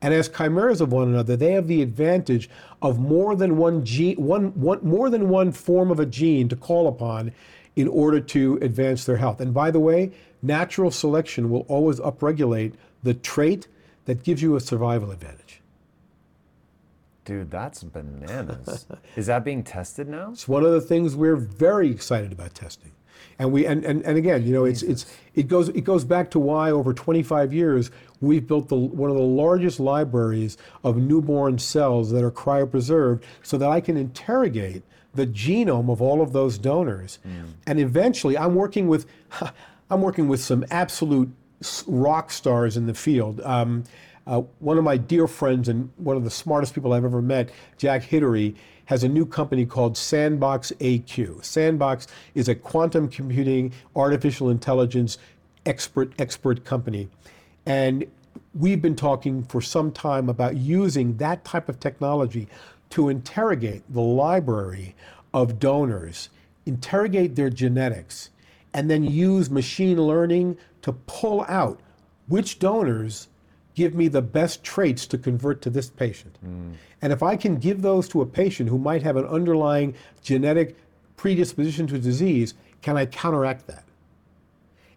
And 0.00 0.14
as 0.14 0.28
chimeras 0.28 0.80
of 0.80 0.92
one 0.92 1.08
another, 1.08 1.36
they 1.36 1.52
have 1.52 1.66
the 1.66 1.82
advantage 1.82 2.48
of 2.82 2.98
more 2.98 3.34
than 3.34 3.56
one 3.56 3.84
gene, 3.84 4.16
one, 4.16 4.48
one, 4.60 4.78
more 4.82 5.10
than 5.10 5.28
one 5.28 5.52
form 5.52 5.90
of 5.90 5.98
a 5.98 6.06
gene 6.06 6.48
to 6.48 6.56
call 6.56 6.86
upon 6.86 7.32
in 7.74 7.88
order 7.88 8.20
to 8.20 8.58
advance 8.62 9.04
their 9.04 9.16
health. 9.16 9.40
And 9.40 9.52
by 9.52 9.70
the 9.70 9.80
way, 9.80 10.12
natural 10.42 10.90
selection 10.90 11.50
will 11.50 11.64
always 11.68 12.00
upregulate 12.00 12.74
the 13.02 13.14
trait 13.14 13.68
that 14.04 14.22
gives 14.22 14.42
you 14.42 14.56
a 14.56 14.60
survival 14.60 15.10
advantage. 15.10 15.37
Dude, 17.28 17.50
that's 17.50 17.82
bananas. 17.82 18.86
is 19.16 19.26
that 19.26 19.44
being 19.44 19.62
tested 19.62 20.08
now? 20.08 20.30
It's 20.32 20.48
one 20.48 20.64
of 20.64 20.72
the 20.72 20.80
things 20.80 21.14
we're 21.14 21.36
very 21.36 21.90
excited 21.90 22.32
about 22.32 22.54
testing. 22.54 22.92
And 23.38 23.52
we 23.52 23.66
and, 23.66 23.84
and, 23.84 24.02
and 24.02 24.16
again, 24.16 24.46
you 24.46 24.54
know, 24.54 24.64
it's 24.64 24.82
it's 24.82 25.04
it 25.34 25.46
goes 25.46 25.68
it 25.68 25.82
goes 25.82 26.06
back 26.06 26.30
to 26.30 26.38
why 26.38 26.70
over 26.70 26.94
25 26.94 27.52
years 27.52 27.90
we've 28.22 28.46
built 28.46 28.70
the, 28.70 28.76
one 28.76 29.10
of 29.10 29.16
the 29.16 29.22
largest 29.22 29.78
libraries 29.78 30.56
of 30.82 30.96
newborn 30.96 31.58
cells 31.58 32.10
that 32.12 32.24
are 32.24 32.30
cryopreserved 32.30 33.22
so 33.42 33.58
that 33.58 33.68
I 33.68 33.82
can 33.82 33.98
interrogate 33.98 34.82
the 35.14 35.26
genome 35.26 35.92
of 35.92 36.00
all 36.00 36.22
of 36.22 36.32
those 36.32 36.56
donors. 36.56 37.18
And 37.66 37.78
eventually 37.78 38.38
I'm 38.38 38.54
working 38.54 38.88
with 38.88 39.04
I'm 39.90 40.00
working 40.00 40.28
with 40.28 40.40
some 40.40 40.64
absolute 40.70 41.30
rock 41.86 42.30
stars 42.30 42.78
in 42.78 42.86
the 42.86 42.94
field. 42.94 43.42
Um, 43.42 43.84
uh, 44.28 44.42
one 44.58 44.76
of 44.76 44.84
my 44.84 44.98
dear 44.98 45.26
friends 45.26 45.68
and 45.68 45.90
one 45.96 46.16
of 46.16 46.22
the 46.22 46.30
smartest 46.30 46.74
people 46.74 46.92
I've 46.92 47.04
ever 47.04 47.22
met, 47.22 47.48
Jack 47.78 48.02
Hidary, 48.02 48.54
has 48.84 49.02
a 49.02 49.08
new 49.08 49.24
company 49.24 49.64
called 49.64 49.96
Sandbox 49.96 50.70
AQ. 50.80 51.42
Sandbox 51.42 52.06
is 52.34 52.48
a 52.48 52.54
quantum 52.54 53.08
computing, 53.08 53.72
artificial 53.96 54.50
intelligence 54.50 55.16
expert 55.64 56.12
expert 56.18 56.64
company, 56.64 57.08
and 57.64 58.04
we've 58.54 58.82
been 58.82 58.96
talking 58.96 59.42
for 59.44 59.62
some 59.62 59.90
time 59.90 60.28
about 60.28 60.56
using 60.56 61.16
that 61.16 61.42
type 61.44 61.68
of 61.68 61.80
technology 61.80 62.48
to 62.90 63.08
interrogate 63.08 63.82
the 63.92 64.00
library 64.00 64.94
of 65.32 65.58
donors, 65.58 66.28
interrogate 66.66 67.34
their 67.34 67.50
genetics, 67.50 68.30
and 68.74 68.90
then 68.90 69.04
use 69.04 69.48
machine 69.48 70.00
learning 70.00 70.56
to 70.82 70.92
pull 70.92 71.44
out 71.48 71.80
which 72.26 72.58
donors 72.58 73.28
give 73.78 73.94
me 73.94 74.08
the 74.08 74.20
best 74.20 74.64
traits 74.64 75.06
to 75.06 75.16
convert 75.16 75.62
to 75.62 75.70
this 75.70 75.88
patient. 75.88 76.36
Hmm. 76.40 76.72
And 77.00 77.12
if 77.12 77.22
I 77.22 77.36
can 77.36 77.58
give 77.58 77.80
those 77.80 78.08
to 78.08 78.20
a 78.20 78.26
patient 78.26 78.68
who 78.68 78.76
might 78.76 79.04
have 79.04 79.16
an 79.16 79.24
underlying 79.24 79.94
genetic 80.20 80.76
predisposition 81.16 81.86
to 81.86 81.98
disease, 81.98 82.54
can 82.82 82.96
I 82.96 83.06
counteract 83.06 83.68
that? 83.68 83.84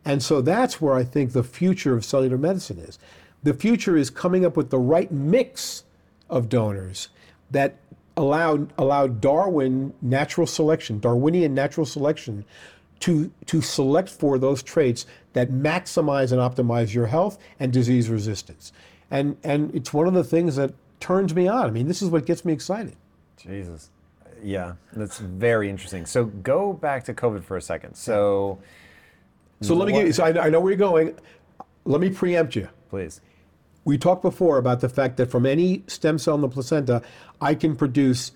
And 0.04 0.24
so 0.24 0.42
that's 0.42 0.82
where 0.82 0.96
I 0.96 1.04
think 1.04 1.32
the 1.32 1.44
future 1.44 1.94
of 1.96 2.04
cellular 2.04 2.40
medicine 2.40 2.80
is. 2.80 2.98
The 3.44 3.54
future 3.54 3.96
is 3.96 4.10
coming 4.10 4.44
up 4.44 4.58
with 4.58 4.72
the 4.72 4.80
right 4.80 5.12
mix 5.12 5.84
of 6.28 6.50
donors 6.50 7.10
that 7.52 7.76
allow, 8.18 8.68
allow 8.80 9.06
Darwin 9.06 9.94
natural 10.02 10.48
selection, 10.48 11.00
Darwinian 11.00 11.54
natural 11.54 11.86
selection, 11.86 12.46
to, 13.02 13.32
to 13.48 13.62
select 13.62 14.10
for 14.10 14.40
those 14.40 14.64
traits 14.64 15.06
that 15.34 15.52
maximize 15.52 16.32
and 16.32 16.40
optimize 16.42 16.94
your 16.94 17.08
health 17.08 17.38
and 17.60 17.72
disease 17.72 18.10
resistance. 18.10 18.72
And, 19.10 19.38
and 19.44 19.74
it's 19.76 19.94
one 19.94 20.08
of 20.08 20.14
the 20.14 20.24
things 20.24 20.56
that 20.56 20.74
turns 21.00 21.36
me 21.36 21.48
on. 21.48 21.66
I 21.66 21.72
mean, 21.72 21.88
this 21.88 22.02
is 22.02 22.10
what 22.10 22.26
gets 22.26 22.46
me 22.46 22.54
excited. 22.54 22.96
Jesus. 23.38 23.90
Yeah, 24.44 24.74
that's 24.94 25.20
very 25.20 25.70
interesting. 25.70 26.06
So 26.06 26.26
go 26.26 26.74
back 26.74 27.04
to 27.06 27.14
COVID 27.14 27.44
for 27.44 27.58
a 27.58 27.62
second. 27.62 27.96
So 27.96 28.60
So 29.62 29.76
let 29.76 29.88
me 29.88 29.94
give 29.94 30.08
you, 30.08 30.14
so 30.14 30.24
I, 30.24 30.46
I 30.46 30.50
know 30.50 30.60
where 30.60 30.72
you're 30.72 30.78
going. 30.78 31.16
Let 31.86 32.02
me 32.02 32.10
preempt 32.10 32.56
you. 32.56 32.68
Please. 32.90 33.22
We 33.86 33.98
talked 33.98 34.22
before 34.22 34.58
about 34.58 34.80
the 34.80 34.90
fact 34.90 35.18
that 35.18 35.32
from 35.32 35.46
any 35.46 35.84
stem 35.88 36.18
cell 36.18 36.36
in 36.36 36.42
the 36.42 36.50
placenta, 36.50 37.02
I 37.40 37.56
can 37.56 37.76
produce 37.76 38.32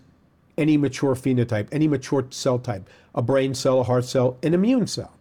any 0.57 0.77
mature 0.77 1.15
phenotype, 1.15 1.68
any 1.72 1.88
mature 1.88 2.26
cell 2.30 2.60
type, 2.60 2.90
a 3.14 3.22
brain 3.22 3.53
cell, 3.53 3.80
a 3.80 3.84
heart 3.84 4.06
cell, 4.06 4.38
an 4.44 4.53
immune 4.53 4.88
cell. 4.88 5.11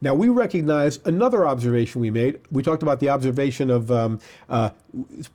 Now, 0.00 0.14
we 0.14 0.28
recognize 0.28 0.98
another 1.04 1.46
observation 1.46 2.00
we 2.00 2.10
made. 2.10 2.40
We 2.50 2.64
talked 2.64 2.82
about 2.82 2.98
the 2.98 3.08
observation 3.08 3.70
of 3.70 3.90
um, 3.92 4.18
uh, 4.48 4.70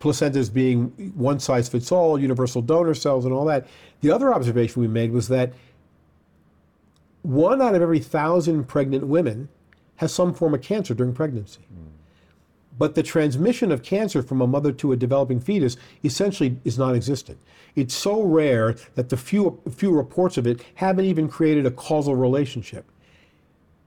placentas 0.02 0.54
being 0.54 0.88
one 1.16 1.40
size 1.40 1.70
fits 1.70 1.90
all, 1.90 2.20
universal 2.20 2.62
donor 2.62 2.94
cells, 2.94 3.24
and 3.24 3.34
all 3.34 3.46
that. 3.46 3.66
The 4.02 4.12
other 4.12 4.34
observation 4.34 4.82
we 4.82 4.90
made 4.90 5.12
was 5.14 5.30
that 5.30 5.54
one 7.22 7.62
out 7.62 7.76
of 7.76 7.82
every 7.82 8.00
thousand 8.00 8.66
pregnant 8.66 9.08
women 9.08 9.48
has 9.98 10.14
some 10.14 10.34
form 10.34 10.54
of 10.54 10.62
cancer 10.62 10.94
during 10.94 11.14
pregnancy. 11.14 11.62
But 12.78 12.96
the 12.96 13.04
transmission 13.04 13.72
of 13.72 13.84
cancer 13.84 14.22
from 14.22 14.42
a 14.42 14.48
mother 14.48 14.72
to 14.74 14.92
a 14.92 14.98
developing 14.98 15.40
fetus 15.40 15.78
essentially 16.04 16.58
is 16.64 16.78
non 16.78 16.96
existent. 16.96 17.40
It's 17.76 17.94
so 17.94 18.22
rare 18.22 18.76
that 18.96 19.10
the 19.10 19.18
few, 19.18 19.60
few 19.72 19.92
reports 19.92 20.38
of 20.38 20.46
it 20.48 20.64
haven't 20.76 21.06
even 21.06 21.28
created 21.28 21.66
a 21.66 21.72
causal 21.72 22.16
relationship. 22.16 22.90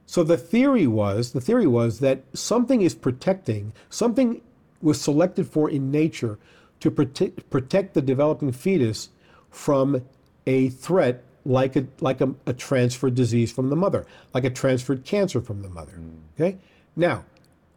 So 0.06 0.24
the 0.24 0.36
theory 0.36 0.88
was 0.88 1.32
the 1.32 1.40
theory 1.40 1.68
was 1.68 2.00
that 2.00 2.24
something 2.32 2.82
is 2.82 2.94
protecting, 2.94 3.72
something 3.90 4.40
was 4.82 5.00
selected 5.00 5.46
for 5.46 5.70
in 5.70 5.90
nature 5.90 6.38
to 6.80 6.90
protect, 6.90 7.48
protect 7.50 7.94
the 7.94 8.02
developing 8.02 8.50
fetus 8.50 9.10
from 9.50 10.02
a 10.46 10.70
threat 10.70 11.22
like 11.44 11.76
a 11.76 11.86
like 12.00 12.20
a, 12.20 12.34
a 12.46 12.52
transferred 12.52 13.14
disease 13.14 13.52
from 13.52 13.70
the 13.70 13.76
mother, 13.76 14.06
like 14.34 14.44
a 14.44 14.50
transferred 14.50 15.04
cancer 15.04 15.40
from 15.40 15.62
the 15.62 15.68
mother. 15.68 15.92
Mm. 15.92 16.18
Okay? 16.34 16.58
Now, 16.96 17.24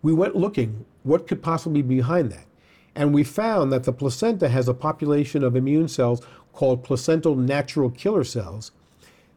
we 0.02 0.14
went 0.14 0.36
looking 0.36 0.86
what 1.04 1.28
could 1.28 1.44
possibly 1.44 1.82
be 1.82 1.98
behind 1.98 2.32
that. 2.32 2.46
And 2.96 3.14
we 3.14 3.24
found 3.24 3.72
that 3.72 3.84
the 3.84 3.94
placenta 3.94 4.50
has 4.50 4.68
a 4.68 4.74
population 4.74 5.44
of 5.44 5.56
immune 5.56 5.88
cells 5.88 6.22
called 6.54 6.84
placental 6.84 7.36
natural 7.36 7.90
killer 7.90 8.24
cells 8.24 8.72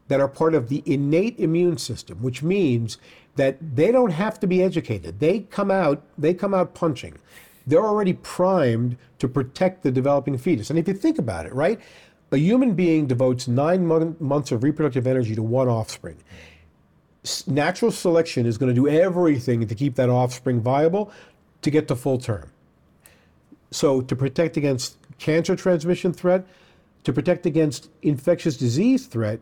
that 0.07 0.21
are 0.21 0.27
part 0.27 0.53
of 0.53 0.69
the 0.69 0.83
innate 0.85 1.39
immune 1.39 1.77
system, 1.77 2.21
which 2.21 2.41
means 2.43 2.97
that 3.35 3.57
they 3.75 3.91
don't 3.91 4.11
have 4.11 4.39
to 4.39 4.47
be 4.47 4.63
educated. 4.63 5.19
They 5.19 5.41
come 5.41 5.71
out, 5.71 6.03
they 6.17 6.33
come 6.33 6.53
out 6.53 6.73
punching. 6.73 7.17
They're 7.65 7.85
already 7.85 8.13
primed 8.13 8.97
to 9.19 9.27
protect 9.27 9.83
the 9.83 9.91
developing 9.91 10.37
fetus. 10.37 10.69
And 10.69 10.79
if 10.79 10.87
you 10.87 10.93
think 10.93 11.19
about 11.19 11.45
it, 11.45 11.53
right? 11.53 11.79
A 12.31 12.37
human 12.37 12.73
being 12.73 13.07
devotes 13.07 13.47
nine 13.47 13.85
months 14.19 14.51
of 14.51 14.63
reproductive 14.63 15.07
energy 15.07 15.35
to 15.35 15.43
one 15.43 15.67
offspring. 15.67 16.17
Natural 17.45 17.91
selection 17.91 18.45
is 18.45 18.57
going 18.57 18.73
to 18.73 18.81
do 18.81 18.87
everything 18.87 19.67
to 19.67 19.75
keep 19.75 19.95
that 19.95 20.09
offspring 20.09 20.61
viable 20.61 21.11
to 21.61 21.71
get 21.71 21.87
to 21.87 21.95
full 21.95 22.17
term. 22.17 22.51
So, 23.71 24.01
to 24.01 24.15
protect 24.15 24.57
against 24.57 24.97
cancer 25.19 25.55
transmission 25.55 26.13
threat, 26.13 26.45
to 27.03 27.13
protect 27.13 27.45
against 27.45 27.89
infectious 28.01 28.57
disease 28.57 29.07
threat, 29.07 29.39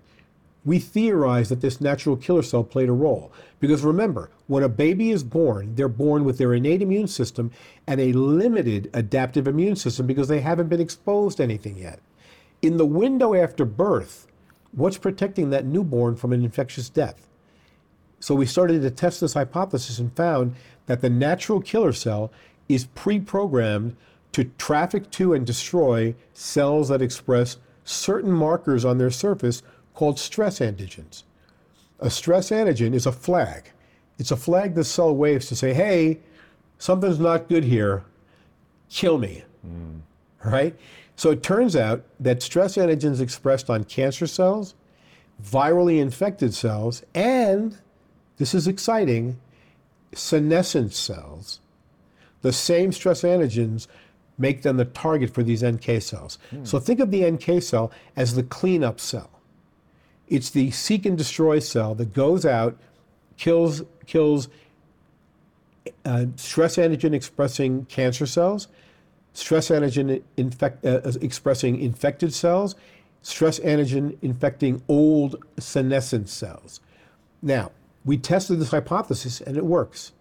we 0.66 0.80
theorize 0.80 1.50
that 1.50 1.62
this 1.62 1.80
natural 1.80 2.18
killer 2.18 2.42
cell 2.42 2.64
played 2.64 2.90
a 2.90 2.94
role. 2.94 3.32
Because 3.60 3.84
remember, 3.84 4.32
when 4.48 4.64
a 4.64 4.70
baby 4.70 5.12
is 5.12 5.24
born, 5.24 5.76
they're 5.76 5.88
born 5.88 6.26
with 6.26 6.40
their 6.40 6.54
innate 6.54 6.82
immune 6.82 7.08
system 7.08 7.52
and 7.86 8.02
a 8.02 8.14
limited 8.14 8.90
adaptive 8.94 9.48
immune 9.48 9.76
system 9.76 10.08
because 10.08 10.28
they 10.28 10.42
haven't 10.42 10.70
been 10.70 10.82
exposed 10.82 11.38
to 11.38 11.44
anything 11.44 11.78
yet. 11.78 12.00
In 12.62 12.78
the 12.78 12.86
window 12.86 13.36
after 13.36 13.64
birth, 13.64 14.28
what's 14.72 14.98
protecting 14.98 15.52
that 15.52 15.66
newborn 15.66 16.16
from 16.16 16.34
an 16.34 16.44
infectious 16.44 16.90
death? 16.90 17.28
So 18.26 18.34
we 18.34 18.48
started 18.48 18.82
to 18.82 18.90
test 18.90 19.22
this 19.22 19.36
hypothesis 19.36 20.00
and 20.00 20.12
found 20.16 20.56
that 20.88 21.02
the 21.02 21.12
natural 21.12 21.62
killer 21.62 21.94
cell 21.94 22.32
is 22.68 22.86
pre 22.96 23.20
programmed 23.20 23.96
to 24.32 24.46
traffic 24.58 25.12
to 25.12 25.36
and 25.36 25.46
destroy 25.46 26.16
cells 26.34 26.90
that 26.90 27.04
express 27.04 27.58
certain 27.84 28.32
markers 28.32 28.84
on 28.84 28.98
their 28.98 29.12
surface 29.12 29.62
called 29.94 30.18
stress 30.18 30.58
antigens. 30.58 31.22
A 32.00 32.10
stress 32.10 32.50
antigen 32.50 32.96
is 32.96 33.06
a 33.06 33.12
flag. 33.12 33.70
It's 34.18 34.32
a 34.32 34.36
flag 34.36 34.74
the 34.74 34.84
cell 34.84 35.16
waves 35.16 35.46
to 35.50 35.56
say, 35.56 35.76
hey, 35.76 36.18
something's 36.80 37.20
not 37.20 37.48
good 37.48 37.64
here, 37.64 38.06
kill 38.90 39.20
me. 39.20 39.44
Mm. 39.64 40.00
Right? 40.44 40.76
So 41.16 41.30
it 41.30 41.44
turns 41.44 41.76
out 41.76 42.04
that 42.20 42.42
stress 42.42 42.76
antigens 42.76 43.22
expressed 43.22 43.70
on 43.70 43.84
cancer 43.84 44.26
cells, 44.26 44.74
virally 45.44 46.00
infected 46.00 46.56
cells, 46.56 47.04
and 47.14 47.78
this 48.38 48.54
is 48.54 48.68
exciting, 48.68 49.40
senescent 50.14 50.94
cells, 50.94 51.60
the 52.42 52.54
same 52.54 52.92
stress 52.92 53.22
antigens 53.22 53.88
make 54.38 54.62
them 54.62 54.78
the 54.78 54.86
target 54.86 55.34
for 55.34 55.44
these 55.44 55.64
NK 55.64 56.02
cells. 56.02 56.38
Mm. 56.52 56.68
So 56.68 56.80
think 56.80 57.00
of 57.00 57.12
the 57.12 57.30
NK 57.30 57.64
cell 57.64 57.92
as 58.16 58.36
the 58.36 58.44
cleanup 58.44 59.00
cell. 59.00 59.30
It's 60.28 60.50
the 60.50 60.72
seek 60.72 61.06
and 61.06 61.18
destroy 61.18 61.60
cell 61.60 61.96
that 61.96 62.14
goes 62.14 62.46
out, 62.46 62.78
kills 63.38 63.84
kills 64.06 64.50
uh, 66.04 66.26
stress 66.36 66.78
antigen 66.78 67.14
expressing 67.14 67.86
cancer 67.86 68.26
cells, 68.26 68.68
stress 69.34 69.70
antigen 69.70 70.22
infect, 70.36 70.86
uh, 70.86 71.02
expressing 71.22 71.80
infected 71.80 72.34
cells, 72.34 72.76
stress 73.22 73.60
antigen 73.60 74.18
infecting 74.22 74.82
old 74.88 75.36
senescent 75.60 76.30
cells. 76.30 76.80
Now, 77.42 77.72
we 78.06 78.18
tested 78.18 78.60
this 78.60 78.72
hypothesis 78.72 79.42
and 79.42 79.58
it 79.58 79.66
works. 79.66 80.14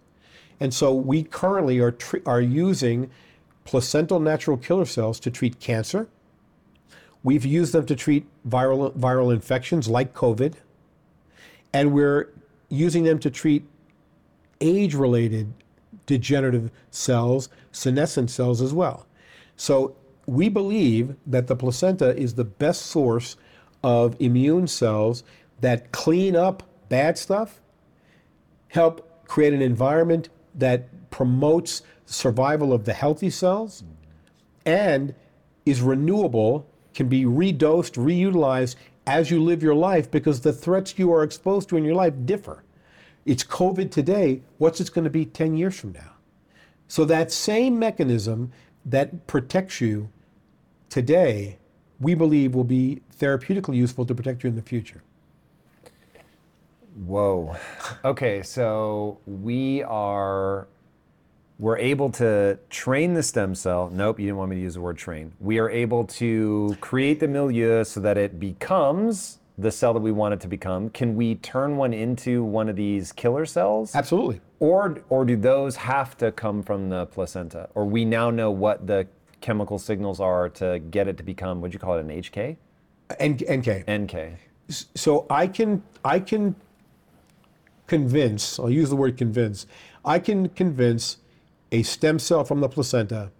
And 0.59 0.73
so 0.73 0.93
we 0.93 1.23
currently 1.23 1.79
are, 1.79 1.91
tr- 1.91 2.17
are 2.25 2.41
using 2.41 3.09
placental 3.63 4.19
natural 4.19 4.57
killer 4.57 4.85
cells 4.85 5.19
to 5.21 5.31
treat 5.31 5.59
cancer. 5.59 6.07
We've 7.23 7.45
used 7.45 7.73
them 7.73 7.85
to 7.85 7.95
treat 7.95 8.25
viral, 8.47 8.91
viral 8.93 9.33
infections 9.33 9.87
like 9.87 10.13
COVID. 10.13 10.55
And 11.73 11.93
we're 11.93 12.29
using 12.69 13.03
them 13.03 13.19
to 13.19 13.29
treat 13.29 13.63
age 14.61 14.95
related 14.95 15.53
degenerative 16.05 16.71
cells, 16.91 17.49
senescent 17.71 18.29
cells 18.29 18.61
as 18.61 18.73
well. 18.73 19.05
So 19.57 19.95
we 20.25 20.49
believe 20.49 21.15
that 21.25 21.47
the 21.47 21.55
placenta 21.55 22.15
is 22.17 22.35
the 22.35 22.43
best 22.43 22.83
source 22.83 23.37
of 23.83 24.15
immune 24.19 24.67
cells 24.67 25.23
that 25.61 25.91
clean 25.91 26.35
up 26.35 26.63
bad 26.89 27.17
stuff 27.17 27.59
help 28.75 29.25
create 29.25 29.53
an 29.53 29.61
environment 29.61 30.27
that 30.53 31.09
promotes 31.09 31.81
survival 32.05 32.73
of 32.73 32.83
the 32.83 32.93
healthy 32.93 33.29
cells 33.29 33.83
and 34.65 35.15
is 35.65 35.81
renewable, 35.81 36.67
can 36.93 37.07
be 37.07 37.23
redosed, 37.23 37.93
reutilized 37.95 38.75
as 39.07 39.31
you 39.31 39.41
live 39.41 39.63
your 39.63 39.73
life 39.73 40.11
because 40.11 40.41
the 40.41 40.51
threats 40.51 40.99
you 40.99 41.11
are 41.13 41.23
exposed 41.23 41.69
to 41.69 41.77
in 41.77 41.85
your 41.85 41.95
life 41.95 42.13
differ. 42.25 42.63
It's 43.25 43.45
COVID 43.45 43.91
today, 43.91 44.41
what's 44.57 44.81
it 44.81 44.91
going 44.91 45.05
to 45.05 45.09
be 45.09 45.25
10 45.25 45.55
years 45.55 45.79
from 45.79 45.93
now? 45.93 46.11
So 46.89 47.05
that 47.05 47.31
same 47.31 47.79
mechanism 47.79 48.51
that 48.85 49.25
protects 49.25 49.79
you 49.79 50.09
today, 50.89 51.57
we 51.99 52.13
believe 52.13 52.53
will 52.53 52.65
be 52.65 53.01
therapeutically 53.17 53.77
useful 53.77 54.05
to 54.05 54.13
protect 54.13 54.43
you 54.43 54.49
in 54.49 54.55
the 54.57 54.61
future. 54.61 55.01
Whoa. 56.95 57.55
Okay, 58.05 58.41
so 58.41 59.19
we 59.25 59.83
are 59.83 60.67
we're 61.57 61.77
able 61.77 62.09
to 62.11 62.57
train 62.69 63.13
the 63.13 63.23
stem 63.23 63.55
cell. 63.55 63.89
Nope, 63.91 64.19
you 64.19 64.27
didn't 64.27 64.37
want 64.37 64.49
me 64.49 64.57
to 64.57 64.61
use 64.61 64.73
the 64.73 64.81
word 64.81 64.97
train. 64.97 65.33
We 65.39 65.59
are 65.59 65.69
able 65.69 66.05
to 66.05 66.75
create 66.81 67.19
the 67.19 67.27
milieu 67.27 67.83
so 67.83 67.99
that 68.01 68.17
it 68.17 68.39
becomes 68.39 69.39
the 69.57 69.71
cell 69.71 69.93
that 69.93 70.01
we 70.01 70.11
want 70.11 70.33
it 70.33 70.41
to 70.41 70.47
become. 70.47 70.89
Can 70.89 71.15
we 71.15 71.35
turn 71.35 71.77
one 71.77 71.93
into 71.93 72.43
one 72.43 72.67
of 72.67 72.75
these 72.75 73.11
killer 73.11 73.45
cells? 73.45 73.95
Absolutely. 73.95 74.41
Or 74.59 75.01
or 75.09 75.25
do 75.25 75.35
those 75.35 75.75
have 75.77 76.17
to 76.17 76.31
come 76.31 76.63
from 76.63 76.89
the 76.89 77.05
placenta? 77.07 77.69
Or 77.75 77.85
we 77.85 78.05
now 78.05 78.29
know 78.29 78.51
what 78.51 78.87
the 78.87 79.07
chemical 79.41 79.79
signals 79.79 80.19
are 80.19 80.49
to 80.49 80.79
get 80.79 81.07
it 81.07 81.17
to 81.17 81.23
become 81.23 81.57
what 81.57 81.63
would 81.63 81.73
you 81.73 81.79
call 81.79 81.97
it 81.97 82.01
an 82.01 82.09
HK? 82.09 82.57
N- 83.19 83.33
NK. 83.33 83.87
NK. 83.89 84.39
So 84.69 85.25
I 85.29 85.47
can 85.47 85.83
I 86.03 86.19
can 86.19 86.55
convince, 87.87 88.59
I'll 88.59 88.69
use 88.69 88.89
the 88.89 88.95
word 88.95 89.17
convince, 89.17 89.67
I 90.03 90.19
can 90.19 90.49
convince 90.49 91.17
a 91.71 91.83
stem 91.83 92.19
cell 92.19 92.43
from 92.43 92.61
the 92.61 92.69
placenta 92.69 93.31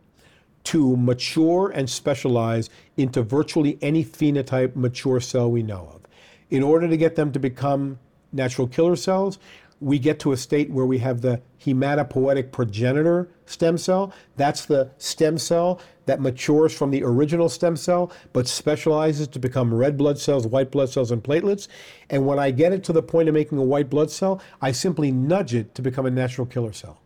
to 0.65 0.97
mature 0.97 1.69
and 1.69 1.89
specialize 1.89 2.69
into 2.97 3.22
virtually 3.22 3.77
any 3.81 4.03
phenotype 4.03 4.76
mature 4.76 5.19
cell 5.19 5.49
we 5.49 5.63
know 5.63 5.91
of. 5.93 6.01
In 6.49 6.63
order 6.63 6.88
to 6.88 6.97
get 6.97 7.15
them 7.15 7.31
to 7.31 7.39
become 7.39 7.99
natural 8.31 8.67
killer 8.67 8.95
cells, 8.95 9.38
we 9.85 9.99
get 9.99 10.17
to 10.17 10.31
a 10.31 10.37
state 10.37 10.71
where 10.71 10.87
we 10.87 10.97
have 10.97 11.21
the 11.21 11.39
hematopoietic 11.63 12.51
progenitor 12.51 13.29
stem 13.45 13.77
cell. 13.77 14.11
That's 14.35 14.65
the 14.65 14.89
stem 14.97 15.37
cell 15.37 15.79
that 16.07 16.19
matures 16.19 16.75
from 16.75 16.89
the 16.89 17.03
original 17.03 17.49
stem 17.49 17.77
cell, 17.77 18.11
but 18.33 18.47
specializes 18.47 19.27
to 19.27 19.37
become 19.37 19.71
red 19.71 19.95
blood 19.95 20.17
cells, 20.17 20.47
white 20.47 20.71
blood 20.71 20.89
cells, 20.89 21.11
and 21.11 21.23
platelets. 21.23 21.67
And 22.09 22.25
when 22.25 22.39
I 22.39 22.49
get 22.49 22.73
it 22.73 22.83
to 22.85 22.93
the 22.93 23.03
point 23.03 23.29
of 23.29 23.35
making 23.35 23.59
a 23.59 23.63
white 23.63 23.91
blood 23.91 24.09
cell, 24.09 24.41
I 24.59 24.71
simply 24.71 25.11
nudge 25.11 25.53
it 25.53 25.75
to 25.75 25.83
become 25.83 26.07
a 26.07 26.11
natural 26.11 26.47
killer 26.47 26.73
cell. 26.73 26.99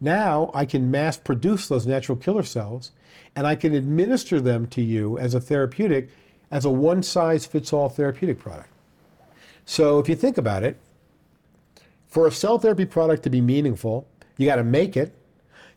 Now 0.00 0.52
I 0.54 0.66
can 0.66 0.92
mass 0.92 1.16
produce 1.16 1.66
those 1.66 1.88
natural 1.88 2.16
killer 2.16 2.44
cells 2.44 2.92
and 3.34 3.48
I 3.48 3.56
can 3.56 3.74
administer 3.74 4.40
them 4.40 4.68
to 4.68 4.80
you 4.80 5.18
as 5.18 5.34
a 5.34 5.40
therapeutic, 5.40 6.08
as 6.52 6.64
a 6.64 6.70
one 6.70 7.02
size 7.02 7.46
fits 7.46 7.72
all 7.72 7.88
therapeutic 7.88 8.38
product. 8.38 8.70
So 9.64 9.98
if 9.98 10.08
you 10.08 10.14
think 10.14 10.38
about 10.38 10.62
it, 10.62 10.78
for 12.14 12.28
a 12.28 12.30
cell 12.30 12.60
therapy 12.60 12.84
product 12.84 13.24
to 13.24 13.28
be 13.28 13.40
meaningful, 13.40 14.06
you 14.36 14.46
got 14.46 14.56
to 14.56 14.62
make 14.62 14.96
it. 14.96 15.12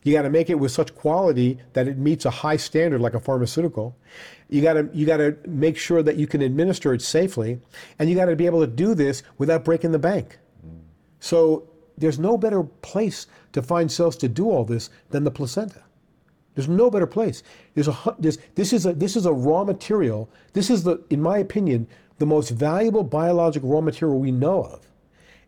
You 0.04 0.12
got 0.12 0.22
to 0.22 0.30
make 0.30 0.48
it 0.48 0.54
with 0.54 0.70
such 0.70 0.94
quality 0.94 1.58
that 1.72 1.88
it 1.88 1.98
meets 1.98 2.24
a 2.26 2.30
high 2.30 2.56
standard 2.56 3.00
like 3.00 3.14
a 3.14 3.18
pharmaceutical. 3.18 3.96
You 4.48 4.62
got 4.62 4.74
to 4.74 4.88
you 4.94 5.04
got 5.04 5.16
to 5.16 5.36
make 5.48 5.76
sure 5.76 6.00
that 6.00 6.14
you 6.14 6.28
can 6.28 6.40
administer 6.40 6.94
it 6.94 7.02
safely, 7.02 7.60
and 7.98 8.08
you 8.08 8.14
got 8.14 8.26
to 8.26 8.36
be 8.36 8.46
able 8.46 8.60
to 8.60 8.68
do 8.68 8.94
this 8.94 9.24
without 9.38 9.64
breaking 9.64 9.90
the 9.90 9.98
bank. 9.98 10.38
So 11.18 11.68
there's 11.98 12.20
no 12.20 12.38
better 12.38 12.62
place 12.62 13.26
to 13.52 13.60
find 13.60 13.90
cells 13.90 14.16
to 14.18 14.28
do 14.28 14.48
all 14.48 14.64
this 14.64 14.90
than 15.10 15.24
the 15.24 15.32
placenta. 15.32 15.82
There's 16.54 16.68
no 16.68 16.88
better 16.88 17.08
place. 17.08 17.42
There's 17.74 17.88
a 17.88 18.14
there's, 18.16 18.38
this 18.54 18.72
is 18.72 18.86
a 18.86 18.92
this 18.92 19.16
is 19.16 19.26
a 19.26 19.32
raw 19.32 19.64
material. 19.64 20.30
This 20.52 20.70
is 20.70 20.84
the 20.84 21.02
in 21.10 21.20
my 21.20 21.38
opinion 21.38 21.88
the 22.18 22.26
most 22.26 22.50
valuable 22.50 23.02
biological 23.02 23.68
raw 23.70 23.80
material 23.80 24.20
we 24.20 24.30
know 24.30 24.62
of. 24.62 24.88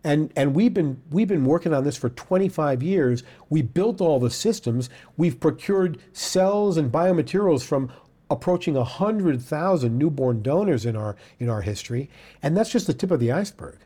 And, 0.03 0.33
and 0.35 0.55
we've, 0.55 0.73
been, 0.73 1.03
we've 1.11 1.29
been 1.29 1.45
working 1.45 1.75
on 1.75 1.85
this 1.85 1.97
for 1.97 2.09
25 2.09 2.83
years. 2.83 3.23
We 3.51 3.63
built 3.63 4.01
all 4.01 4.19
the 4.19 4.31
systems. 4.31 4.89
We've 5.17 5.39
procured 5.39 5.99
cells 6.13 6.77
and 6.77 6.91
biomaterials 6.91 7.63
from 7.63 7.93
approaching 8.31 8.75
100,000 8.75 9.99
newborn 9.99 10.43
donors 10.43 10.87
in 10.87 10.97
our, 10.97 11.17
in 11.39 11.49
our 11.49 11.63
history. 11.63 12.09
And 12.43 12.57
that's 12.57 12.71
just 12.71 12.87
the 12.87 12.95
tip 12.95 13.11
of 13.11 13.21
the 13.21 13.33
iceberg. 13.33 13.79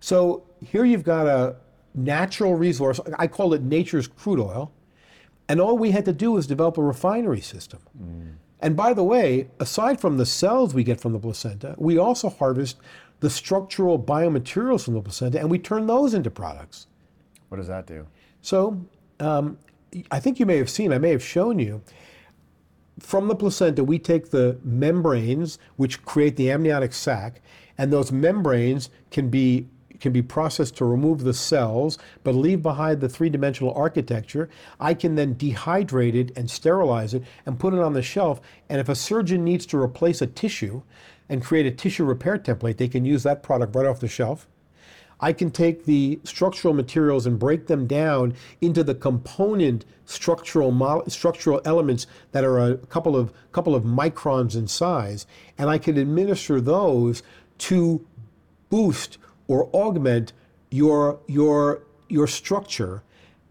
So 0.00 0.44
here 0.64 0.84
you've 0.84 1.04
got 1.04 1.26
a 1.26 1.56
natural 1.94 2.54
resource. 2.54 3.00
I 3.18 3.26
call 3.26 3.52
it 3.52 3.62
nature's 3.62 4.06
crude 4.06 4.40
oil. 4.40 4.72
And 5.48 5.60
all 5.60 5.76
we 5.76 5.90
had 5.90 6.04
to 6.04 6.12
do 6.12 6.32
was 6.32 6.46
develop 6.46 6.78
a 6.78 6.82
refinery 6.82 7.40
system. 7.40 7.80
Mm. 8.00 8.34
And 8.60 8.76
by 8.76 8.92
the 8.92 9.04
way, 9.04 9.48
aside 9.60 10.00
from 10.00 10.16
the 10.16 10.26
cells 10.26 10.74
we 10.74 10.84
get 10.84 11.00
from 11.00 11.12
the 11.12 11.18
placenta, 11.18 11.74
we 11.78 11.96
also 11.98 12.28
harvest 12.28 12.76
the 13.20 13.30
structural 13.30 13.98
biomaterials 13.98 14.84
from 14.84 14.94
the 14.94 15.02
placenta 15.02 15.38
and 15.38 15.50
we 15.50 15.58
turn 15.58 15.86
those 15.86 16.14
into 16.14 16.30
products. 16.30 16.86
What 17.48 17.58
does 17.58 17.68
that 17.68 17.86
do? 17.86 18.06
So, 18.42 18.80
um, 19.20 19.58
I 20.10 20.20
think 20.20 20.38
you 20.38 20.46
may 20.46 20.58
have 20.58 20.68
seen, 20.68 20.92
I 20.92 20.98
may 20.98 21.10
have 21.10 21.22
shown 21.22 21.58
you, 21.58 21.82
from 23.00 23.28
the 23.28 23.34
placenta, 23.34 23.84
we 23.84 23.98
take 23.98 24.30
the 24.30 24.58
membranes 24.62 25.58
which 25.76 26.04
create 26.04 26.36
the 26.36 26.50
amniotic 26.50 26.92
sac, 26.92 27.40
and 27.76 27.92
those 27.92 28.12
membranes 28.12 28.90
can 29.10 29.28
be 29.28 29.68
can 30.00 30.12
be 30.12 30.22
processed 30.22 30.76
to 30.76 30.84
remove 30.84 31.24
the 31.24 31.34
cells, 31.34 31.98
but 32.22 32.32
leave 32.32 32.62
behind 32.62 33.00
the 33.00 33.08
three 33.08 33.28
dimensional 33.28 33.74
architecture. 33.74 34.48
I 34.78 34.94
can 34.94 35.16
then 35.16 35.34
dehydrate 35.34 36.14
it 36.14 36.36
and 36.36 36.48
sterilize 36.48 37.14
it 37.14 37.24
and 37.44 37.58
put 37.58 37.74
it 37.74 37.80
on 37.80 37.94
the 37.94 38.02
shelf. 38.02 38.40
And 38.68 38.80
if 38.80 38.88
a 38.88 38.94
surgeon 38.94 39.42
needs 39.42 39.66
to 39.66 39.76
replace 39.76 40.22
a 40.22 40.28
tissue 40.28 40.82
and 41.28 41.44
create 41.44 41.66
a 41.66 41.70
tissue 41.70 42.04
repair 42.04 42.38
template, 42.38 42.76
they 42.76 42.88
can 42.88 43.04
use 43.04 43.22
that 43.22 43.42
product 43.42 43.74
right 43.74 43.86
off 43.86 44.00
the 44.00 44.08
shelf. 44.08 44.46
I 45.20 45.32
can 45.32 45.50
take 45.50 45.84
the 45.84 46.20
structural 46.22 46.74
materials 46.74 47.26
and 47.26 47.38
break 47.38 47.66
them 47.66 47.86
down 47.86 48.34
into 48.60 48.84
the 48.84 48.94
component 48.94 49.84
structural 50.04 51.04
structural 51.08 51.60
elements 51.64 52.06
that 52.30 52.44
are 52.44 52.58
a 52.58 52.76
couple 52.76 53.16
of 53.16 53.32
couple 53.50 53.74
of 53.74 53.82
microns 53.82 54.54
in 54.54 54.68
size, 54.68 55.26
and 55.58 55.68
I 55.68 55.78
can 55.78 55.98
administer 55.98 56.60
those 56.60 57.22
to 57.58 58.06
boost 58.70 59.18
or 59.48 59.68
augment 59.74 60.32
your, 60.70 61.20
your, 61.26 61.82
your 62.08 62.26
structure 62.26 63.02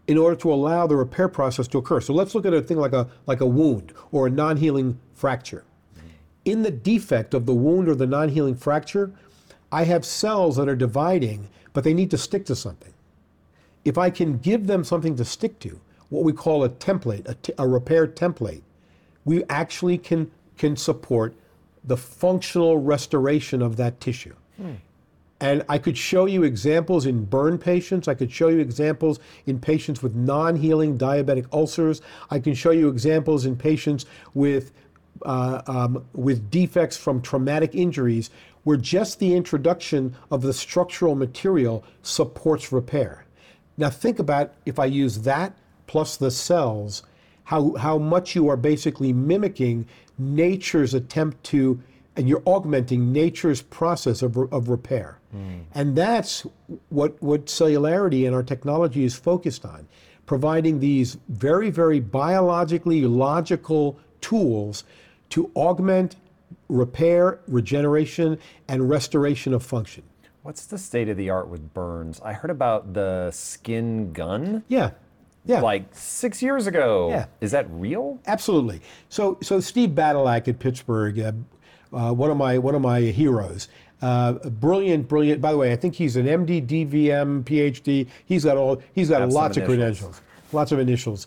in 0.06 0.16
order 0.16 0.36
to 0.36 0.52
allow 0.52 0.86
the 0.86 0.96
repair 0.96 1.28
process 1.28 1.68
to 1.68 1.78
occur. 1.78 2.00
So 2.00 2.14
let's 2.14 2.34
look 2.34 2.46
at 2.46 2.54
a 2.54 2.62
thing 2.62 2.78
like 2.78 2.92
a, 2.92 3.08
like 3.26 3.40
a 3.40 3.46
wound 3.46 3.92
or 4.10 4.26
a 4.26 4.30
non 4.30 4.56
healing 4.56 4.98
fracture. 5.14 5.64
In 6.48 6.62
the 6.62 6.70
defect 6.70 7.34
of 7.34 7.44
the 7.44 7.52
wound 7.52 7.90
or 7.90 7.94
the 7.94 8.06
non 8.06 8.30
healing 8.30 8.54
fracture, 8.54 9.12
I 9.70 9.84
have 9.84 10.02
cells 10.02 10.56
that 10.56 10.66
are 10.66 10.74
dividing, 10.74 11.50
but 11.74 11.84
they 11.84 11.92
need 11.92 12.10
to 12.12 12.16
stick 12.16 12.46
to 12.46 12.56
something. 12.56 12.94
If 13.84 13.98
I 13.98 14.08
can 14.08 14.38
give 14.38 14.66
them 14.66 14.82
something 14.82 15.14
to 15.16 15.26
stick 15.26 15.58
to, 15.58 15.78
what 16.08 16.24
we 16.24 16.32
call 16.32 16.64
a 16.64 16.70
template, 16.70 17.28
a, 17.28 17.34
t- 17.34 17.52
a 17.58 17.68
repair 17.68 18.06
template, 18.06 18.62
we 19.26 19.44
actually 19.50 19.98
can, 19.98 20.30
can 20.56 20.74
support 20.74 21.34
the 21.84 21.98
functional 21.98 22.78
restoration 22.78 23.60
of 23.60 23.76
that 23.76 24.00
tissue. 24.00 24.34
Hmm. 24.56 24.76
And 25.40 25.66
I 25.68 25.76
could 25.76 25.98
show 25.98 26.24
you 26.24 26.44
examples 26.44 27.04
in 27.04 27.26
burn 27.26 27.58
patients. 27.58 28.08
I 28.08 28.14
could 28.14 28.32
show 28.32 28.48
you 28.48 28.60
examples 28.60 29.20
in 29.44 29.60
patients 29.60 30.02
with 30.02 30.14
non 30.14 30.56
healing 30.56 30.96
diabetic 30.96 31.46
ulcers. 31.52 32.00
I 32.30 32.38
can 32.38 32.54
show 32.54 32.70
you 32.70 32.88
examples 32.88 33.44
in 33.44 33.54
patients 33.54 34.06
with, 34.32 34.72
uh, 35.22 35.62
um, 35.66 36.04
with 36.14 36.50
defects 36.50 36.96
from 36.96 37.20
traumatic 37.20 37.74
injuries 37.74 38.30
where 38.64 38.76
just 38.76 39.18
the 39.18 39.34
introduction 39.34 40.14
of 40.30 40.42
the 40.42 40.52
structural 40.52 41.14
material 41.14 41.84
supports 42.02 42.72
repair. 42.72 43.24
Now, 43.76 43.90
think 43.90 44.18
about 44.18 44.52
if 44.66 44.78
I 44.78 44.86
use 44.86 45.22
that 45.22 45.54
plus 45.86 46.16
the 46.16 46.30
cells, 46.30 47.02
how, 47.44 47.74
how 47.76 47.98
much 47.98 48.34
you 48.34 48.48
are 48.48 48.56
basically 48.56 49.12
mimicking 49.12 49.86
nature's 50.18 50.94
attempt 50.94 51.42
to 51.44 51.80
and 52.16 52.28
you're 52.28 52.42
augmenting 52.46 53.12
nature's 53.12 53.62
process 53.62 54.22
of, 54.22 54.36
of 54.52 54.68
repair. 54.68 55.18
Mm. 55.34 55.62
And 55.72 55.96
that's 55.96 56.44
what, 56.88 57.22
what 57.22 57.46
Celularity 57.46 58.26
and 58.26 58.34
our 58.34 58.42
technology 58.42 59.04
is 59.04 59.14
focused 59.14 59.64
on, 59.64 59.86
providing 60.26 60.80
these 60.80 61.16
very, 61.28 61.70
very 61.70 62.00
biologically 62.00 63.02
logical 63.02 63.98
tools 64.20 64.82
to 65.30 65.50
augment 65.54 66.16
repair, 66.68 67.40
regeneration, 67.48 68.38
and 68.68 68.88
restoration 68.88 69.54
of 69.54 69.62
function. 69.62 70.02
What's 70.42 70.66
the 70.66 70.78
state 70.78 71.08
of 71.08 71.16
the 71.16 71.30
art 71.30 71.48
with 71.48 71.74
burns? 71.74 72.20
I 72.20 72.32
heard 72.32 72.50
about 72.50 72.94
the 72.94 73.30
skin 73.32 74.12
gun. 74.12 74.64
Yeah. 74.68 74.90
Yeah. 75.44 75.60
Like 75.60 75.84
six 75.92 76.42
years 76.42 76.66
ago. 76.66 77.10
Yeah. 77.10 77.26
Is 77.40 77.50
that 77.52 77.66
real? 77.70 78.18
Absolutely. 78.26 78.80
So, 79.08 79.38
so 79.42 79.60
Steve 79.60 79.90
Badylak 79.90 80.46
at 80.48 80.58
Pittsburgh, 80.58 81.18
uh, 81.18 81.32
uh, 81.92 82.12
one 82.12 82.30
of 82.30 82.36
my 82.36 82.58
one 82.58 82.74
of 82.74 82.82
my 82.82 83.00
heroes. 83.00 83.68
Uh, 84.00 84.34
brilliant, 84.34 85.08
brilliant. 85.08 85.40
By 85.40 85.52
the 85.52 85.58
way, 85.58 85.72
I 85.72 85.76
think 85.76 85.94
he's 85.94 86.16
an 86.16 86.26
MD, 86.26 86.64
DVM, 86.64 87.44
PhD. 87.44 88.06
He's 88.26 88.44
got 88.44 88.56
all. 88.56 88.80
He's 88.94 89.08
got 89.08 89.26
lots 89.30 89.56
of, 89.56 89.64
credentials, 89.64 90.20
lots 90.52 90.70
of 90.70 90.78
initials. 90.78 91.26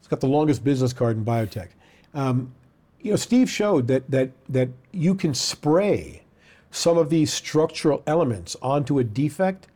He's 0.00 0.08
got 0.08 0.20
the 0.20 0.28
longest 0.28 0.64
business 0.64 0.92
card 0.92 1.16
in 1.16 1.24
biotech. 1.24 1.68
Um, 2.14 2.52
you 3.00 3.10
know, 3.10 3.16
Steve 3.16 3.50
showed 3.50 3.86
that 3.88 4.10
that 4.10 4.30
that 4.48 4.68
you 4.92 5.14
can 5.14 5.34
spray 5.34 6.22
some 6.70 6.98
of 6.98 7.10
these 7.10 7.32
structural 7.32 8.02
elements 8.06 8.56
onto 8.60 8.98
a 8.98 9.04
defect, 9.04 9.68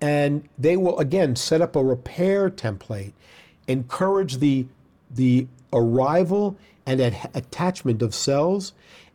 and 0.00 0.48
they 0.58 0.76
will 0.76 0.98
again 0.98 1.36
set 1.36 1.60
up 1.60 1.76
a 1.76 1.84
repair 1.84 2.50
template, 2.50 3.12
encourage 3.68 4.38
the 4.38 4.66
the 5.10 5.46
arrival 5.72 6.56
and 6.86 7.00
attachment 7.00 8.02
of 8.02 8.14
cells 8.14 8.72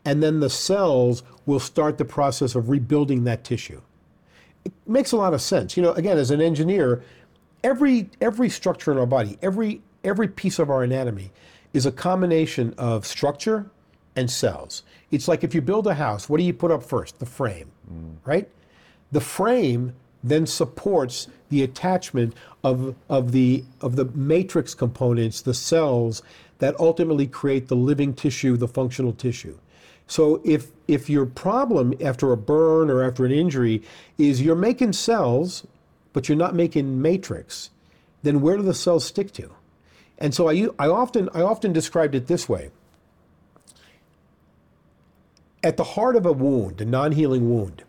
and 0.08 0.24
then 0.24 0.40
the 0.40 0.50
cells 0.50 1.22
will 1.46 1.60
start 1.60 1.98
the 1.98 2.06
process 2.06 2.56
of 2.56 2.70
rebuilding 2.70 3.26
that 3.26 3.44
tissue. 3.44 3.82
It 4.64 4.72
makes 4.86 5.12
a 5.12 5.18
lot 5.18 5.34
of 5.34 5.42
sense. 5.42 5.76
You 5.76 5.84
know, 5.84 5.92
again, 5.92 6.18
as 6.18 6.32
an 6.32 6.40
engineer, 6.40 7.04
every 7.62 8.10
every 8.22 8.48
structure 8.48 8.90
in 8.94 8.98
our 8.98 9.06
body, 9.06 9.38
every 9.42 9.82
every 10.06 10.30
piece 10.30 10.60
of 10.60 10.70
our 10.70 10.82
anatomy 10.82 11.32
is 11.78 11.86
a 11.86 11.92
combination 11.92 12.74
of 12.80 13.06
structure 13.06 13.70
and 14.16 14.32
cells. 14.32 14.82
It's 15.12 15.28
like 15.28 15.44
if 15.44 15.54
you 15.54 15.62
build 15.62 15.86
a 15.86 15.94
house, 15.94 16.28
what 16.28 16.40
do 16.40 16.44
you 16.44 16.54
put 16.54 16.72
up 16.72 16.82
first? 16.82 17.20
The 17.20 17.28
frame, 17.28 17.70
mm. 17.88 18.16
right? 18.26 18.50
The 19.12 19.22
frame 19.22 19.94
then 20.24 20.48
supports 20.48 21.28
the 21.50 21.62
attachment 21.62 22.34
of, 22.64 22.96
of, 23.10 23.32
the, 23.32 23.64
of 23.80 23.96
the 23.96 24.06
matrix 24.06 24.74
components, 24.74 25.42
the 25.42 25.54
cells 25.54 26.24
that 26.58 26.78
ultimately 26.80 27.28
create 27.28 27.68
the 27.68 27.76
living 27.76 28.12
tissue, 28.12 28.58
the 28.58 28.68
functional 28.68 29.14
tissue. 29.14 29.58
So 30.08 30.42
if 30.44 30.72
if 30.88 31.10
your 31.10 31.26
problem 31.26 31.94
after 32.02 32.32
a 32.32 32.38
burn 32.38 32.90
or 32.90 33.04
after 33.04 33.26
an 33.26 33.32
injury 33.32 33.84
is 34.18 34.42
you're 34.42 34.56
making 34.56 34.94
cells, 34.94 35.68
but 36.14 36.28
you're 36.28 36.38
not 36.38 36.56
making 36.56 37.02
matrix, 37.02 37.70
then 38.24 38.40
where 38.40 38.56
do 38.56 38.64
the 38.64 38.74
cells 38.74 39.04
stick 39.04 39.34
to? 39.34 39.52
And 40.18 40.34
so 40.34 40.50
I, 40.50 40.68
I 40.80 40.88
often 40.88 41.30
I 41.34 41.42
often 41.42 41.74
described 41.74 42.16
it 42.16 42.28
this 42.28 42.50
way. 42.50 42.72
At 45.64 45.78
the 45.78 45.84
heart 45.84 46.16
of 46.16 46.26
a 46.26 46.32
wound, 46.32 46.82
a 46.82 46.86
non-healing 46.86 47.50
wound, 47.50 47.84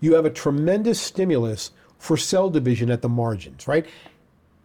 you 0.00 0.14
have 0.14 0.24
a 0.24 0.30
tremendous 0.30 1.00
stimulus 1.00 1.72
for 1.98 2.16
cell 2.16 2.48
division 2.48 2.90
at 2.90 3.02
the 3.02 3.08
margins, 3.08 3.66
right? 3.66 3.86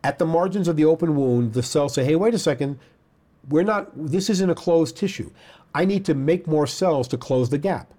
At 0.03 0.19
the 0.19 0.25
margins 0.25 0.67
of 0.67 0.75
the 0.75 0.85
open 0.85 1.15
wound, 1.15 1.53
the 1.53 1.63
cells 1.63 1.93
say, 1.93 2.05
hey, 2.05 2.15
wait 2.15 2.33
a 2.33 2.39
second, 2.39 2.79
we're 3.49 3.63
not, 3.63 3.91
this 3.95 4.29
isn't 4.29 4.49
a 4.49 4.55
closed 4.55 4.95
tissue. 4.95 5.31
I 5.73 5.85
need 5.85 6.05
to 6.05 6.13
make 6.13 6.47
more 6.47 6.67
cells 6.67 7.07
to 7.09 7.17
close 7.17 7.49
the 7.49 7.57
gap. 7.57 7.91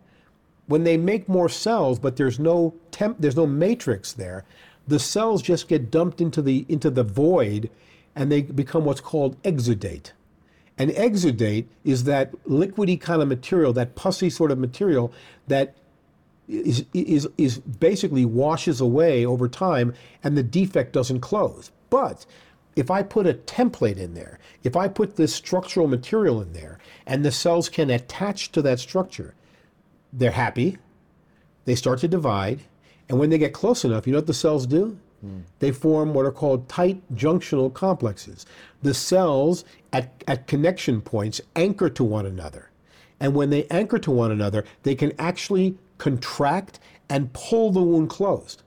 When 0.67 0.85
they 0.85 0.97
make 0.97 1.29
more 1.29 1.49
cells, 1.49 1.99
but 1.99 2.17
there's 2.17 2.39
no 2.39 2.75
temp, 2.91 3.17
there's 3.21 3.37
no 3.37 3.47
matrix 3.47 4.13
there, 4.13 4.45
the 4.87 4.99
cells 4.99 5.43
just 5.43 5.69
get 5.69 5.91
dumped 5.91 6.21
into 6.21 6.41
the 6.43 6.65
into 6.69 6.91
the 6.91 7.03
void 7.03 7.71
and 8.17 8.31
they 8.31 8.43
become 8.43 8.85
what's 8.85 9.01
called 9.01 9.41
exudate. 9.43 10.13
And 10.77 10.91
exudate 10.91 11.67
is 11.85 12.05
that 12.05 12.33
liquidy 12.45 13.01
kind 13.01 13.23
of 13.23 13.29
material, 13.29 13.73
that 13.75 13.95
pussy 13.95 14.31
sort 14.31 14.51
of 14.51 14.59
material 14.59 15.13
that 15.47 15.75
is, 16.49 16.85
is, 16.93 17.29
is 17.39 17.59
basically 17.59 18.25
washes 18.25 18.81
away 18.81 19.25
over 19.25 19.49
time 19.49 19.95
and 20.23 20.37
the 20.37 20.43
defect 20.43 20.93
doesn't 20.93 21.21
close. 21.21 21.71
But 21.91 22.27
if 22.77 22.91
I 22.91 23.03
put 23.03 23.27
a 23.27 23.35
template 23.35 23.99
in 23.99 24.15
there, 24.15 24.39
if 24.65 24.77
I 24.77 24.89
put 24.89 25.17
this 25.17 25.35
structural 25.35 25.87
material 25.87 26.43
in 26.43 26.53
there 26.53 26.79
and 27.07 27.25
the 27.25 27.33
cells 27.33 27.69
can 27.69 27.89
attach 27.91 28.51
to 28.53 28.63
that 28.63 28.81
structure, 28.81 29.35
they're 30.13 30.33
happy, 30.33 30.79
they 31.65 31.75
start 31.75 32.01
to 32.01 32.09
divide, 32.09 32.61
and 33.09 33.19
when 33.19 33.31
they 33.31 33.39
get 33.39 33.53
close 33.53 33.85
enough, 33.85 34.07
you 34.07 34.13
know 34.13 34.19
what 34.19 34.27
the 34.27 34.35
cells 34.35 34.67
do? 34.67 34.99
They 35.59 35.71
form 35.71 36.15
what 36.15 36.27
are 36.27 36.33
called 36.33 36.69
tight 36.69 37.03
junctional 37.15 37.73
complexes. 37.73 38.47
The 38.83 38.95
cells 38.95 39.65
at, 39.93 40.25
at 40.27 40.47
connection 40.47 41.01
points 41.01 41.41
anchor 41.57 41.89
to 41.91 42.05
one 42.05 42.27
another. 42.27 42.71
And 43.21 43.35
when 43.35 43.51
they 43.51 43.67
anchor 43.71 43.99
to 44.01 44.11
one 44.11 44.31
another, 44.31 44.65
they 44.83 44.95
can 44.95 45.13
actually 45.19 45.77
contract 45.99 46.81
and 47.09 47.33
pull 47.33 47.71
the 47.71 47.83
wound 47.83 48.11
closed. 48.11 48.63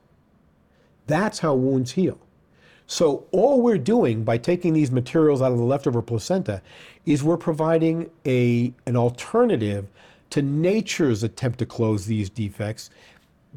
That's 1.08 1.40
how 1.40 1.56
wounds 1.56 1.92
heal. 1.92 2.20
So 2.88 3.26
all 3.32 3.62
we're 3.62 3.78
doing 3.78 4.24
by 4.24 4.38
taking 4.38 4.74
these 4.74 4.92
materials 4.92 5.42
out 5.42 5.52
of 5.52 5.58
the 5.58 5.64
leftover 5.64 6.02
placenta 6.02 6.62
is 7.06 7.22
we're 7.24 7.38
providing 7.38 8.10
a, 8.26 8.74
an 8.86 8.96
alternative 8.96 9.88
to 10.30 10.42
nature's 10.42 11.24
attempt 11.24 11.60
to 11.60 11.66
close 11.66 12.06
these 12.06 12.30
defects 12.30 12.90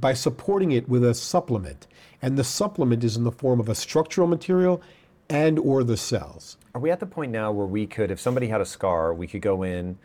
by 0.00 0.14
supporting 0.14 0.72
it 0.72 0.88
with 0.88 1.04
a 1.04 1.14
supplement. 1.14 1.86
And 2.22 2.36
the 2.36 2.44
supplement 2.44 3.04
is 3.04 3.16
in 3.16 3.24
the 3.24 3.32
form 3.32 3.60
of 3.60 3.68
a 3.68 3.74
structural 3.74 4.26
material 4.26 4.82
and 5.28 5.58
or 5.58 5.84
the 5.84 5.96
cells. 5.96 6.56
Are 6.74 6.80
we 6.80 6.90
at 6.90 7.00
the 7.00 7.06
point 7.06 7.32
now 7.32 7.52
where 7.52 7.66
we 7.66 7.86
could, 7.86 8.10
if 8.10 8.20
somebody 8.20 8.48
had 8.48 8.60
a 8.60 8.66
scar, 8.66 9.14
we 9.14 9.26
could 9.26 9.42
go 9.42 9.62
in, 9.62 9.98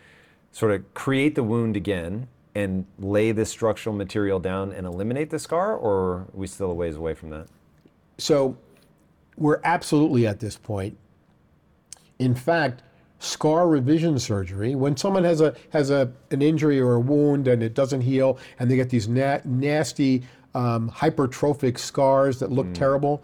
sort 0.51 0.71
of 0.71 0.93
create 0.93 1.35
the 1.35 1.43
wound 1.43 1.75
again 1.75 2.27
and 2.53 2.85
lay 2.99 3.31
this 3.31 3.49
structural 3.49 3.95
material 3.95 4.39
down 4.39 4.71
and 4.71 4.87
eliminate 4.87 5.29
the 5.29 5.39
scar, 5.39 5.75
or 5.75 5.93
are 5.93 6.27
we 6.33 6.47
still 6.47 6.71
a 6.71 6.73
ways 6.73 6.95
away 6.95 7.13
from 7.13 7.29
that? 7.31 7.47
So 8.17 8.57
we're 9.35 9.59
absolutely 9.63 10.25
at 10.25 10.39
this 10.39 10.55
point. 10.55 10.97
In 12.17 12.33
fact, 12.33 12.81
scar 13.19 13.67
revision 13.67 14.19
surgery, 14.19 14.75
when 14.75 14.97
someone 14.97 15.23
has 15.23 15.41
a 15.41 15.55
has 15.71 15.89
a 15.89 16.11
an 16.31 16.41
injury 16.41 16.79
or 16.79 16.95
a 16.95 16.99
wound 16.99 17.47
and 17.47 17.63
it 17.63 17.73
doesn't 17.73 18.01
heal, 18.01 18.37
and 18.59 18.69
they 18.69 18.75
get 18.75 18.89
these 18.89 19.07
na- 19.07 19.39
nasty 19.45 20.23
um, 20.53 20.89
hypertrophic 20.89 21.77
scars 21.77 22.39
that 22.39 22.51
look 22.51 22.67
mm. 22.67 22.73
terrible, 22.73 23.23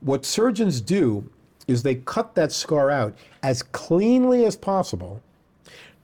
what 0.00 0.24
surgeons 0.24 0.80
do 0.80 1.28
is 1.66 1.82
they 1.82 1.96
cut 1.96 2.34
that 2.34 2.52
scar 2.52 2.90
out 2.90 3.16
as 3.42 3.62
cleanly 3.62 4.44
as 4.44 4.56
possible, 4.56 5.20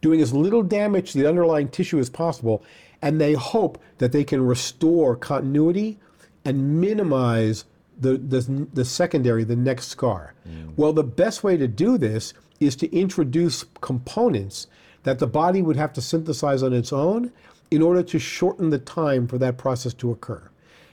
doing 0.01 0.21
as 0.21 0.33
little 0.33 0.63
damage 0.63 1.13
to 1.13 1.19
the 1.19 1.29
underlying 1.29 1.69
tissue 1.69 1.99
as 1.99 2.11
possible, 2.11 2.63
and 3.01 3.21
they 3.21 3.35
hope 3.35 3.81
that 3.99 4.13
they 4.13 4.25
can 4.25 4.45
restore 4.45 5.15
continuity 5.15 5.99
and 6.45 6.81
minimize 6.81 7.65
the, 8.01 8.17
the, 8.17 8.67
the 8.73 8.85
secondary, 8.85 9.45
the 9.45 9.55
next 9.55 9.89
scar. 9.89 10.35
Mm. 10.49 10.73
Well, 10.77 10.93
the 10.93 11.05
best 11.05 11.45
way 11.45 11.57
to 11.57 11.69
do 11.69 11.99
this 11.99 12.35
is 12.67 12.77
to 12.77 12.95
introduce 12.95 13.65
components 13.81 14.67
that 15.03 15.19
the 15.19 15.27
body 15.27 15.63
would 15.63 15.77
have 15.77 15.93
to 15.95 16.01
synthesize 16.01 16.63
on 16.63 16.73
its 16.73 16.93
own 16.93 17.33
in 17.71 17.83
order 17.83 18.03
to 18.03 18.19
shorten 18.19 18.71
the 18.71 18.79
time 18.79 19.27
for 19.27 19.39
that 19.39 19.59
process 19.59 19.95
to 19.95 20.11
occur. 20.11 20.49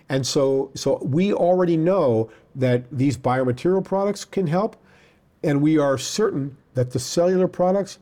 And 0.07 0.25
so, 0.25 0.71
so 0.73 0.97
we 1.03 1.33
already 1.33 1.77
know 1.77 2.31
that 2.55 2.85
these 2.91 3.17
biomaterial 3.17 3.83
products 3.83 4.25
can 4.25 4.47
help, 4.47 4.75
and 5.43 5.61
we 5.61 5.77
are 5.77 5.97
certain 5.97 6.57
that 6.73 6.91
the 6.91 6.99
cellular 6.99 7.47
products, 7.47 7.99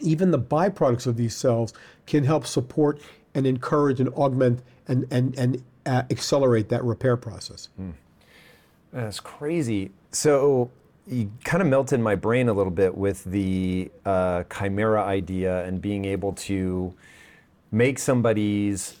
even 0.00 0.30
the 0.30 0.38
byproducts 0.38 1.06
of 1.06 1.16
these 1.16 1.36
cells, 1.36 1.74
can 2.06 2.24
help 2.24 2.46
support 2.46 3.00
and 3.34 3.46
encourage 3.46 4.00
and 4.00 4.08
augment 4.10 4.62
and, 4.88 5.06
and, 5.10 5.38
and 5.38 5.62
uh, 5.84 6.02
accelerate 6.10 6.68
that 6.70 6.82
repair 6.84 7.16
process. 7.16 7.68
Mm. 7.80 7.92
That's 8.92 9.20
crazy. 9.20 9.90
So 10.10 10.70
you 11.06 11.30
kind 11.44 11.62
of 11.62 11.68
melted 11.68 12.00
my 12.00 12.14
brain 12.14 12.48
a 12.48 12.52
little 12.52 12.72
bit 12.72 12.96
with 12.96 13.24
the 13.24 13.90
uh, 14.04 14.44
chimera 14.44 15.02
idea 15.02 15.64
and 15.64 15.80
being 15.80 16.04
able 16.04 16.32
to 16.32 16.94
make 17.72 17.98
somebody's 17.98 18.96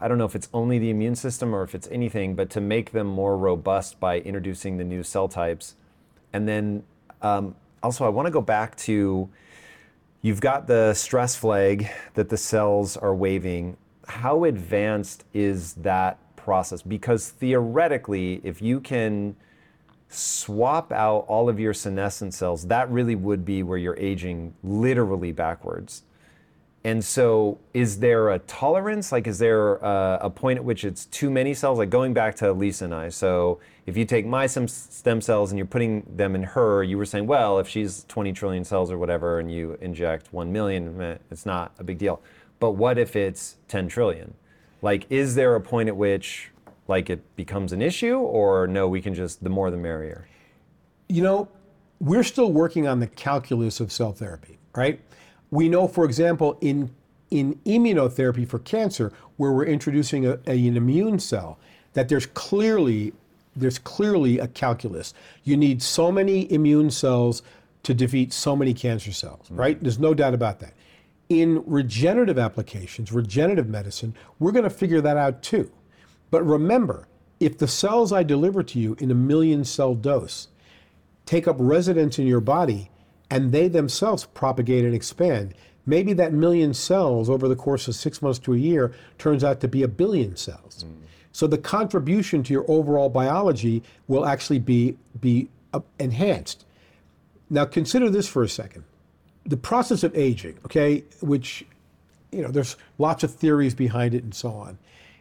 I 0.00 0.06
don't 0.06 0.18
know 0.18 0.24
if 0.24 0.36
it's 0.36 0.48
only 0.54 0.78
the 0.78 0.90
immune 0.90 1.16
system 1.16 1.52
or 1.52 1.64
if 1.64 1.74
it's 1.74 1.88
anything, 1.90 2.36
but 2.36 2.50
to 2.50 2.60
make 2.60 2.92
them 2.92 3.08
more 3.08 3.36
robust 3.36 3.98
by 3.98 4.20
introducing 4.20 4.76
the 4.76 4.84
new 4.84 5.02
cell 5.02 5.26
types. 5.26 5.74
And 6.32 6.46
then 6.46 6.84
um, 7.20 7.56
also, 7.82 8.04
I 8.04 8.08
want 8.08 8.26
to 8.26 8.30
go 8.30 8.40
back 8.40 8.76
to 8.76 9.28
you've 10.22 10.40
got 10.40 10.68
the 10.68 10.94
stress 10.94 11.34
flag 11.34 11.90
that 12.14 12.28
the 12.28 12.36
cells 12.36 12.96
are 12.96 13.14
waving. 13.14 13.76
How 14.06 14.44
advanced 14.44 15.24
is 15.34 15.74
that 15.74 16.18
process? 16.36 16.80
Because 16.80 17.30
theoretically, 17.30 18.40
if 18.44 18.62
you 18.62 18.80
can 18.80 19.34
swap 20.08 20.92
out 20.92 21.24
all 21.28 21.48
of 21.48 21.60
your 21.60 21.74
senescent 21.74 22.34
cells, 22.34 22.66
that 22.66 22.90
really 22.90 23.14
would 23.14 23.44
be 23.44 23.62
where 23.62 23.78
you're 23.78 23.98
aging 23.98 24.54
literally 24.62 25.32
backwards. 25.32 26.02
And 26.84 27.04
so, 27.04 27.58
is 27.74 27.98
there 27.98 28.30
a 28.30 28.38
tolerance? 28.38 29.10
Like, 29.10 29.26
is 29.26 29.38
there 29.38 29.74
a, 29.76 30.18
a, 30.22 30.30
point 30.30 30.58
at 30.58 30.64
which 30.64 30.84
it's 30.84 31.06
too 31.06 31.28
many 31.28 31.52
cells? 31.52 31.76
Like, 31.76 31.90
going 31.90 32.14
back 32.14 32.36
to 32.36 32.52
Lisa 32.52 32.84
and 32.84 32.94
I. 32.94 33.08
So, 33.08 33.58
if 33.84 33.96
you 33.96 34.04
take 34.04 34.24
my 34.24 34.46
stem 34.46 35.20
cells 35.20 35.50
and 35.50 35.58
you're 35.58 35.66
putting 35.66 36.06
them 36.08 36.36
in 36.36 36.44
her, 36.44 36.84
you 36.84 36.96
were 36.96 37.04
saying, 37.04 37.26
well, 37.26 37.58
if 37.58 37.68
she's 37.68 38.04
20 38.04 38.32
trillion 38.32 38.64
cells 38.64 38.92
or 38.92 38.98
whatever, 38.98 39.40
and 39.40 39.52
you 39.52 39.76
inject 39.80 40.32
1 40.32 40.52
million, 40.52 41.18
it's 41.30 41.44
not 41.44 41.72
a 41.78 41.84
big 41.84 41.98
deal. 41.98 42.22
But 42.60 42.72
what 42.72 42.96
if 42.96 43.16
it's 43.16 43.56
10 43.68 43.88
trillion? 43.88 44.34
Like, 44.80 45.06
is 45.10 45.34
there 45.34 45.56
a 45.56 45.60
point 45.60 45.88
at 45.88 45.96
which 45.96 46.50
like 46.88 47.10
it 47.10 47.36
becomes 47.36 47.72
an 47.72 47.82
issue, 47.82 48.16
or 48.16 48.66
no, 48.66 48.88
we 48.88 49.00
can 49.00 49.14
just 49.14 49.44
the 49.44 49.50
more 49.50 49.70
the 49.70 49.76
merrier? 49.76 50.26
You 51.08 51.22
know, 51.22 51.48
we're 52.00 52.24
still 52.24 52.52
working 52.52 52.86
on 52.88 53.00
the 53.00 53.06
calculus 53.06 53.80
of 53.80 53.92
cell 53.92 54.12
therapy, 54.12 54.58
right? 54.74 55.00
We 55.50 55.68
know, 55.68 55.86
for 55.88 56.04
example, 56.04 56.58
in 56.60 56.90
in 57.30 57.60
immunotherapy 57.66 58.48
for 58.48 58.58
cancer, 58.58 59.12
where 59.36 59.52
we're 59.52 59.66
introducing 59.66 60.26
a, 60.26 60.38
a, 60.46 60.66
an 60.66 60.76
immune 60.76 61.18
cell, 61.18 61.58
that 61.92 62.08
there's 62.08 62.26
clearly 62.26 63.12
there's 63.54 63.78
clearly 63.78 64.38
a 64.38 64.46
calculus. 64.46 65.12
You 65.44 65.56
need 65.56 65.82
so 65.82 66.12
many 66.12 66.50
immune 66.52 66.90
cells 66.90 67.42
to 67.82 67.94
defeat 67.94 68.32
so 68.32 68.54
many 68.56 68.74
cancer 68.74 69.12
cells, 69.12 69.46
mm-hmm. 69.46 69.56
right? 69.56 69.82
There's 69.82 69.98
no 69.98 70.14
doubt 70.14 70.34
about 70.34 70.60
that. 70.60 70.74
In 71.28 71.62
regenerative 71.66 72.38
applications, 72.38 73.12
regenerative 73.12 73.68
medicine, 73.68 74.14
we're 74.38 74.52
going 74.52 74.64
to 74.64 74.70
figure 74.70 75.00
that 75.00 75.16
out 75.16 75.42
too. 75.42 75.70
But 76.30 76.44
remember, 76.44 77.06
if 77.40 77.58
the 77.58 77.68
cells 77.68 78.12
I 78.12 78.22
deliver 78.22 78.62
to 78.62 78.78
you 78.78 78.96
in 78.98 79.10
a 79.10 79.14
million 79.14 79.64
cell 79.64 79.94
dose 79.94 80.48
take 81.26 81.46
up 81.46 81.56
residence 81.58 82.18
in 82.18 82.26
your 82.26 82.40
body 82.40 82.90
and 83.30 83.52
they 83.52 83.68
themselves 83.68 84.24
propagate 84.24 84.84
and 84.84 84.94
expand, 84.94 85.54
maybe 85.86 86.12
that 86.14 86.32
million 86.32 86.74
cells 86.74 87.30
over 87.30 87.48
the 87.48 87.56
course 87.56 87.86
of 87.88 87.94
six 87.94 88.20
months 88.22 88.38
to 88.40 88.54
a 88.54 88.58
year 88.58 88.92
turns 89.18 89.44
out 89.44 89.60
to 89.60 89.68
be 89.68 89.82
a 89.82 89.88
billion 89.88 90.36
cells. 90.36 90.84
Mm. 90.86 91.06
So 91.32 91.46
the 91.46 91.58
contribution 91.58 92.42
to 92.44 92.52
your 92.52 92.64
overall 92.68 93.08
biology 93.10 93.82
will 94.08 94.26
actually 94.26 94.58
be, 94.58 94.96
be 95.20 95.48
uh, 95.72 95.80
enhanced. 95.98 96.64
Now 97.50 97.64
consider 97.64 98.10
this 98.10 98.26
for 98.26 98.42
a 98.42 98.48
second. 98.48 98.84
The 99.44 99.56
process 99.56 100.02
of 100.02 100.16
aging, 100.16 100.58
okay, 100.64 101.04
which, 101.20 101.64
you 102.32 102.42
know, 102.42 102.50
there's 102.50 102.76
lots 102.98 103.22
of 103.22 103.34
theories 103.34 103.74
behind 103.74 104.14
it 104.14 104.24
and 104.24 104.34
so 104.34 104.50
on 104.50 104.78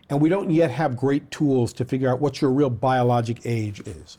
and 0.10 0.22
we 0.22 0.30
don't 0.30 0.50
yet 0.50 0.72
have 0.72 0.96
great 0.96 1.30
tools 1.32 1.74
to 1.74 1.86
figure 1.86 2.10
out 2.10 2.20
what 2.20 2.42
your 2.42 2.52
real 2.52 2.70
biologic 2.70 3.42
age 3.46 3.82
is. 3.82 4.18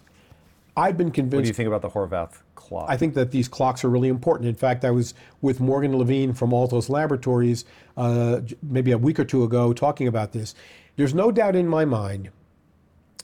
I've 0.76 0.96
been 0.96 1.10
convinced. 1.10 1.36
What 1.36 1.42
do 1.42 1.48
you 1.48 1.54
think 1.54 1.66
about 1.66 1.82
the 1.82 1.90
Horvath 1.90 2.40
clock? 2.54 2.86
I 2.88 2.96
think 2.96 3.14
that 3.14 3.32
these 3.32 3.48
clocks 3.48 3.84
are 3.84 3.88
really 3.88 4.08
important. 4.08 4.48
In 4.48 4.54
fact, 4.54 4.84
I 4.84 4.90
was 4.90 5.14
with 5.40 5.60
Morgan 5.60 5.96
Levine 5.96 6.34
from 6.34 6.52
Altos 6.52 6.88
Laboratories 6.88 7.64
uh, 7.96 8.40
maybe 8.62 8.92
a 8.92 8.98
week 8.98 9.18
or 9.18 9.24
two 9.24 9.42
ago 9.42 9.72
talking 9.72 10.06
about 10.06 10.32
this. 10.32 10.54
There's 10.96 11.14
no 11.14 11.32
doubt 11.32 11.56
in 11.56 11.66
my 11.66 11.84
mind 11.84 12.30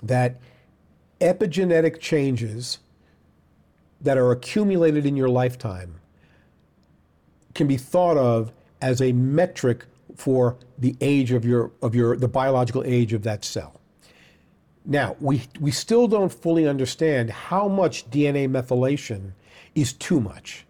that 0.02 0.40
epigenetic 1.20 2.00
changes 2.00 2.78
that 4.00 4.18
are 4.18 4.32
accumulated 4.32 5.06
in 5.06 5.16
your 5.16 5.28
lifetime 5.28 5.94
can 7.54 7.66
be 7.66 7.76
thought 7.76 8.16
of 8.16 8.52
as 8.82 9.00
a 9.00 9.12
metric 9.12 9.86
for 10.14 10.56
the 10.78 10.96
age 11.00 11.32
of 11.32 11.44
your 11.44 11.72
of 11.82 11.94
your 11.94 12.16
the 12.16 12.28
biological 12.28 12.82
age 12.84 13.12
of 13.12 13.22
that 13.22 13.44
cell. 13.44 13.80
Now, 14.86 15.16
we, 15.18 15.42
we 15.60 15.70
still 15.70 16.06
don't 16.06 16.32
fully 16.32 16.68
understand 16.68 17.30
how 17.30 17.68
much 17.68 18.10
DNA 18.10 18.48
methylation 18.50 19.32
is 19.74 19.94
too 19.94 20.20
much. 20.20 20.66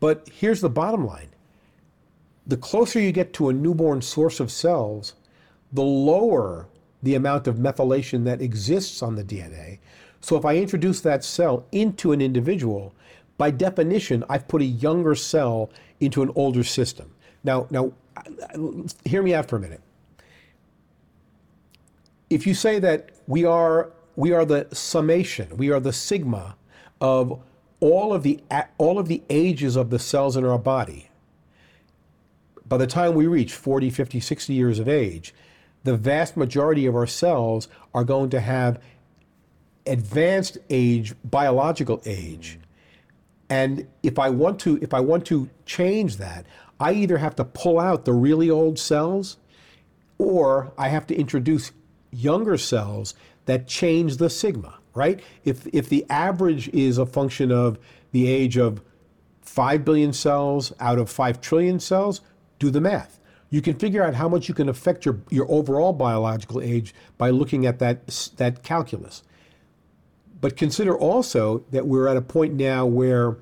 But 0.00 0.28
here's 0.30 0.60
the 0.60 0.68
bottom 0.68 1.06
line 1.06 1.28
the 2.46 2.56
closer 2.56 3.00
you 3.00 3.12
get 3.12 3.32
to 3.34 3.48
a 3.48 3.52
newborn 3.52 4.02
source 4.02 4.40
of 4.40 4.50
cells, 4.50 5.14
the 5.72 5.82
lower 5.82 6.68
the 7.02 7.14
amount 7.14 7.46
of 7.46 7.56
methylation 7.56 8.24
that 8.24 8.42
exists 8.42 9.02
on 9.02 9.14
the 9.14 9.24
DNA. 9.24 9.78
So 10.20 10.36
if 10.36 10.44
I 10.44 10.56
introduce 10.56 11.00
that 11.00 11.24
cell 11.24 11.66
into 11.72 12.12
an 12.12 12.20
individual, 12.20 12.94
by 13.38 13.50
definition, 13.50 14.22
I've 14.28 14.46
put 14.46 14.62
a 14.62 14.66
younger 14.66 15.14
cell 15.14 15.70
into 15.98 16.22
an 16.22 16.30
older 16.36 16.62
system. 16.62 17.12
Now, 17.42 17.66
now, 17.70 17.92
hear 19.04 19.22
me 19.22 19.34
out 19.34 19.48
for 19.48 19.56
a 19.56 19.60
minute. 19.60 19.80
If 22.30 22.46
you 22.46 22.54
say 22.54 22.78
that 22.78 23.10
we 23.26 23.44
are 23.44 23.92
we 24.16 24.32
are 24.32 24.44
the 24.44 24.66
summation, 24.72 25.56
we 25.56 25.70
are 25.70 25.80
the 25.80 25.92
sigma 25.92 26.56
of 27.00 27.40
all 27.80 28.12
of 28.12 28.22
the 28.22 28.40
all 28.78 28.98
of 28.98 29.08
the 29.08 29.22
ages 29.28 29.76
of 29.76 29.90
the 29.90 29.98
cells 29.98 30.36
in 30.36 30.44
our 30.44 30.58
body. 30.58 31.08
By 32.66 32.78
the 32.78 32.86
time 32.86 33.14
we 33.14 33.26
reach 33.26 33.52
40, 33.52 33.90
50, 33.90 34.20
60 34.20 34.54
years 34.54 34.78
of 34.78 34.88
age, 34.88 35.34
the 35.84 35.96
vast 35.96 36.36
majority 36.36 36.86
of 36.86 36.94
our 36.94 37.06
cells 37.06 37.68
are 37.92 38.04
going 38.04 38.30
to 38.30 38.40
have 38.40 38.80
advanced 39.86 40.58
age, 40.70 41.14
biological 41.24 42.00
age. 42.06 42.58
And 43.50 43.86
if 44.02 44.18
I 44.18 44.30
want 44.30 44.60
to, 44.60 44.78
if 44.80 44.94
I 44.94 45.00
want 45.00 45.26
to 45.26 45.50
change 45.66 46.16
that, 46.16 46.46
I 46.82 46.92
either 46.92 47.18
have 47.18 47.36
to 47.36 47.44
pull 47.44 47.78
out 47.78 48.04
the 48.04 48.12
really 48.12 48.50
old 48.50 48.78
cells 48.78 49.38
or 50.18 50.72
I 50.76 50.88
have 50.88 51.06
to 51.08 51.14
introduce 51.14 51.72
younger 52.10 52.58
cells 52.58 53.14
that 53.46 53.66
change 53.66 54.18
the 54.18 54.28
sigma, 54.28 54.78
right? 54.94 55.20
If, 55.44 55.66
if 55.72 55.88
the 55.88 56.04
average 56.10 56.68
is 56.68 56.98
a 56.98 57.06
function 57.06 57.50
of 57.50 57.78
the 58.10 58.28
age 58.28 58.56
of 58.56 58.82
5 59.42 59.84
billion 59.84 60.12
cells 60.12 60.72
out 60.80 60.98
of 60.98 61.08
5 61.08 61.40
trillion 61.40 61.80
cells, 61.80 62.20
do 62.58 62.70
the 62.70 62.80
math 62.80 63.18
you 63.52 63.60
can 63.60 63.74
figure 63.74 64.02
out 64.02 64.14
how 64.14 64.30
much 64.30 64.48
you 64.48 64.54
can 64.54 64.70
affect 64.70 65.04
your, 65.04 65.20
your 65.28 65.46
overall 65.50 65.92
biological 65.92 66.58
age 66.62 66.94
by 67.18 67.28
looking 67.28 67.66
at 67.66 67.78
that, 67.80 68.06
that 68.38 68.62
calculus. 68.62 69.22
But 70.40 70.56
consider 70.56 70.96
also 70.96 71.62
that 71.70 71.86
we're 71.86 72.08
at 72.08 72.16
a 72.16 72.22
point 72.22 72.54
now 72.54 72.86
where 72.86 73.36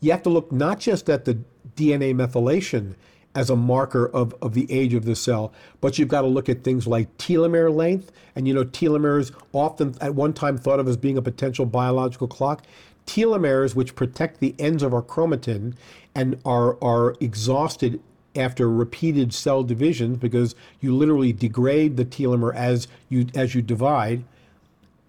you 0.00 0.10
have 0.10 0.22
to 0.24 0.28
look 0.28 0.52
not 0.52 0.80
just 0.80 1.08
at 1.08 1.24
the 1.24 1.38
DNA 1.76 2.14
methylation 2.14 2.94
as 3.34 3.50
a 3.50 3.56
marker 3.56 4.06
of, 4.06 4.34
of 4.40 4.54
the 4.54 4.70
age 4.70 4.94
of 4.94 5.04
the 5.04 5.16
cell, 5.16 5.52
but 5.80 5.98
you've 5.98 6.08
got 6.08 6.20
to 6.20 6.28
look 6.28 6.48
at 6.48 6.62
things 6.62 6.86
like 6.86 7.16
telomere 7.18 7.74
length. 7.74 8.12
And 8.36 8.46
you 8.46 8.54
know, 8.54 8.64
telomeres 8.64 9.32
often 9.52 9.96
at 10.00 10.14
one 10.14 10.32
time 10.32 10.56
thought 10.56 10.78
of 10.78 10.86
as 10.86 10.96
being 10.96 11.18
a 11.18 11.22
potential 11.22 11.66
biological 11.66 12.28
clock. 12.28 12.64
Telomeres, 13.06 13.74
which 13.74 13.94
protect 13.96 14.40
the 14.40 14.54
ends 14.58 14.82
of 14.82 14.94
our 14.94 15.02
chromatin 15.02 15.74
and 16.14 16.40
are, 16.44 16.82
are 16.82 17.16
exhausted 17.20 18.00
after 18.36 18.68
repeated 18.68 19.32
cell 19.32 19.62
divisions 19.62 20.18
because 20.18 20.54
you 20.80 20.94
literally 20.94 21.32
degrade 21.32 21.96
the 21.96 22.04
telomere 22.04 22.54
as 22.54 22.88
you 23.08 23.26
as 23.34 23.54
you 23.54 23.62
divide. 23.62 24.24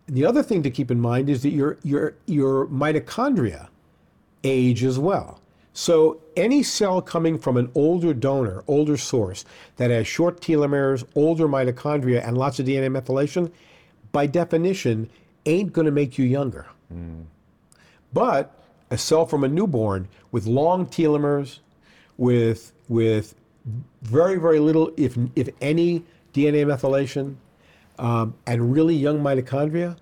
The 0.07 0.25
other 0.25 0.43
thing 0.43 0.61
to 0.63 0.69
keep 0.69 0.91
in 0.91 0.99
mind 0.99 1.29
is 1.29 1.41
that 1.43 1.49
your 1.49 1.77
your 1.83 2.13
your 2.25 2.67
mitochondria 2.67 3.69
age 4.43 4.83
as 4.83 4.99
well. 4.99 5.41
So 5.73 6.19
any 6.35 6.63
cell 6.63 7.01
coming 7.01 7.37
from 7.37 7.57
an 7.57 7.71
older 7.75 8.13
donor, 8.13 8.63
older 8.67 8.97
source 8.97 9.45
that 9.77 9.91
has 9.91 10.07
short 10.07 10.41
telomeres, 10.41 11.05
older 11.15 11.47
mitochondria, 11.47 12.25
and 12.25 12.37
lots 12.37 12.59
of 12.59 12.65
DNA 12.65 12.89
methylation, 12.89 13.51
by 14.11 14.25
definition, 14.27 15.09
ain't 15.45 15.73
going 15.73 15.85
to 15.85 15.91
make 15.91 16.17
you 16.17 16.25
younger. 16.25 16.67
Mm. 16.93 17.25
But 18.13 18.57
a 18.89 18.97
cell 18.97 19.25
from 19.25 19.43
a 19.43 19.47
newborn 19.47 20.07
with 20.31 20.45
long 20.45 20.85
telomeres, 20.85 21.59
with 22.17 22.71
with 22.87 23.35
very 24.03 24.37
very 24.37 24.59
little, 24.59 24.91
if 24.97 25.17
if 25.35 25.49
any, 25.61 26.03
DNA 26.33 26.65
methylation, 26.65 27.35
um, 27.99 28.35
and 28.45 28.71
really 28.73 28.95
young 28.95 29.19
mitochondria, 29.21 29.97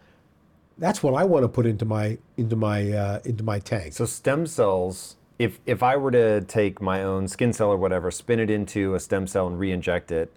that's 0.78 1.02
what 1.02 1.14
I 1.14 1.24
want 1.24 1.44
to 1.44 1.50
put 1.50 1.66
into 1.66 1.86
my 1.86 2.18
into 2.38 2.56
my 2.56 2.92
uh, 2.92 3.20
into 3.26 3.44
my 3.44 3.60
tank. 3.60 3.94
So 3.94 4.06
stem 4.06 4.48
cells. 4.48 5.16
If 5.44 5.60
if 5.66 5.84
I 5.84 5.98
were 5.98 6.12
to 6.12 6.42
take 6.42 6.82
my 6.82 7.04
own 7.04 7.28
skin 7.28 7.54
cell 7.54 7.70
or 7.70 7.78
whatever, 7.78 8.12
spin 8.12 8.40
it 8.40 8.50
into 8.50 8.96
a 8.96 9.00
stem 9.00 9.28
cell 9.28 9.48
and 9.48 9.60
re-inject 9.60 10.12
it, 10.12 10.34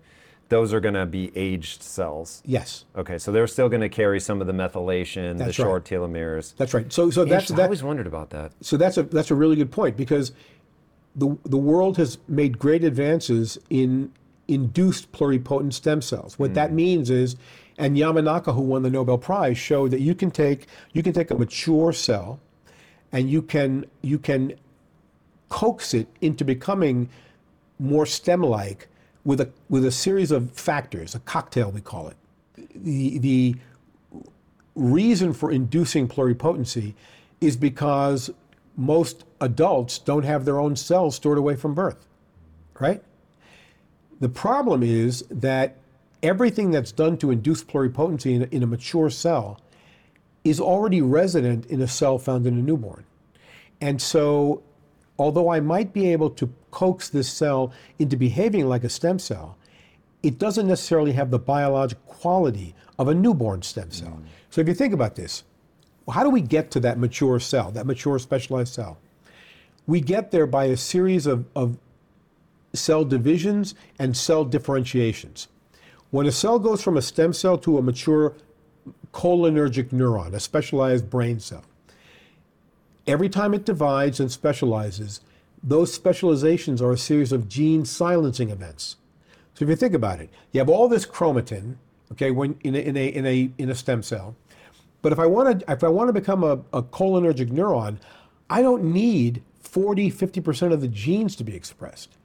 those 0.48 0.72
are 0.72 0.80
going 0.80 0.94
to 0.94 1.06
be 1.06 1.30
aged 1.36 1.82
cells. 1.82 2.42
Yes. 2.44 2.84
Okay, 2.96 3.18
so 3.18 3.32
they're 3.32 3.46
still 3.46 3.68
going 3.68 3.80
to 3.82 3.88
carry 3.88 4.20
some 4.20 4.40
of 4.40 4.46
the 4.46 4.52
methylation, 4.52 5.38
that's 5.38 5.48
the 5.48 5.52
short 5.52 5.84
telomeres. 5.84 6.54
That's 6.56 6.74
right. 6.74 6.92
So 6.92 7.10
so 7.10 7.24
that's 7.24 7.48
that, 7.48 7.60
I 7.60 7.64
always 7.64 7.82
wondered 7.82 8.06
about 8.06 8.30
that. 8.30 8.52
So 8.60 8.76
that's 8.76 8.96
a 8.96 9.04
that's 9.04 9.30
a 9.30 9.34
really 9.34 9.56
good 9.56 9.70
point 9.70 9.96
because 9.96 10.32
the, 11.14 11.36
the 11.44 11.56
world 11.56 11.96
has 11.96 12.18
made 12.28 12.58
great 12.58 12.84
advances 12.84 13.58
in 13.70 14.12
induced 14.48 15.10
pluripotent 15.12 15.72
stem 15.72 16.02
cells. 16.02 16.38
What 16.38 16.52
mm. 16.52 16.54
that 16.54 16.72
means 16.72 17.10
is, 17.10 17.36
and 17.78 17.96
Yamanaka, 17.96 18.54
who 18.54 18.60
won 18.60 18.82
the 18.82 18.90
Nobel 18.90 19.18
Prize, 19.18 19.58
showed 19.58 19.90
that 19.90 20.00
you 20.00 20.14
can 20.14 20.30
take 20.30 20.66
you 20.92 21.02
can 21.02 21.12
take 21.12 21.30
a 21.30 21.34
mature 21.34 21.92
cell, 21.92 22.38
and 23.12 23.30
you 23.30 23.42
can 23.42 23.86
you 24.02 24.18
can 24.18 24.54
coax 25.48 25.94
it 25.94 26.08
into 26.20 26.44
becoming 26.44 27.08
more 27.78 28.06
stem-like 28.06 28.88
with 29.24 29.40
a 29.40 29.50
with 29.68 29.84
a 29.84 29.90
series 29.90 30.30
of 30.30 30.50
factors, 30.52 31.14
a 31.14 31.20
cocktail 31.20 31.70
we 31.70 31.80
call 31.80 32.08
it. 32.08 32.16
The 32.74 33.18
the 33.18 33.56
reason 34.74 35.32
for 35.32 35.50
inducing 35.50 36.06
pluripotency 36.06 36.94
is 37.40 37.56
because 37.56 38.30
most 38.76 39.24
adults 39.40 39.98
don't 39.98 40.24
have 40.24 40.44
their 40.44 40.58
own 40.58 40.76
cells 40.76 41.16
stored 41.16 41.38
away 41.38 41.56
from 41.56 41.74
birth, 41.74 42.06
right? 42.78 43.02
The 44.20 44.28
problem 44.28 44.82
is 44.82 45.24
that 45.30 45.76
everything 46.22 46.70
that's 46.70 46.92
done 46.92 47.16
to 47.18 47.30
induce 47.30 47.64
pluripotency 47.64 48.34
in 48.34 48.42
a, 48.42 48.46
in 48.46 48.62
a 48.62 48.66
mature 48.66 49.10
cell 49.10 49.60
is 50.44 50.60
already 50.60 51.02
resident 51.02 51.66
in 51.66 51.80
a 51.80 51.88
cell 51.88 52.18
found 52.18 52.46
in 52.46 52.58
a 52.58 52.62
newborn. 52.62 53.04
And 53.80 54.00
so, 54.00 54.62
although 55.18 55.50
I 55.50 55.60
might 55.60 55.92
be 55.92 56.12
able 56.12 56.30
to 56.30 56.52
coax 56.70 57.08
this 57.08 57.28
cell 57.28 57.72
into 57.98 58.16
behaving 58.16 58.68
like 58.68 58.84
a 58.84 58.88
stem 58.88 59.18
cell, 59.18 59.56
it 60.22 60.38
doesn't 60.38 60.66
necessarily 60.66 61.12
have 61.12 61.30
the 61.30 61.38
biologic 61.38 62.04
quality 62.06 62.74
of 62.98 63.08
a 63.08 63.14
newborn 63.14 63.62
stem 63.62 63.90
cell. 63.90 64.20
Mm. 64.20 64.26
So, 64.50 64.60
if 64.60 64.68
you 64.68 64.74
think 64.74 64.92
about 64.92 65.16
this, 65.16 65.44
how 66.10 66.22
do 66.22 66.30
we 66.30 66.40
get 66.40 66.70
to 66.72 66.80
that 66.80 66.98
mature 66.98 67.38
cell, 67.40 67.70
that 67.72 67.86
mature 67.86 68.18
specialized 68.18 68.74
cell? 68.74 68.98
We 69.86 70.00
get 70.00 70.30
there 70.30 70.46
by 70.46 70.64
a 70.66 70.76
series 70.76 71.26
of, 71.26 71.46
of 71.54 71.78
cell 72.72 73.04
divisions 73.04 73.74
and 73.98 74.16
cell 74.16 74.44
differentiations. 74.44 75.48
When 76.10 76.26
a 76.26 76.32
cell 76.32 76.58
goes 76.58 76.82
from 76.82 76.96
a 76.96 77.02
stem 77.02 77.32
cell 77.32 77.58
to 77.58 77.78
a 77.78 77.82
mature 77.82 78.34
cholinergic 79.12 79.90
neuron, 79.90 80.34
a 80.34 80.40
specialized 80.40 81.10
brain 81.10 81.40
cell, 81.40 81.64
every 83.06 83.28
time 83.28 83.54
it 83.54 83.64
divides 83.64 84.20
and 84.20 84.30
specializes, 84.30 85.20
those 85.62 85.92
specializations 85.92 86.82
are 86.82 86.92
a 86.92 86.98
series 86.98 87.32
of 87.32 87.48
gene 87.48 87.84
silencing 87.84 88.50
events. 88.50 88.96
So 89.54 89.64
if 89.64 89.68
you 89.68 89.76
think 89.76 89.94
about 89.94 90.20
it, 90.20 90.30
you 90.52 90.60
have 90.60 90.68
all 90.68 90.88
this 90.88 91.06
chromatin, 91.06 91.76
okay, 92.12 92.30
when 92.30 92.58
in 92.62 92.74
a, 92.74 92.78
in 92.78 92.96
a, 92.96 93.06
in 93.06 93.26
a, 93.26 93.50
in 93.58 93.70
a 93.70 93.74
stem 93.74 94.02
cell, 94.02 94.36
but 95.02 95.12
if 95.12 95.18
I 95.18 95.26
want 95.26 95.60
to, 95.60 95.72
if 95.72 95.84
I 95.84 95.88
want 95.88 96.08
to 96.08 96.12
become 96.12 96.42
a, 96.42 96.58
a 96.72 96.82
cholinergic 96.82 97.50
neuron, 97.50 97.98
I 98.50 98.62
don't 98.62 98.84
need 98.84 99.42
40, 99.60 100.10
50% 100.10 100.72
of 100.72 100.80
the 100.80 100.88
genes 100.88 101.36
to 101.36 101.44
be 101.44 101.54
expressed. 101.54 102.16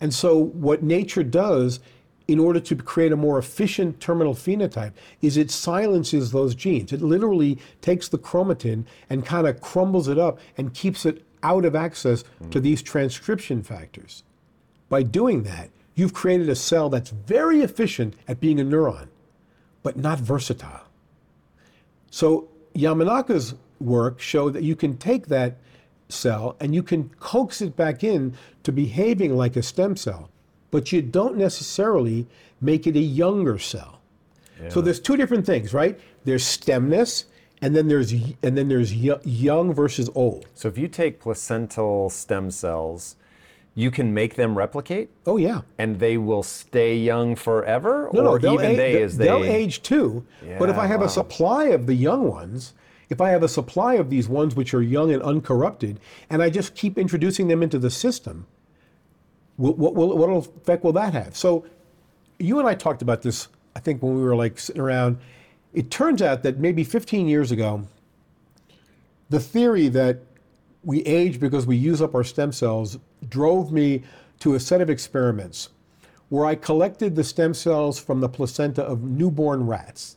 And 0.00 0.12
so 0.12 0.36
what 0.36 0.82
nature 0.82 1.22
does 1.22 1.80
in 2.28 2.38
order 2.38 2.58
to 2.58 2.74
create 2.76 3.12
a 3.12 3.16
more 3.16 3.38
efficient 3.38 4.00
terminal 4.00 4.34
phenotype 4.34 4.92
is 5.22 5.36
it 5.36 5.50
silences 5.50 6.32
those 6.32 6.54
genes. 6.54 6.92
It 6.92 7.02
literally 7.02 7.58
takes 7.80 8.08
the 8.08 8.18
chromatin 8.18 8.84
and 9.08 9.24
kind 9.24 9.46
of 9.46 9.60
crumbles 9.60 10.08
it 10.08 10.18
up 10.18 10.38
and 10.56 10.74
keeps 10.74 11.06
it 11.06 11.22
out 11.42 11.64
of 11.64 11.76
access 11.76 12.24
mm. 12.42 12.50
to 12.50 12.60
these 12.60 12.82
transcription 12.82 13.62
factors. 13.62 14.24
By 14.88 15.02
doing 15.02 15.44
that, 15.44 15.70
you've 15.94 16.14
created 16.14 16.48
a 16.48 16.56
cell 16.56 16.88
that's 16.88 17.10
very 17.10 17.60
efficient 17.60 18.14
at 18.26 18.40
being 18.40 18.60
a 18.60 18.64
neuron, 18.64 19.08
but 19.82 19.96
not 19.96 20.18
versatile. 20.18 20.86
So 22.10 22.48
Yamanaka's 22.74 23.54
work 23.80 24.20
showed 24.20 24.52
that 24.54 24.62
you 24.62 24.74
can 24.76 24.96
take 24.96 25.26
that 25.26 25.56
cell 26.08 26.56
and 26.60 26.74
you 26.74 26.82
can 26.82 27.10
coax 27.20 27.60
it 27.60 27.76
back 27.76 28.04
in 28.04 28.34
to 28.62 28.72
behaving 28.72 29.36
like 29.36 29.56
a 29.56 29.62
stem 29.62 29.96
cell, 29.96 30.30
but 30.76 30.92
you 30.92 31.00
don't 31.00 31.38
necessarily 31.38 32.26
make 32.60 32.86
it 32.86 32.96
a 32.96 33.00
younger 33.22 33.58
cell. 33.58 34.02
Yeah. 34.62 34.68
So 34.68 34.82
there's 34.82 35.00
two 35.00 35.16
different 35.16 35.46
things, 35.46 35.72
right? 35.72 35.98
There's 36.24 36.44
stemness 36.44 37.24
and 37.62 37.74
then 37.74 37.88
there's 37.88 38.12
and 38.12 38.58
then 38.58 38.68
there's 38.68 38.94
young 38.94 39.72
versus 39.72 40.10
old. 40.14 40.44
So 40.52 40.68
if 40.68 40.76
you 40.76 40.86
take 40.86 41.18
placental 41.18 42.10
stem 42.10 42.50
cells 42.50 43.16
you 43.74 43.90
can 43.90 44.12
make 44.12 44.34
them 44.36 44.56
replicate, 44.56 45.08
Oh 45.26 45.38
yeah. 45.38 45.62
and 45.78 45.98
they 45.98 46.18
will 46.18 46.42
stay 46.42 46.94
young 46.94 47.36
forever, 47.36 48.10
No, 48.12 48.22
no, 48.22 48.30
or 48.32 48.38
they'll 48.38 48.54
even 48.54 48.72
age, 48.72 48.76
they 48.76 49.02
as 49.02 49.16
they 49.16 49.30
will 49.30 49.44
age 49.44 49.80
too. 49.82 50.26
but 50.58 50.68
if 50.68 50.76
I 50.76 50.86
have 50.86 51.00
wow. 51.00 51.06
a 51.06 51.10
supply 51.10 51.64
of 51.76 51.86
the 51.86 51.94
young 51.94 52.28
ones, 52.28 52.74
if 53.08 53.22
I 53.22 53.30
have 53.30 53.42
a 53.42 53.48
supply 53.48 53.94
of 53.94 54.10
these 54.10 54.28
ones 54.28 54.54
which 54.54 54.74
are 54.74 54.82
young 54.82 55.10
and 55.10 55.22
uncorrupted, 55.22 56.00
and 56.28 56.42
I 56.42 56.50
just 56.50 56.74
keep 56.74 56.98
introducing 56.98 57.48
them 57.48 57.62
into 57.62 57.78
the 57.78 57.90
system, 57.90 58.46
what, 59.56 59.76
what, 59.78 59.94
what 59.94 60.28
effect 60.28 60.84
will 60.84 60.92
that 60.92 61.12
have? 61.14 61.36
So, 61.36 61.64
you 62.38 62.58
and 62.58 62.68
I 62.68 62.74
talked 62.74 63.02
about 63.02 63.22
this, 63.22 63.48
I 63.74 63.80
think, 63.80 64.02
when 64.02 64.14
we 64.14 64.22
were 64.22 64.36
like 64.36 64.58
sitting 64.58 64.82
around. 64.82 65.18
It 65.72 65.90
turns 65.90 66.22
out 66.22 66.42
that 66.42 66.58
maybe 66.58 66.84
15 66.84 67.28
years 67.28 67.50
ago, 67.50 67.86
the 69.28 69.40
theory 69.40 69.88
that 69.88 70.18
we 70.84 71.02
age 71.02 71.40
because 71.40 71.66
we 71.66 71.76
use 71.76 72.00
up 72.00 72.14
our 72.14 72.24
stem 72.24 72.52
cells 72.52 72.98
drove 73.28 73.72
me 73.72 74.02
to 74.40 74.54
a 74.54 74.60
set 74.60 74.80
of 74.80 74.88
experiments 74.88 75.70
where 76.28 76.46
I 76.46 76.54
collected 76.54 77.16
the 77.16 77.24
stem 77.24 77.54
cells 77.54 77.98
from 77.98 78.20
the 78.20 78.28
placenta 78.28 78.82
of 78.82 79.02
newborn 79.02 79.66
rats 79.66 80.16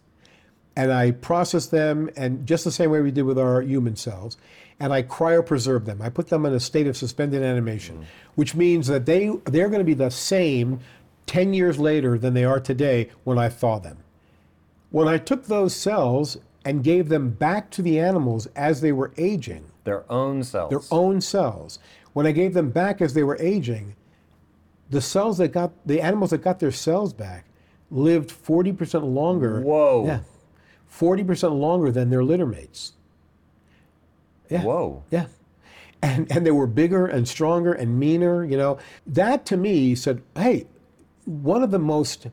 and 0.79 0.93
I 0.93 1.11
process 1.11 1.65
them 1.65 2.09
and 2.15 2.47
just 2.47 2.63
the 2.63 2.71
same 2.71 2.89
way 2.89 3.01
we 3.01 3.11
did 3.11 3.23
with 3.23 3.37
our 3.37 3.61
human 3.61 3.97
cells 3.97 4.37
and 4.79 4.93
I 4.93 5.03
cryopreserve 5.03 5.83
them. 5.83 6.01
I 6.01 6.07
put 6.07 6.29
them 6.29 6.45
in 6.45 6.53
a 6.53 6.59
state 6.59 6.87
of 6.87 6.95
suspended 6.95 7.43
animation, 7.43 7.95
mm-hmm. 7.95 8.05
which 8.35 8.55
means 8.55 8.87
that 8.87 9.05
they 9.05 9.29
they're 9.43 9.67
going 9.67 9.81
to 9.81 9.85
be 9.85 9.93
the 9.93 10.09
same 10.09 10.79
10 11.25 11.53
years 11.53 11.79
later 11.79 12.17
than 12.17 12.33
they 12.33 12.45
are 12.45 12.61
today 12.61 13.09
when 13.25 13.37
I 13.37 13.49
thaw 13.49 13.79
them. 13.79 13.97
When 14.89 15.09
I 15.09 15.17
took 15.17 15.47
those 15.47 15.75
cells 15.75 16.37
and 16.63 16.81
gave 16.81 17.09
them 17.09 17.29
back 17.31 17.69
to 17.71 17.81
the 17.81 17.99
animals 17.99 18.47
as 18.55 18.79
they 18.79 18.93
were 18.93 19.11
aging, 19.17 19.65
their 19.83 20.09
own 20.09 20.45
cells. 20.45 20.69
their 20.69 20.97
own 20.97 21.19
cells. 21.19 21.79
When 22.13 22.25
I 22.25 22.31
gave 22.31 22.53
them 22.53 22.69
back 22.69 23.01
as 23.01 23.13
they 23.13 23.23
were 23.23 23.37
aging, 23.41 23.97
the 24.89 25.01
cells 25.01 25.39
that 25.39 25.49
got 25.49 25.73
the 25.85 26.01
animals 26.01 26.29
that 26.29 26.41
got 26.41 26.61
their 26.61 26.71
cells 26.71 27.11
back 27.11 27.47
lived 27.91 28.29
40% 28.29 29.13
longer. 29.13 29.59
Whoa. 29.59 30.05
Yeah. 30.05 30.19
40% 30.91 31.59
longer 31.59 31.91
than 31.91 32.09
their 32.09 32.23
litter 32.23 32.45
mates. 32.45 32.93
Yeah. 34.49 34.63
Whoa. 34.63 35.03
Yeah. 35.11 35.27
And 36.01 36.31
and 36.31 36.45
they 36.45 36.51
were 36.51 36.67
bigger 36.67 37.05
and 37.05 37.27
stronger 37.27 37.73
and 37.73 37.99
meaner, 37.99 38.45
you 38.45 38.57
know. 38.57 38.79
That 39.05 39.45
to 39.47 39.57
me 39.57 39.95
said, 39.95 40.21
hey, 40.35 40.65
one 41.25 41.61
of 41.61 41.71
the 41.71 41.79
most 41.79 42.27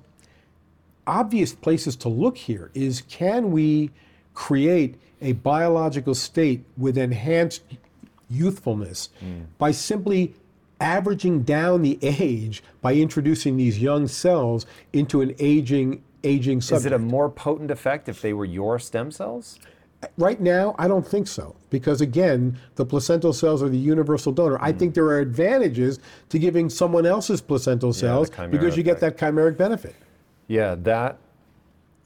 obvious 1.07 1.53
places 1.53 1.97
to 1.97 2.09
look 2.09 2.37
here 2.37 2.71
is 2.75 3.03
can 3.09 3.51
we 3.51 3.91
create 4.35 4.97
a 5.21 5.33
biological 5.33 6.15
state 6.15 6.65
with 6.77 6.97
enhanced 6.99 7.63
youthfulness 8.29 9.09
mm. 9.25 9.47
by 9.59 9.71
simply 9.71 10.35
averaging 10.81 11.43
down 11.43 11.83
the 11.83 11.99
age 12.03 12.63
by 12.83 12.95
introducing 12.95 13.57
these 13.57 13.79
young 13.79 14.07
cells 14.07 14.67
into 14.93 15.21
an 15.23 15.35
aging 15.39 16.03
aging 16.27 16.61
subject. 16.61 16.81
Is 16.81 16.87
it 16.87 16.93
a 16.93 16.99
more 16.99 17.31
potent 17.31 17.71
effect 17.71 18.09
if 18.09 18.21
they 18.21 18.33
were 18.33 18.45
your 18.45 18.79
stem 18.79 19.11
cells? 19.11 19.59
Right 20.19 20.41
now, 20.41 20.75
I 20.79 20.89
don't 20.89 21.07
think 21.07 21.27
so. 21.27 21.57
Because 21.71 22.01
again, 22.01 22.59
the 22.75 22.85
placental 22.85 23.33
cells 23.33 23.63
are 23.63 23.69
the 23.69 23.79
universal 23.79 24.33
donor. 24.33 24.59
I 24.61 24.73
think 24.73 24.95
there 24.95 25.07
are 25.07 25.21
advantages 25.21 25.99
to 26.29 26.39
giving 26.39 26.69
someone 26.69 27.07
else's 27.07 27.41
placental 27.41 27.93
cells 27.93 28.29
chimera 28.29 28.51
because 28.51 28.77
you 28.77 28.83
get 28.83 29.01
that 29.01 29.17
chimeric 29.17 29.57
benefit. 29.57 29.97
Yeah, 30.49 30.75
that. 30.83 31.19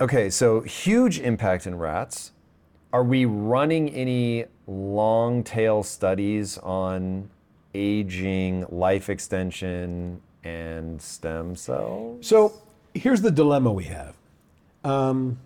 Okay, 0.01 0.30
so 0.30 0.60
huge 0.60 1.18
impact 1.20 1.66
in 1.66 1.76
rats. 1.76 2.32
Are 2.92 3.05
we 3.05 3.24
running 3.24 3.90
any 3.90 4.47
long 4.66 5.44
tail 5.44 5.82
studies 5.82 6.59
on 6.59 7.28
aging, 7.74 8.66
life 8.70 9.10
extension, 9.10 10.22
and 10.42 11.01
stem 11.02 11.55
cells? 11.55 12.26
So 12.26 12.52
here's 12.94 13.22
the 13.22 13.30
dilemma 13.30 13.72
we 13.72 13.84
have. 13.84 14.14
Um, 14.84 15.38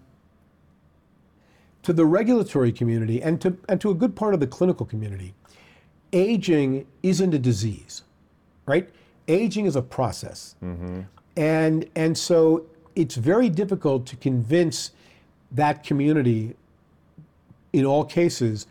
to 1.83 1.93
the 1.93 2.07
regulatory 2.07 2.73
community 2.73 3.23
and 3.23 3.41
to, 3.43 3.57
and 3.69 3.81
to 3.81 3.91
a 3.91 3.95
good 3.95 4.17
part 4.17 4.33
of 4.33 4.41
the 4.41 4.47
clinical 4.47 4.87
community, 4.87 5.35
aging 6.13 6.87
isn't 7.03 7.35
a 7.35 7.39
disease, 7.39 8.03
right? 8.67 8.89
Aging 9.29 9.67
is 9.67 9.77
a 9.77 9.83
process. 9.83 10.55
And, 11.37 11.89
and 11.95 12.17
so 12.17 12.65
it's 12.97 13.17
very 13.17 13.49
difficult 13.51 14.07
to 14.07 14.17
convince 14.17 14.93
that 15.53 15.85
community 15.85 16.57
in 17.73 17.85
all 17.85 18.05
cases 18.05 18.67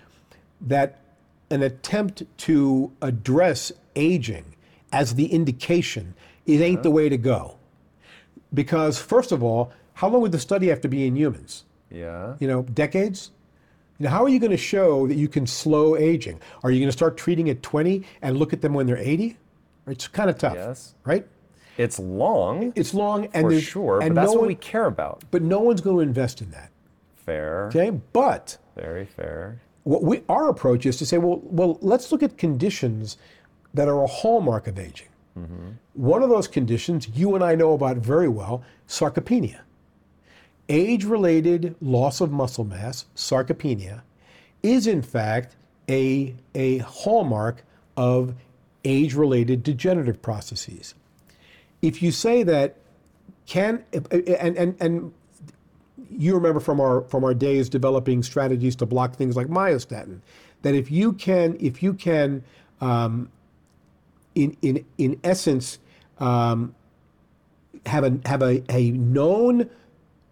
that 0.62 1.00
an 1.52 1.62
attempt 1.62 2.24
to 2.38 2.92
address 3.02 3.72
aging 3.96 4.46
as 4.92 5.16
the 5.16 5.26
indication 5.26 6.16
it 6.46 6.62
ain't 6.62 6.84
the 6.84 6.92
way 6.92 7.10
to 7.10 7.18
go. 7.18 7.58
Because 8.54 8.98
first 9.00 9.32
of 9.32 9.42
all, 9.44 9.72
how 9.94 10.10
long 10.10 10.22
would 10.22 10.32
the 10.32 10.40
study 10.40 10.68
have 10.68 10.82
to 10.82 10.88
be 10.88 11.06
in 11.08 11.16
humans? 11.16 11.64
Yeah. 11.90 12.36
You 12.40 12.48
know, 12.48 12.64
decades? 12.64 13.32
You 14.00 14.06
know, 14.06 14.10
how 14.10 14.24
are 14.24 14.30
you 14.30 14.40
going 14.40 14.52
to 14.52 14.58
show 14.58 15.08
that 15.08 15.16
you 15.16 15.28
can 15.28 15.46
slow 15.46 15.96
aging? 15.96 16.40
Are 16.64 16.72
you 16.72 16.80
going 16.80 16.88
to 16.90 16.92
start 16.98 17.16
treating 17.18 17.50
at 17.50 17.62
20 17.64 18.04
and 18.22 18.38
look 18.38 18.54
at 18.54 18.62
them 18.62 18.74
when 18.74 18.88
they're 18.88 18.98
80? 18.98 19.38
It's 19.88 20.08
kind 20.08 20.30
of 20.30 20.38
tough, 20.38 20.56
Yes. 20.56 20.96
right? 21.04 21.28
It's 21.78 21.98
long, 22.00 22.72
It's 22.76 22.94
long 22.94 23.28
and 23.34 23.48
for 23.48 23.60
sure, 23.60 24.00
but 24.00 24.06
and 24.08 24.16
that's 24.18 24.28
no 24.28 24.34
what 24.34 24.42
one, 24.42 24.48
we 24.50 24.56
care 24.56 24.86
about. 24.86 25.24
but 25.32 25.42
no 25.42 25.60
one's 25.60 25.82
going 25.82 25.98
to 25.98 26.02
invest 26.02 26.42
in 26.42 26.52
that. 26.52 26.70
Fair. 27.16 27.68
Okay, 27.68 27.90
but 27.90 28.58
Very 28.76 29.06
fair. 29.06 29.60
what 29.84 30.04
we, 30.04 30.22
our 30.30 30.50
approach 30.50 30.86
is 30.86 30.98
to 30.98 31.06
say, 31.06 31.18
well, 31.18 31.40
well, 31.44 31.78
let's 31.82 32.12
look 32.12 32.22
at 32.22 32.38
conditions 32.38 33.18
that 33.74 33.88
are 33.88 34.04
a 34.04 34.08
hallmark 34.08 34.68
of 34.68 34.78
aging. 34.78 35.08
One 35.94 36.24
of 36.24 36.30
those 36.30 36.48
conditions 36.48 37.10
you 37.14 37.36
and 37.36 37.44
I 37.44 37.56
know 37.56 37.74
about 37.74 37.98
very 37.98 38.28
well, 38.28 38.64
sarcopenia. 38.88 39.62
Age-related 40.70 41.76
loss 41.82 42.22
of 42.22 42.32
muscle 42.32 42.64
mass, 42.64 43.06
sarcopenia, 43.16 44.02
is 44.62 44.88
in 44.88 45.02
fact 45.02 45.56
a, 45.90 46.36
a 46.56 46.78
hallmark 46.80 47.64
of 47.98 48.36
age-related 48.86 49.64
degenerative 49.64 50.22
processes. 50.22 50.94
If 51.82 52.02
you 52.02 52.12
say 52.12 52.44
that 52.44 52.78
can 53.46 53.84
and 53.92 54.58
and 54.58 54.76
and 54.80 55.14
you 56.10 56.34
remember 56.34 56.60
from 56.60 56.80
our 56.80 57.02
from 57.02 57.24
our 57.24 57.34
days 57.34 57.70
developing 57.70 58.24
strategies 58.24 58.76
to 58.78 58.86
block 58.86 59.16
things 59.16 59.36
like 59.36 59.48
myostatin 59.48 60.20
that 60.62 60.74
if 60.74 60.90
you 60.90 61.14
can 61.14 61.58
if 61.60 61.84
you 61.84 61.94
can 61.94 62.44
um, 62.80 63.30
in 64.36 64.58
in 64.62 64.86
in 64.98 65.20
essence 65.24 65.80
um, 66.20 66.76
have 67.86 68.04
a 68.04 68.20
have 68.26 68.42
a, 68.42 68.64
a 68.70 68.92
known 68.92 69.70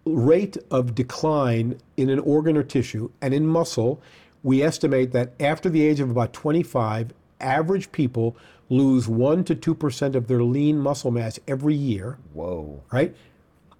rate 0.04 0.56
of 0.70 0.94
decline 0.94 1.78
in 1.96 2.10
an 2.10 2.18
organ 2.20 2.56
or 2.56 2.62
tissue 2.62 3.10
and 3.20 3.32
in 3.32 3.46
muscle 3.46 4.00
we 4.42 4.62
estimate 4.62 5.12
that 5.12 5.32
after 5.38 5.68
the 5.68 5.86
age 5.86 6.00
of 6.00 6.10
about 6.10 6.32
25 6.32 7.12
average 7.40 7.92
people 7.92 8.36
lose 8.68 9.06
1 9.06 9.44
to 9.44 9.54
2% 9.54 10.14
of 10.14 10.26
their 10.26 10.42
lean 10.42 10.78
muscle 10.78 11.10
mass 11.10 11.38
every 11.46 11.74
year 11.74 12.18
Whoa. 12.32 12.82
right? 12.90 13.14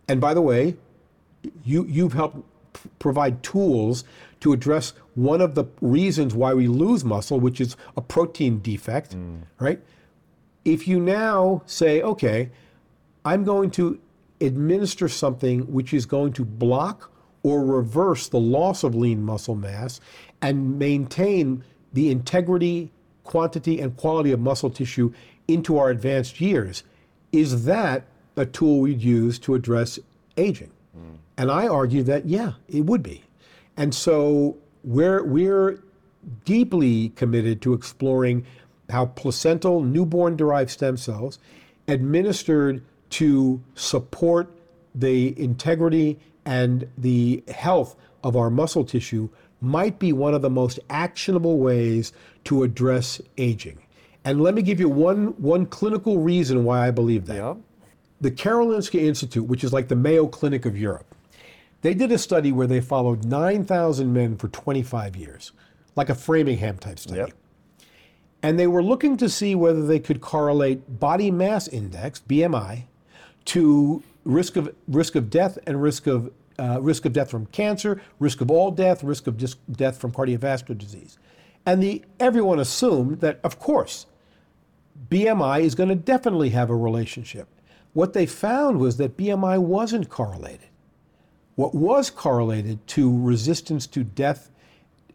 And 0.08 0.20
by 0.20 0.34
the 0.34 0.42
way, 0.42 0.76
you 1.64 1.86
you've 1.86 2.12
helped 2.12 2.38
provide 2.98 3.42
tools 3.42 4.04
to 4.40 4.52
address 4.52 4.92
one 5.14 5.40
of 5.40 5.54
the 5.54 5.64
reasons 5.80 6.34
why 6.34 6.52
we 6.52 6.66
lose 6.68 7.04
muscle, 7.04 7.38
which 7.38 7.60
is 7.60 7.76
a 7.96 8.00
protein 8.00 8.60
defect, 8.60 9.16
right? 9.58 9.80
If 10.64 10.86
you 10.86 11.00
now 11.00 11.62
say, 11.66 12.02
okay, 12.02 12.50
I'm 13.24 13.44
going 13.44 13.70
to 13.72 14.00
administer 14.40 15.08
something 15.08 15.60
which 15.72 15.94
is 15.94 16.06
going 16.06 16.32
to 16.34 16.44
block 16.44 17.10
or 17.42 17.64
reverse 17.64 18.28
the 18.28 18.38
loss 18.38 18.84
of 18.84 18.94
lean 18.94 19.22
muscle 19.22 19.54
mass 19.54 20.00
and 20.40 20.78
maintain 20.78 21.64
the 21.92 22.10
integrity, 22.10 22.90
quantity, 23.24 23.80
and 23.80 23.96
quality 23.96 24.32
of 24.32 24.40
muscle 24.40 24.70
tissue 24.70 25.12
into 25.48 25.78
our 25.78 25.90
advanced 25.90 26.40
years, 26.40 26.84
is 27.32 27.64
that 27.64 28.04
a 28.36 28.46
tool 28.46 28.80
we'd 28.80 29.02
use 29.02 29.38
to 29.40 29.54
address 29.54 29.98
aging? 30.36 30.70
Hmm. 30.94 31.14
And 31.36 31.50
I 31.50 31.68
argue 31.68 32.02
that, 32.04 32.26
yeah, 32.26 32.52
it 32.68 32.84
would 32.86 33.02
be. 33.02 33.22
And 33.76 33.94
so 33.94 34.56
we're, 34.84 35.22
we're 35.24 35.82
deeply 36.44 37.10
committed 37.10 37.60
to 37.62 37.74
exploring 37.74 38.46
how 38.90 39.06
placental 39.06 39.82
newborn 39.82 40.36
derived 40.36 40.70
stem 40.70 40.96
cells 40.96 41.38
administered 41.88 42.84
to 43.10 43.62
support 43.74 44.54
the 44.94 45.38
integrity 45.40 46.18
and 46.44 46.88
the 46.98 47.42
health 47.48 47.96
of 48.24 48.36
our 48.36 48.50
muscle 48.50 48.84
tissue 48.84 49.28
might 49.60 49.98
be 49.98 50.12
one 50.12 50.34
of 50.34 50.42
the 50.42 50.50
most 50.50 50.80
actionable 50.90 51.58
ways 51.58 52.12
to 52.44 52.62
address 52.62 53.20
aging. 53.38 53.78
And 54.24 54.40
let 54.40 54.54
me 54.54 54.62
give 54.62 54.80
you 54.80 54.88
one, 54.88 55.28
one 55.40 55.66
clinical 55.66 56.18
reason 56.18 56.64
why 56.64 56.86
I 56.86 56.90
believe 56.90 57.26
that. 57.26 57.36
Yep. 57.36 57.56
The 58.20 58.30
Karolinska 58.30 59.00
Institute, 59.00 59.44
which 59.46 59.64
is 59.64 59.72
like 59.72 59.88
the 59.88 59.96
Mayo 59.96 60.26
Clinic 60.26 60.64
of 60.64 60.76
Europe, 60.76 61.14
they 61.82 61.94
did 61.94 62.12
a 62.12 62.18
study 62.18 62.52
where 62.52 62.68
they 62.68 62.80
followed 62.80 63.24
9,000 63.24 64.12
men 64.12 64.36
for 64.36 64.48
25 64.48 65.16
years, 65.16 65.52
like 65.96 66.08
a 66.08 66.14
Framingham 66.14 66.78
type 66.78 66.98
study. 67.00 67.18
Yep. 67.18 67.32
And 68.42 68.58
they 68.58 68.66
were 68.66 68.82
looking 68.82 69.16
to 69.18 69.28
see 69.28 69.54
whether 69.54 69.86
they 69.86 70.00
could 70.00 70.20
correlate 70.20 70.98
body 70.98 71.30
mass 71.30 71.68
index, 71.68 72.20
BMI, 72.28 72.84
to 73.46 74.02
risk 74.24 74.56
of, 74.56 74.74
risk 74.88 75.14
of 75.14 75.30
death 75.30 75.58
and 75.66 75.80
risk 75.80 76.06
of, 76.06 76.32
uh, 76.58 76.80
risk 76.80 77.04
of 77.04 77.12
death 77.12 77.30
from 77.30 77.46
cancer, 77.46 78.02
risk 78.18 78.40
of 78.40 78.50
all 78.50 78.70
death, 78.70 79.04
risk 79.04 79.26
of 79.26 79.36
dis- 79.36 79.56
death 79.70 79.98
from 79.98 80.12
cardiovascular 80.12 80.76
disease. 80.76 81.18
And 81.64 81.82
the, 81.82 82.02
everyone 82.18 82.58
assumed 82.58 83.20
that, 83.20 83.38
of 83.44 83.58
course, 83.58 84.06
BMI 85.08 85.60
is 85.60 85.74
going 85.74 85.88
to 85.88 85.94
definitely 85.94 86.50
have 86.50 86.70
a 86.70 86.76
relationship. 86.76 87.48
What 87.92 88.12
they 88.12 88.26
found 88.26 88.78
was 88.78 88.96
that 88.96 89.16
BMI 89.16 89.58
wasn't 89.58 90.08
correlated. 90.08 90.68
What 91.54 91.74
was 91.74 92.10
correlated 92.10 92.84
to 92.88 93.22
resistance 93.22 93.86
to 93.88 94.02
death 94.02 94.50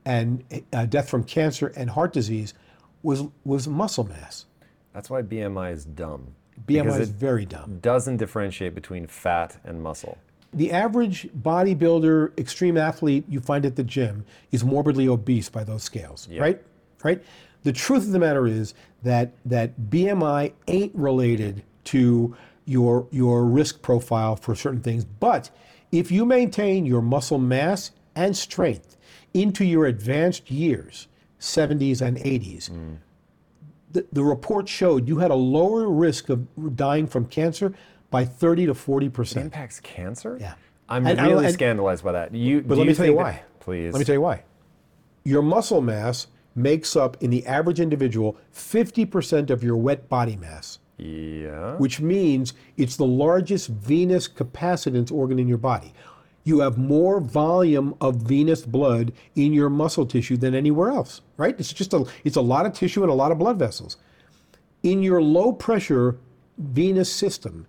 and 0.05 0.43
uh, 0.71 0.85
death 0.85 1.09
from 1.09 1.23
cancer 1.23 1.67
and 1.75 1.89
heart 1.89 2.13
disease 2.13 2.53
was, 3.03 3.23
was 3.43 3.67
muscle 3.67 4.03
mass. 4.05 4.45
That's 4.93 5.09
why 5.09 5.21
BMI 5.21 5.73
is 5.73 5.85
dumb. 5.85 6.35
BMI 6.65 6.99
is 6.99 7.09
very 7.09 7.45
dumb. 7.45 7.73
It 7.73 7.81
doesn't 7.81 8.17
differentiate 8.17 8.73
between 8.73 9.05
fat 9.07 9.57
and 9.63 9.81
muscle. 9.81 10.17
The 10.53 10.71
average 10.71 11.29
bodybuilder, 11.39 12.37
extreme 12.39 12.77
athlete 12.77 13.25
you 13.29 13.39
find 13.39 13.65
at 13.65 13.75
the 13.75 13.83
gym 13.83 14.25
is 14.51 14.63
morbidly 14.63 15.07
obese 15.07 15.49
by 15.49 15.63
those 15.63 15.83
scales, 15.83 16.27
Yeah. 16.31 16.41
right? 16.41 16.61
Right? 17.03 17.23
The 17.63 17.73
truth 17.73 18.03
of 18.03 18.11
the 18.11 18.19
matter 18.19 18.47
is 18.47 18.73
that 19.03 19.33
that 19.45 19.79
BMI 19.89 20.53
ain't 20.67 20.95
related 20.95 21.63
to 21.85 22.35
your 22.65 23.07
your 23.11 23.45
risk 23.45 23.81
profile 23.81 24.35
for 24.35 24.55
certain 24.55 24.81
things, 24.81 25.05
but 25.05 25.49
if 25.91 26.11
you 26.11 26.25
maintain 26.25 26.85
your 26.85 27.01
muscle 27.01 27.37
mass 27.37 27.91
and 28.15 28.35
strength 28.35 28.97
into 29.33 29.63
your 29.63 29.85
advanced 29.85 30.49
years, 30.49 31.07
70s 31.39 32.01
and 32.01 32.17
80s, 32.17 32.69
mm. 32.69 32.97
the, 33.91 34.05
the 34.11 34.23
report 34.23 34.67
showed 34.67 35.07
you 35.07 35.17
had 35.17 35.31
a 35.31 35.35
lower 35.35 35.89
risk 35.89 36.29
of 36.29 36.47
dying 36.75 37.07
from 37.07 37.25
cancer 37.25 37.73
by 38.09 38.25
30 38.25 38.67
to 38.67 38.73
40 38.73 39.09
percent. 39.09 39.45
Impacts 39.45 39.79
cancer? 39.79 40.37
Yeah. 40.39 40.53
I'm 40.89 41.05
And- 41.05 41.19
really 41.21 41.45
and- 41.45 41.53
scandalized 41.53 42.03
by 42.03 42.13
that. 42.13 42.33
You, 42.33 42.61
But 42.61 42.77
let 42.77 42.87
me 42.87 42.93
tell 42.93 43.05
you 43.05 43.13
why. 43.13 43.31
that- 43.33 43.59
please. 43.59 43.91
Let 43.93 43.99
me 43.99 44.05
tell 44.05 44.15
you 44.15 44.21
why. 44.21 44.43
Your 45.23 45.41
muscle 45.41 45.81
mass 45.81 46.27
makes 46.55 46.95
up, 46.95 47.21
in 47.21 47.29
the 47.29 47.45
average 47.45 47.79
individual, 47.79 48.37
50% 48.53 49.49
of 49.49 49.63
your 49.63 49.75
wet 49.77 50.07
body 50.09 50.35
mass, 50.37 50.79
Yeah. 50.97 51.75
which 51.75 51.99
means 51.99 52.53
it's 52.77 52.95
the 52.95 53.05
largest 53.05 53.67
venous 53.67 54.27
capacitance 54.27 55.11
organ 55.11 55.37
in 55.37 55.47
your 55.47 55.57
body. 55.59 55.93
You 56.47 56.61
have 56.61 56.77
more 56.77 57.19
volume 57.19 57.93
of 57.99 58.21
venous 58.21 58.61
blood 58.61 59.11
in 59.35 59.51
your 59.51 59.69
muscle 59.69 60.05
tissue 60.05 60.37
than 60.37 60.55
anywhere 60.55 60.89
else, 60.89 61.19
right? 61.35 61.53
It's 61.59 61.73
just 61.73 61.93
a 61.93 62.05
it's 62.23 62.37
a 62.37 62.41
lot 62.41 62.65
of 62.65 62.71
tissue 62.71 63.03
and 63.03 63.11
a 63.11 63.13
lot 63.13 63.33
of 63.33 63.37
blood 63.37 63.59
vessels. 63.59 63.97
In 64.81 65.03
your 65.03 65.21
low 65.21 65.51
pressure 65.51 66.15
venous 66.57 67.11
system 67.11 67.67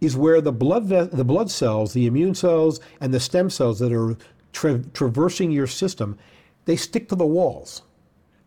is 0.00 0.16
where 0.16 0.40
the 0.40 0.50
blood 0.50 0.88
the 0.88 1.24
blood 1.24 1.52
cells, 1.52 1.92
the 1.92 2.06
immune 2.06 2.34
cells 2.34 2.80
and 3.00 3.14
the 3.14 3.20
stem 3.20 3.48
cells 3.48 3.78
that 3.78 3.92
are 3.92 4.16
tra- 4.52 4.82
traversing 4.92 5.52
your 5.52 5.68
system, 5.68 6.18
they 6.64 6.74
stick 6.74 7.08
to 7.10 7.14
the 7.14 7.24
walls. 7.24 7.82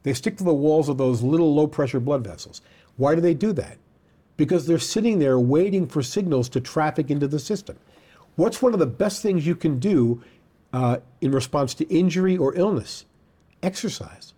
They 0.03 0.13
stick 0.13 0.35
to 0.39 0.43
the 0.43 0.53
walls 0.53 0.89
of 0.89 0.97
those 0.97 1.21
little 1.21 1.55
low 1.55 1.67
pressure 1.67 2.01
blood 2.01 2.25
vessels. 2.25 2.61
Why 2.97 3.15
do 3.15 3.21
they 3.21 3.33
do 3.33 3.53
that? 3.53 3.77
Because 4.35 4.67
they're 4.67 4.77
sitting 4.77 5.19
there 5.19 5.39
waiting 5.39 5.87
for 5.87 6.03
signals 6.03 6.49
to 6.49 6.59
traffic 6.59 7.09
into 7.09 7.29
the 7.29 7.39
system. 7.39 7.77
What's 8.39 8.61
one 8.61 8.71
of 8.71 8.79
the 8.79 8.87
best 8.87 9.21
things 9.21 9.45
you 9.45 9.53
can 9.53 9.79
do 9.79 10.23
uh, 10.71 10.99
in 11.19 11.33
response 11.33 11.73
to 11.73 11.85
injury 11.93 12.37
or 12.37 12.55
illness? 12.55 13.05
Exercise. 13.61 14.33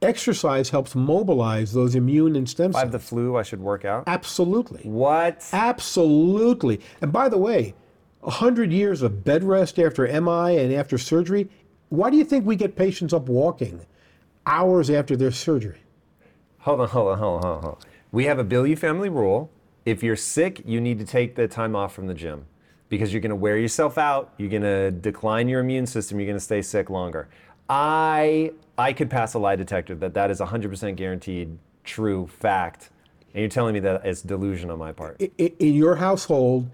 Exercise 0.00 0.70
helps 0.70 0.94
mobilize 0.94 1.74
those 1.74 1.94
immune 1.94 2.34
and 2.34 2.48
stem 2.48 2.70
If 2.70 2.76
I 2.76 2.80
have 2.80 2.92
the 2.92 2.98
flu, 2.98 3.36
I 3.36 3.42
should 3.42 3.60
work 3.60 3.84
out. 3.84 4.04
Absolutely. 4.06 4.88
What? 4.88 5.46
Absolutely. 5.52 6.80
And 7.02 7.12
by 7.12 7.28
the 7.28 7.36
way, 7.36 7.74
100 8.20 8.72
years 8.72 9.02
of 9.02 9.22
bed 9.22 9.44
rest 9.44 9.78
after 9.78 10.06
MI 10.06 10.56
and 10.56 10.72
after 10.72 10.96
surgery, 10.96 11.50
why 11.90 12.08
do 12.08 12.16
you 12.16 12.24
think 12.24 12.46
we 12.46 12.56
get 12.56 12.74
patients 12.74 13.12
up 13.12 13.28
walking 13.28 13.84
hours 14.46 14.88
after 14.88 15.14
their 15.14 15.30
surgery? 15.30 15.82
Hold 16.60 16.80
on, 16.80 16.88
hold 16.88 17.08
on, 17.08 17.18
hold 17.18 17.44
on. 17.44 17.62
hold 17.62 17.64
on. 17.66 17.76
We 18.12 18.24
have 18.24 18.38
a 18.38 18.44
Bilyeu 18.44 18.78
family 18.78 19.10
rule. 19.10 19.50
If 19.84 20.02
you're 20.02 20.16
sick, 20.16 20.62
you 20.64 20.80
need 20.80 20.98
to 21.00 21.04
take 21.04 21.34
the 21.34 21.46
time 21.46 21.76
off 21.76 21.92
from 21.94 22.06
the 22.06 22.14
gym 22.14 22.46
because 22.90 23.10
you're 23.14 23.22
going 23.22 23.30
to 23.30 23.36
wear 23.36 23.56
yourself 23.56 23.96
out. 23.96 24.34
You're 24.36 24.50
going 24.50 24.62
to 24.62 24.90
decline 24.90 25.48
your 25.48 25.60
immune 25.60 25.86
system. 25.86 26.20
You're 26.20 26.26
going 26.26 26.36
to 26.36 26.44
stay 26.44 26.60
sick 26.60 26.90
longer. 26.90 27.28
I 27.70 28.52
I 28.76 28.92
could 28.92 29.08
pass 29.08 29.32
a 29.34 29.38
lie 29.38 29.56
detector 29.56 29.94
that 29.96 30.12
that 30.14 30.30
is 30.30 30.40
100% 30.40 30.96
guaranteed 30.96 31.56
true 31.84 32.26
fact, 32.26 32.90
and 33.32 33.40
you're 33.40 33.48
telling 33.48 33.74
me 33.74 33.80
that 33.80 34.04
it's 34.04 34.22
delusion 34.22 34.70
on 34.70 34.78
my 34.78 34.92
part. 34.92 35.16
I- 35.22 35.30
i- 35.40 35.52
In 35.58 35.74
your 35.74 35.96
household, 35.96 36.68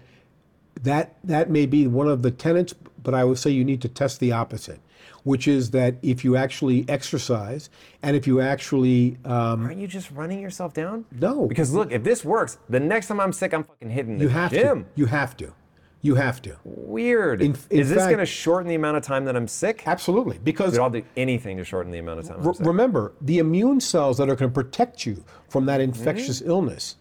that 0.83 1.15
that 1.23 1.49
may 1.49 1.65
be 1.65 1.87
one 1.87 2.07
of 2.07 2.21
the 2.23 2.31
tenets, 2.31 2.73
but 3.03 3.13
I 3.13 3.23
would 3.23 3.37
say 3.37 3.51
you 3.51 3.63
need 3.63 3.81
to 3.83 3.87
test 3.89 4.19
the 4.19 4.31
opposite, 4.31 4.79
which 5.23 5.47
is 5.47 5.69
that 5.71 5.95
if 6.01 6.23
you 6.25 6.35
actually 6.35 6.83
exercise 6.89 7.69
and 8.01 8.15
if 8.15 8.25
you 8.25 8.41
actually 8.41 9.17
um, 9.25 9.65
Aren't 9.65 9.77
you 9.79 9.87
just 9.87 10.09
running 10.11 10.39
yourself 10.39 10.73
down? 10.73 11.05
No. 11.11 11.45
Because 11.47 11.73
look, 11.73 11.91
if 11.91 12.03
this 12.03 12.25
works, 12.25 12.57
the 12.69 12.79
next 12.79 13.07
time 13.07 13.19
I'm 13.19 13.33
sick, 13.33 13.53
I'm 13.53 13.63
fucking 13.63 13.89
hitting 13.91 14.17
the 14.17 14.23
you 14.23 14.29
have 14.29 14.51
gym. 14.51 14.83
to, 14.83 14.89
you 14.95 15.05
have 15.07 15.37
to, 15.37 15.53
you 16.01 16.15
have 16.15 16.41
to, 16.43 16.55
Weird. 16.63 17.41
In- 17.41 17.55
in 17.69 17.79
is 17.79 17.89
this 17.89 18.03
going 18.05 18.19
to 18.19 18.25
shorten 18.25 18.67
the 18.69 18.75
amount 18.75 18.97
of 18.97 19.03
time 19.03 19.25
that 19.25 19.35
I'm 19.35 19.47
sick? 19.47 19.83
absolutely, 19.87 20.37
because 20.43 20.77
But 20.77 20.83
I'll 20.83 20.89
do 20.89 21.03
anything 21.17 21.57
to 21.57 21.63
shorten 21.65 21.91
the 21.91 21.97
amount 21.99 22.19
of 22.19 22.27
time 22.27 22.43
sick. 22.53 22.65
remember, 22.65 23.13
the 23.21 23.39
immune 23.39 23.79
cells 23.79 24.17
that 24.19 24.29
are 24.29 24.35
going 24.35 24.51
to 24.51 24.53
protect 24.53 25.05
you 25.05 25.23
from 25.49 25.65
that 25.65 25.81
infectious 25.81 26.39
Mm-hmm. 26.41 26.49
illness, 26.51 26.95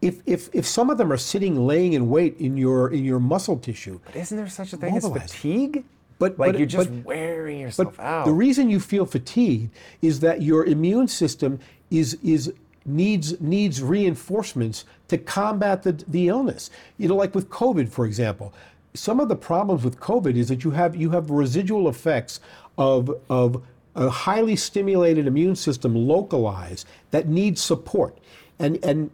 if, 0.00 0.20
if, 0.26 0.48
if 0.52 0.66
some 0.66 0.90
of 0.90 0.98
them 0.98 1.12
are 1.12 1.16
sitting 1.16 1.64
laying 1.66 1.92
in 1.92 2.10
wait 2.10 2.36
in 2.38 2.56
your, 2.56 2.90
in 2.92 3.04
your 3.04 3.20
muscle 3.20 3.56
tissue, 3.56 4.00
but 4.04 4.16
Isn't 4.16 4.36
there 4.36 4.48
such 4.48 4.72
a 4.72 4.76
thing 4.76 4.96
as 4.96 5.06
fatigue? 5.08 5.84
But- 6.18 6.38
like 6.38 6.52
but- 6.52 6.58
you're 6.58 6.66
just 6.66 6.90
but- 6.90 7.04
wearing 7.04 7.60
yourself 7.60 7.98
out. 8.00 8.24
the 8.26 8.32
reason 8.32 8.68
you 8.68 8.80
feel 8.80 9.06
fatigued 9.06 9.70
is 10.02 10.18
that 10.20 10.42
your 10.42 10.64
immune 10.66 11.06
system 11.08 11.60
is, 11.90 12.14
is, 12.24 12.52
needs, 12.84 13.40
needs 13.40 13.80
reinforcements 13.82 14.84
to 15.12 15.18
combat 15.18 15.84
the, 15.84 15.92
the 16.08 16.28
illness. 16.28 16.70
You 16.98 17.08
know, 17.08 17.16
like 17.16 17.34
with 17.34 17.48
COVID, 17.48 17.88
for 17.88 18.04
example. 18.04 18.52
Some 18.94 19.20
of 19.20 19.28
the 19.28 19.36
problems 19.36 19.84
with 19.84 20.00
COVID 20.00 20.36
is 20.36 20.48
that 20.48 20.64
you 20.64 20.72
have, 20.72 20.96
you 20.96 21.10
have 21.10 21.30
residual 21.30 21.88
effects 21.88 22.40
of, 22.76 23.10
of 23.30 23.62
a 23.94 24.08
highly 24.08 24.56
stimulated 24.56 25.26
immune 25.26 25.56
system 25.56 25.94
localized 25.94 26.86
that 27.10 27.28
needs 27.28 27.60
support. 27.60 28.18
And, 28.58 28.78
and 28.84 29.10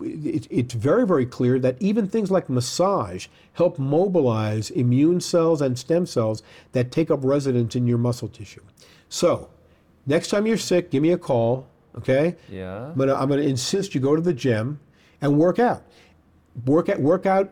it, 0.00 0.46
it's 0.50 0.74
very, 0.74 1.06
very 1.06 1.26
clear 1.26 1.58
that 1.58 1.76
even 1.80 2.06
things 2.06 2.30
like 2.30 2.48
massage 2.48 3.28
help 3.54 3.78
mobilize 3.78 4.70
immune 4.70 5.20
cells 5.20 5.62
and 5.62 5.78
stem 5.78 6.06
cells 6.06 6.42
that 6.72 6.90
take 6.90 7.10
up 7.10 7.20
residence 7.22 7.76
in 7.76 7.86
your 7.86 7.98
muscle 7.98 8.28
tissue. 8.28 8.62
So, 9.08 9.48
next 10.06 10.28
time 10.28 10.46
you're 10.46 10.58
sick, 10.58 10.90
give 10.90 11.02
me 11.02 11.12
a 11.12 11.18
call, 11.18 11.66
okay? 11.96 12.36
Yeah. 12.48 12.86
I'm 12.86 12.98
gonna, 12.98 13.14
I'm 13.14 13.28
gonna 13.28 13.42
insist 13.42 13.94
you 13.94 14.00
go 14.00 14.14
to 14.14 14.22
the 14.22 14.34
gym 14.34 14.80
and 15.20 15.38
work 15.38 15.58
out. 15.58 15.82
Work 16.66 16.88
out, 16.88 17.00
work 17.00 17.26
out, 17.26 17.50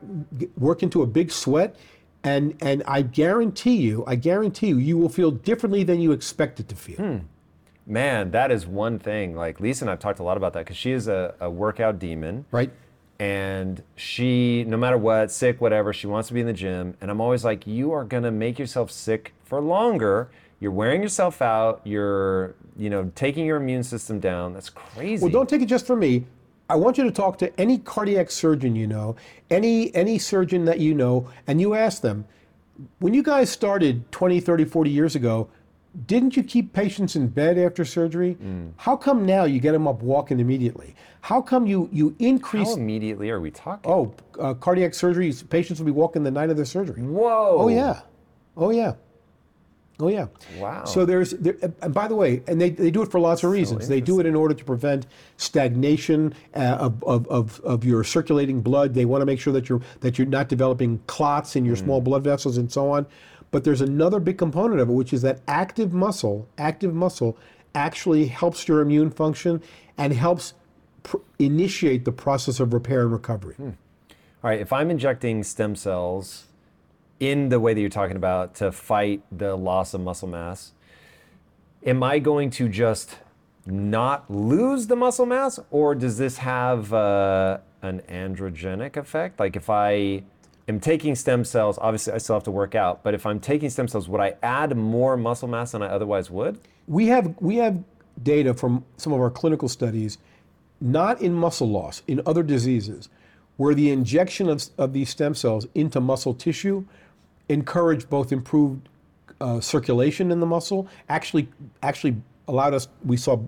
work 0.57 0.83
into 0.83 1.03
a 1.03 1.07
big 1.07 1.31
sweat, 1.31 1.77
and, 2.25 2.57
and 2.61 2.83
I 2.87 3.03
guarantee 3.03 3.77
you, 3.77 4.05
I 4.07 4.17
guarantee 4.17 4.69
you, 4.69 4.79
you 4.79 4.99
will 4.99 5.09
feel 5.09 5.31
differently 5.31 5.85
than 5.85 6.01
you 6.01 6.13
expected 6.13 6.69
to 6.69 6.75
feel. 6.75 6.97
Hmm. 6.97 7.19
Man, 7.87 8.33
that 8.33 8.51
is 8.51 8.67
one 8.67 8.99
thing. 8.99 9.35
Like 9.35 9.61
Lisa 9.61 9.85
and 9.85 9.91
I've 9.91 10.01
talked 10.01 10.19
a 10.19 10.23
lot 10.23 10.37
about 10.37 10.53
that 10.53 10.61
because 10.61 10.77
she 10.77 10.93
is 10.93 11.09
a, 11.09 11.35
a 11.41 11.49
workout 11.49 11.99
demon. 11.99 12.45
Right? 12.51 12.71
And 13.19 13.83
she, 13.97 14.65
no 14.65 14.77
matter 14.77 14.99
what, 14.99 15.31
sick, 15.31 15.61
whatever, 15.61 15.93
she 15.93 16.07
wants 16.07 16.29
to 16.29 16.35
be 16.35 16.41
in 16.41 16.47
the 16.47 16.53
gym. 16.53 16.97
And 17.01 17.11
I'm 17.11 17.21
always 17.21 17.45
like, 17.45 17.67
you 17.67 17.93
are 17.93 18.05
gonna 18.05 18.31
make 18.31 18.59
yourself 18.59 18.91
sick 18.91 19.33
for 19.43 19.61
longer. 19.61 20.31
You're 20.61 20.73
wearing 20.73 21.03
yourself 21.03 21.41
out. 21.41 21.81
You're, 21.85 22.55
you 22.77 22.91
know, 22.91 23.11
taking 23.15 23.47
your 23.47 23.57
immune 23.57 23.83
system 23.85 24.21
down. 24.21 24.53
That's 24.53 24.71
crazy. 24.71 25.23
Well, 25.23 25.33
don't 25.33 25.49
take 25.49 25.63
it 25.63 25.67
just 25.67 25.87
from 25.87 26.01
me. 26.01 26.27
I 26.71 26.77
want 26.77 26.99
you 26.99 27.05
to 27.05 27.11
talk 27.11 27.39
to 27.39 27.61
any 27.61 27.79
cardiac 27.79 28.31
surgeon 28.31 28.77
you 28.77 28.87
know, 28.87 29.17
any 29.51 29.95
any 29.95 30.19
surgeon 30.19 30.67
that 30.67 30.81
you 30.81 30.95
know, 30.95 31.29
and 31.47 31.61
you 31.61 31.75
ask 31.75 32.03
them, 32.03 32.27
when 32.99 33.15
you 33.15 33.23
guys 33.23 33.51
started 33.51 34.11
20, 34.13 34.41
30, 34.41 34.65
40 34.67 34.91
years 34.91 35.15
ago, 35.17 35.49
didn't 36.07 36.37
you 36.37 36.43
keep 36.43 36.73
patients 36.75 37.17
in 37.17 37.29
bed 37.29 37.59
after 37.59 37.85
surgery? 37.85 38.37
How 38.77 38.97
come 38.97 39.25
now 39.25 39.45
you 39.45 39.61
get 39.61 39.73
them 39.73 39.89
up 39.89 40.03
walking 40.03 40.41
immediately? 40.41 40.95
How 41.23 41.41
come 41.41 41.67
you 41.67 41.89
you 41.91 42.15
increase 42.19 42.69
How 42.69 42.75
immediately 42.75 43.31
are 43.31 43.41
we 43.41 43.51
talking? 43.51 43.91
oh 43.91 44.15
uh, 44.39 44.55
cardiac 44.55 44.95
surgery 44.95 45.33
patients 45.49 45.79
will 45.79 45.87
be 45.87 45.93
walking 45.93 46.23
the 46.23 46.31
night 46.31 46.51
of 46.51 46.57
their 46.57 46.67
surgery? 46.67 47.03
Whoa. 47.03 47.57
Oh 47.59 47.69
yeah, 47.69 48.01
oh 48.57 48.71
yeah, 48.71 48.93
oh 50.01 50.09
yeah. 50.09 50.27
Wow. 50.59 50.85
So 50.85 51.05
there's, 51.05 51.31
there, 51.33 51.57
and 51.83 51.93
by 51.93 52.09
the 52.09 52.15
way, 52.15 52.43
and 52.47 52.61
they, 52.61 52.71
they 52.71 52.91
do 52.91 53.03
it 53.03 53.11
for 53.11 53.21
lots 53.21 53.43
of 53.43 53.51
reasons. 53.51 53.89
They 53.89 54.01
do 54.01 54.21
it 54.21 54.27
in 54.27 54.35
order 54.35 54.55
to 54.55 54.65
prevent 54.65 55.07
stagnation 55.37 56.35
uh, 56.55 56.77
of, 56.81 57.03
of, 57.05 57.27
of, 57.29 57.61
of 57.61 57.85
your 57.85 58.05
circulating 58.05 58.61
blood. 58.61 58.95
They 58.95 59.05
want 59.05 59.23
to 59.23 59.27
make 59.27 59.41
sure 59.41 59.53
that 59.53 59.69
you're 59.69 59.81
that 60.01 60.19
you're 60.19 60.27
not 60.27 60.49
developing 60.49 61.01
clots 61.07 61.57
in 61.57 61.65
your 61.65 61.77
small 61.77 62.01
blood 62.01 62.25
vessels 62.25 62.57
and 62.57 62.71
so 62.71 62.91
on. 62.91 63.07
But 63.51 63.65
there's 63.65 63.81
another 63.81 64.21
big 64.21 64.37
component 64.37 64.81
of 64.81 64.91
it, 64.91 64.93
which 64.93 65.13
is 65.13 65.23
that 65.23 65.41
active 65.49 65.93
muscle, 65.93 66.47
active 66.59 66.95
muscle, 66.95 67.39
actually 67.75 68.27
helps 68.27 68.69
your 68.69 68.81
immune 68.81 69.11
function 69.11 69.63
and 69.97 70.13
helps 70.13 70.53
pr- 71.03 71.19
initiate 71.39 72.05
the 72.05 72.13
process 72.13 72.61
of 72.61 72.75
repair 72.75 73.03
and 73.03 73.13
recovery. 73.13 73.55
All 73.59 74.51
right, 74.51 74.61
if 74.61 74.73
I'm 74.73 74.91
injecting 74.91 75.43
stem 75.45 75.77
cells 75.77 76.48
in 77.21 77.49
the 77.49 77.59
way 77.59 77.75
that 77.75 77.81
you're 77.81 77.91
talking 77.91 78.17
about 78.17 78.55
to 78.57 78.73
fight 78.73 79.23
the 79.37 79.57
loss 79.57 79.95
of 79.95 80.01
muscle 80.01 80.29
mass, 80.29 80.73
am 81.85 82.03
I 82.03 82.19
going 82.19 82.51
to 82.51 82.69
just 82.69 83.19
not 83.67 84.31
lose 84.31 84.87
the 84.87 84.97
muscle 84.97 85.27
mass, 85.27 85.59
or 85.71 85.95
does 85.95 86.19
this 86.19 86.39
have 86.39 86.93
uh, 86.93 87.59
an 87.83 88.01
androgenic 88.09 88.97
effect? 88.97 89.39
Like 89.39 89.57
if 89.57 89.69
I 89.69 90.23
am 90.69 90.81
taking 90.81 91.15
stem 91.15 91.45
cells, 91.45 91.79
obviously 91.81 92.13
I 92.13 92.19
still 92.19 92.37
have 92.37 92.45
to 92.45 92.51
work 92.51 92.75
out, 92.75 93.03
but 93.03 93.15
if 93.15 93.27
I'm 93.27 93.41
taking 93.41 93.71
stem 93.71 93.89
cells, 93.89 94.09
would 94.09 94.21
I 94.21 94.37
add 94.43 94.77
more 94.77 95.17
muscle 95.17 95.49
mass 95.49 95.73
than 95.73 95.83
I 95.83 95.89
otherwise 95.89 96.31
would? 96.31 96.59
We 96.87 97.09
have 97.09 97.35
we 97.41 97.57
have 97.57 97.83
data 98.23 98.55
from 98.55 98.85
some 98.97 99.13
of 99.13 99.21
our 99.21 99.31
clinical 99.31 99.69
studies, 99.69 100.19
not 100.81 101.21
in 101.21 101.35
muscle 101.35 101.69
loss, 101.69 102.03
in 102.07 102.21
other 102.27 102.43
diseases, 102.43 103.09
where 103.57 103.75
the 103.75 103.91
injection 103.91 104.49
of, 104.49 104.65
of 104.79 104.93
these 104.93 105.11
stem 105.11 105.35
cells 105.35 105.67
into 105.75 106.01
muscle 106.01 106.35
tissue 106.35 106.85
encouraged 107.49 108.09
both 108.11 108.33
improved 108.33 108.89
uh, 109.41 109.61
circulation 109.61 110.31
in 110.31 110.41
the 110.41 110.47
muscle, 110.47 110.89
actually 111.09 111.49
actually 111.83 112.17
allowed 112.47 112.75
us. 112.75 112.89
We 113.05 113.17
saw 113.17 113.41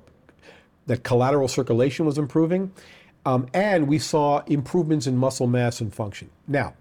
that 0.87 1.03
collateral 1.03 1.49
circulation 1.49 2.07
was 2.07 2.19
improving, 2.19 2.73
um, 3.25 3.47
and 3.55 3.87
we 3.87 3.99
saw 3.99 4.43
improvements 4.47 5.07
in 5.07 5.17
muscle 5.17 5.47
mass 5.47 5.81
and 5.81 5.95
function. 5.95 6.31
Now, 6.47 6.75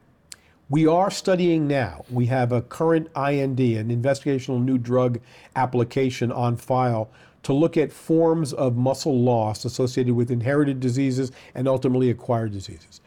we 0.69 0.85
are 0.85 1.09
studying 1.09 1.67
now. 1.67 2.05
We 2.11 2.27
have 2.27 2.51
a 2.51 2.61
current 2.61 3.07
IND, 3.15 3.59
an 3.59 3.89
investigational 3.89 4.63
new 4.63 4.77
drug 4.77 5.19
application 5.55 6.31
on 6.31 6.57
file 6.57 7.09
to 7.43 7.53
look 7.53 7.77
at 7.77 7.91
forms 7.91 8.53
of 8.53 8.75
muscle 8.75 9.19
loss 9.19 9.65
associated 9.65 10.13
with 10.13 10.29
inherited 10.29 10.79
diseases 10.79 11.31
and 11.55 11.67
ultimately 11.67 12.09
acquired 12.09 12.51
diseases. 12.51 13.01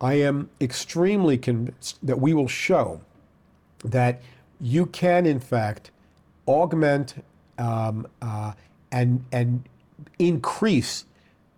I 0.00 0.14
am 0.14 0.50
extremely 0.60 1.38
convinced 1.38 2.04
that 2.04 2.20
we 2.20 2.34
will 2.34 2.48
show 2.48 3.00
that 3.84 4.22
you 4.60 4.86
can, 4.86 5.26
in 5.26 5.40
fact, 5.40 5.90
augment 6.46 7.24
um, 7.58 8.06
uh, 8.22 8.52
and, 8.90 9.24
and 9.32 9.68
increase 10.18 11.04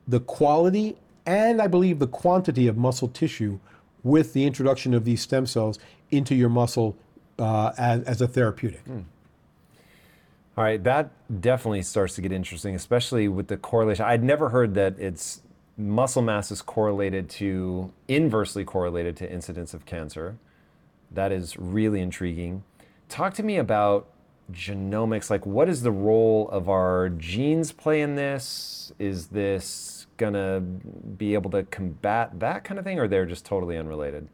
the 0.09 0.21
quality 0.21 0.97
and 1.27 1.63
I 1.63 1.67
believe 1.67 1.99
the 1.99 2.07
quantity 2.07 2.67
of 2.67 2.77
muscle 2.77 3.09
tissue 3.09 3.61
with 4.03 4.33
the 4.33 4.45
introduction 4.45 4.95
of 4.95 5.05
these 5.05 5.21
stem 5.21 5.47
cells 5.47 5.79
into 6.11 6.35
your 6.35 6.49
muscle 6.49 6.97
uh, 7.39 7.73
as, 7.79 8.03
as, 8.03 8.21
a 8.21 8.27
therapeutic. 8.27 8.85
Mm. 8.85 9.05
All 10.57 10.65
right, 10.65 10.83
that 10.83 11.11
definitely 11.41 11.83
starts 11.83 12.15
to 12.17 12.21
get 12.21 12.33
interesting, 12.33 12.75
especially 12.75 13.29
with 13.29 13.49
the 13.49 13.57
correlation. 13.57 14.05
I'd 14.05 14.25
never 14.25 14.49
heard 14.49 14.75
that 14.75 14.99
it's 14.99 15.43
muscle 15.77 16.23
mass 16.23 16.51
is 16.51 16.61
correlated 16.61 17.31
to 17.31 17.93
inversely 18.09 18.65
correlated 18.65 19.17
to 19.19 19.31
incidence 19.31 19.73
of 19.73 19.87
cancer. 19.87 20.37
That 21.11 21.33
is 21.33 21.57
really 21.59 22.01
intriguing. 22.01 22.65
Talk 23.09 23.35
to 23.35 23.43
me 23.43 23.57
about 23.57 24.09
genomics. 24.53 25.31
Like, 25.31 25.47
what 25.47 25.69
is 25.69 25.83
the 25.83 25.91
role 25.91 26.49
of 26.51 26.69
our 26.69 27.09
genes 27.09 27.73
play 27.73 28.01
in 28.01 28.15
this? 28.15 28.93
Is 28.99 29.29
this 29.29 30.07
going 30.17 30.35
to 30.35 30.61
be 30.61 31.35
able 31.35 31.51
to 31.51 31.63
combat 31.65 32.39
that 32.41 32.65
kind 32.65 32.79
of 32.79 32.85
thing, 32.85 32.99
or 32.99 33.09
they're 33.09 33.27
just 33.27 33.45
totally 33.45 33.77
unrelated? 33.77 34.29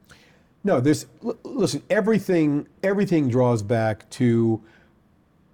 No, 0.65 0.81
there's 0.81 1.07
listen. 1.45 1.83
Everything 1.89 2.67
everything 2.83 3.29
draws 3.29 3.63
back 3.63 4.11
to 4.11 4.61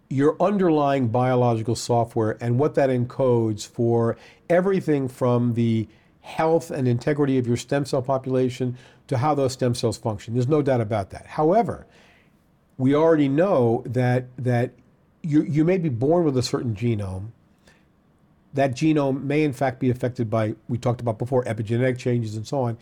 your 0.09 0.37
underlying 0.41 1.09
biological 1.09 1.77
software 1.77 2.39
and 2.41 2.59
what 2.59 2.75
that 2.77 2.89
encodes 2.89 3.67
for 3.67 4.17
everything 4.49 5.09
from 5.09 5.55
the 5.55 5.87
health 6.23 6.71
and 6.71 6.87
integrity 6.87 7.37
of 7.37 7.47
your 7.47 7.57
stem 7.57 7.85
cell 7.85 8.01
population 8.01 8.77
to 9.13 9.19
how 9.19 9.35
those 9.35 9.53
stem 9.53 9.75
cells 9.75 9.99
function. 9.99 10.33
There's 10.33 10.49
no 10.49 10.63
doubt 10.63 10.81
about 10.81 11.11
that. 11.11 11.27
However, 11.27 11.87
we 12.79 12.95
already 12.95 13.29
know 13.29 13.85
that 13.87 14.25
that 14.39 14.73
you, 15.23 15.43
you 15.43 15.65
may 15.65 15.79
be 15.79 15.91
born 15.91 16.25
with 16.25 16.37
a 16.37 16.43
certain 16.43 16.75
genome. 16.75 17.29
That 18.55 18.73
genome 18.73 19.23
may 19.23 19.45
in 19.45 19.53
fact 19.53 19.81
be 19.81 19.91
affected 19.91 20.31
by 20.31 20.55
we 20.69 20.79
talked 20.79 21.01
about 21.03 21.19
before 21.19 21.45
epigenetic 21.45 21.99
changes 21.99 22.37
and 22.37 22.47
so 22.47 22.63
on. 22.63 22.79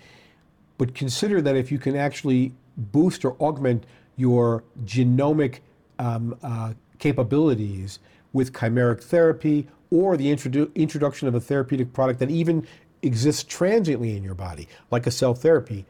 But 0.78 0.94
consider 0.94 1.43
that 1.43 1.57
if 1.57 1.70
you 1.73 1.78
can 1.78 1.97
actually 1.97 2.55
boost 2.77 3.24
or 3.24 3.36
augment 3.40 3.85
your 4.16 4.62
genomic 4.85 5.59
um, 5.98 6.39
uh, 6.43 6.74
capabilities 6.98 7.98
with 8.32 8.52
chimeric 8.52 9.02
therapy 9.02 9.66
or 9.90 10.16
the 10.16 10.27
introdu- 10.27 10.73
introduction 10.77 11.27
of 11.27 11.35
a 11.35 11.40
therapeutic 11.40 11.93
product 11.93 12.20
that 12.20 12.31
even 12.31 12.66
exists 13.02 13.43
transiently 13.43 14.16
in 14.16 14.23
your 14.23 14.35
body, 14.35 14.69
like 14.90 15.07
a 15.07 15.11
cell 15.11 15.35
therapy, 15.35 15.85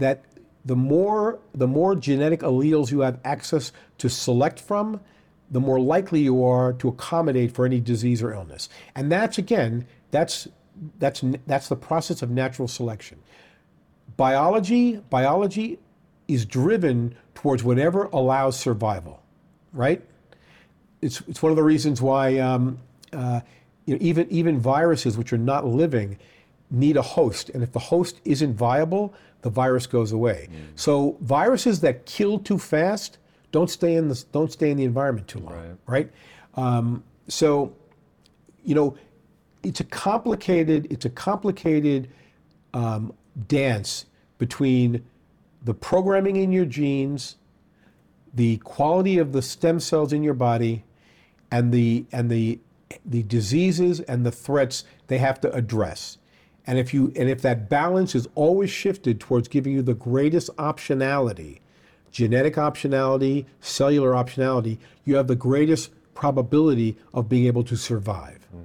that 0.00 0.24
the 0.64 0.76
more 0.76 1.38
the 1.54 1.66
more 1.66 1.94
genetic 1.94 2.40
alleles 2.40 2.90
you 2.90 3.00
have 3.00 3.18
access 3.24 3.72
to 3.98 4.08
select 4.08 4.60
from, 4.60 5.00
the 5.50 5.60
more 5.60 5.80
likely 5.80 6.20
you 6.20 6.44
are 6.44 6.72
to 6.74 6.88
accommodate 6.88 7.52
for 7.52 7.64
any 7.64 7.80
disease 7.80 8.22
or 8.22 8.32
illness. 8.32 8.68
And 8.94 9.10
that's 9.10 9.38
again, 9.38 9.86
that's 10.10 10.48
that's 10.98 11.22
that's 11.46 11.68
the 11.68 11.76
process 11.76 12.22
of 12.22 12.30
natural 12.30 12.68
selection. 12.68 13.18
Biology 14.16 14.96
biology 15.08 15.78
is 16.28 16.44
driven 16.44 17.14
towards 17.34 17.64
whatever 17.64 18.04
allows 18.12 18.58
survival, 18.58 19.22
right? 19.72 20.02
It's 21.00 21.22
it's 21.22 21.42
one 21.42 21.50
of 21.50 21.56
the 21.56 21.62
reasons 21.64 22.02
why 22.02 22.38
um, 22.38 22.78
uh, 23.12 23.40
you 23.86 23.94
know, 23.94 23.98
even 24.02 24.30
even 24.30 24.60
viruses 24.60 25.16
which 25.16 25.32
are 25.32 25.38
not 25.38 25.66
living 25.66 26.18
need 26.70 26.96
a 26.96 27.02
host, 27.02 27.50
and 27.50 27.62
if 27.64 27.72
the 27.72 27.80
host 27.80 28.20
isn't 28.24 28.54
viable, 28.54 29.12
the 29.42 29.50
virus 29.50 29.86
goes 29.86 30.12
away. 30.12 30.48
Mm. 30.50 30.56
So 30.74 31.16
viruses 31.20 31.80
that 31.80 32.06
kill 32.06 32.38
too 32.38 32.58
fast 32.58 33.18
don't 33.52 33.70
stay 33.70 33.94
in 33.94 34.08
the 34.08 34.24
don't 34.32 34.52
stay 34.52 34.70
in 34.70 34.76
the 34.76 34.84
environment 34.84 35.28
too 35.28 35.40
long, 35.40 35.54
right? 35.54 35.76
right? 35.86 36.10
Um, 36.54 37.04
so, 37.28 37.74
you 38.64 38.74
know, 38.74 38.96
it's 39.62 39.80
a 39.80 39.84
complicated 39.84 40.86
it's 40.90 41.04
a 41.04 41.10
complicated 41.10 42.08
um, 42.74 43.12
dance 43.48 44.06
between 44.38 45.04
the 45.62 45.74
programming 45.74 46.36
in 46.36 46.52
your 46.52 46.64
genes, 46.64 47.36
the 48.32 48.56
quality 48.58 49.18
of 49.18 49.32
the 49.32 49.42
stem 49.42 49.80
cells 49.80 50.12
in 50.12 50.22
your 50.22 50.34
body, 50.34 50.84
and 51.50 51.72
the 51.72 52.04
and 52.12 52.30
the 52.30 52.60
the 53.04 53.22
diseases 53.22 54.00
and 54.00 54.24
the 54.24 54.32
threats 54.32 54.84
they 55.08 55.18
have 55.18 55.40
to 55.40 55.52
address. 55.52 56.18
And 56.66 56.78
if 56.78 56.92
you 56.92 57.12
and 57.16 57.28
if 57.28 57.42
that 57.42 57.68
balance 57.68 58.14
is 58.14 58.28
always 58.34 58.70
shifted 58.70 59.20
towards 59.20 59.48
giving 59.48 59.72
you 59.72 59.82
the 59.82 59.94
greatest 59.94 60.54
optionality, 60.56 61.60
genetic 62.10 62.54
optionality, 62.56 63.46
cellular 63.60 64.12
optionality, 64.12 64.78
you 65.04 65.16
have 65.16 65.26
the 65.26 65.36
greatest 65.36 65.90
probability 66.14 66.98
of 67.14 67.28
being 67.28 67.46
able 67.46 67.64
to 67.64 67.76
survive. 67.76 68.46
Mm. 68.54 68.64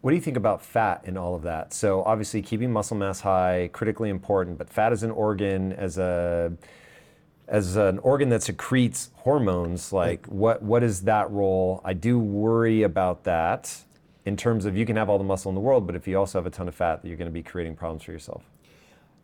What 0.00 0.10
do 0.10 0.16
you 0.16 0.22
think 0.22 0.36
about 0.36 0.62
fat 0.62 1.02
in 1.04 1.16
all 1.16 1.34
of 1.34 1.42
that? 1.42 1.72
So 1.72 2.02
obviously 2.04 2.42
keeping 2.42 2.72
muscle 2.72 2.96
mass 2.96 3.20
high, 3.20 3.70
critically 3.72 4.10
important, 4.10 4.58
but 4.58 4.70
fat 4.70 4.92
as 4.92 5.02
an 5.02 5.10
organ 5.10 5.72
as 5.72 5.98
a 5.98 6.52
as 7.46 7.76
an 7.76 7.98
organ 8.00 8.28
that 8.28 8.42
secretes 8.42 9.10
hormones, 9.14 9.92
like 9.92 10.26
what 10.26 10.62
what 10.62 10.82
is 10.82 11.02
that 11.02 11.30
role? 11.30 11.80
I 11.84 11.94
do 11.94 12.18
worry 12.18 12.82
about 12.82 13.24
that 13.24 13.84
in 14.28 14.36
terms 14.36 14.66
of 14.66 14.76
you 14.76 14.86
can 14.86 14.96
have 14.96 15.08
all 15.08 15.18
the 15.18 15.24
muscle 15.24 15.48
in 15.48 15.54
the 15.54 15.60
world, 15.60 15.86
but 15.86 15.96
if 15.96 16.06
you 16.06 16.16
also 16.16 16.38
have 16.38 16.46
a 16.46 16.50
ton 16.50 16.68
of 16.68 16.74
fat, 16.74 17.00
you're 17.02 17.16
going 17.16 17.30
to 17.30 17.32
be 17.32 17.42
creating 17.42 17.74
problems 17.74 18.02
for 18.02 18.12
yourself. 18.12 18.44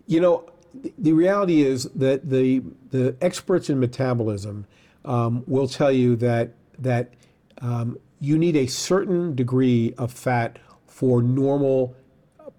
You 0.06 0.20
know, 0.20 0.51
the 0.98 1.12
reality 1.12 1.62
is 1.62 1.85
that 1.94 2.28
the 2.28 2.62
the 2.90 3.14
experts 3.20 3.70
in 3.70 3.78
metabolism 3.78 4.66
um, 5.05 5.44
will 5.47 5.68
tell 5.68 5.93
you 5.93 6.16
that 6.16 6.55
that 6.78 7.12
um, 7.60 7.98
you 8.18 8.39
need 8.39 8.56
a 8.56 8.66
certain 8.66 9.35
degree 9.35 9.94
of 9.98 10.10
fat 10.10 10.59
for 10.86 11.22
normal 11.22 11.94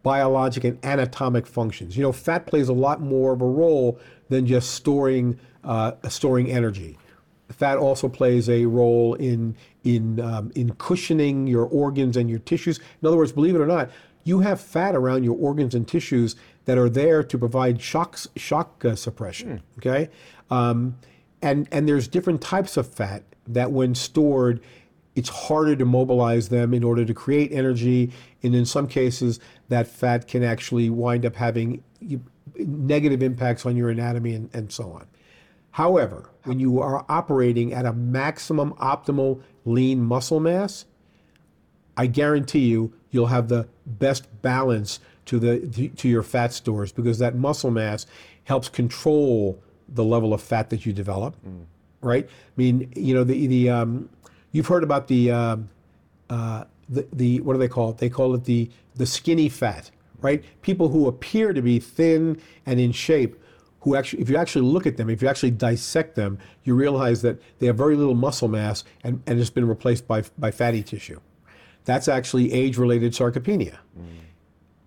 biologic 0.04 0.64
and 0.64 0.78
anatomic 0.86 1.48
functions. 1.48 1.98
You 1.98 2.04
know, 2.04 2.12
fat 2.12 2.46
plays 2.46 2.70
a 2.70 2.74
lot 2.74 3.02
more 3.02 3.34
of 3.34 3.42
a 3.42 3.48
role 3.48 4.00
than 4.30 4.46
just 4.46 4.72
storing 4.72 5.40
uh, 5.64 5.94
storing 6.10 6.50
energy. 6.52 6.98
Fat 7.50 7.78
also 7.78 8.10
plays 8.10 8.50
a 8.50 8.66
role 8.66 9.14
in 9.16 9.56
in 9.84 10.20
um, 10.20 10.52
in 10.56 10.74
cushioning 10.76 11.48
your 11.48 11.66
organs 11.66 12.18
and 12.18 12.30
your 12.30 12.40
tissues. 12.40 12.80
In 13.02 13.08
other 13.08 13.18
words, 13.18 13.32
believe 13.32 13.56
it 13.56 13.62
or 13.62 13.68
not, 13.68 13.92
you 14.24 14.40
have 14.40 14.60
fat 14.60 14.96
around 14.96 15.24
your 15.24 15.38
organs 15.38 15.76
and 15.76 15.88
tissues 15.88 16.36
that 16.66 16.78
are 16.78 16.90
there 16.90 17.24
to 17.24 17.38
provide 17.38 17.82
shocks, 17.82 18.28
shock 18.36 18.84
uh, 18.84 18.96
suppression. 18.96 19.62
Mm. 19.78 19.78
Okay, 19.78 20.10
um, 20.50 20.98
and 21.42 21.68
and 21.72 21.88
there's 21.88 22.08
different 22.08 22.42
types 22.42 22.78
of 22.78 22.92
fat 22.92 23.24
that, 23.48 23.72
when 23.72 23.94
stored, 23.94 24.60
it's 25.16 25.30
harder 25.30 25.76
to 25.76 25.86
mobilize 25.86 26.50
them 26.50 26.74
in 26.74 26.84
order 26.84 27.06
to 27.06 27.14
create 27.14 27.52
energy. 27.52 28.12
And 28.44 28.56
in 28.56 28.66
some 28.66 28.88
cases, 28.88 29.40
that 29.70 29.88
fat 29.88 30.28
can 30.28 30.44
actually 30.44 30.90
wind 30.90 31.26
up 31.26 31.36
having 31.36 31.84
negative 32.58 33.22
impacts 33.22 33.66
on 33.66 33.76
your 33.76 33.90
anatomy 33.90 34.34
and, 34.34 34.50
and 34.54 34.72
so 34.72 34.92
on. 34.92 35.08
However, 35.72 36.30
when 36.46 36.60
you 36.60 36.80
are 36.80 37.06
operating 37.10 37.74
at 37.74 37.86
a 37.86 37.94
maximum 37.94 38.74
optimal 38.74 39.42
lean 39.66 40.02
muscle 40.02 40.40
mass, 40.40 40.86
I 41.98 42.08
guarantee 42.08 42.66
you, 42.66 42.94
you'll 43.12 43.28
have 43.28 43.48
the 43.48 43.68
best 43.86 44.42
balance 44.42 45.00
to 45.26 45.40
the 45.40 45.90
to 45.90 46.08
your 46.08 46.24
fat 46.24 46.54
stores 46.54 46.92
because 46.92 47.20
that 47.20 47.36
muscle 47.36 47.72
mass 47.72 48.06
helps 48.44 48.70
control 48.70 49.62
the 49.90 50.04
level 50.04 50.34
of 50.34 50.42
fat 50.42 50.70
that 50.70 50.86
you 50.86 50.94
develop, 50.94 51.36
mm. 51.46 51.66
right? 52.02 52.26
I 52.26 52.52
mean, 52.56 52.92
you 52.96 53.14
know, 53.14 53.24
the 53.24 53.48
the 53.48 53.70
um, 53.70 54.10
you've 54.52 54.68
heard 54.68 54.84
about 54.84 55.08
the, 55.08 55.32
uh, 55.32 55.58
uh, 56.30 56.64
the 56.90 57.08
the 57.12 57.42
what 57.42 57.54
do 57.54 57.60
they 57.60 57.68
call 57.68 57.92
it? 57.92 57.98
They 57.98 58.10
call 58.10 58.34
it 58.36 58.46
the 58.46 58.70
the 58.96 59.06
skinny 59.06 59.50
fat, 59.50 59.92
right? 60.22 60.44
People 60.62 60.90
who 60.90 61.08
appear 61.08 61.54
to 61.54 61.62
be 61.62 61.80
thin 61.80 62.42
and 62.66 62.80
in 62.80 62.92
shape, 62.92 63.42
who 63.86 63.96
actually, 63.96 64.22
if 64.22 64.30
you 64.30 64.36
actually 64.36 64.66
look 64.68 64.86
at 64.86 64.98
them, 64.98 65.10
if 65.10 65.22
you 65.22 65.30
actually 65.30 65.52
dissect 65.52 66.16
them, 66.16 66.38
you 66.66 66.76
realize 66.76 67.22
that 67.22 67.42
they 67.60 67.68
have 67.68 67.78
very 67.78 67.96
little 67.96 68.16
muscle 68.16 68.50
mass 68.50 68.84
and, 69.04 69.24
and 69.26 69.40
it's 69.40 69.50
been 69.50 69.68
replaced 69.68 70.06
by 70.08 70.24
by 70.38 70.52
fatty 70.52 70.84
tissue. 70.84 71.22
That's 71.86 72.08
actually 72.08 72.52
age-related 72.52 73.14
sarcopenia. 73.14 73.78
Mm 73.98 74.26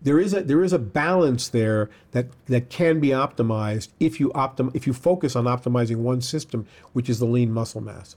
there 0.00 0.18
is 0.18 0.32
a 0.32 0.42
there 0.42 0.62
is 0.62 0.72
a 0.72 0.78
balance 0.78 1.48
there 1.48 1.90
that 2.12 2.26
that 2.46 2.70
can 2.70 3.00
be 3.00 3.08
optimized 3.08 3.88
if 3.98 4.20
you 4.20 4.30
optim 4.30 4.70
if 4.74 4.86
you 4.86 4.92
focus 4.92 5.34
on 5.34 5.44
optimizing 5.44 5.96
one 5.96 6.20
system, 6.20 6.66
which 6.92 7.08
is 7.08 7.18
the 7.18 7.26
lean 7.26 7.52
muscle 7.52 7.80
mass. 7.80 8.16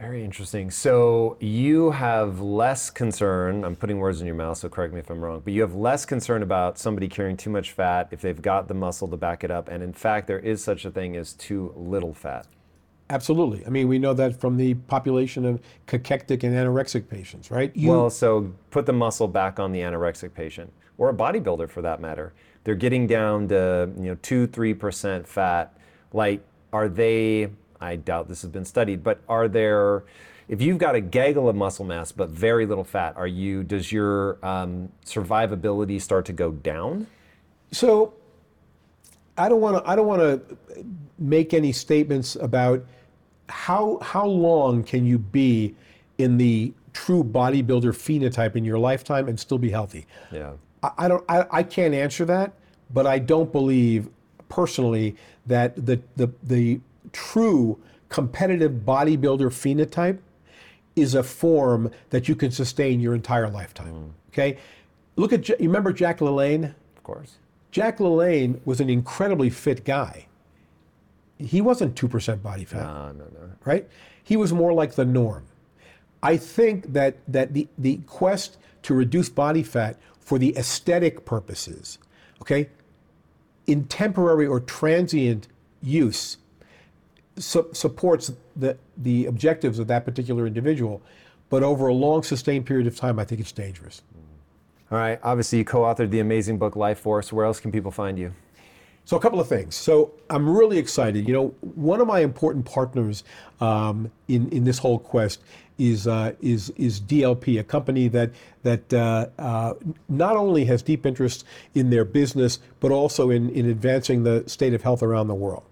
Very 0.00 0.24
interesting. 0.24 0.70
So 0.70 1.36
you 1.40 1.90
have 1.90 2.40
less 2.40 2.88
concern, 2.88 3.64
I'm 3.64 3.76
putting 3.76 3.98
words 3.98 4.22
in 4.22 4.26
your 4.26 4.34
mouth, 4.34 4.56
so 4.56 4.70
correct 4.70 4.94
me 4.94 5.00
if 5.00 5.10
I'm 5.10 5.20
wrong, 5.20 5.42
but 5.44 5.52
you 5.52 5.60
have 5.60 5.74
less 5.74 6.06
concern 6.06 6.42
about 6.42 6.78
somebody 6.78 7.06
carrying 7.06 7.36
too 7.36 7.50
much 7.50 7.72
fat 7.72 8.08
if 8.10 8.22
they've 8.22 8.40
got 8.40 8.66
the 8.66 8.72
muscle 8.72 9.08
to 9.08 9.18
back 9.18 9.44
it 9.44 9.50
up. 9.50 9.68
And 9.68 9.82
in 9.82 9.92
fact, 9.92 10.26
there 10.26 10.38
is 10.38 10.64
such 10.64 10.86
a 10.86 10.90
thing 10.90 11.16
as 11.16 11.34
too 11.34 11.74
little 11.76 12.14
fat. 12.14 12.46
Absolutely. 13.10 13.66
I 13.66 13.68
mean, 13.68 13.88
we 13.88 13.98
know 13.98 14.14
that 14.14 14.40
from 14.40 14.56
the 14.56 14.72
population 14.72 15.44
of 15.44 15.60
cachectic 15.86 16.44
and 16.44 16.54
anorexic 16.54 17.06
patients, 17.06 17.50
right? 17.50 17.70
You, 17.76 17.90
well, 17.90 18.08
so 18.08 18.54
put 18.70 18.86
the 18.86 18.94
muscle 18.94 19.28
back 19.28 19.60
on 19.60 19.70
the 19.70 19.80
anorexic 19.80 20.32
patient 20.32 20.72
or 20.96 21.10
a 21.10 21.14
bodybuilder 21.14 21.68
for 21.68 21.82
that 21.82 22.00
matter. 22.00 22.32
They're 22.64 22.74
getting 22.74 23.06
down 23.06 23.48
to 23.48 23.90
you 23.98 24.04
know 24.04 24.18
two 24.22 24.46
three 24.46 24.72
percent 24.72 25.28
fat. 25.28 25.76
Like, 26.12 26.42
are 26.72 26.88
they? 26.88 27.50
I 27.80 27.96
doubt 27.96 28.28
this 28.28 28.42
has 28.42 28.50
been 28.50 28.64
studied, 28.64 29.02
but 29.02 29.20
are 29.28 29.48
there? 29.48 30.04
If 30.48 30.60
you've 30.60 30.78
got 30.78 30.94
a 30.94 31.00
gaggle 31.00 31.48
of 31.48 31.56
muscle 31.56 31.84
mass 31.84 32.10
but 32.10 32.28
very 32.28 32.66
little 32.66 32.84
fat, 32.84 33.16
are 33.16 33.26
you? 33.26 33.62
Does 33.62 33.92
your 33.92 34.44
um, 34.44 34.90
survivability 35.04 36.00
start 36.00 36.26
to 36.26 36.32
go 36.32 36.50
down? 36.50 37.06
So, 37.70 38.14
I 39.38 39.48
don't 39.48 39.60
want 39.60 39.82
to. 39.82 39.90
I 39.90 39.96
don't 39.96 40.06
want 40.06 40.20
to 40.20 40.56
make 41.18 41.54
any 41.54 41.72
statements 41.72 42.36
about 42.36 42.84
how 43.48 43.98
how 44.02 44.26
long 44.26 44.82
can 44.82 45.06
you 45.06 45.18
be 45.18 45.74
in 46.18 46.36
the 46.36 46.72
true 46.92 47.24
bodybuilder 47.24 47.92
phenotype 47.92 48.56
in 48.56 48.64
your 48.64 48.78
lifetime 48.78 49.28
and 49.28 49.38
still 49.38 49.58
be 49.58 49.70
healthy. 49.70 50.06
Yeah. 50.30 50.52
I, 50.82 51.08
don't. 51.08 51.24
I, 51.28 51.46
I 51.50 51.62
can't 51.62 51.94
answer 51.94 52.24
that, 52.24 52.52
but 52.92 53.06
I 53.06 53.18
don't 53.18 53.52
believe 53.52 54.08
personally 54.48 55.16
that 55.46 55.74
the 55.76 56.00
the 56.16 56.30
the 56.42 56.80
true 57.12 57.78
competitive 58.08 58.72
bodybuilder 58.84 59.50
phenotype 59.50 60.18
is 60.96 61.14
a 61.14 61.22
form 61.22 61.90
that 62.10 62.28
you 62.28 62.36
can 62.36 62.50
sustain 62.50 63.00
your 63.00 63.14
entire 63.14 63.48
lifetime. 63.48 63.94
Mm. 63.94 64.10
Okay, 64.32 64.58
look 65.16 65.32
at 65.32 65.48
you 65.48 65.56
remember 65.60 65.92
Jack 65.92 66.18
LaLanne? 66.18 66.74
Of 66.96 67.02
course. 67.02 67.36
Jack 67.70 67.98
LaLanne 67.98 68.60
was 68.64 68.80
an 68.80 68.90
incredibly 68.90 69.48
fit 69.48 69.84
guy. 69.84 70.26
He 71.38 71.60
wasn't 71.60 71.96
two 71.96 72.08
percent 72.08 72.42
body 72.42 72.64
fat. 72.64 72.82
No, 72.82 73.12
no, 73.12 73.24
no. 73.24 73.50
Right? 73.64 73.88
He 74.22 74.36
was 74.36 74.52
more 74.52 74.72
like 74.72 74.94
the 74.94 75.04
norm. 75.04 75.46
I 76.22 76.36
think 76.36 76.92
that 76.92 77.16
that 77.28 77.54
the 77.54 77.68
the 77.78 77.98
quest 78.06 78.58
to 78.82 78.94
reduce 78.94 79.28
body 79.28 79.62
fat 79.62 79.96
for 80.18 80.38
the 80.38 80.56
aesthetic 80.56 81.24
purposes, 81.24 81.98
okay, 82.42 82.68
in 83.66 83.84
temporary 83.84 84.46
or 84.46 84.60
transient 84.60 85.48
use 85.82 86.36
su- 87.40 87.68
supports 87.72 88.32
the, 88.54 88.76
the 88.96 89.26
objectives 89.26 89.78
of 89.78 89.86
that 89.88 90.04
particular 90.04 90.46
individual, 90.46 91.02
but 91.48 91.62
over 91.62 91.88
a 91.88 91.94
long 91.94 92.22
sustained 92.22 92.66
period 92.66 92.86
of 92.86 92.96
time, 92.96 93.18
I 93.18 93.24
think 93.24 93.40
it's 93.40 93.52
dangerous. 93.52 94.02
All 94.90 94.98
right, 94.98 95.20
obviously, 95.22 95.58
you 95.58 95.64
co 95.64 95.82
authored 95.82 96.10
the 96.10 96.20
amazing 96.20 96.58
book 96.58 96.74
Life 96.76 96.98
Force. 96.98 97.32
Where 97.32 97.44
else 97.44 97.60
can 97.60 97.70
people 97.70 97.90
find 97.90 98.18
you? 98.18 98.34
So, 99.04 99.16
a 99.16 99.20
couple 99.20 99.40
of 99.40 99.48
things. 99.48 99.76
So, 99.76 100.12
I'm 100.28 100.48
really 100.48 100.78
excited. 100.78 101.28
You 101.28 101.34
know, 101.34 101.48
one 101.60 102.00
of 102.00 102.08
my 102.08 102.20
important 102.20 102.66
partners 102.66 103.22
um, 103.60 104.10
in, 104.26 104.48
in 104.50 104.64
this 104.64 104.78
whole 104.78 104.98
quest 104.98 105.42
is 105.78 106.08
uh, 106.08 106.32
is 106.40 106.70
is 106.70 107.00
DLP, 107.00 107.58
a 107.58 107.64
company 107.64 108.08
that 108.08 108.30
that 108.64 108.92
uh, 108.92 109.26
uh, 109.38 109.74
not 110.08 110.36
only 110.36 110.64
has 110.64 110.82
deep 110.82 111.06
interest 111.06 111.44
in 111.74 111.90
their 111.90 112.04
business, 112.04 112.58
but 112.80 112.90
also 112.90 113.30
in 113.30 113.48
in 113.50 113.66
advancing 113.66 114.24
the 114.24 114.42
state 114.48 114.74
of 114.74 114.82
health 114.82 115.04
around 115.04 115.28
the 115.28 115.34
world. 115.34 115.62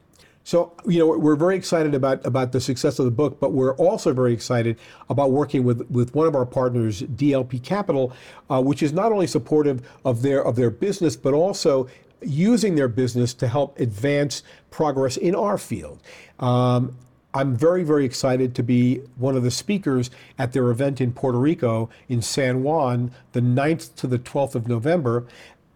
So, 0.48 0.72
you 0.86 0.98
know, 0.98 1.08
we're 1.08 1.36
very 1.36 1.56
excited 1.56 1.94
about, 1.94 2.24
about 2.24 2.52
the 2.52 2.60
success 2.62 2.98
of 2.98 3.04
the 3.04 3.10
book, 3.10 3.38
but 3.38 3.52
we're 3.52 3.74
also 3.74 4.14
very 4.14 4.32
excited 4.32 4.78
about 5.10 5.30
working 5.30 5.62
with, 5.62 5.82
with 5.90 6.14
one 6.14 6.26
of 6.26 6.34
our 6.34 6.46
partners, 6.46 7.02
DLP 7.02 7.62
Capital, 7.62 8.14
uh, 8.48 8.62
which 8.62 8.82
is 8.82 8.90
not 8.90 9.12
only 9.12 9.26
supportive 9.26 9.86
of 10.06 10.22
their 10.22 10.42
of 10.42 10.56
their 10.56 10.70
business, 10.70 11.16
but 11.16 11.34
also 11.34 11.86
using 12.22 12.76
their 12.76 12.88
business 12.88 13.34
to 13.34 13.46
help 13.46 13.78
advance 13.78 14.42
progress 14.70 15.18
in 15.18 15.34
our 15.34 15.58
field. 15.58 16.00
Um, 16.38 16.96
I'm 17.34 17.54
very, 17.54 17.84
very 17.84 18.06
excited 18.06 18.54
to 18.54 18.62
be 18.62 19.02
one 19.16 19.36
of 19.36 19.42
the 19.42 19.50
speakers 19.50 20.10
at 20.38 20.54
their 20.54 20.70
event 20.70 20.98
in 20.98 21.12
Puerto 21.12 21.38
Rico 21.38 21.90
in 22.08 22.22
San 22.22 22.62
Juan, 22.62 23.12
the 23.32 23.40
9th 23.40 23.94
to 23.96 24.06
the 24.06 24.18
12th 24.18 24.54
of 24.54 24.66
November. 24.66 25.26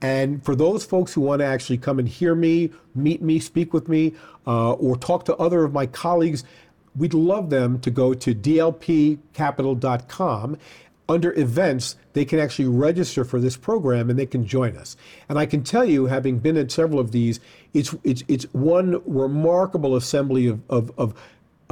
And 0.03 0.45
for 0.45 0.55
those 0.55 0.85
folks 0.85 1.15
who 1.15 1.23
want 1.23 1.41
to 1.41 1.47
actually 1.47 1.79
come 1.79 1.99
and 1.99 2.07
hear 2.07 2.35
me, 2.35 2.71
meet 2.95 3.23
me, 3.23 3.39
speak 3.39 3.73
with 3.73 3.89
me, 3.89 4.13
uh, 4.47 4.73
or 4.73 4.97
talk 4.97 5.25
to 5.27 5.37
other 5.37 5.63
of 5.65 5.73
my 5.73 5.87
colleagues, 5.87 6.45
we'd 6.95 7.15
love 7.15 7.49
them 7.49 7.81
to 7.81 7.91
go 7.91 8.13
to 8.13 8.35
dlpcapital.com. 8.35 10.59
Under 11.09 11.33
events, 11.39 11.97
they 12.13 12.25
can 12.25 12.39
actually 12.39 12.69
register 12.69 13.25
for 13.25 13.41
this 13.41 13.57
program 13.57 14.09
and 14.11 14.17
they 14.19 14.27
can 14.27 14.47
join 14.47 14.77
us. 14.77 14.97
And 15.29 15.39
I 15.39 15.47
can 15.47 15.65
tell 15.65 15.85
you, 15.85 16.07
having 16.07 16.39
been 16.39 16.57
at 16.57 16.71
several 16.71 17.01
of 17.01 17.11
these, 17.13 17.41
it's, 17.73 17.95
it's, 18.05 18.23
it's 18.29 18.45
one 18.53 19.03
remarkable 19.05 19.97
assembly 19.97 20.47
of, 20.49 20.61
of, 20.69 20.93
of 20.99 21.15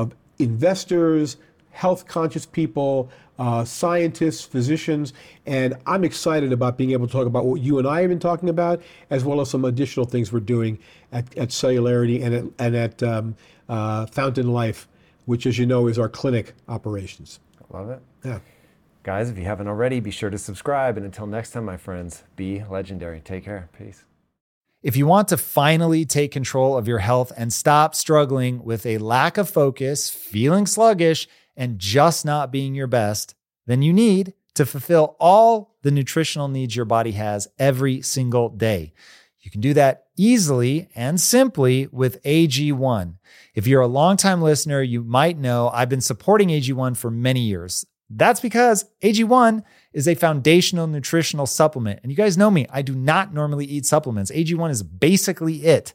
of 0.00 0.14
investors, 0.38 1.36
health 1.70 2.06
conscious 2.06 2.46
people, 2.46 3.08
uh, 3.38 3.64
scientists, 3.64 4.44
physicians, 4.44 5.12
and 5.46 5.76
I'm 5.86 6.04
excited 6.04 6.52
about 6.52 6.76
being 6.76 6.90
able 6.90 7.06
to 7.06 7.12
talk 7.12 7.26
about 7.26 7.46
what 7.46 7.60
you 7.60 7.78
and 7.78 7.88
I 7.88 8.02
have 8.02 8.10
been 8.10 8.18
talking 8.18 8.48
about, 8.48 8.82
as 9.08 9.24
well 9.24 9.40
as 9.40 9.50
some 9.50 9.64
additional 9.64 10.04
things 10.06 10.32
we're 10.32 10.40
doing 10.40 10.78
at, 11.12 11.36
at 11.38 11.48
Celularity 11.48 12.22
and 12.22 12.34
at, 12.34 12.44
and 12.58 12.76
at 12.76 13.02
um, 13.02 13.36
uh, 13.68 14.06
Fountain 14.06 14.52
Life, 14.52 14.88
which, 15.24 15.46
as 15.46 15.58
you 15.58 15.66
know, 15.66 15.86
is 15.86 15.98
our 15.98 16.08
clinic 16.08 16.54
operations. 16.68 17.40
Love 17.70 17.90
it. 17.90 18.02
Yeah. 18.24 18.40
Guys, 19.02 19.30
if 19.30 19.38
you 19.38 19.44
haven't 19.44 19.68
already, 19.68 20.00
be 20.00 20.10
sure 20.10 20.28
to 20.28 20.36
subscribe. 20.36 20.96
And 20.96 21.06
until 21.06 21.26
next 21.26 21.52
time, 21.52 21.64
my 21.64 21.78
friends, 21.78 22.24
be 22.36 22.62
legendary. 22.68 23.20
Take 23.20 23.44
care. 23.44 23.70
Peace. 23.78 24.04
If 24.82 24.96
you 24.96 25.06
want 25.06 25.28
to 25.28 25.36
finally 25.36 26.04
take 26.04 26.32
control 26.32 26.76
of 26.76 26.88
your 26.88 26.98
health 26.98 27.32
and 27.36 27.52
stop 27.52 27.94
struggling 27.94 28.64
with 28.64 28.84
a 28.84 28.98
lack 28.98 29.38
of 29.38 29.48
focus, 29.48 30.10
feeling 30.10 30.66
sluggish, 30.66 31.28
and 31.56 31.78
just 31.78 32.24
not 32.24 32.52
being 32.52 32.74
your 32.74 32.86
best, 32.86 33.34
then 33.66 33.82
you 33.82 33.92
need 33.92 34.34
to 34.54 34.66
fulfill 34.66 35.16
all 35.20 35.76
the 35.82 35.90
nutritional 35.90 36.48
needs 36.48 36.74
your 36.76 36.84
body 36.84 37.12
has 37.12 37.48
every 37.58 38.02
single 38.02 38.48
day. 38.48 38.92
You 39.40 39.50
can 39.50 39.60
do 39.60 39.72
that 39.74 40.06
easily 40.16 40.88
and 40.94 41.18
simply 41.18 41.86
with 41.90 42.22
AG1. 42.24 43.14
If 43.54 43.66
you're 43.66 43.80
a 43.80 43.86
longtime 43.86 44.42
listener, 44.42 44.82
you 44.82 45.02
might 45.02 45.38
know 45.38 45.70
I've 45.72 45.88
been 45.88 46.02
supporting 46.02 46.48
AG1 46.48 46.96
for 46.96 47.10
many 47.10 47.40
years. 47.40 47.86
That's 48.10 48.40
because 48.40 48.84
AG1 49.02 49.62
is 49.92 50.08
a 50.08 50.14
foundational 50.14 50.88
nutritional 50.88 51.46
supplement. 51.46 52.00
And 52.02 52.10
you 52.10 52.16
guys 52.16 52.36
know 52.36 52.50
me, 52.50 52.66
I 52.70 52.82
do 52.82 52.94
not 52.94 53.32
normally 53.32 53.64
eat 53.64 53.86
supplements. 53.86 54.30
AG1 54.32 54.70
is 54.70 54.82
basically 54.82 55.64
it. 55.64 55.94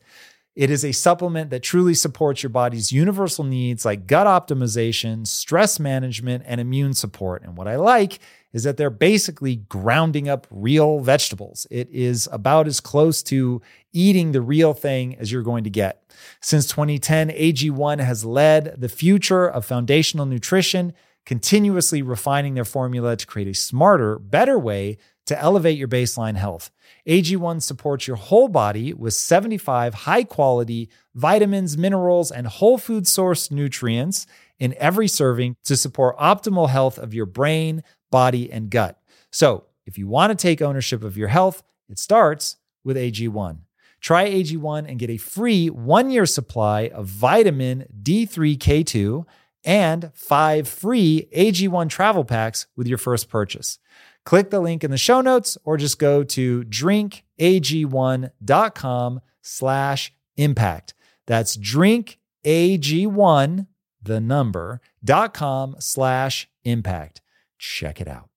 It 0.55 0.69
is 0.69 0.85
a 0.85 0.93
supplement 0.93 1.49
that 1.49 1.63
truly 1.63 1.93
supports 1.93 2.41
your 2.41 2.49
body's 2.49 2.91
universal 2.91 3.43
needs 3.43 3.83
like 3.83 4.07
gut 4.07 4.25
optimization, 4.25 5.27
stress 5.27 5.79
management, 5.79 6.43
and 6.47 6.61
immune 6.61 6.93
support. 6.93 7.43
And 7.43 7.57
what 7.57 7.67
I 7.67 7.75
like 7.75 8.19
is 8.53 8.63
that 8.63 8.77
they're 8.77 8.89
basically 8.89 9.57
grounding 9.57 10.29
up 10.29 10.47
real 10.49 10.99
vegetables. 10.99 11.67
It 11.69 11.89
is 11.91 12.29
about 12.31 12.67
as 12.67 12.79
close 12.79 13.21
to 13.23 13.61
eating 13.91 14.31
the 14.31 14.39
real 14.39 14.73
thing 14.73 15.17
as 15.17 15.29
you're 15.29 15.43
going 15.43 15.65
to 15.65 15.69
get. 15.69 16.01
Since 16.39 16.67
2010, 16.67 17.31
AG1 17.31 17.99
has 17.99 18.23
led 18.23 18.75
the 18.77 18.87
future 18.87 19.45
of 19.45 19.65
foundational 19.65 20.25
nutrition 20.25 20.93
continuously 21.25 22.01
refining 22.01 22.53
their 22.53 22.63
formula 22.63 23.17
to 23.17 23.27
create 23.27 23.49
a 23.49 23.53
smarter, 23.53 24.19
better 24.19 24.57
way 24.57 24.97
to 25.25 25.37
elevate 25.37 25.77
your 25.77 25.87
baseline 25.87 26.35
health. 26.35 26.71
AG1 27.07 27.61
supports 27.61 28.07
your 28.07 28.15
whole 28.15 28.47
body 28.47 28.93
with 28.93 29.13
75 29.13 29.93
high 29.93 30.23
quality 30.23 30.89
vitamins, 31.13 31.77
minerals, 31.77 32.31
and 32.31 32.47
whole 32.47 32.77
food 32.77 33.03
sourced 33.03 33.51
nutrients 33.51 34.25
in 34.57 34.73
every 34.77 35.07
serving 35.07 35.55
to 35.63 35.77
support 35.77 36.17
optimal 36.17 36.69
health 36.69 36.97
of 36.97 37.13
your 37.13 37.25
brain, 37.25 37.83
body, 38.11 38.51
and 38.51 38.69
gut. 38.69 38.99
So, 39.31 39.65
if 39.85 39.97
you 39.99 40.07
want 40.07 40.31
to 40.31 40.41
take 40.41 40.61
ownership 40.61 41.03
of 41.03 41.17
your 41.17 41.27
health, 41.27 41.61
it 41.89 41.99
starts 41.99 42.57
with 42.83 42.97
AG1. 42.97 43.59
Try 44.01 44.29
AG1 44.29 44.89
and 44.89 44.99
get 44.99 45.09
a 45.09 45.17
free 45.17 45.69
one 45.69 46.09
year 46.09 46.25
supply 46.25 46.87
of 46.87 47.05
vitamin 47.05 47.85
D3K2 48.01 49.25
and 49.63 50.11
five 50.13 50.67
free 50.67 51.27
AG1 51.35 51.89
travel 51.89 52.23
packs 52.23 52.67
with 52.75 52.87
your 52.87 52.97
first 52.97 53.29
purchase. 53.29 53.79
Click 54.25 54.49
the 54.49 54.59
link 54.59 54.83
in 54.83 54.91
the 54.91 54.97
show 54.97 55.21
notes 55.21 55.57
or 55.63 55.77
just 55.77 55.99
go 55.99 56.23
to 56.23 56.63
drinkag1.com 56.63 59.21
slash 59.41 60.13
impact. 60.35 60.93
That's 61.27 61.57
drinkag1, 61.57 63.67
the 64.01 64.19
number, 64.19 64.81
dot 65.03 65.33
com 65.33 65.75
slash 65.79 66.49
impact. 66.63 67.21
Check 67.57 68.01
it 68.01 68.07
out. 68.07 68.29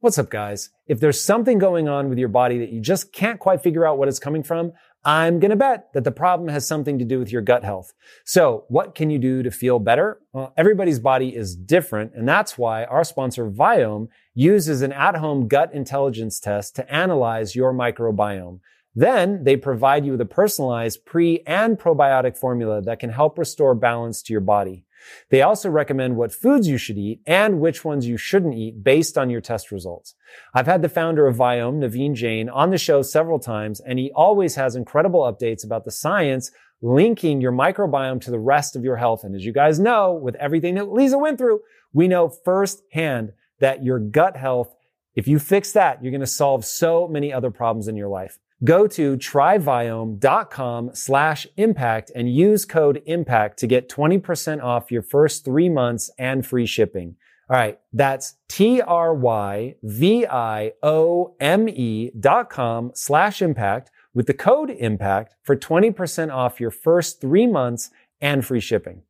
What's 0.00 0.18
up, 0.18 0.30
guys? 0.30 0.70
If 0.86 1.00
there's 1.00 1.20
something 1.20 1.58
going 1.58 1.88
on 1.88 2.08
with 2.08 2.18
your 2.18 2.28
body 2.28 2.58
that 2.58 2.70
you 2.70 2.80
just 2.80 3.12
can't 3.12 3.40
quite 3.40 3.62
figure 3.62 3.86
out 3.86 3.98
what 3.98 4.08
it's 4.08 4.18
coming 4.18 4.42
from, 4.42 4.72
I'm 5.06 5.38
going 5.38 5.50
to 5.50 5.56
bet 5.56 5.92
that 5.92 6.02
the 6.02 6.10
problem 6.10 6.48
has 6.48 6.66
something 6.66 6.98
to 6.98 7.04
do 7.04 7.20
with 7.20 7.30
your 7.30 7.40
gut 7.40 7.62
health. 7.62 7.94
So 8.24 8.64
what 8.66 8.96
can 8.96 9.08
you 9.08 9.20
do 9.20 9.44
to 9.44 9.52
feel 9.52 9.78
better? 9.78 10.20
Well, 10.32 10.52
everybody's 10.56 10.98
body 10.98 11.34
is 11.34 11.54
different. 11.54 12.14
And 12.16 12.28
that's 12.28 12.58
why 12.58 12.84
our 12.86 13.04
sponsor 13.04 13.48
Viome 13.48 14.08
uses 14.34 14.82
an 14.82 14.92
at-home 14.92 15.46
gut 15.46 15.72
intelligence 15.72 16.40
test 16.40 16.74
to 16.76 16.92
analyze 16.92 17.54
your 17.54 17.72
microbiome. 17.72 18.58
Then 18.96 19.44
they 19.44 19.56
provide 19.56 20.04
you 20.04 20.12
with 20.12 20.20
a 20.22 20.26
personalized 20.26 21.04
pre 21.04 21.40
and 21.46 21.78
probiotic 21.78 22.36
formula 22.36 22.82
that 22.82 22.98
can 22.98 23.10
help 23.10 23.38
restore 23.38 23.76
balance 23.76 24.22
to 24.22 24.32
your 24.32 24.40
body. 24.40 24.85
They 25.30 25.42
also 25.42 25.70
recommend 25.70 26.16
what 26.16 26.32
foods 26.32 26.68
you 26.68 26.78
should 26.78 26.98
eat 26.98 27.20
and 27.26 27.60
which 27.60 27.84
ones 27.84 28.06
you 28.06 28.16
shouldn't 28.16 28.54
eat 28.54 28.82
based 28.82 29.16
on 29.18 29.30
your 29.30 29.40
test 29.40 29.70
results. 29.70 30.14
I've 30.54 30.66
had 30.66 30.82
the 30.82 30.88
founder 30.88 31.26
of 31.26 31.36
Viome, 31.36 31.78
Naveen 31.78 32.14
Jain, 32.14 32.48
on 32.48 32.70
the 32.70 32.78
show 32.78 33.02
several 33.02 33.38
times, 33.38 33.80
and 33.80 33.98
he 33.98 34.12
always 34.14 34.54
has 34.54 34.76
incredible 34.76 35.20
updates 35.20 35.64
about 35.64 35.84
the 35.84 35.90
science 35.90 36.50
linking 36.82 37.40
your 37.40 37.52
microbiome 37.52 38.20
to 38.20 38.30
the 38.30 38.38
rest 38.38 38.76
of 38.76 38.84
your 38.84 38.96
health. 38.96 39.24
And 39.24 39.34
as 39.34 39.44
you 39.44 39.52
guys 39.52 39.80
know, 39.80 40.12
with 40.12 40.34
everything 40.36 40.74
that 40.74 40.92
Lisa 40.92 41.18
went 41.18 41.38
through, 41.38 41.60
we 41.92 42.08
know 42.08 42.28
firsthand 42.28 43.32
that 43.60 43.82
your 43.82 43.98
gut 43.98 44.36
health, 44.36 44.74
if 45.14 45.26
you 45.26 45.38
fix 45.38 45.72
that, 45.72 46.02
you're 46.02 46.10
going 46.10 46.20
to 46.20 46.26
solve 46.26 46.64
so 46.64 47.08
many 47.08 47.32
other 47.32 47.50
problems 47.50 47.88
in 47.88 47.96
your 47.96 48.08
life. 48.08 48.38
Go 48.64 48.86
to 48.88 49.16
tryviome.com 49.16 50.90
slash 50.94 51.46
impact 51.56 52.10
and 52.14 52.34
use 52.34 52.64
code 52.64 53.02
impact 53.06 53.58
to 53.58 53.66
get 53.66 53.88
20% 53.88 54.62
off 54.62 54.90
your 54.90 55.02
first 55.02 55.44
three 55.44 55.68
months 55.68 56.10
and 56.18 56.46
free 56.46 56.66
shipping. 56.66 57.16
All 57.48 57.56
right. 57.56 57.78
That's 57.92 58.34
T-R-Y-V-I-O-M-E 58.48 58.90
dot 62.18 62.50
com 62.50 62.90
slash 62.94 63.42
impact 63.42 63.90
with 64.14 64.26
the 64.26 64.34
code 64.34 64.70
impact 64.70 65.34
for 65.42 65.54
20% 65.54 66.32
off 66.32 66.58
your 66.58 66.70
first 66.70 67.20
three 67.20 67.46
months 67.46 67.90
and 68.20 68.44
free 68.44 68.60
shipping. 68.60 69.02